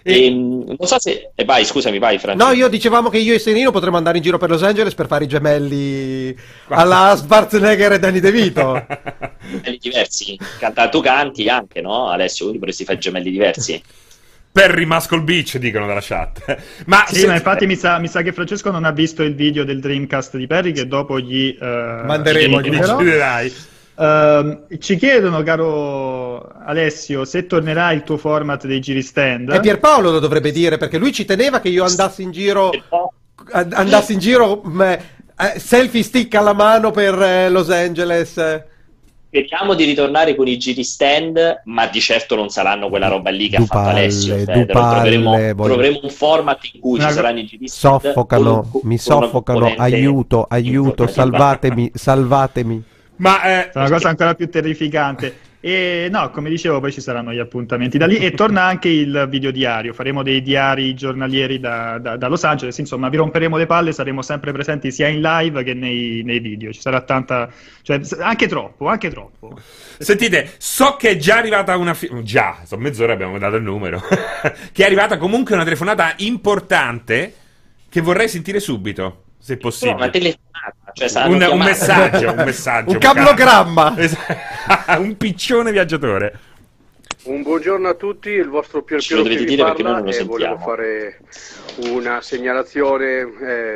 E- 0.06 0.26
E, 0.26 0.30
non 0.30 0.76
so 0.86 0.98
se. 1.00 1.30
E 1.34 1.44
vai, 1.44 1.64
scusami, 1.64 1.98
vai, 1.98 2.18
Francesco. 2.18 2.46
No, 2.50 2.54
io 2.54 2.68
dicevamo 2.68 3.08
che 3.08 3.16
io 3.18 3.32
e 3.34 3.38
Serino 3.38 3.70
potremmo 3.70 3.96
andare 3.96 4.18
in 4.18 4.22
giro 4.22 4.36
per 4.38 4.50
Los 4.50 4.62
Angeles 4.62 4.94
per 4.94 5.06
fare 5.06 5.24
i 5.24 5.28
gemelli 5.28 6.36
alla 6.68 7.14
Schwarzenegger 7.16 7.92
e 7.92 7.98
Danny 7.98 8.20
DeVito. 8.20 8.84
Gemelli 9.48 9.78
diversi. 9.80 10.38
Canta- 10.58 10.88
tu 10.90 11.00
canti 11.00 11.48
anche, 11.48 11.80
no? 11.80 12.08
Alessio, 12.08 12.44
quindi 12.44 12.58
potresti 12.58 12.84
fare 12.84 12.98
gemelli 12.98 13.30
diversi. 13.30 13.82
Perry 14.52 14.84
Muscle 14.84 15.22
Beach, 15.22 15.56
dicono 15.58 15.86
dalla 15.86 16.00
chat. 16.02 16.58
Ma, 16.86 17.04
Sì, 17.08 17.20
se- 17.20 17.26
ma 17.26 17.34
infatti 17.34 17.66
mi 17.66 17.74
sa, 17.74 17.98
mi 17.98 18.06
sa 18.06 18.22
che 18.22 18.32
Francesco 18.32 18.70
non 18.70 18.84
ha 18.84 18.92
visto 18.92 19.22
il 19.24 19.34
video 19.34 19.64
del 19.64 19.80
Dreamcast 19.80 20.36
di 20.36 20.46
Perry 20.46 20.70
che 20.72 20.86
dopo 20.86 21.18
gli... 21.18 21.56
eh, 21.60 22.02
Manderemo, 22.04 22.60
gli 22.60 22.66
gli 22.66 22.70
dirò. 22.70 22.96
deciderai. 22.98 23.52
Ehm, 23.96 24.66
ci 24.80 24.96
chiedono, 24.96 25.42
caro 25.42 26.48
Alessio, 26.64 27.24
se 27.24 27.46
tornerà 27.46 27.92
il 27.92 28.02
tuo 28.02 28.16
format 28.16 28.66
dei 28.66 28.80
giri 28.80 29.02
stand. 29.02 29.50
E 29.50 29.60
Pierpaolo 29.60 30.10
lo 30.10 30.18
dovrebbe 30.18 30.50
dire 30.50 30.76
perché 30.78 30.98
lui 30.98 31.12
ci 31.12 31.24
teneva 31.24 31.60
che 31.60 31.68
io 31.68 31.84
andassi 31.84 32.22
in 32.22 32.30
giro, 32.32 32.70
andassi 33.52 34.14
in 34.14 34.18
giro 34.18 34.62
mh, 34.64 34.80
eh, 34.82 35.58
selfie 35.58 36.02
stick 36.02 36.34
alla 36.34 36.52
mano 36.54 36.90
per 36.90 37.20
eh, 37.20 37.48
Los 37.50 37.70
Angeles. 37.70 38.62
Speriamo 39.34 39.74
di 39.74 39.82
ritornare 39.84 40.36
con 40.36 40.46
i 40.46 40.56
giri 40.56 40.84
stand, 40.84 41.62
ma 41.64 41.88
di 41.88 42.00
certo 42.00 42.36
non 42.36 42.50
saranno 42.50 42.88
quella 42.88 43.08
roba 43.08 43.30
lì 43.30 43.48
che 43.48 43.56
Du 43.56 43.64
ha 43.64 43.66
fatto 43.66 43.80
palle, 43.80 44.00
Alessio. 44.02 44.44
palle, 44.44 44.66
troveremo, 44.66 45.30
voglio- 45.32 45.72
troveremo 45.72 46.00
un 46.04 46.10
format 46.10 46.68
in 46.72 46.80
cui 46.80 46.98
Una 46.98 47.08
ci 47.08 47.14
saranno 47.14 47.38
i 47.40 47.44
giri 47.44 47.66
stand. 47.66 48.00
Soffocano, 48.02 48.68
con 48.70 48.80
mi 48.84 48.96
soffocano, 48.96 49.74
aiuto, 49.76 50.46
aiuto, 50.48 51.08
salvatemi, 51.08 51.90
salvatemi. 51.94 52.84
Ma 53.16 53.42
eh, 53.42 53.70
È 53.70 53.78
una 53.78 53.90
cosa 53.90 54.08
ancora 54.08 54.34
più 54.34 54.48
terrificante. 54.48 55.52
E 55.64 56.08
no, 56.10 56.28
come 56.28 56.50
dicevo, 56.50 56.78
poi 56.78 56.92
ci 56.92 57.00
saranno 57.00 57.32
gli 57.32 57.38
appuntamenti 57.38 57.96
da 57.96 58.04
lì 58.04 58.18
e 58.18 58.32
torna 58.32 58.64
anche 58.64 58.90
il 58.90 59.26
video 59.30 59.50
diario. 59.50 59.94
Faremo 59.94 60.22
dei 60.22 60.42
diari 60.42 60.92
giornalieri 60.92 61.58
da, 61.58 61.96
da- 61.98 62.18
da 62.18 62.28
Los 62.28 62.44
Angeles. 62.44 62.76
Insomma, 62.76 63.08
vi 63.08 63.16
romperemo 63.16 63.56
le 63.56 63.64
palle, 63.64 63.92
saremo 63.92 64.20
sempre 64.20 64.52
presenti 64.52 64.92
sia 64.92 65.08
in 65.08 65.22
live 65.22 65.64
che 65.64 65.72
nei, 65.72 66.22
nei 66.22 66.38
video. 66.40 66.70
Ci 66.70 66.82
sarà 66.82 67.00
tanta, 67.00 67.50
cioè, 67.80 67.98
anche 68.20 68.46
troppo, 68.46 68.88
anche 68.88 69.08
troppo. 69.08 69.58
Sentite, 69.96 70.52
so 70.58 70.96
che 70.98 71.12
è 71.12 71.16
già 71.16 71.38
arrivata 71.38 71.74
una. 71.78 71.94
Fi- 71.94 72.10
già, 72.22 72.58
sono 72.64 72.82
mezz'ora 72.82 73.14
abbiamo 73.14 73.38
dato 73.38 73.56
il 73.56 73.62
numero. 73.62 74.02
che 74.70 74.82
è 74.82 74.84
arrivata 74.84 75.16
comunque 75.16 75.54
una 75.54 75.64
telefonata 75.64 76.12
importante 76.18 77.32
che 77.88 78.02
vorrei 78.02 78.28
sentire 78.28 78.60
subito, 78.60 79.23
se 79.44 79.52
No, 79.54 79.58
possibile. 79.60 79.96
una 79.96 80.08
telefonata, 80.10 80.92
cioè 80.94 81.08
un, 81.28 81.42
un 81.42 81.58
messaggio, 81.58 82.30
un 82.30 82.42
messaggio. 82.44 82.90
Un 82.92 82.98
cablogramma. 82.98 83.94
Un 84.98 85.16
piccione 85.18 85.70
viaggiatore. 85.70 86.38
Un 87.24 87.42
buongiorno 87.42 87.88
a 87.88 87.94
tutti, 87.94 88.30
il 88.30 88.48
vostro 88.48 88.82
Pier 88.82 89.00
Piero 89.04 89.22
che 89.22 89.36
vi 89.36 89.56
parla 89.56 89.90
non 89.92 90.04
lo 90.04 90.10
e 90.10 90.24
volevo 90.24 90.56
sentiamo. 90.56 90.58
fare 90.58 91.18
una 91.90 92.20
segnalazione. 92.22 93.20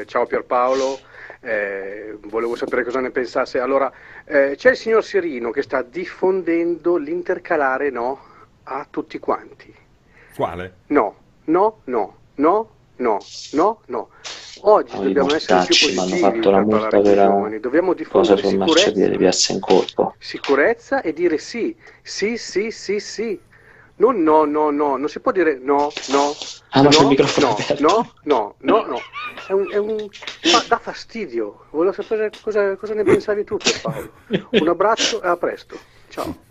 eh, 0.01 0.05
ciao 0.07 0.25
Pierpaolo, 0.27 1.01
eh, 1.41 2.17
volevo 2.27 2.57
sapere 2.57 2.85
cosa 2.85 3.01
ne 3.01 3.11
pensasse. 3.11 3.59
Allora, 3.59 3.91
eh, 4.25 4.55
c'è 4.57 4.71
il 4.71 4.77
signor 4.77 5.05
Serino 5.05 5.51
che 5.51 5.63
sta 5.63 5.83
diffondendo 5.83 6.97
l'intercalare 6.97 7.91
no 7.91 8.19
a 8.65 8.87
tutti 8.89 9.19
quanti. 9.19 9.75
Quale? 10.35 10.75
No, 10.89 11.17
no, 11.45 11.81
no, 11.85 12.17
no, 12.37 12.71
no, 12.99 13.19
no, 13.53 13.81
no. 13.87 14.09
Oggi 14.63 14.95
i 14.95 15.03
dobbiamo 15.03 15.35
essere 15.35 15.61
più 15.61 15.77
mortacci 15.77 15.87
mi 15.87 15.99
hanno 15.99 16.09
positivi 16.09 16.19
fatto 16.19 16.51
la 16.51 16.61
multa 16.61 17.01
per 17.01 17.17
giovani. 17.17 17.61
Dobbiamo 17.61 17.93
cosa 17.93 18.03
diffondere 18.03 18.37
sul 18.43 18.49
sicurezza 18.51 18.91
marciapiede 18.91 19.17
piazza 19.17 19.53
in 19.53 19.61
corpo. 19.61 20.15
sicurezza 20.19 21.03
e 21.03 21.13
dire 21.13 21.39
sì, 21.39 21.77
sì, 22.03 22.37
sì, 22.37 22.71
sì, 22.71 23.01
sì. 23.01 23.41
Non 23.97 24.23
no, 24.23 24.45
no, 24.45 24.71
no, 24.71 24.97
non 24.97 25.09
si 25.09 25.19
può 25.21 25.33
dire 25.33 25.59
no, 25.59 25.91
no. 26.11 26.35
Ah, 26.71 26.87
c'è 26.87 26.97
no, 26.97 27.03
il 27.03 27.07
microfono 27.09 27.47
no, 27.47 27.53
aperto. 27.53 27.83
no, 27.83 28.13
no, 28.23 28.55
no, 28.61 28.87
no. 28.87 29.01
È 29.47 29.53
un, 29.53 29.71
è 29.71 29.77
un... 29.77 30.09
fa- 30.11 30.65
dà 30.69 30.79
fastidio. 30.79 31.67
Volevo 31.71 31.93
sapere 31.93 32.31
cosa, 32.41 32.77
cosa 32.77 32.95
ne 32.95 33.03
pensavi 33.03 33.45
tu, 33.45 33.57
Paolo. 33.83 34.13
Un 34.51 34.69
abbraccio 34.69 35.23
e 35.23 35.29
a 35.29 35.37
presto. 35.37 35.79
Ciao. 36.09 36.47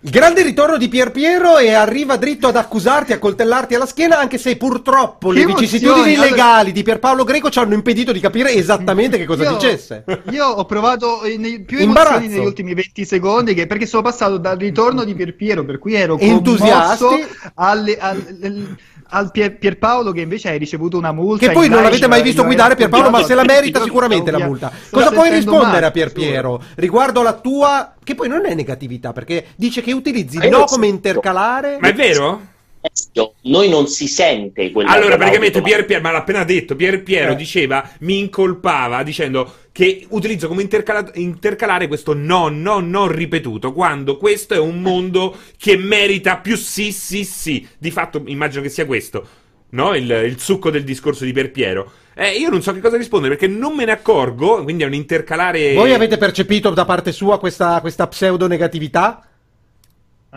Grande 0.00 0.42
ritorno 0.44 0.76
di 0.76 0.86
Pier 0.86 1.10
Piero 1.10 1.58
e 1.58 1.72
arriva 1.74 2.14
dritto 2.16 2.46
ad 2.46 2.54
accusarti, 2.54 3.12
a 3.12 3.18
coltellarti 3.18 3.74
alla 3.74 3.84
schiena, 3.84 4.16
anche 4.20 4.38
se 4.38 4.56
purtroppo 4.56 5.30
Che 5.30 5.40
le 5.40 5.46
vicissitudini! 5.46 6.14
Allora- 6.14 6.30
legali 6.30 6.70
di 6.70 6.84
Pierpaolo 6.84 7.24
Greco 7.24 7.50
ci 7.50 7.58
hanno 7.58 7.74
impedito 7.74 8.12
di 8.12 8.20
capire 8.20 8.52
esattamente 8.52 9.18
che 9.18 9.24
cosa 9.24 9.42
Io- 9.42 9.54
dicesse. 9.54 10.04
Io 10.30 10.46
ho 10.46 10.64
provato 10.66 11.24
eh, 11.24 11.36
nei- 11.36 11.62
più 11.64 11.78
emozioni 11.80 12.28
negli 12.28 12.44
ultimi 12.46 12.74
20 12.74 13.04
secondi 13.04 13.54
che- 13.54 13.66
perché 13.66 13.86
sono 13.86 14.02
passato 14.02 14.36
dal 14.38 14.56
ritorno 14.56 15.02
di 15.02 15.14
Pierpiero, 15.16 15.64
per 15.64 15.80
cui 15.80 15.94
ero 15.94 16.16
Entusiasti. 16.16 17.04
commosso, 17.04 17.26
alle- 17.54 17.98
al, 17.98 18.76
al 19.10 19.30
Pier- 19.30 19.56
Pierpaolo 19.56 20.12
che 20.12 20.20
invece 20.20 20.50
hai 20.50 20.58
ricevuto 20.58 20.96
una 20.98 21.12
multa. 21.12 21.46
Che 21.46 21.52
poi 21.52 21.68
non 21.68 21.82
l'avete 21.82 22.08
mai 22.08 22.22
visto 22.22 22.44
guidare 22.44 22.74
Pierpaolo, 22.74 23.10
ma 23.10 23.24
se 23.24 23.34
la 23.34 23.44
merita 23.44 23.82
sicuramente 23.82 24.30
la 24.30 24.44
multa. 24.44 24.70
Cosa 24.90 25.10
puoi 25.10 25.30
rispondere 25.30 25.86
a 25.86 25.90
Pier 25.90 26.12
Piero 26.12 26.62
riguardo 26.76 27.22
la 27.22 27.34
tua, 27.34 27.94
che 28.02 28.14
poi 28.14 28.28
non 28.28 28.46
è 28.46 28.54
negatività, 28.54 29.12
perché 29.12 29.46
dice 29.56 29.80
che 29.82 29.92
utilizzi 29.92 30.48
no 30.48 30.64
come 30.64 30.86
intercalare. 30.86 31.78
Ma 31.80 31.88
è 31.88 31.94
vero? 31.94 32.56
Alessio, 32.88 33.34
Noi 33.42 33.68
non 33.68 33.86
si 33.86 34.08
sente 34.08 34.70
quella 34.70 34.90
Allora, 34.90 35.16
praticamente 35.16 35.62
Pier 35.62 35.84
Piero, 35.84 36.02
ma 36.02 36.10
l'ha 36.10 36.18
appena 36.18 36.44
detto, 36.44 36.74
Pier 36.76 37.02
Piero 37.02 37.32
Eh. 37.32 37.36
diceva, 37.36 37.88
mi 38.00 38.18
incolpava 38.18 39.02
dicendo 39.02 39.52
che 39.72 40.06
utilizzo 40.10 40.48
come 40.48 40.62
intercala- 40.62 41.10
intercalare 41.14 41.86
questo 41.86 42.14
no, 42.14 42.48
no, 42.48 42.80
no 42.80 43.06
ripetuto, 43.06 43.72
quando 43.72 44.16
questo 44.16 44.54
è 44.54 44.58
un 44.58 44.80
mondo 44.80 45.36
che 45.56 45.76
merita 45.76 46.38
più 46.38 46.56
sì, 46.56 46.90
sì, 46.92 47.24
sì. 47.24 47.66
Di 47.78 47.90
fatto 47.90 48.22
immagino 48.26 48.62
che 48.62 48.68
sia 48.70 48.86
questo, 48.86 49.26
no? 49.70 49.94
Il, 49.94 50.10
il 50.10 50.40
succo 50.40 50.70
del 50.70 50.84
discorso 50.84 51.24
di 51.24 51.32
Pier 51.32 51.50
Piero. 51.50 51.92
Eh, 52.14 52.32
io 52.32 52.50
non 52.50 52.62
so 52.62 52.72
che 52.72 52.80
cosa 52.80 52.96
rispondere 52.96 53.36
perché 53.36 53.52
non 53.52 53.76
me 53.76 53.84
ne 53.84 53.92
accorgo, 53.92 54.64
quindi 54.64 54.82
è 54.82 54.86
un 54.86 54.94
intercalare... 54.94 55.74
Voi 55.74 55.92
avete 55.92 56.16
percepito 56.16 56.70
da 56.70 56.84
parte 56.84 57.12
sua 57.12 57.38
questa, 57.38 57.80
questa 57.80 58.08
pseudo 58.08 58.48
negatività? 58.48 59.22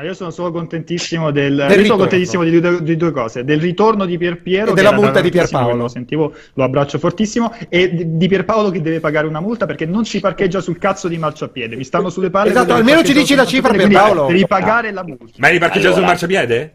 Ah, 0.02 0.06
io 0.06 0.16
sono 0.16 0.32
solo 0.32 0.52
contentissimo 0.52 1.30
del, 1.30 1.54
io 1.54 1.68
ritorno. 1.68 1.86
sono 1.86 1.98
contentissimo 2.00 2.44
di 2.44 2.60
due, 2.60 2.82
di 2.82 2.98
due 2.98 3.12
cose: 3.12 3.44
del 3.44 3.62
ritorno 3.62 4.06
di 4.06 4.18
Pierpiero 4.18 4.72
E 4.72 4.74
della 4.74 4.94
multa 4.94 5.22
di 5.22 5.30
Pierpaolo. 5.30 5.76
Lo 5.76 5.88
sentivo, 5.88 6.34
lo 6.56 6.64
abbraccio 6.64 6.98
fortissimo. 6.98 7.54
E 7.70 7.94
di, 7.94 8.18
di 8.18 8.28
Pierpaolo 8.28 8.72
che 8.72 8.82
deve 8.82 9.00
pagare 9.00 9.28
una 9.28 9.40
multa 9.40 9.68
perché 9.68 9.86
non 9.86 10.04
si 10.04 10.20
parcheggia 10.20 10.60
sul 10.60 10.80
cazzo 10.80 11.08
di 11.08 11.20
marciapiede. 11.20 11.76
Mi 11.76 11.84
stanno 11.84 12.10
sulle 12.10 12.32
palle. 12.32 12.50
Esatto, 12.50 12.74
almeno 12.74 13.04
ci 13.04 13.14
dici 13.14 13.36
la 13.36 13.46
cifra, 13.46 13.70
sul 13.70 13.78
Pierpaolo. 13.78 14.26
Devi 14.26 14.48
pagare 14.48 14.92
la 14.92 15.04
multa. 15.04 15.34
Ma 15.38 15.50
eri 15.50 15.60
parcheggiato 15.60 15.94
sul 15.94 16.04
Allora. 16.04 16.12
marciapiede? 16.14 16.72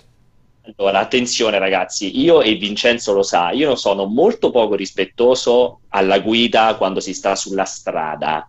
Allora, 0.77 1.01
attenzione 1.01 1.59
ragazzi, 1.59 2.20
io 2.20 2.43
e 2.43 2.55
Vincenzo 2.55 3.12
lo 3.12 3.23
sa, 3.24 3.51
io 3.51 3.74
sono 3.74 4.05
molto 4.05 4.51
poco 4.51 4.77
rispettoso 4.77 5.81
alla 5.89 6.20
guida 6.20 6.77
quando 6.77 7.01
si 7.01 7.12
sta 7.12 7.35
sulla 7.35 7.65
strada. 7.65 8.48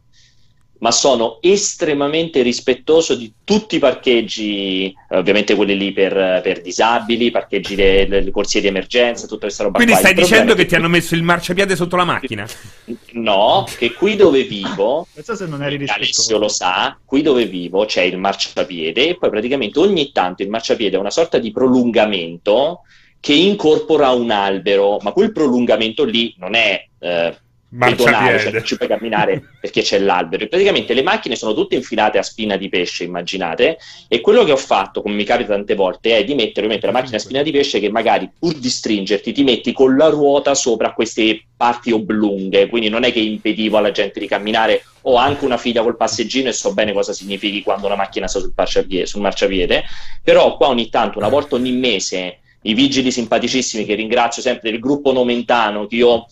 Ma 0.80 0.92
sono 0.92 1.40
estremamente 1.42 2.42
rispettoso 2.42 3.16
di 3.16 3.34
tutti 3.44 3.78
i 3.78 3.80
parcheggi, 3.80 4.94
ovviamente 5.10 5.56
quelli 5.56 5.78
lì 5.78 5.92
per, 5.92 6.42
per 6.44 6.62
disabili, 6.62 7.32
parcheggi 7.32 7.76
le, 7.76 8.30
corsie 8.32 8.62
di 8.62 8.68
emergenza, 8.68 9.26
tutta 9.28 9.46
questa 9.46 9.64
roba. 9.64 9.76
Quindi 9.78 9.94
qua. 9.94 10.02
stai 10.02 10.14
Il 10.14 10.20
dicendo 10.20 10.46
problema 10.46 10.62
che 10.62 10.70
ti 10.70 10.76
hanno 10.76 10.88
messo 10.90 11.16
il 11.16 11.24
marciapiede 11.24 11.76
sotto 11.76 11.96
la 11.96 12.04
macchina? 12.06 12.46
che- 12.46 12.96
No, 13.14 13.66
che 13.78 13.94
qui 13.94 14.16
dove 14.16 14.44
vivo 14.44 15.08
Non 15.14 15.24
so 15.24 15.36
se 15.36 15.46
non 15.46 15.64
eri 15.64 15.84
Alessio 15.88 16.38
lo 16.38 16.48
sa, 16.48 16.98
qui 17.04 17.22
dove 17.22 17.46
vivo 17.46 17.86
c'è 17.86 18.04
il 18.04 18.18
marciapiede 18.18 19.10
e 19.10 19.18
poi 19.18 19.30
praticamente 19.30 19.80
ogni 19.80 20.12
tanto 20.12 20.44
il 20.44 20.50
marciapiede 20.50 20.96
è 20.96 21.00
una 21.00 21.10
sorta 21.10 21.38
di 21.38 21.52
prolungamento 21.52 22.82
che 23.20 23.34
incorpora 23.34 24.12
un 24.12 24.30
albero, 24.32 25.00
ma 25.02 25.12
quel 25.12 25.32
prolungamento 25.32 26.04
lì 26.04 26.34
non 26.38 26.54
è 26.54 26.86
eh, 27.00 27.38
pedonale, 27.70 28.40
cioè 28.40 28.52
non 28.52 28.64
ci 28.64 28.78
puoi 28.78 28.88
camminare 28.88 29.44
perché 29.60 29.82
c'è 29.82 30.00
l'albero. 30.00 30.44
E 30.44 30.48
praticamente 30.48 30.94
le 30.94 31.04
macchine 31.04 31.36
sono 31.36 31.54
tutte 31.54 31.76
infilate 31.76 32.18
a 32.18 32.24
spina 32.24 32.56
di 32.56 32.70
pesce, 32.70 33.04
immaginate, 33.04 33.78
e 34.08 34.22
quello 34.22 34.44
che 34.44 34.52
ho 34.52 34.58
fatto, 34.58 35.02
come 35.02 35.16
mi 35.16 35.24
capita 35.24 35.54
tante 35.54 35.76
volte, 35.76 36.18
è 36.18 36.24
di 36.24 36.34
mettere 36.34 36.66
ovviamente 36.66 36.86
la 36.86 36.94
macchina 36.94 37.18
a 37.18 37.20
spina 37.20 37.42
di 37.42 37.52
pesce 37.52 37.80
che 37.80 37.90
magari 37.90 38.30
pur 38.38 38.54
di 38.54 38.70
stringerti 38.70 39.32
ti 39.32 39.44
metti 39.44 39.74
con 39.74 39.96
la 39.98 40.08
ruota 40.08 40.56
sopra 40.56 40.94
queste 40.94 41.44
parti 41.58 41.92
oblunghe, 41.92 42.68
quindi 42.68 42.90
non 42.90 43.04
è 43.04 43.12
che 43.12 43.20
impedivo 43.20 43.78
alla 43.78 43.92
gente 43.92 44.20
di 44.20 44.28
camminare. 44.28 44.84
Ho 45.08 45.16
anche 45.16 45.46
una 45.46 45.58
figlia 45.58 45.84
col 45.84 45.96
passeggino 45.96 46.50
e 46.50 46.54
so 46.54 46.74
bene 46.74 46.94
cosa 46.94 47.14
significhi 47.14 47.64
quando 47.64 47.86
una 47.86 47.96
macchina 47.96 48.28
sta 48.28 48.40
sul 48.40 48.52
marciapiede, 48.54 49.06
sul 49.06 49.22
marciapiede, 49.22 49.84
però 50.22 50.58
qua 50.58 50.68
ogni 50.68 50.90
tanto, 50.90 51.18
una 51.18 51.30
volta 51.30 51.56
ogni 51.56 51.72
mese, 51.72 52.40
i 52.64 52.74
vigili 52.74 53.12
simpaticissimi 53.12 53.86
che 53.86 53.96
ringrazio 53.96 54.42
sempre 54.42 54.72
del 54.72 54.80
gruppo 54.80 55.14
Nomentano, 55.14 55.88
che 55.88 55.96
io 55.96 56.26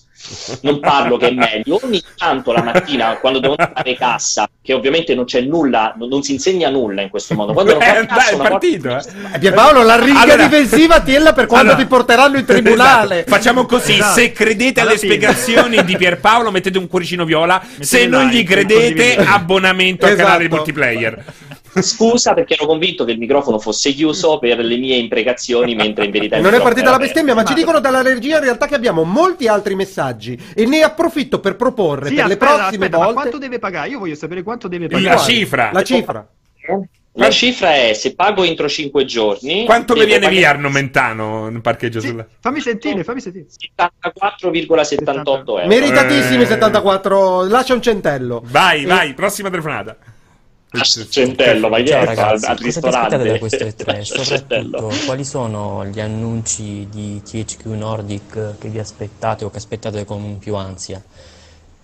non 0.62 0.80
parlo 0.80 1.18
che 1.18 1.28
è 1.30 1.32
meglio, 1.32 1.80
ogni 1.84 2.02
tanto 2.18 2.52
la 2.52 2.64
mattina 2.64 3.18
quando 3.18 3.40
devo 3.40 3.56
fare 3.56 3.96
cassa, 3.96 4.50
che 4.62 4.74
ovviamente 4.74 5.14
non 5.14 5.26
c'è 5.26 5.42
nulla, 5.42 5.94
non, 5.98 6.08
non 6.10 6.24
si 6.24 6.34
insegna 6.34 6.70
nulla 6.70 7.02
in 7.02 7.10
questo 7.10 7.34
modo, 7.36 7.54
quando 7.54 7.74
devo 7.74 7.84
Eh, 7.84 7.88
fare 7.88 8.06
cassa 8.08 8.30
è 8.30 8.36
volta- 8.36 8.50
partito, 8.50 8.98
eh. 8.98 9.40
Pierpaolo, 9.40 9.84
la 9.84 9.98
riga 10.02 10.22
Allora- 10.22 10.48
difensiva 10.48 11.02
tienla 11.02 11.34
per 11.34 11.46
quando 11.46 11.72
Allora- 11.72 11.84
ti 11.84 11.90
porteranno 11.90 12.38
in 12.38 12.46
tribunale. 12.46 13.16
Esatto. 13.20 13.32
Facciamo 13.36 13.66
così: 13.66 13.94
Esatto. 13.94 14.20
se 14.20 14.32
credete 14.32 14.80
Alla 14.80 14.90
alle 14.92 15.00
fine. 15.00 15.14
spiegazioni 15.14 15.84
di 15.84 15.96
Pierpaolo, 15.98 16.52
mettete 16.52 16.78
un 16.78 16.88
cuoricino 16.88 17.26
viola. 17.26 17.62
se 17.80 17.98
Mettete 18.00 18.08
non 18.08 18.28
like, 18.28 18.38
gli 18.38 18.44
credete, 18.46 19.18
abbonamento 19.18 20.06
al 20.06 20.12
Esatto. 20.14 20.28
canale 20.28 20.50
multiplayer. 20.50 21.24
Scusa 21.78 22.34
perché 22.34 22.54
ero 22.54 22.68
convinto 22.68 23.04
che 23.04 23.12
il 23.12 23.18
microfono 23.18 23.60
fosse 23.60 23.92
chiuso 23.92 24.40
per 24.40 24.60
le 24.60 24.78
mie 24.78 24.96
imprecazioni, 24.96 25.76
mentre 25.76 26.06
in 26.06 26.12
verità 26.12 26.40
Non 26.40 26.54
è 26.54 26.62
partita 26.62 26.90
la 26.90 26.98
bestemmia, 26.98 27.36
ma 27.36 27.44
ci 27.44 27.54
dicono 27.54 27.82
dalla 27.82 28.02
regia 28.02 28.38
in 28.38 28.44
realtà 28.44 28.66
che 28.66 28.76
abbiamo 28.76 29.04
molti 29.04 29.50
altri 29.50 29.76
messaggi 29.76 30.15
e 30.56 30.66
ne 30.66 30.82
approfitto 30.82 31.40
per 31.40 31.56
proporre 31.56 32.08
Sì, 32.10 32.16
per 32.16 32.24
aspetta, 32.26 32.28
le 32.28 32.38
prossime 32.56 32.66
aspetta, 32.86 32.98
ma 32.98 33.04
volte 33.06 33.20
quanto 33.22 33.38
deve 33.38 33.60
pagare? 33.60 33.90
Io 33.90 34.00
voglio 34.00 34.16
sapere 34.16 34.44
quanto 34.44 34.68
deve 34.68 34.88
La 34.90 34.98
pagare. 34.98 35.20
cifra. 35.20 35.70
la 35.74 35.84
cifra. 35.84 36.28
La 37.18 37.30
cifra 37.30 37.74
è 37.74 37.94
se 37.94 38.14
pago 38.14 38.44
entro 38.44 38.68
5 38.68 39.06
giorni. 39.06 39.64
Quanto 39.64 39.94
mi 39.94 40.04
viene 40.04 40.26
pagare 40.26 40.36
via 40.36 40.50
Arno 40.50 40.70
Mentano 40.70 41.48
in 41.50 41.62
parcheggio 41.62 42.02
Sì, 42.02 42.08
sulla... 42.10 42.26
fammi 42.42 42.60
sentire, 42.60 43.06
fammi 43.06 43.22
sentire. 43.22 43.46
74,78 43.78 45.24
euro. 45.48 45.66
Meritatissimi 45.68 46.44
Eh. 46.44 46.48
74, 46.48 47.46
lascia 47.48 47.74
un 47.74 47.82
centello. 47.82 48.42
Vai, 48.48 48.84
E- 48.84 48.86
vai, 48.86 49.14
prossima 49.14 49.50
telefonata. 49.50 49.96
Ah, 50.80 50.84
Centello, 50.84 51.70
ma 51.70 51.78
che 51.78 51.88
Ciao 51.88 52.02
è 52.02 52.06
ragazzi, 52.06 52.46
al, 52.46 52.52
al 52.52 52.58
ristorante? 52.58 53.18
da 53.18 53.40
questo 53.40 53.66
E3? 53.66 54.04
Centello. 54.04 54.78
Soprattutto, 54.78 55.06
quali 55.06 55.24
sono 55.24 55.86
gli 55.86 56.00
annunci 56.00 56.88
di 56.90 57.22
THQ 57.24 57.66
Nordic 57.66 58.58
che 58.58 58.68
vi 58.70 58.80
aspettate 58.80 59.46
o 59.46 59.50
che 59.50 59.58
aspettate 59.58 60.06
con 60.06 60.38
più 60.38 60.56
ansia? 60.56 61.02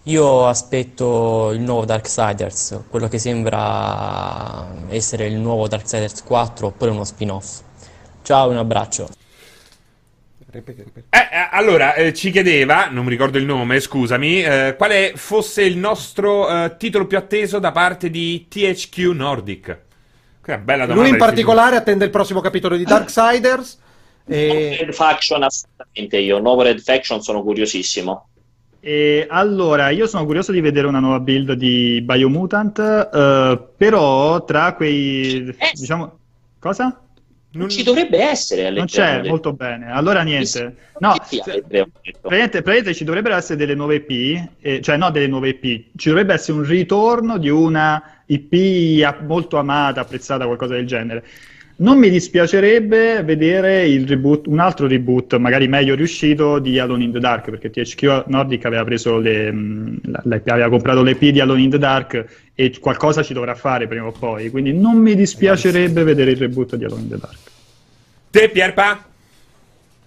Io 0.05 0.47
aspetto 0.47 1.51
il 1.51 1.61
nuovo 1.61 1.85
Darksiders, 1.85 2.79
quello 2.89 3.07
che 3.07 3.19
sembra 3.19 4.67
essere 4.89 5.27
il 5.27 5.35
nuovo 5.35 5.67
Darksiders 5.67 6.23
4 6.23 6.67
oppure 6.67 6.89
uno 6.89 7.03
spin-off. 7.03 7.59
Ciao, 8.23 8.49
un 8.49 8.57
abbraccio. 8.57 9.07
Ripeti, 10.51 10.83
ripeti. 10.83 11.07
Eh, 11.09 11.17
eh, 11.17 11.47
allora, 11.51 11.93
eh, 11.93 12.13
ci 12.13 12.29
chiedeva, 12.29 12.89
non 12.89 13.05
mi 13.05 13.09
ricordo 13.09 13.37
il 13.37 13.45
nome, 13.45 13.79
scusami, 13.79 14.43
eh, 14.43 14.75
quale 14.77 15.13
fosse 15.15 15.63
il 15.63 15.77
nostro 15.77 16.49
eh, 16.49 16.75
titolo 16.77 17.07
più 17.07 17.17
atteso 17.17 17.59
da 17.59 17.71
parte 17.71 18.09
di 18.09 18.47
THQ 18.49 18.97
Nordic. 19.13 19.69
È 20.43 20.53
una 20.53 20.57
bella 20.57 20.85
domanda. 20.85 21.01
Lui 21.01 21.11
in 21.11 21.17
particolare 21.17 21.77
attende 21.77 22.03
il 22.03 22.11
prossimo 22.11 22.41
capitolo 22.41 22.75
di 22.75 22.83
Darksiders. 22.83 23.79
E... 24.25 24.77
Red 24.79 24.93
Faction 24.93 25.43
assolutamente 25.43 26.17
io, 26.17 26.39
nuovo 26.39 26.63
Red 26.63 26.79
Faction 26.81 27.21
sono 27.21 27.41
curiosissimo. 27.43 28.27
E 28.81 29.27
allora, 29.29 29.89
io 29.89 30.07
sono 30.07 30.25
curioso 30.25 30.51
di 30.51 30.59
vedere 30.59 30.87
una 30.87 30.99
nuova 30.99 31.19
build 31.19 31.53
di 31.53 32.01
Biomutant, 32.01 32.79
eh, 32.79 33.67
però 33.77 34.43
tra 34.43 34.73
quei... 34.73 35.47
Eh. 35.47 35.71
diciamo... 35.73 36.17
Cosa? 36.59 37.01
Non 37.53 37.67
ci 37.69 37.83
dovrebbe 37.83 38.17
essere 38.21 38.69
Non 38.69 38.85
c'è, 38.85 39.19
del- 39.21 39.29
molto 39.29 39.51
bene. 39.53 39.91
Allora 39.91 40.21
niente. 40.21 40.75
No, 40.99 41.13
detto. 41.13 41.89
praticamente, 41.99 42.61
praticamente 42.61 42.93
ci 42.93 43.03
dovrebbero 43.03 43.35
essere 43.35 43.57
delle 43.57 43.75
nuove 43.75 43.95
IP, 43.95 44.49
eh, 44.61 44.81
cioè 44.81 44.95
no 44.95 45.11
delle 45.11 45.27
nuove 45.27 45.49
IP, 45.49 45.87
ci 45.97 46.07
dovrebbe 46.09 46.33
essere 46.33 46.57
un 46.59 46.63
ritorno 46.63 47.37
di 47.37 47.49
una 47.49 48.23
IP 48.27 49.21
molto 49.23 49.57
amata, 49.57 50.01
apprezzata, 50.01 50.45
qualcosa 50.45 50.75
del 50.75 50.87
genere. 50.87 51.25
Non 51.77 51.97
mi 51.97 52.09
dispiacerebbe 52.09 53.23
vedere 53.23 53.85
reboot, 54.05 54.47
un 54.47 54.59
altro 54.59 54.87
reboot, 54.87 55.35
magari 55.37 55.67
meglio 55.67 55.95
riuscito, 55.95 56.59
di 56.59 56.77
Alone 56.77 57.03
in 57.05 57.11
the 57.11 57.19
Dark, 57.19 57.49
perché 57.49 57.69
THQ 57.69 58.25
Nordic 58.27 58.65
aveva 58.65 58.83
le, 59.17 59.51
mh, 59.51 60.01
la- 60.23 60.41
aveva 60.45 60.69
comprato 60.69 61.01
le 61.01 61.11
IP 61.11 61.31
di 61.31 61.39
Alone 61.39 61.61
in 61.61 61.69
the 61.71 61.77
Dark 61.79 62.49
e 62.53 62.77
qualcosa 62.79 63.23
ci 63.23 63.33
dovrà 63.33 63.55
fare 63.55 63.87
prima 63.87 64.05
o 64.05 64.11
poi, 64.11 64.49
quindi 64.49 64.73
non 64.73 64.97
mi 64.97 65.15
dispiacerebbe 65.15 66.03
vedere 66.03 66.31
il 66.31 66.37
reboot 66.37 66.75
di 66.75 66.85
Alone 66.85 67.01
in 67.01 67.09
the 67.09 67.17
Dark. 67.17 67.37
Te, 68.29 68.49
Pierpa? 68.49 69.05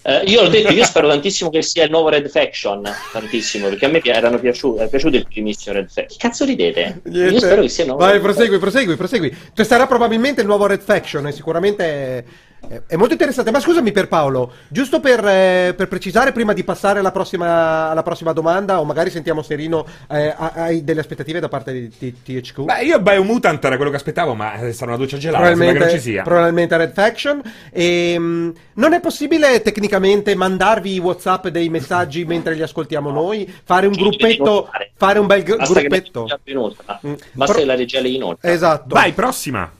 Eh, 0.06 0.24
io 0.26 0.42
l'ho 0.42 0.48
detto, 0.48 0.70
io 0.70 0.84
spero 0.84 1.08
tantissimo 1.08 1.48
che 1.48 1.62
sia 1.62 1.84
il 1.84 1.90
nuovo 1.90 2.10
Red 2.10 2.28
Faction, 2.28 2.82
tantissimo, 3.10 3.68
perché 3.68 3.86
a 3.86 3.88
me 3.88 4.00
pi- 4.00 4.10
erano 4.10 4.38
piaciuti, 4.38 4.82
è 4.82 4.88
piaciuto 4.88 5.16
il 5.16 5.26
primissimo 5.26 5.76
Red 5.76 5.86
Faction. 5.88 6.08
Che 6.08 6.16
cazzo 6.18 6.44
ridete? 6.44 7.00
Niente. 7.04 7.32
Io 7.32 7.40
spero 7.40 7.62
che 7.62 7.68
sia 7.70 7.84
il 7.84 7.88
nuovo 7.88 8.04
Vai, 8.04 8.12
Red 8.12 8.22
prosegui, 8.22 8.58
prosegui, 8.58 8.96
prosegui. 8.96 9.36
Cioè, 9.54 9.64
sarà 9.64 9.86
probabilmente 9.86 10.42
il 10.42 10.46
nuovo 10.46 10.66
Red 10.66 10.82
Faction 10.82 11.26
e 11.26 11.32
sicuramente 11.32 12.24
è, 12.68 12.82
è 12.86 12.96
molto 12.96 13.12
interessante. 13.12 13.50
Ma 13.50 13.60
scusami 13.60 13.92
per 13.92 14.08
Paolo, 14.08 14.52
giusto 14.68 15.00
per, 15.00 15.24
eh, 15.26 15.74
per 15.76 15.88
precisare 15.88 16.32
prima 16.32 16.52
di 16.52 16.64
passare 16.64 16.98
alla 16.98 17.10
prossima, 17.12 17.90
alla 17.90 18.02
prossima 18.02 18.32
domanda, 18.32 18.80
o 18.80 18.84
magari 18.84 19.10
sentiamo 19.10 19.42
Serino, 19.42 19.86
eh, 20.10 20.34
ha- 20.36 20.52
hai 20.54 20.84
delle 20.84 21.00
aspettative 21.00 21.40
da 21.40 21.48
parte 21.48 21.72
di, 21.72 21.92
di 21.98 22.22
THQ? 22.22 22.62
Beh, 22.62 22.84
io 22.84 23.00
Biomutant 23.00 23.64
era 23.64 23.76
quello 23.76 23.90
che 23.90 23.96
aspettavo, 23.96 24.34
ma 24.34 24.54
eh, 24.54 24.72
sarà 24.72 24.92
una 24.92 25.00
doccia 25.00 25.18
gelata, 25.18 25.44
sembra 25.46 25.64
che 25.66 25.72
non 25.72 25.76
Probabilmente, 25.78 26.02
ci 26.04 26.10
sia. 26.10 26.22
probabilmente 26.22 26.76
Red 26.76 26.92
Faction. 26.92 27.42
E, 27.70 28.18
mh, 28.18 28.52
non 28.74 28.92
è 28.92 29.00
possibile 29.00 29.62
tecnicamente 29.62 30.34
mandarvi 30.34 30.94
i 30.94 30.98
WhatsApp 30.98 31.48
dei 31.48 31.68
messaggi 31.68 32.24
mentre 32.26 32.54
li 32.54 32.62
ascoltiamo 32.62 33.10
noi? 33.10 33.52
Fare 33.64 33.86
un 33.86 33.92
gruppetto, 33.92 34.68
fare 34.96 35.18
un 35.18 35.26
bel 35.26 35.42
gru- 35.42 35.58
Basta 35.58 35.80
gruppetto? 35.80 36.26
inoltra. 36.44 37.00
Mm. 37.06 37.12
Basta 37.32 37.54
Pro- 37.54 37.64
la 37.64 37.74
regia 37.74 38.00
le 38.00 38.08
inoltra. 38.08 38.50
Esatto. 38.50 38.94
Vai, 38.94 39.12
prossima. 39.12 39.70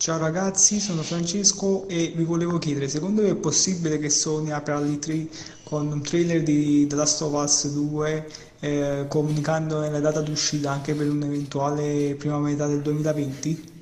Ciao 0.00 0.16
ragazzi, 0.16 0.80
sono 0.80 1.02
Francesco 1.02 1.86
e 1.86 2.14
vi 2.16 2.24
volevo 2.24 2.56
chiedere, 2.56 2.88
secondo 2.88 3.20
voi 3.20 3.32
è 3.32 3.34
possibile 3.34 3.98
che 3.98 4.08
Sony 4.08 4.50
apra 4.50 4.80
l'E3 4.80 5.26
con 5.62 5.92
un 5.92 6.00
trailer 6.00 6.42
di 6.42 6.86
The 6.86 6.96
Last 6.96 7.20
of 7.20 7.34
Us 7.34 7.68
2 7.70 8.30
eh, 8.60 9.04
comunicando 9.08 9.78
la 9.78 10.00
data 10.00 10.22
d'uscita 10.22 10.70
anche 10.70 10.94
per 10.94 11.06
un'eventuale 11.06 12.14
prima 12.14 12.38
metà 12.38 12.66
del 12.66 12.80
2020? 12.80 13.79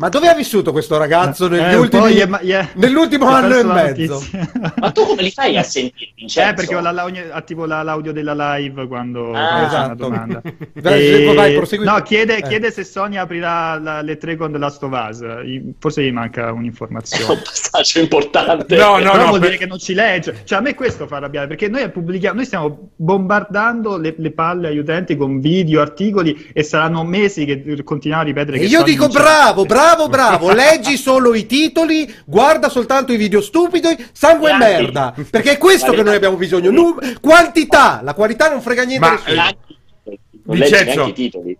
Ma 0.00 0.08
dove 0.08 0.28
ha 0.28 0.34
vissuto 0.34 0.72
questo 0.72 0.96
ragazzo 0.96 1.46
negli 1.46 1.60
Eh, 1.60 1.76
ultimi- 1.76 2.14
gli 2.14 2.50
è- 2.52 2.68
nell'ultimo 2.76 3.26
anno 3.28 3.54
e 3.58 3.62
mezzo? 3.64 4.22
Ma 4.76 4.90
tu 4.92 5.04
come 5.04 5.20
li 5.20 5.30
fai 5.30 5.58
a 5.58 5.62
sentire, 5.62 6.12
Vincenzo? 6.16 6.50
Eh, 6.50 6.54
perché 6.54 6.74
ho 6.74 6.80
la, 6.80 6.90
la- 6.90 7.10
attivo 7.32 7.66
la- 7.66 7.82
l'audio 7.82 8.10
della 8.10 8.56
live 8.56 8.86
quando, 8.86 9.32
Ah, 9.32 9.32
c'è 9.34 9.54
una 9.58 9.66
esatto. 9.66 9.94
domanda. 9.96 10.40
E- 10.82 11.32
vai, 11.34 11.54
prosegui. 11.54 11.84
No, 11.84 12.00
chiede, 12.00 12.38
Eh. 12.38 12.42
chiede 12.42 12.70
se 12.70 12.82
Sony 12.82 13.18
aprirà 13.18 13.78
la- 13.78 14.00
le 14.00 14.16
tre 14.16 14.36
con 14.36 14.50
The 14.50 14.56
Last 14.58 14.82
of 14.82 14.90
Us. 14.92 15.20
Forse 15.78 16.02
gli 16.02 16.12
manca 16.12 16.46
È 16.48 16.50
un 16.50 16.58
un'informazione. 16.60 17.42
passaggio 17.42 18.00
importante. 18.00 18.76
No, 18.76 18.92
no, 18.96 19.10
Però 19.10 19.16
no. 19.16 19.26
vuol 19.26 19.38
per- 19.40 19.48
dire 19.50 19.58
che 19.58 19.66
non 19.66 19.78
ci 19.78 19.92
legge. 19.92 20.34
Cioè, 20.44 20.58
a 20.58 20.62
me 20.62 20.74
questo 20.74 21.06
fa 21.06 21.16
arrabbiare 21.16 21.46
perché 21.46 21.68
noi 21.68 21.90
pubblichiamo, 21.90 22.36
noi 22.36 22.46
stiamo 22.46 22.90
bombardando 22.96 23.98
le, 23.98 24.14
le 24.16 24.30
palle 24.32 24.68
agli 24.68 24.78
utenti 24.78 25.14
con 25.16 25.40
video, 25.40 25.82
articoli 25.82 26.48
e 26.54 26.62
saranno 26.62 27.04
mesi 27.04 27.44
che 27.44 27.82
continuiamo 27.84 28.24
a 28.24 28.26
ripetere 28.26 28.56
E 28.56 28.60
che 28.60 28.66
io 28.66 28.78
Sony 28.78 28.90
dico 28.92 29.06
c'è. 29.08 29.12
bravo, 29.20 29.64
bravo, 29.90 30.08
bravo, 30.08 30.52
leggi 30.54 30.96
solo 30.96 31.34
i 31.34 31.46
titoli, 31.46 32.12
guarda 32.24 32.68
soltanto 32.68 33.12
i 33.12 33.16
video 33.16 33.40
stupidi, 33.40 33.88
sangue 34.12 34.50
e 34.50 34.56
merda, 34.56 35.14
perché 35.30 35.52
è 35.52 35.58
questo 35.58 35.92
che 35.92 36.02
noi 36.02 36.14
abbiamo 36.14 36.36
bisogno, 36.36 36.70
quantità, 37.20 38.00
la 38.02 38.14
qualità 38.14 38.48
non 38.50 38.60
frega 38.62 38.84
niente 38.84 39.06
a 39.06 39.10
Ma, 39.10 39.14
nessuno. 39.16 39.48
eh, 39.48 39.56
Vincenzo. 40.54 41.12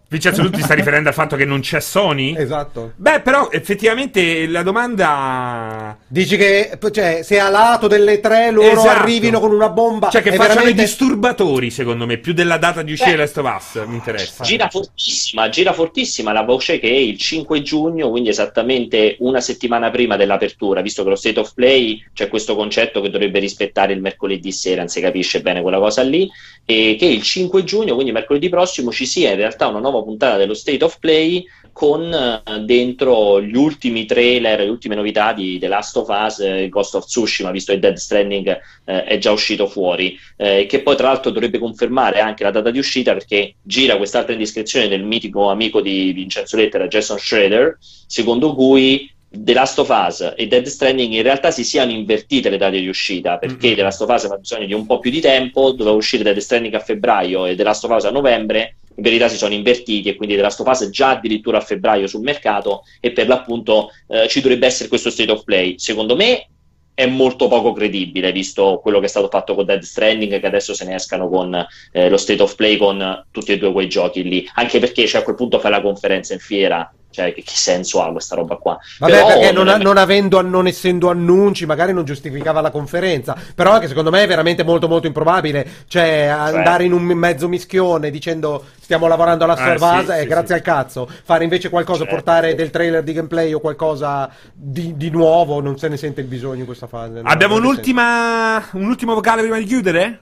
Vincenzo, 0.09 0.43
tu 0.43 0.51
ti 0.51 0.63
stai 0.63 0.77
riferendo 0.77 1.09
al 1.09 1.15
fatto 1.15 1.37
che 1.37 1.45
non 1.45 1.61
c'è 1.61 1.81
Sony? 1.81 2.37
Esatto. 2.37 2.93
Beh, 2.97 3.21
però 3.21 3.51
effettivamente 3.51 4.47
la 4.47 4.63
domanda... 4.63 5.97
Dici 6.07 6.37
che 6.37 6.79
cioè, 6.91 7.21
se 7.23 7.39
a 7.39 7.49
lato 7.49 7.87
delle 7.87 8.21
tre 8.21 8.51
loro 8.51 8.71
Esatto. 8.71 8.89
arrivino 8.89 9.41
con 9.41 9.53
una 9.53 9.69
bomba. 9.69 10.09
Cioè 10.11 10.23
che 10.23 10.31
è 10.31 10.33
facciano 10.33 10.55
veramente- 10.55 10.83
i 10.83 10.85
disturbatori, 10.85 11.71
secondo 11.71 12.07
me, 12.07 12.19
più 12.19 12.33
della 12.33 12.57
data 12.57 12.83
di 12.83 12.93
uscita 12.93 13.11
di 13.11 13.17
Last 13.17 13.39
of 13.39 13.55
Us, 13.57 13.85
mi 13.87 13.95
interessa. 13.95 14.45
Gira 14.45 14.69
fortissima, 14.69 15.49
gira 15.49 15.73
fortissima 15.73 16.33
la 16.33 16.43
voce 16.43 16.79
che 16.79 16.89
il 16.89 17.17
5 17.17 17.63
giugno, 17.63 18.11
quindi 18.11 18.29
esattamente 18.29 19.17
una 19.21 19.41
settimana 19.41 19.91
prima 19.91 20.17
dell'apertura, 20.17 20.81
visto 20.81 21.03
che 21.03 21.11
lo 21.11 21.17
State 21.17 21.39
of 21.39 21.53
Play 21.55 22.05
c'è 22.13 22.29
questo 22.29 22.57
concetto 22.57 23.01
che 23.01 23.11
dovrebbe 23.11 23.39
rispettare 23.39 23.93
il 23.93 24.01
mercoledì 24.01 24.51
sera, 24.53 24.81
non 24.81 24.89
si 24.89 25.01
capisce 25.01 25.41
bene 25.43 25.63
quella 25.63 25.79
cosa 25.79 26.03
lì, 26.03 26.29
e 26.65 26.97
che 26.99 27.07
il 27.07 27.23
5 27.23 27.65
giugno, 27.65 27.95
quindi 27.95 28.13
mercoledì 28.13 28.49
prossimo, 28.49 28.80
ci 28.91 29.07
sia 29.07 29.31
in 29.31 29.37
realtà 29.37 29.67
una 29.67 29.81
nuova 29.81 30.03
puntata 30.03 30.37
dello 30.37 30.55
State 30.55 30.83
of 30.83 30.99
Play 30.99 31.45
con 31.73 32.13
eh, 32.13 32.61
dentro 32.61 33.41
gli 33.41 33.57
ultimi 33.57 34.05
trailer, 34.07 34.61
le 34.61 34.69
ultime 34.69 34.95
novità 34.95 35.33
di 35.33 35.59
The 35.59 35.69
Last 35.69 35.97
of 35.97 36.09
Us, 36.09 36.41
eh, 36.41 36.69
Ghost 36.69 36.95
of 36.95 37.05
Tsushima, 37.05 37.51
visto 37.51 37.73
che 37.73 37.79
Dead 37.79 37.95
Stranding 37.95 38.49
eh, 38.85 39.05
è 39.05 39.19
già 39.19 39.31
uscito 39.31 39.67
fuori, 39.67 40.19
eh, 40.37 40.67
che 40.67 40.83
poi 40.83 40.97
tra 40.97 41.09
l'altro 41.09 41.31
dovrebbe 41.31 41.59
confermare 41.59 42.21
anche 42.21 42.43
la 42.43 42.51
data 42.51 42.71
di 42.71 42.79
uscita 42.79 43.13
perché 43.13 43.55
gira 43.63 43.97
quest'altra 43.97 44.33
indiscrezione 44.33 44.89
del 44.89 45.05
mitico 45.05 45.51
amico 45.51 45.81
di 45.81 46.13
Vincenzo 46.13 46.57
Lettera, 46.57 46.89
Jason 46.89 47.19
Schrader, 47.19 47.79
secondo 48.07 48.55
cui 48.55 49.11
The 49.33 49.53
Last 49.53 49.79
of 49.79 49.89
Us 49.91 50.33
e 50.37 50.49
Dead 50.49 50.67
Stranding 50.67 51.13
in 51.13 51.23
realtà 51.23 51.53
si 51.53 51.63
siano 51.63 51.93
invertite 51.93 52.51
le 52.51 52.57
date 52.57 52.81
di 52.81 52.89
uscita 52.89 53.39
perché 53.39 53.69
Mhm. 53.69 53.75
The 53.77 53.83
Last 53.83 54.03
of 54.03 54.09
Us 54.09 54.25
aveva 54.25 54.39
bisogno 54.39 54.67
di 54.67 54.75
un 54.75 54.87
po' 54.87 54.99
più 54.99 55.13
di 55.13 55.21
tempo, 55.21 55.71
doveva 55.71 55.95
uscire 55.95 56.25
Dead 56.25 56.37
Stranding 56.37 56.75
a 56.75 56.81
febbraio 56.81 57.47
e 57.47 57.55
The 57.55 57.63
Last 57.63 57.85
of 57.85 57.93
Us 57.93 58.05
a 58.05 58.11
novembre, 58.11 58.77
in 58.97 59.03
verità 59.05 59.29
si 59.29 59.37
sono 59.37 59.55
invertiti 59.55 60.09
e 60.09 60.17
quindi 60.17 60.35
The 60.35 60.43
Last 60.43 60.59
of 60.59 60.67
Us 60.67 60.83
è 60.83 60.91
già 60.91 61.11
addirittura 61.11 61.59
a 61.59 61.61
febbraio 61.61 62.09
sul 62.09 62.23
mercato 62.23 62.83
e 62.99 63.13
per 63.13 63.29
l'appunto 63.29 63.91
eh, 64.09 64.27
ci 64.27 64.41
dovrebbe 64.41 64.67
essere 64.67 64.89
questo 64.89 65.11
state 65.11 65.31
of 65.31 65.45
play. 65.45 65.79
Secondo 65.79 66.17
me 66.17 66.49
è 66.93 67.07
molto 67.07 67.47
poco 67.47 67.73
credibile 67.73 68.33
visto 68.33 68.81
quello 68.83 68.99
che 68.99 69.07
è 69.07 69.09
stato 69.09 69.29
fatto 69.29 69.55
con 69.55 69.65
Dead 69.65 69.81
Stranding 69.81 70.41
che 70.41 70.47
adesso 70.47 70.75
se 70.75 70.85
ne 70.85 70.97
escano 70.97 71.29
con 71.29 71.55
eh, 71.93 72.09
lo 72.11 72.17
state 72.17 72.43
of 72.43 72.57
play 72.57 72.77
con 72.77 73.27
tutti 73.31 73.53
e 73.53 73.59
due 73.59 73.73
quei 73.73 73.89
giochi 73.89 74.23
lì 74.25 74.47
anche 74.55 74.81
perché 74.81 75.07
cioè, 75.07 75.21
a 75.21 75.25
quel 75.25 75.37
punto 75.37 75.61
fai 75.61 75.71
la 75.71 75.81
conferenza 75.81 76.35
in 76.35 76.41
fiera 76.41 76.93
cioè 77.11 77.35
che, 77.35 77.43
che 77.43 77.53
senso 77.55 78.03
ha 78.03 78.11
questa 78.13 78.37
roba 78.37 78.57
qua 78.57 78.79
Vabbè, 78.99 79.13
Però 79.13 79.27
perché 79.27 79.53
non, 79.53 79.81
non 79.81 79.97
avendo, 79.97 80.41
non 80.43 80.67
essendo 80.67 81.11
annunci, 81.11 81.67
magari 81.67 81.93
non 81.93 82.05
giustificava 82.05 82.61
la 82.61 82.71
conferenza. 82.71 83.37
Però 83.55 83.73
anche 83.73 83.89
secondo 83.89 84.11
me 84.11 84.23
è 84.23 84.27
veramente 84.29 84.63
molto 84.63 84.87
molto 84.89 85.07
improbabile. 85.07 85.67
Cioè, 85.89 86.27
andare 86.27 86.85
in 86.85 86.93
un 86.93 87.03
mezzo 87.03 87.49
mischione 87.49 88.11
dicendo 88.11 88.65
stiamo 88.81 89.07
lavorando 89.09 89.45
alla 89.45 89.55
Eh, 89.55 89.77
Star 89.77 90.05
sì, 90.05 90.11
e 90.23 90.27
grazie 90.27 90.47
sì. 90.47 90.53
al 90.55 90.63
cazzo. 90.63 91.09
Fare 91.25 91.45
invece 91.45 91.69
qualcosa, 91.69 92.01
Certo. 92.01 92.15
portare 92.15 92.55
del 92.55 92.71
trailer 92.71 93.03
di 93.03 93.13
gameplay 93.13 93.53
o 93.53 93.61
qualcosa 93.61 94.31
di, 94.53 94.97
di 94.97 95.11
nuovo, 95.11 95.61
non 95.61 95.79
se 95.79 95.89
ne 95.89 95.97
sente 95.97 96.21
il 96.21 96.27
bisogno 96.27 96.61
in 96.61 96.67
questa 96.67 96.87
fase. 96.87 97.21
No, 97.23 97.29
Abbiamo 97.29 97.57
un'ultima. 97.57 98.69
un 98.73 98.85
ultimo 98.87 99.15
vocale 99.15 99.43
prima 99.43 99.59
di 99.59 99.65
chiudere? 99.65 100.21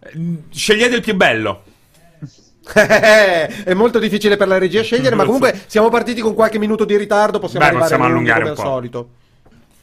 Eh, 0.00 0.12
Scegliete 0.50 0.96
il 0.96 1.02
più 1.02 1.14
bello. 1.14 1.62
è 3.64 3.74
molto 3.74 3.98
difficile 3.98 4.36
per 4.36 4.48
la 4.48 4.58
regia 4.58 4.82
scegliere, 4.82 5.14
ma 5.14 5.24
comunque 5.24 5.58
siamo 5.66 5.88
partiti 5.88 6.20
con 6.20 6.34
qualche 6.34 6.58
minuto 6.58 6.84
di 6.84 6.96
ritardo, 6.96 7.38
possiamo 7.38 7.64
Beh, 7.64 7.70
arrivare 7.70 7.90
possiamo 7.90 8.12
allungare 8.12 8.40
come 8.40 8.50
un 8.52 8.56
al 8.58 8.62
po'. 8.62 8.70
solito. 8.70 9.08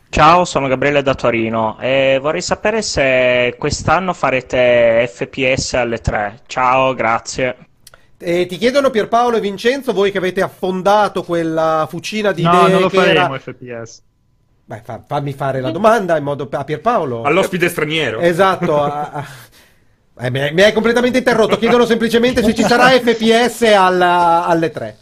Ciao, 0.09 0.45
sono 0.45 0.67
Gabriele 0.67 1.01
da 1.01 1.15
Torino 1.15 1.79
e 1.79 2.19
vorrei 2.21 2.41
sapere 2.41 2.83
se 2.83 3.55
quest'anno 3.57 4.13
farete 4.13 5.09
FPS 5.11 5.73
alle 5.73 5.97
3. 5.99 6.41
Ciao, 6.45 6.93
grazie. 6.93 7.55
E 8.19 8.45
ti 8.45 8.57
chiedono 8.57 8.91
Pierpaolo 8.91 9.37
e 9.37 9.39
Vincenzo, 9.41 9.91
voi 9.91 10.11
che 10.11 10.19
avete 10.19 10.41
affondato 10.41 11.23
quella 11.23 11.87
fucina 11.89 12.31
di 12.31 12.43
No, 12.43 12.51
idee 12.51 12.71
non 12.71 12.81
lo 12.81 12.89
faremo 12.89 13.35
era... 13.35 13.39
FPS. 13.39 14.01
Beh, 14.65 14.81
fa- 14.83 15.03
fammi 15.05 15.33
fare 15.33 15.59
la 15.59 15.71
domanda 15.71 16.15
in 16.15 16.23
modo 16.23 16.47
a 16.49 16.63
Pierpaolo. 16.63 17.23
All'ospite 17.23 17.67
straniero. 17.67 18.19
Esatto. 18.19 18.79
a- 18.83 19.09
a- 19.09 19.25
Eh, 20.19 20.29
mi, 20.29 20.39
hai, 20.41 20.53
mi 20.53 20.61
hai 20.61 20.73
completamente 20.73 21.17
interrotto. 21.17 21.57
Chiedono 21.57 21.85
semplicemente 21.85 22.43
se 22.43 22.53
ci 22.53 22.63
sarà 22.63 22.89
FPS 22.89 23.63
alla- 23.63 24.45
alle 24.45 24.69
3. 24.71 24.97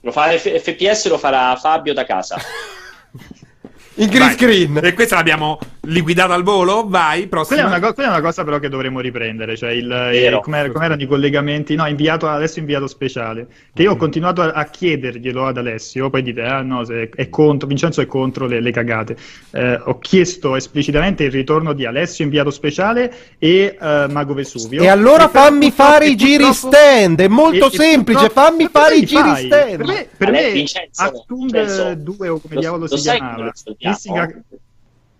lo 0.00 0.12
fa 0.12 0.30
F- 0.38 0.60
FPS 0.60 1.08
lo 1.08 1.18
farà 1.18 1.56
Fabio 1.56 1.92
da 1.92 2.04
casa 2.04 2.36
In 3.98 4.08
green 4.08 4.26
Vai. 4.26 4.34
screen. 4.34 4.80
E 4.84 4.92
questa 4.92 5.16
l'abbiamo 5.16 5.58
liquidata 5.86 6.34
al 6.34 6.42
volo. 6.42 6.86
Vai, 6.88 7.26
prossima. 7.26 7.60
Quella 7.62 7.74
è, 7.74 7.78
una 7.78 7.86
co- 7.88 7.94
quella 7.94 8.08
è 8.10 8.12
una 8.12 8.20
cosa 8.22 8.44
però 8.44 8.58
che 8.58 8.68
dovremmo 8.68 9.00
riprendere, 9.00 9.56
cioè 9.56 9.70
il, 9.70 9.86
Vero. 9.88 10.36
il- 10.36 10.42
com'era- 10.42 10.70
com'erano 10.70 11.02
i 11.02 11.06
collegamenti, 11.06 11.74
no, 11.74 11.86
inviato, 11.86 12.28
adesso 12.28 12.58
inviato 12.58 12.86
speciale, 12.86 13.46
che 13.74 13.82
io 13.82 13.92
ho 13.92 13.96
continuato 13.96 14.42
a, 14.42 14.50
a 14.52 14.64
chiederglielo 14.64 15.46
ad 15.46 15.56
Alessio, 15.58 16.10
poi 16.10 16.22
dite, 16.22 16.42
ah 16.42 16.62
no, 16.62 16.84
se 16.84 17.08
è 17.14 17.28
contro, 17.28 17.66
Vincenzo 17.68 18.00
è 18.00 18.06
contro 18.06 18.46
le, 18.46 18.60
le 18.60 18.70
cagate. 18.70 19.16
Eh, 19.52 19.80
ho 19.84 19.98
chiesto 19.98 20.56
esplicitamente 20.56 21.24
il 21.24 21.30
ritorno 21.30 21.72
di 21.72 21.84
Alessio 21.86 22.24
inviato 22.24 22.50
speciale 22.50 23.12
e 23.38 23.76
eh, 23.80 24.06
Mago 24.10 24.34
Vesuvio. 24.34 24.82
E 24.82 24.88
allora 24.88 25.28
però 25.28 25.44
fammi 25.46 25.70
fare 25.70 26.06
e 26.06 26.10
i 26.10 26.16
giri 26.16 26.52
stand. 26.52 27.20
È 27.20 27.28
molto 27.28 27.64
e- 27.70 27.74
e 27.74 27.76
semplice. 27.76 28.18
purtroppo- 28.26 28.34
Fammi 28.50 28.68
fare 28.70 28.96
i 28.96 29.04
giri 29.04 29.20
fai? 29.22 29.46
stand. 29.46 29.76
Per 29.76 29.86
me, 29.86 30.08
per 30.16 30.30
me 30.30 30.50
Vincenzo, 30.52 31.24
Vincenzo, 31.28 31.94
2 31.94 32.28
o 32.28 32.38
come 32.40 32.54
lo- 32.54 32.60
diavolo 32.60 32.86
lo 32.88 32.96
si 32.96 33.06
come 33.08 33.16
chiamava. 33.18 33.52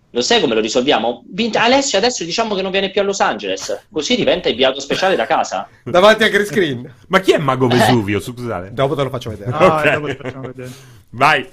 Lo 0.09 0.19
Lo 0.19 0.21
sai 0.21 0.39
come 0.41 0.55
lo 0.55 0.61
risolviamo? 0.61 1.23
Alessio 1.53 1.97
adesso 1.97 2.23
diciamo 2.23 2.55
che 2.55 2.61
non 2.61 2.71
viene 2.71 2.89
più 2.89 3.01
a 3.01 3.03
Los 3.03 3.19
Angeles, 3.19 3.87
così 3.91 4.15
diventa 4.15 4.49
inviato 4.49 4.79
speciale 4.79 5.15
da 5.15 5.25
casa. 5.25 5.67
Davanti 5.83 6.23
a 6.23 6.29
green 6.29 6.45
screen. 6.45 6.93
Ma 7.07 7.19
chi 7.19 7.33
è 7.33 7.37
Mago 7.37 7.67
Vesuvio? 7.67 8.19
Scusate. 8.19 8.73
Dopo 8.73 8.95
te 8.95 9.03
lo 9.03 9.09
faccio 9.09 9.29
vedere. 9.29 9.51
No, 9.51 9.57
Ok. 9.57 9.85
eh, 9.85 9.91
dopo 9.91 10.07
ti 10.07 10.15
facciamo 10.15 10.41
vedere. 10.47 10.71
Vai. 11.09 11.49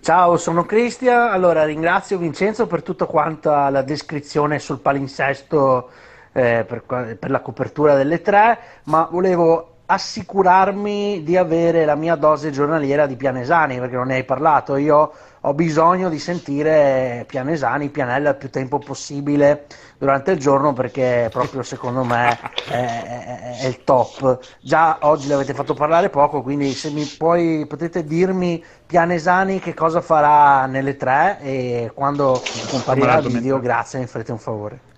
Ciao, 0.00 0.36
sono 0.36 0.66
Cristian. 0.66 1.30
Allora, 1.30 1.64
ringrazio 1.64 2.18
Vincenzo 2.18 2.66
per 2.66 2.82
tutta 2.82 3.06
quanta 3.06 3.70
la 3.70 3.82
descrizione 3.82 4.58
sul 4.58 4.80
palinsesto 4.80 5.90
eh, 6.32 6.64
per, 6.66 6.82
per 7.18 7.30
la 7.30 7.40
copertura 7.40 7.94
delle 7.94 8.20
tre, 8.20 8.58
ma 8.84 9.06
volevo 9.10 9.71
assicurarmi 9.92 11.22
di 11.22 11.36
avere 11.36 11.84
la 11.84 11.94
mia 11.96 12.14
dose 12.16 12.50
giornaliera 12.50 13.06
di 13.06 13.16
Pianesani, 13.16 13.78
perché 13.78 13.96
non 13.96 14.06
ne 14.06 14.16
hai 14.16 14.24
parlato. 14.24 14.76
Io 14.76 15.12
ho 15.40 15.54
bisogno 15.54 16.08
di 16.08 16.18
sentire 16.18 17.24
Pianesani, 17.26 17.90
Pianella 17.90 18.30
il 18.30 18.36
più 18.36 18.48
tempo 18.50 18.78
possibile 18.78 19.66
durante 19.98 20.30
il 20.32 20.38
giorno 20.38 20.72
perché 20.72 21.28
proprio 21.32 21.62
secondo 21.62 22.04
me 22.04 22.38
è, 22.64 22.74
è- 22.74 23.58
è 23.60 23.66
il 23.66 23.84
top. 23.84 24.38
Già 24.60 24.98
oggi 25.02 25.28
l'avete 25.28 25.52
fatto 25.54 25.74
parlare 25.74 26.08
poco, 26.10 26.42
quindi 26.42 26.74
se 26.74 26.90
mi 26.90 27.04
puoi, 27.06 27.66
potete 27.66 28.04
dirmi 28.04 28.64
Pianesani 28.86 29.58
che 29.60 29.74
cosa 29.74 30.00
farà 30.00 30.66
nelle 30.66 30.96
tre 30.96 31.38
e 31.40 31.90
quando 31.94 32.50
comparirà 32.66 33.16
il 33.18 33.24
video, 33.24 33.60
grazie, 33.60 33.98
mi 33.98 34.06
farete 34.06 34.32
un 34.32 34.38
favore. 34.38 34.91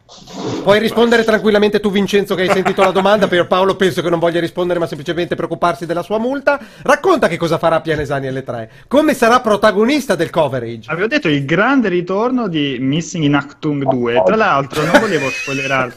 Puoi 0.62 0.78
rispondere 0.78 1.24
tranquillamente 1.24 1.80
tu, 1.80 1.90
Vincenzo, 1.90 2.34
che 2.34 2.42
hai 2.42 2.50
sentito 2.50 2.82
la 2.82 2.90
domanda. 2.90 3.26
Per 3.26 3.46
Paolo 3.46 3.74
penso 3.74 4.02
che 4.02 4.10
non 4.10 4.18
voglia 4.18 4.40
rispondere, 4.40 4.78
ma 4.78 4.86
semplicemente 4.86 5.34
preoccuparsi 5.34 5.86
della 5.86 6.02
sua 6.02 6.18
multa. 6.18 6.60
Racconta 6.82 7.26
che 7.26 7.36
cosa 7.36 7.58
farà 7.58 7.80
Pianesani 7.80 8.26
alle 8.26 8.42
3. 8.42 8.70
Come 8.86 9.14
sarà 9.14 9.40
protagonista 9.40 10.14
del 10.14 10.30
coverage. 10.30 10.90
Avevo 10.90 11.06
detto 11.06 11.28
il 11.28 11.44
grande 11.44 11.88
ritorno 11.88 12.48
di 12.48 12.76
Missing 12.78 13.24
in 13.24 13.34
Actung 13.34 13.84
2. 13.84 14.22
Tra 14.24 14.36
l'altro, 14.36 14.82
non 14.84 15.00
volevo 15.00 15.28
spoilerarla. 15.30 15.94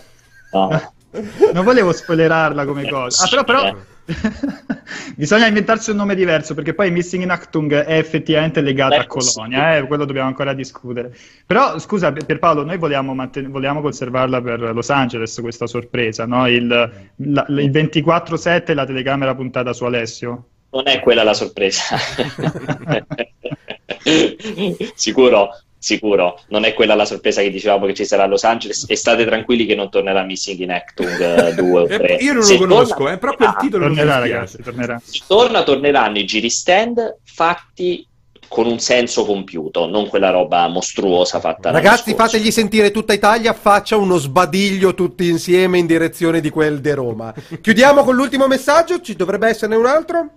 No. 0.54 0.94
Non 1.54 1.64
volevo 1.64 1.92
spoilerarla 1.92 2.66
come 2.66 2.90
cosa. 2.90 3.26
Ah, 3.26 3.28
però, 3.28 3.44
però... 3.44 3.76
Eh. 4.08 4.16
Bisogna 5.16 5.48
inventarsi 5.48 5.92
un 5.92 5.98
nome 5.98 6.16
diverso 6.16 6.54
perché 6.54 6.74
poi 6.74 6.92
Missing 6.92 7.24
in 7.24 7.30
Actung 7.30 7.74
è 7.74 7.98
effettivamente 7.98 8.62
legato 8.62 8.96
Beh, 8.96 9.02
a 9.02 9.06
Colonia, 9.08 9.78
eh, 9.78 9.86
quello 9.86 10.06
dobbiamo 10.06 10.28
ancora 10.28 10.54
discutere. 10.54 11.16
Però 11.46 11.78
scusa 11.80 12.12
per 12.12 12.40
Paolo, 12.40 12.64
noi 12.64 12.78
vogliamo, 12.78 13.14
manten- 13.14 13.52
vogliamo 13.52 13.82
conservarla 13.82 14.42
per 14.42 14.60
Los 14.74 14.90
Angeles 14.90 15.38
questa 15.42 15.68
sorpresa, 15.68 16.26
no? 16.26 16.48
Il, 16.48 16.68
la- 16.68 17.46
il 17.50 17.72
24-7 17.72 18.74
la 18.74 18.86
telecamera 18.86 19.36
puntata 19.36 19.74
su 19.74 19.84
Alessio. 19.84 20.48
Non 20.70 20.88
è 20.88 21.00
quella 21.00 21.24
la 21.24 21.34
sorpresa. 21.34 21.96
sicuro, 24.96 25.50
sicuro. 25.78 26.40
Non 26.48 26.64
è 26.64 26.74
quella 26.74 26.96
la 26.96 27.06
sorpresa 27.06 27.42
che 27.42 27.50
dicevamo 27.50 27.86
che 27.86 27.94
ci 27.94 28.06
sarà 28.06 28.24
a 28.24 28.28
Los 28.28 28.44
Angeles. 28.44 28.86
E 28.88 28.96
state 28.96 29.26
tranquilli 29.26 29.66
che 29.66 29.76
non 29.76 29.90
tornerà 29.90 30.24
Missing 30.24 30.60
in 30.60 30.72
Actung 30.72 31.52
2 31.54 31.80
o 31.80 31.86
3. 31.86 32.18
Eh, 32.18 32.24
io 32.24 32.34
non 32.34 32.48
lo 32.48 32.58
conosco, 32.58 33.10
eh, 33.10 33.18
però 33.18 33.36
quel 33.36 33.56
titolo 33.60 33.86
non 33.86 33.94
mi 33.94 33.98
Tornerà, 33.98 34.20
ragazzi, 34.20 34.62
tornerà. 34.62 35.02
Se 35.04 35.22
torna, 35.28 35.64
torneranno 35.64 36.18
i 36.18 36.26
giri 36.26 36.50
stand 36.50 37.18
fatti 37.24 38.06
con 38.48 38.66
un 38.66 38.80
senso 38.80 39.26
compiuto, 39.26 39.88
non 39.88 40.08
quella 40.08 40.30
roba 40.30 40.68
mostruosa 40.68 41.40
fatta 41.40 41.72
Ragazzi, 41.72 42.14
fategli 42.14 42.50
sentire 42.50 42.92
tutta 42.92 43.14
Italia, 43.14 43.54
faccia 43.54 43.98
uno 43.98 44.18
sbadiglio 44.18 44.94
tutti 44.94 45.28
insieme 45.28 45.78
in 45.78 45.86
direzione 45.86 46.40
di 46.40 46.50
quel 46.50 46.80
de 46.80 46.94
Roma. 46.94 47.34
Chiudiamo 47.62 48.04
con 48.04 48.16
l'ultimo 48.16 48.48
messaggio, 48.48 49.02
ci 49.02 49.16
dovrebbe 49.16 49.50
esserne 49.50 49.76
un 49.76 49.86
altro? 49.86 50.32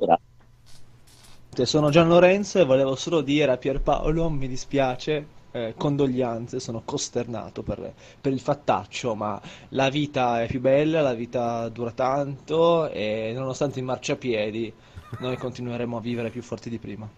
Sono 1.52 1.90
Gian 1.90 2.08
Lorenzo 2.08 2.58
e 2.58 2.64
volevo 2.64 2.94
solo 2.96 3.20
dire 3.20 3.52
a 3.52 3.56
Pierpaolo, 3.58 4.30
mi 4.30 4.48
dispiace, 4.48 5.26
eh, 5.52 5.74
condoglianze, 5.76 6.58
sono 6.58 6.82
costernato 6.84 7.62
per, 7.62 7.92
per 8.20 8.32
il 8.32 8.40
fattaccio, 8.40 9.14
ma 9.14 9.40
la 9.70 9.90
vita 9.90 10.42
è 10.42 10.46
più 10.46 10.60
bella, 10.60 11.02
la 11.02 11.12
vita 11.12 11.68
dura 11.68 11.90
tanto 11.90 12.88
e 12.88 13.32
nonostante 13.34 13.78
i 13.78 13.82
marciapiedi 13.82 14.72
noi 15.18 15.36
continueremo 15.36 15.96
a 15.96 16.00
vivere 16.00 16.30
più 16.30 16.40
forti 16.40 16.70
di 16.70 16.78
prima. 16.78 17.08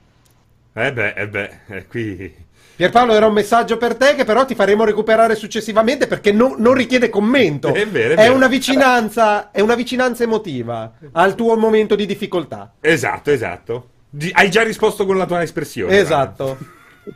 Eh 0.75 0.93
beh, 0.93 1.13
eh 1.13 1.29
beh, 1.29 1.51
eh, 1.69 1.87
qui... 1.87 2.35
Pierpaolo 2.75 3.13
era 3.13 3.27
un 3.27 3.35
messaggio 3.35 3.77
per 3.77 3.97
te 3.97 4.15
che 4.15 4.25
però 4.25 4.45
ti 4.47 4.55
faremo 4.55 4.85
recuperare 4.85 5.37
successivamente 5.37 6.07
perché 6.07 6.33
no- 6.33 6.57
non 6.57 6.75
richiede 6.75 7.11
commento. 7.11 7.73
È 7.73 7.87
vero, 7.87 8.15
è 8.15 8.25
È 8.25 8.29
una 8.29 8.49
vicinanza, 8.49 9.51
è 9.51 9.61
una 9.61 9.75
vicinanza 9.75 10.25
emotiva 10.25 10.95
al 11.13 11.35
tuo 11.35 11.57
momento 11.57 11.95
di 11.95 12.07
difficoltà. 12.07 12.73
Esatto, 12.81 13.31
esatto. 13.31 13.91
Di- 14.15 14.31
hai 14.35 14.51
già 14.51 14.63
risposto 14.63 15.07
con 15.07 15.17
la 15.17 15.25
tua 15.25 15.43
espressione. 15.43 15.99
Esatto. 15.99 16.59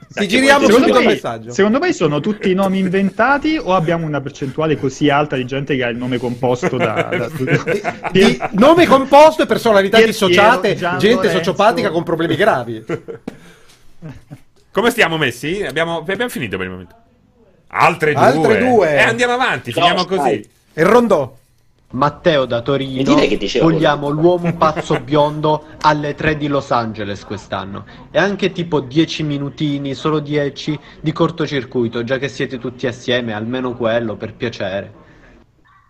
Ti 0.08 0.26
giriamo 0.26 0.64
Secondo 0.64 0.86
subito 0.86 0.98
il 1.00 1.06
me- 1.06 1.12
messaggio. 1.12 1.52
Secondo 1.52 1.78
me 1.78 1.92
sono 1.92 2.20
tutti 2.20 2.52
nomi 2.54 2.78
inventati 2.78 3.56
o 3.62 3.74
abbiamo 3.74 4.06
una 4.06 4.20
percentuale 4.20 4.76
così 4.78 5.10
alta 5.10 5.36
di 5.36 5.44
gente 5.44 5.76
che 5.76 5.84
ha 5.84 5.88
il 5.88 5.96
nome 5.96 6.18
composto 6.18 6.76
da... 6.76 7.08
da- 7.16 8.10
Di 8.10 8.40
nome 8.52 8.86
composto 8.86 9.42
e 9.42 9.46
personalità 9.46 9.98
Pier 9.98 10.08
dissociate, 10.08 10.60
Piero, 10.74 10.78
Gian 10.78 10.98
gente 10.98 11.16
Lorenzo. 11.16 11.36
sociopatica 11.36 11.90
con 11.90 12.02
problemi 12.02 12.34
gravi. 12.34 12.82
Come 14.72 14.90
stiamo 14.90 15.16
messi? 15.18 15.62
Abbiamo, 15.62 15.98
abbiamo 15.98 16.28
finito 16.28 16.56
per 16.56 16.66
il 16.66 16.72
momento. 16.72 16.94
Altre 17.68 18.12
due. 18.12 18.22
Altre 18.22 18.58
due. 18.58 18.90
E 18.94 19.00
andiamo 19.02 19.34
avanti, 19.34 19.70
No, 19.74 19.80
finiamo 19.80 20.04
dai. 20.04 20.16
così. 20.16 20.48
E 20.74 20.82
Rondò. 20.82 21.36
Matteo 21.92 22.46
da 22.46 22.62
Torino, 22.62 23.14
vogliamo 23.60 24.08
l'uomo 24.08 24.54
pazzo 24.56 24.98
biondo 25.00 25.64
alle 25.80 26.14
3 26.14 26.36
di 26.36 26.48
Los 26.48 26.72
Angeles 26.72 27.24
quest'anno 27.24 27.84
e 28.10 28.18
anche 28.18 28.50
tipo 28.50 28.80
10 28.80 29.22
minutini, 29.22 29.94
solo 29.94 30.18
10 30.18 30.78
di 31.00 31.12
cortocircuito, 31.12 32.02
già 32.02 32.18
che 32.18 32.28
siete 32.28 32.58
tutti 32.58 32.88
assieme, 32.88 33.34
almeno 33.34 33.76
quello 33.76 34.16
per 34.16 34.34
piacere. 34.34 35.04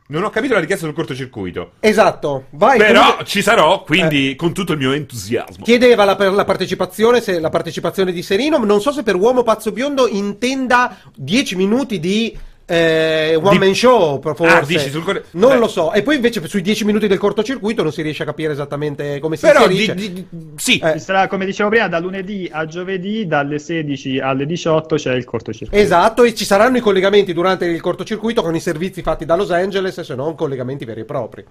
Non 0.08 0.22
ho 0.22 0.30
capito 0.30 0.54
la 0.54 0.60
richiesta 0.60 0.84
sul 0.84 0.94
cortocircuito. 0.94 1.72
Esatto, 1.80 2.44
vai. 2.50 2.78
Però 2.78 3.00
comunque- 3.00 3.24
ci 3.24 3.42
sarò, 3.42 3.82
quindi 3.82 4.36
con 4.36 4.52
tutto 4.52 4.72
il 4.72 4.78
mio 4.78 4.92
entusiasmo. 4.92 5.64
Chiedeva 5.64 6.04
la, 6.04 6.16
la 6.30 6.44
partecipazione, 6.44 7.20
se 7.20 7.40
la 7.40 7.48
partecipazione 7.48 8.12
di 8.12 8.22
Serino, 8.22 8.58
non 8.58 8.80
so 8.80 8.92
se 8.92 9.02
per 9.02 9.16
uomo 9.16 9.42
pazzo 9.42 9.72
biondo 9.72 10.06
intenda 10.06 10.96
10 11.16 11.56
minuti 11.56 11.98
di 11.98 12.38
eh, 12.68 13.34
one 13.40 13.50
Di- 13.50 13.58
man 13.58 13.74
show, 13.74 14.20
forse. 14.20 14.44
Ah, 14.56 14.60
dici 14.64 14.90
sul 14.90 15.04
Non 15.32 15.50
Beh. 15.52 15.56
lo 15.58 15.68
so. 15.68 15.92
E 15.92 16.02
poi 16.02 16.16
invece 16.16 16.44
sui 16.48 16.62
10 16.62 16.84
minuti 16.84 17.06
del 17.06 17.16
cortocircuito 17.18 17.82
non 17.84 17.92
si 17.92 18.02
riesce 18.02 18.24
a 18.24 18.26
capire 18.26 18.52
esattamente 18.52 19.20
come 19.20 19.36
si 19.36 19.46
Però 19.46 19.68
di- 19.68 19.92
di- 19.94 20.12
di- 20.12 20.26
sì, 20.56 20.78
Eh. 20.78 20.94
Ci 20.94 20.98
sarà, 20.98 21.28
come 21.28 21.44
dicevo 21.46 21.68
prima, 21.68 21.86
da 21.88 22.00
lunedì 22.00 22.48
a 22.52 22.66
giovedì, 22.66 23.26
dalle 23.26 23.58
16 23.60 24.18
alle 24.18 24.46
18 24.46 24.96
c'è 24.96 25.14
il 25.14 25.24
cortocircuito. 25.24 25.80
Esatto, 25.82 26.24
e 26.24 26.34
ci 26.34 26.44
saranno 26.44 26.76
i 26.76 26.80
collegamenti 26.80 27.32
durante 27.32 27.66
il 27.66 27.80
cortocircuito 27.80 28.42
con 28.42 28.54
i 28.56 28.60
servizi 28.60 29.00
fatti 29.02 29.24
da 29.24 29.36
Los 29.36 29.52
Angeles, 29.52 30.00
se 30.00 30.14
non 30.16 30.34
collegamenti 30.34 30.84
veri 30.84 31.02
e 31.02 31.04
propri. 31.04 31.44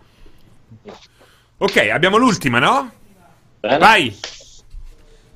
Ok, 1.58 1.78
abbiamo 1.92 2.18
l'ultima, 2.18 2.60
no? 2.60 2.92
Bene. 3.62 3.78
Vai. 3.78 4.16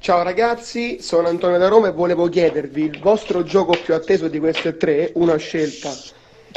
Ciao 0.01 0.23
ragazzi, 0.23 1.01
sono 1.01 1.27
Antonio 1.27 1.57
da 1.57 1.67
Roma 1.67 1.89
e 1.89 1.91
volevo 1.91 2.29
chiedervi 2.29 2.83
il 2.85 2.99
vostro 2.99 3.43
gioco 3.43 3.77
più 3.83 3.93
atteso 3.93 4.29
di 4.29 4.39
queste 4.39 4.77
tre, 4.77 5.11
una 5.15 5.35
scelta 5.35 5.93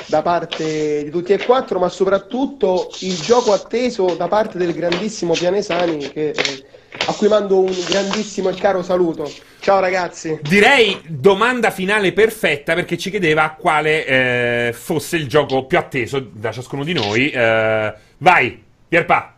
da 0.07 0.23
parte 0.23 1.03
di 1.03 1.11
tutti 1.11 1.33
e 1.33 1.45
quattro, 1.45 1.81
ma 1.81 1.89
soprattutto 1.89 2.89
il 3.01 3.17
gioco 3.17 3.53
atteso 3.53 4.15
da 4.15 4.29
parte 4.29 4.59
del 4.59 4.73
grandissimo 4.73 5.33
Pianesani 5.33 5.99
che, 5.99 6.31
eh, 6.31 6.65
a 7.09 7.13
cui 7.15 7.27
mando 7.27 7.59
un 7.59 7.75
grandissimo 7.89 8.49
e 8.49 8.55
caro 8.55 8.85
saluto. 8.85 9.29
Ciao 9.59 9.81
ragazzi. 9.81 10.39
Direi 10.41 11.01
domanda 11.09 11.73
finale 11.73 12.13
perfetta 12.13 12.75
perché 12.75 12.97
ci 12.97 13.11
chiedeva 13.11 13.57
quale 13.59 14.07
eh, 14.07 14.73
fosse 14.73 15.17
il 15.17 15.27
gioco 15.27 15.67
più 15.67 15.79
atteso 15.79 16.21
da 16.33 16.53
ciascuno 16.53 16.85
di 16.85 16.93
noi. 16.93 17.29
Eh, 17.29 17.95
vai, 18.19 18.63
Pierpa. 18.87 19.35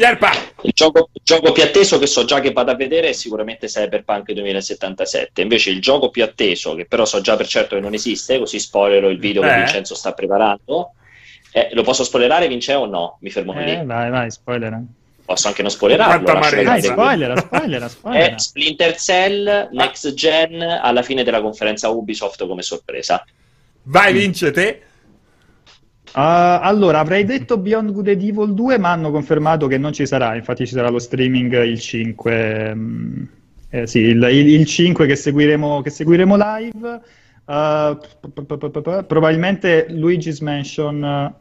Pierpa. 0.00 0.30
Il 0.62 0.72
gioco, 0.72 1.10
il 1.12 1.20
gioco 1.22 1.52
più 1.52 1.62
atteso 1.62 1.98
che 1.98 2.06
so 2.06 2.24
già 2.24 2.40
che 2.40 2.52
vado 2.52 2.70
a 2.70 2.74
vedere 2.74 3.10
è 3.10 3.12
sicuramente 3.12 3.66
Cyberpunk 3.66 4.32
2077. 4.32 5.42
Invece 5.42 5.68
il 5.68 5.82
gioco 5.82 6.08
più 6.08 6.22
atteso, 6.24 6.74
che 6.74 6.86
però 6.86 7.04
so 7.04 7.20
già 7.20 7.36
per 7.36 7.46
certo 7.46 7.74
che 7.74 7.82
non 7.82 7.92
esiste, 7.92 8.38
così 8.38 8.58
spoilerò 8.58 9.10
il 9.10 9.18
video 9.18 9.42
che 9.42 9.52
Eh. 9.52 9.56
Vincenzo 9.58 9.94
sta 9.94 10.14
preparando. 10.14 10.94
Eh, 11.52 11.68
lo 11.72 11.82
posso 11.82 12.02
spoilerare, 12.04 12.48
Vince, 12.48 12.72
o 12.72 12.86
no? 12.86 13.18
Mi 13.20 13.28
fermo 13.28 13.52
lì. 13.52 13.72
Eh, 13.72 13.84
vai, 13.84 14.08
vai, 14.08 14.30
spoiler. 14.30 14.80
Posso 15.22 15.48
anche 15.48 15.60
non 15.60 15.70
spoilerarlo. 15.70 16.24
Dai, 16.32 16.50
vedere. 16.50 16.80
spoiler, 16.80 17.38
spoiler, 17.38 17.90
spoiler. 17.90 18.34
È 18.34 18.38
Splinter 18.38 18.96
Cell 18.96 19.68
Next 19.72 20.14
Gen 20.14 20.62
alla 20.62 21.02
fine 21.02 21.22
della 21.24 21.42
conferenza 21.42 21.90
Ubisoft 21.90 22.46
come 22.46 22.62
sorpresa. 22.62 23.22
Vai, 23.82 24.14
vince 24.14 24.50
te. 24.50 24.82
Uh, 26.12 26.58
allora, 26.62 26.98
avrei 26.98 27.24
detto 27.24 27.56
Beyond 27.56 27.92
Good 27.92 28.08
and 28.08 28.22
Evil 28.22 28.52
2, 28.54 28.78
ma 28.78 28.90
hanno 28.90 29.10
confermato 29.12 29.66
che 29.68 29.78
non 29.78 29.92
ci 29.92 30.06
sarà. 30.06 30.34
Infatti, 30.34 30.66
ci 30.66 30.72
sarà 30.74 30.88
lo 30.90 30.98
streaming 30.98 31.52
il 31.62 31.78
5. 31.78 32.74
mm, 32.74 33.22
eh, 33.70 33.86
sì, 33.86 33.98
il, 34.00 34.22
il- 34.32 34.48
il 34.48 34.66
5 34.66 35.06
che 35.06 35.14
seguiremo, 35.16 35.82
che 35.82 35.90
seguiremo 35.90 36.36
live. 36.36 37.00
Uh, 37.44 37.96
probabilmente 39.06 39.86
Luigi's 39.90 40.40
Mansion. 40.40 41.34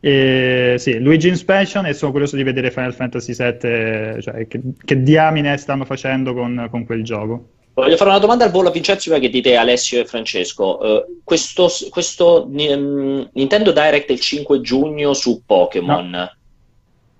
eh, 0.00 0.74
sì, 0.78 0.98
Luigi's 0.98 1.42
Mansion 1.44 1.86
e 1.86 1.92
sono 1.94 2.10
curioso 2.12 2.36
di 2.36 2.42
vedere 2.42 2.70
Final 2.70 2.94
Fantasy 2.94 3.34
VII, 3.34 4.20
cioè 4.22 4.46
che, 4.46 4.60
che 4.84 5.02
diamine 5.02 5.56
stanno 5.56 5.84
facendo 5.84 6.32
con, 6.34 6.68
con 6.70 6.84
quel 6.84 7.02
gioco. 7.04 7.50
Voglio 7.76 7.98
fare 7.98 8.08
una 8.08 8.18
domanda 8.18 8.46
al 8.46 8.50
volo 8.50 8.68
a 8.68 8.72
Vincenzo 8.72 9.10
prima 9.10 9.18
che 9.18 9.28
dite 9.28 9.54
Alessio 9.54 10.00
e 10.00 10.06
Francesco. 10.06 10.80
Eh, 10.80 11.04
questo 11.22 11.68
questo, 11.90 12.48
mm, 12.48 13.22
Nintendo 13.32 13.70
Direct 13.70 14.08
il 14.08 14.20
5 14.20 14.62
giugno 14.62 15.12
su 15.12 15.42
Pokémon 15.44 16.30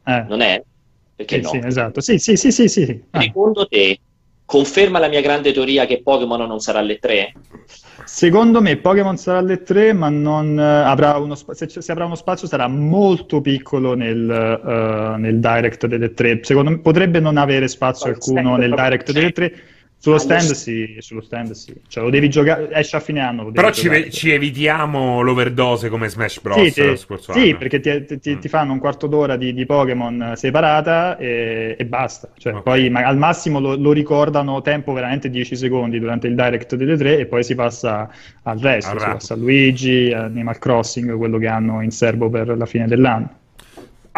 Eh, 0.06 0.24
non 0.26 0.40
è? 0.40 0.62
Perché 1.14 1.36
sì, 1.36 1.42
no? 1.42 1.48
sì, 1.50 1.60
esatto. 1.62 2.00
Sì, 2.00 2.18
sì, 2.18 2.36
sì, 2.36 2.50
sì, 2.50 2.68
sì. 2.68 3.02
Ah. 3.10 3.20
Secondo 3.20 3.66
te 3.66 4.00
conferma 4.46 4.98
la 4.98 5.08
mia 5.08 5.20
grande 5.20 5.52
teoria 5.52 5.84
che 5.84 6.00
Pokémon 6.02 6.46
non 6.46 6.60
sarà 6.60 6.78
alle 6.78 6.96
3? 6.96 7.34
Secondo 8.06 8.62
me 8.62 8.78
Pokémon 8.78 9.18
sarà 9.18 9.38
alle 9.38 9.62
3, 9.62 9.92
ma 9.92 10.08
non 10.08 10.58
eh, 10.58 10.62
avrà 10.62 11.18
uno 11.18 11.34
spa- 11.34 11.52
se, 11.52 11.68
se 11.68 11.92
avrà 11.92 12.06
uno 12.06 12.14
spazio 12.14 12.48
sarà 12.48 12.66
molto 12.66 13.42
piccolo 13.42 13.92
nel, 13.92 14.30
eh, 14.30 15.18
nel 15.18 15.38
direct 15.38 15.84
delle 15.84 16.14
3. 16.14 16.40
Secondo 16.44 16.70
me 16.70 16.78
potrebbe 16.78 17.20
non 17.20 17.36
avere 17.36 17.68
spazio 17.68 18.08
alcuno 18.08 18.56
nel 18.56 18.70
direct 18.74 19.12
delle 19.12 19.32
3. 19.32 19.52
Sullo 19.98 20.18
stand 20.18 20.50
sì, 20.52 20.96
sullo 21.00 21.20
stand 21.22 21.50
sì. 21.52 21.74
Cioè 21.88 22.04
lo 22.04 22.10
devi 22.10 22.28
giocare, 22.28 22.68
esce 22.72 22.96
a 22.96 23.00
fine 23.00 23.20
anno. 23.20 23.50
Però 23.50 23.70
ci, 23.72 23.88
ve- 23.88 24.10
ci 24.10 24.30
evitiamo 24.30 25.20
l'overdose 25.22 25.88
come 25.88 26.08
Smash 26.08 26.40
Bros. 26.40 26.70
Sì, 26.70 26.96
scorso 26.96 27.32
sì, 27.32 27.54
perché 27.56 27.80
ti, 27.80 28.18
ti- 28.20 28.34
Mm. 28.34 28.38
ti 28.38 28.48
fanno 28.48 28.72
un 28.72 28.78
quarto 28.78 29.06
d'ora 29.06 29.36
di, 29.36 29.52
di 29.52 29.66
Pokémon 29.66 30.34
separata 30.36 31.16
e, 31.16 31.74
e 31.78 31.84
basta. 31.86 32.28
Cioè, 32.36 32.52
Ok. 32.54 32.62
Poi 32.62 32.88
ma- 32.90 33.04
al 33.04 33.16
massimo 33.16 33.58
lo, 33.58 33.74
lo 33.76 33.92
ricordano 33.92 34.60
tempo 34.62 34.92
veramente 34.92 35.28
10 35.30 35.56
secondi 35.56 35.98
durante 35.98 36.26
il 36.28 36.34
direct 36.34 36.76
delle 36.76 36.96
tre 36.96 37.18
e 37.18 37.26
poi 37.26 37.42
si 37.42 37.54
passa 37.54 38.08
al 38.42 38.58
resto. 38.58 38.92
Al 38.92 39.00
si 39.00 39.06
passa 39.06 39.34
a 39.34 39.36
Luigi, 39.36 40.12
Animal 40.12 40.58
Crossing, 40.58 41.16
quello 41.16 41.38
che 41.38 41.46
hanno 41.48 41.80
in 41.82 41.90
serbo 41.90 42.28
per 42.30 42.56
la 42.56 42.66
fine 42.66 42.86
dell'anno. 42.86 43.40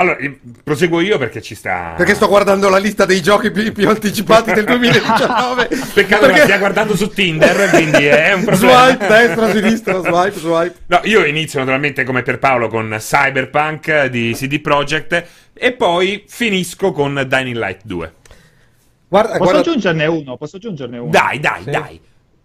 Allora, 0.01 0.17
proseguo 0.63 1.01
io 1.01 1.19
perché 1.19 1.43
ci 1.43 1.57
sta. 1.57 1.95
Perché 1.97 2.15
sto 2.15 2.29
guardando 2.29 2.69
la 2.69 2.79
lista 2.79 3.05
dei 3.05 3.21
giochi 3.21 3.51
più, 3.51 3.73
più 3.73 3.89
anticipati 3.89 4.53
del 4.53 4.65
2019. 4.65 5.69
Peccato 5.93 6.27
che 6.27 6.33
la 6.33 6.39
stia 6.45 6.59
guardando 6.59 6.95
su 6.95 7.09
Tinder, 7.09 7.69
quindi 7.71 8.05
è 8.07 8.33
un 8.33 8.45
problema. 8.45 8.87
Swipe, 8.87 9.07
destra, 9.09 9.51
sinistra, 9.51 10.01
swipe, 10.01 10.39
swipe. 10.39 10.75
No, 10.87 11.01
io 11.03 11.25
inizio 11.25 11.59
naturalmente 11.59 12.05
come 12.05 12.23
per 12.23 12.39
Paolo 12.39 12.69
con 12.69 12.95
Cyberpunk 12.99 14.05
di 14.07 14.33
CD 14.37 14.61
Projekt 14.61 15.25
e 15.53 15.73
poi 15.73 16.25
finisco 16.29 16.93
con 16.93 17.25
Dying 17.27 17.57
Light 17.57 17.81
2. 17.83 18.13
Guarda, 19.09 19.31
Posso 19.31 19.43
guarda- 19.43 19.59
aggiungerne 19.61 20.07
uno? 20.07 20.37
Posso 20.37 20.57
aggiungerne 20.59 20.99
uno? 20.99 21.11
Dai, 21.11 21.41
dai, 21.41 21.63
Sì. 21.65 21.71
dai. 21.71 22.01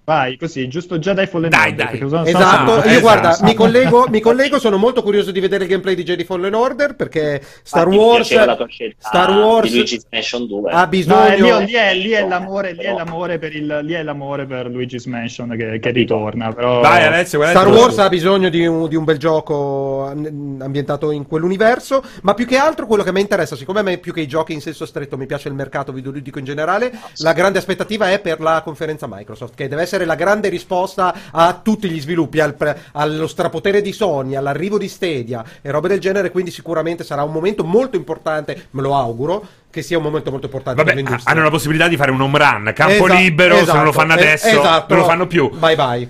Vai, 0.05 0.38
così, 0.38 0.67
giusto 0.67 0.99
Jedi 0.99 1.25
Fallen 1.27 1.49
Dai, 1.49 1.69
Order, 1.71 1.85
dai. 1.85 1.97
sono- 2.09 2.25
Esatto, 2.25 2.71
sono- 2.71 2.75
io 2.84 2.89
esatto. 2.89 2.99
guarda, 2.99 3.38
mi 3.41 3.53
collego, 3.53 4.05
mi 4.11 4.19
collego, 4.19 4.59
sono 4.59 4.75
molto 4.77 5.01
curioso 5.01 5.31
di 5.31 5.39
vedere 5.39 5.63
il 5.63 5.69
gameplay 5.69 5.95
di 5.95 6.03
Jedi 6.03 6.25
Fallen 6.25 6.53
Order 6.53 6.95
perché 6.95 7.41
Star 7.63 7.85
Ah, 7.88 7.89
mi 7.89 7.95
Wars, 7.95 8.27
Star 8.27 9.31
di 9.31 9.38
Wars 9.39 9.71
Luigi's 9.71 10.05
Mansion 10.11 10.45
2. 10.45 10.71
ha 10.71 10.81
No, 10.81 10.88
bisogno... 10.88 11.59
lì, 11.59 11.65
lì 11.67 11.73
è, 11.73 11.93
lì 11.95 12.09
è 12.11 12.27
l'amore, 12.27 12.73
lì 12.73 12.84
è 12.84 12.91
l'amore 12.91 13.39
per 13.39 13.55
il, 13.55 13.80
lì 13.84 13.93
è 13.93 14.03
l'amore 14.03 14.45
per 14.45 14.65
Luigi's 14.67 15.05
Mansion 15.05 15.55
che, 15.57 15.80
che 15.80 15.91
ritorna, 15.91 16.51
però... 16.51 16.81
Vai, 16.81 17.03
Alessio, 17.05 17.38
guarda 17.39 17.61
Star. 17.61 17.73
Wars 17.73 17.97
ha 17.99 18.09
bisogno 18.09 18.49
di 18.49 18.65
un, 18.65 18.89
di 18.89 18.97
un 18.97 19.05
bel 19.05 19.17
gioco 19.17 20.07
ambientato 20.07 21.11
in 21.11 21.25
quell'universo, 21.25 22.03
ma 22.23 22.34
più 22.34 22.45
che 22.45 22.57
altro 22.57 22.88
quello 22.88 23.03
che 23.03 23.13
mi 23.13 23.21
interessa, 23.21 23.55
siccome 23.55 23.80
a 23.80 23.84
me 23.84 23.99
più 23.99 24.11
che 24.11 24.19
i 24.19 24.27
giochi 24.27 24.51
in 24.51 24.59
senso 24.59 24.85
stretto 24.85 25.15
mi 25.17 25.27
piace 25.27 25.47
il 25.47 25.53
mercato 25.53 25.93
videoludico 25.93 26.39
in 26.39 26.45
generale, 26.45 26.91
la 27.19 27.31
grande 27.31 27.57
aspettativa 27.59 28.11
è 28.11 28.19
per 28.19 28.41
la 28.41 28.61
conferenza 28.65 29.07
Microsoft, 29.09 29.55
che 29.55 29.69
deve 29.69 29.84
essere 29.84 29.91
la 30.06 30.15
grande 30.15 30.49
risposta 30.49 31.14
a 31.32 31.60
tutti 31.61 31.90
gli 31.90 32.02
sviluppi, 32.02 32.40
al 32.40 32.56
pre- 32.56 32.78
allo 32.94 33.28
strapotere 33.28 33.82
di 33.82 33.91
Sony, 33.94 34.36
all'arrivo 34.36 34.78
di 34.78 34.88
Stadia 34.88 35.44
e 35.61 35.72
robe 35.72 35.88
del 35.88 35.99
genere, 35.99 36.32
quindi 36.32 36.52
sicuramente 36.52 37.03
sarà 37.03 37.24
un 37.24 37.32
momento 37.32 37.64
molto 37.64 37.95
importante, 37.95 38.68
me 38.72 38.82
lo 38.82 38.95
auguro, 38.95 39.45
che 39.70 39.82
sia 39.82 39.98
un 39.98 40.03
momento 40.03 40.30
molto 40.32 40.45
importante 40.45 40.78
Vabbè, 40.82 40.94
per 40.95 41.03
l'industria. 41.03 41.34
hanno 41.34 41.44
la 41.44 41.49
possibilità 41.52 41.88
di 41.88 41.95
fare 41.95 42.11
un 42.11 42.22
home 42.22 42.38
run, 42.38 42.72
campo 42.76 43.06
Esatto, 43.06 43.14
libero, 43.14 43.53
se 43.56 43.60
non 43.60 43.70
esatto, 43.70 43.84
lo 43.86 43.91
fanno 43.91 44.11
eh, 44.14 44.22
adesso, 44.22 44.48
esatto. 44.48 44.94
non 44.94 45.03
lo 45.03 45.10
fanno 45.10 45.28
più. 45.28 45.49
Bye 45.52 45.76
bye. 45.76 46.10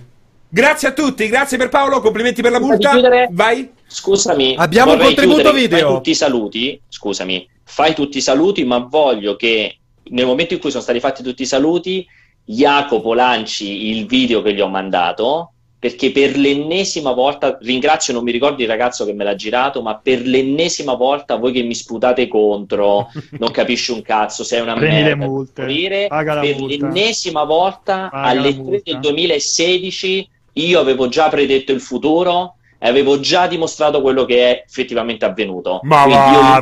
Grazie 0.50 0.88
a 0.90 0.92
tutti, 0.92 1.28
grazie 1.28 1.58
per 1.58 1.70
Paolo, 1.70 2.00
complimenti 2.00 2.42
per 2.42 2.52
la 2.52 2.60
multa. 2.60 2.92
chiudere- 2.92 3.28
Vai. 3.32 3.72
Scusami, 3.88 4.56
Abbiamo 4.58 4.94
un 4.94 5.00
contributo 5.00 5.42
chiudere, 5.42 5.60
video. 5.60 5.86
Fai 5.88 5.96
tutti 5.96 6.10
i 6.10 6.16
saluti, 6.16 6.82
scusami, 6.90 7.50
fai 7.64 7.94
tutti 7.94 8.18
i 8.18 8.22
saluti, 8.22 8.64
ma 8.66 8.80
voglio 8.80 9.36
che 9.36 9.78
nel 10.10 10.26
momento 10.26 10.54
in 10.54 10.60
cui 10.60 10.70
sono 10.72 10.82
stati 10.84 11.00
fatti 11.00 11.24
tutti 11.24 11.44
i 11.44 11.46
saluti, 11.46 12.06
Jacopo 12.46 13.14
lanci 13.14 13.90
il 13.90 14.06
video 14.06 14.42
che 14.42 14.54
gli 14.54 14.62
ho 14.62 14.68
mandato, 14.68 15.50
perché 15.80 16.12
per 16.12 16.38
l'ennesima 16.38 17.12
volta, 17.12 17.58
ringrazio, 17.62 18.14
non 18.14 18.24
mi 18.24 18.32
ricordo 18.32 18.62
il 18.62 18.68
ragazzo 18.70 19.06
che 19.06 19.14
me 19.14 19.24
l'ha 19.26 19.36
girato, 19.36 19.82
ma 19.82 19.96
per 20.02 20.22
l'ennesima 20.26 20.94
volta 20.94 21.36
voi 21.36 21.52
che 21.52 21.62
mi 21.62 21.76
sputate 21.76 22.28
contro, 22.30 23.10
non 23.40 23.52
capisci 23.52 23.92
un 23.92 24.02
cazzo, 24.02 24.44
sei 24.46 24.62
una 24.62 24.76
Prendi 24.76 24.96
le 25.04 25.04
merda, 25.16 25.26
multe, 25.26 25.62
morire, 25.62 26.08
paga 26.08 26.34
la 26.36 26.42
per 26.42 26.58
multa. 26.58 26.76
l'ennesima 26.88 27.44
volta 27.44 28.08
Paga 28.10 28.28
alle 28.30 28.50
la 28.50 28.54
3 28.54 28.62
multa. 28.62 28.92
del 28.92 29.00
2016 29.00 30.30
io 30.54 30.80
avevo 30.80 31.08
già 31.10 31.30
predetto 31.30 31.72
il 31.72 31.82
futuro 31.82 32.56
e 32.80 32.88
avevo 32.88 33.20
già 33.20 33.48
dimostrato 33.48 34.02
quello 34.02 34.24
che 34.26 34.52
è 34.52 34.64
effettivamente 34.68 35.26
avvenuto. 35.26 35.80
Ma 35.84 36.04
Quindi 36.04 36.32
io 36.32 36.40
va, 36.40 36.56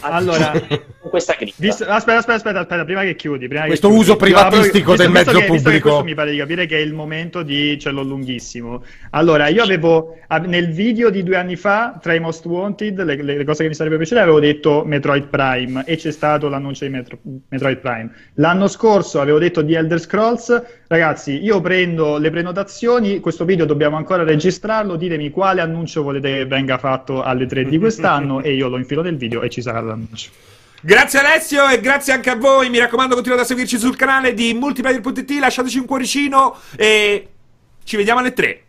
a- 0.00 0.14
Allora, 0.14 0.52
questa 1.08 1.34
crisi. 1.34 1.54
Visto- 1.58 1.84
aspetta, 1.84 2.18
aspetta, 2.18 2.34
aspetta, 2.36 2.60
aspetta, 2.60 2.84
prima 2.84 3.02
che 3.02 3.14
chiudi. 3.16 3.46
Prima 3.46 3.62
che 3.62 3.68
Questo 3.68 3.88
chiudi. 3.88 4.02
uso 4.02 4.16
privatistico 4.16 4.92
apro- 4.92 5.04
del 5.04 5.12
visto- 5.12 5.12
visto 5.12 5.30
mezzo 5.30 5.30
che- 5.30 5.52
visto 5.52 5.52
che 5.52 5.62
pubblico. 5.62 5.88
questo 5.88 6.04
mi 6.04 6.14
pare 6.14 6.30
di 6.32 6.36
capire 6.38 6.66
che 6.66 6.76
è 6.76 6.80
il 6.80 6.92
momento 6.94 7.42
di 7.42 7.78
ce 7.78 7.90
l'ho 7.90 8.02
lunghissimo. 8.02 8.82
Allora, 9.10 9.48
io 9.48 9.62
avevo 9.62 10.16
nel 10.46 10.70
video 10.70 11.10
di 11.10 11.22
due 11.22 11.36
anni 11.36 11.56
fa, 11.56 11.98
tra 12.00 12.14
i 12.14 12.20
most 12.20 12.44
wanted, 12.46 13.02
le, 13.02 13.22
le 13.22 13.44
cose 13.44 13.62
che 13.62 13.68
mi 13.68 13.74
sarebbe 13.74 13.96
piaciute, 13.96 14.20
avevo 14.20 14.40
detto 14.40 14.82
Metroid 14.84 15.26
Prime 15.28 15.84
e 15.86 15.96
c'è 15.96 16.10
stato 16.10 16.48
l'annuncio 16.48 16.84
di 16.84 16.90
Metro- 16.90 17.18
Metroid 17.48 17.78
Prime. 17.78 18.10
L'anno 18.34 18.66
scorso 18.68 19.20
avevo 19.20 19.38
detto 19.38 19.62
di 19.62 19.74
Elder 19.74 20.00
Scrolls. 20.00 20.62
Ragazzi, 20.88 21.42
io 21.42 21.60
prendo 21.60 22.18
le 22.18 22.30
prenotazioni, 22.30 23.20
questo 23.20 23.44
video 23.44 23.64
dobbiamo 23.66 23.96
ancora 23.96 24.22
registrarlo, 24.22 24.96
ditemi 24.96 25.30
quale 25.30 25.60
annuncio 25.60 26.02
volete 26.02 26.32
che 26.32 26.46
venga 26.46 26.78
fatto 26.78 27.22
alle 27.22 27.46
3 27.46 27.64
di 27.64 27.78
quest'anno 27.78 28.40
e 28.42 28.54
io 28.54 28.68
lo 28.68 28.76
infilo 28.78 29.02
nel 29.02 29.16
video 29.16 29.42
e 29.42 29.48
ci 29.48 29.60
sarà 29.62 29.80
l'annuncio. 29.80 30.30
Grazie 30.86 31.18
Alessio 31.18 31.68
e 31.68 31.80
grazie 31.80 32.12
anche 32.12 32.30
a 32.30 32.36
voi. 32.36 32.70
Mi 32.70 32.78
raccomando, 32.78 33.14
continuate 33.16 33.42
a 33.42 33.46
seguirci 33.48 33.76
sul 33.76 33.96
canale 33.96 34.34
di 34.34 34.54
multiplayer.it. 34.54 35.30
Lasciateci 35.40 35.78
un 35.78 35.84
cuoricino 35.84 36.60
e 36.76 37.26
ci 37.82 37.96
vediamo 37.96 38.20
alle 38.20 38.32
3. 38.32 38.62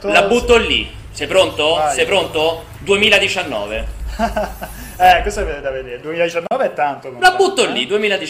La 0.00 0.22
butto 0.22 0.56
lì. 0.56 0.90
Sei 1.10 1.26
pronto? 1.26 1.74
Vai. 1.74 1.94
Sei 1.94 2.06
pronto? 2.06 2.64
2019. 2.78 3.86
eh, 4.96 5.20
questo 5.20 5.46
è 5.46 5.60
da 5.60 5.70
vedere. 5.70 6.00
2019 6.00 6.64
è 6.64 6.72
tanto. 6.72 7.14
La 7.20 7.32
butto 7.32 7.66
lì, 7.66 7.84
2019. 7.84 8.24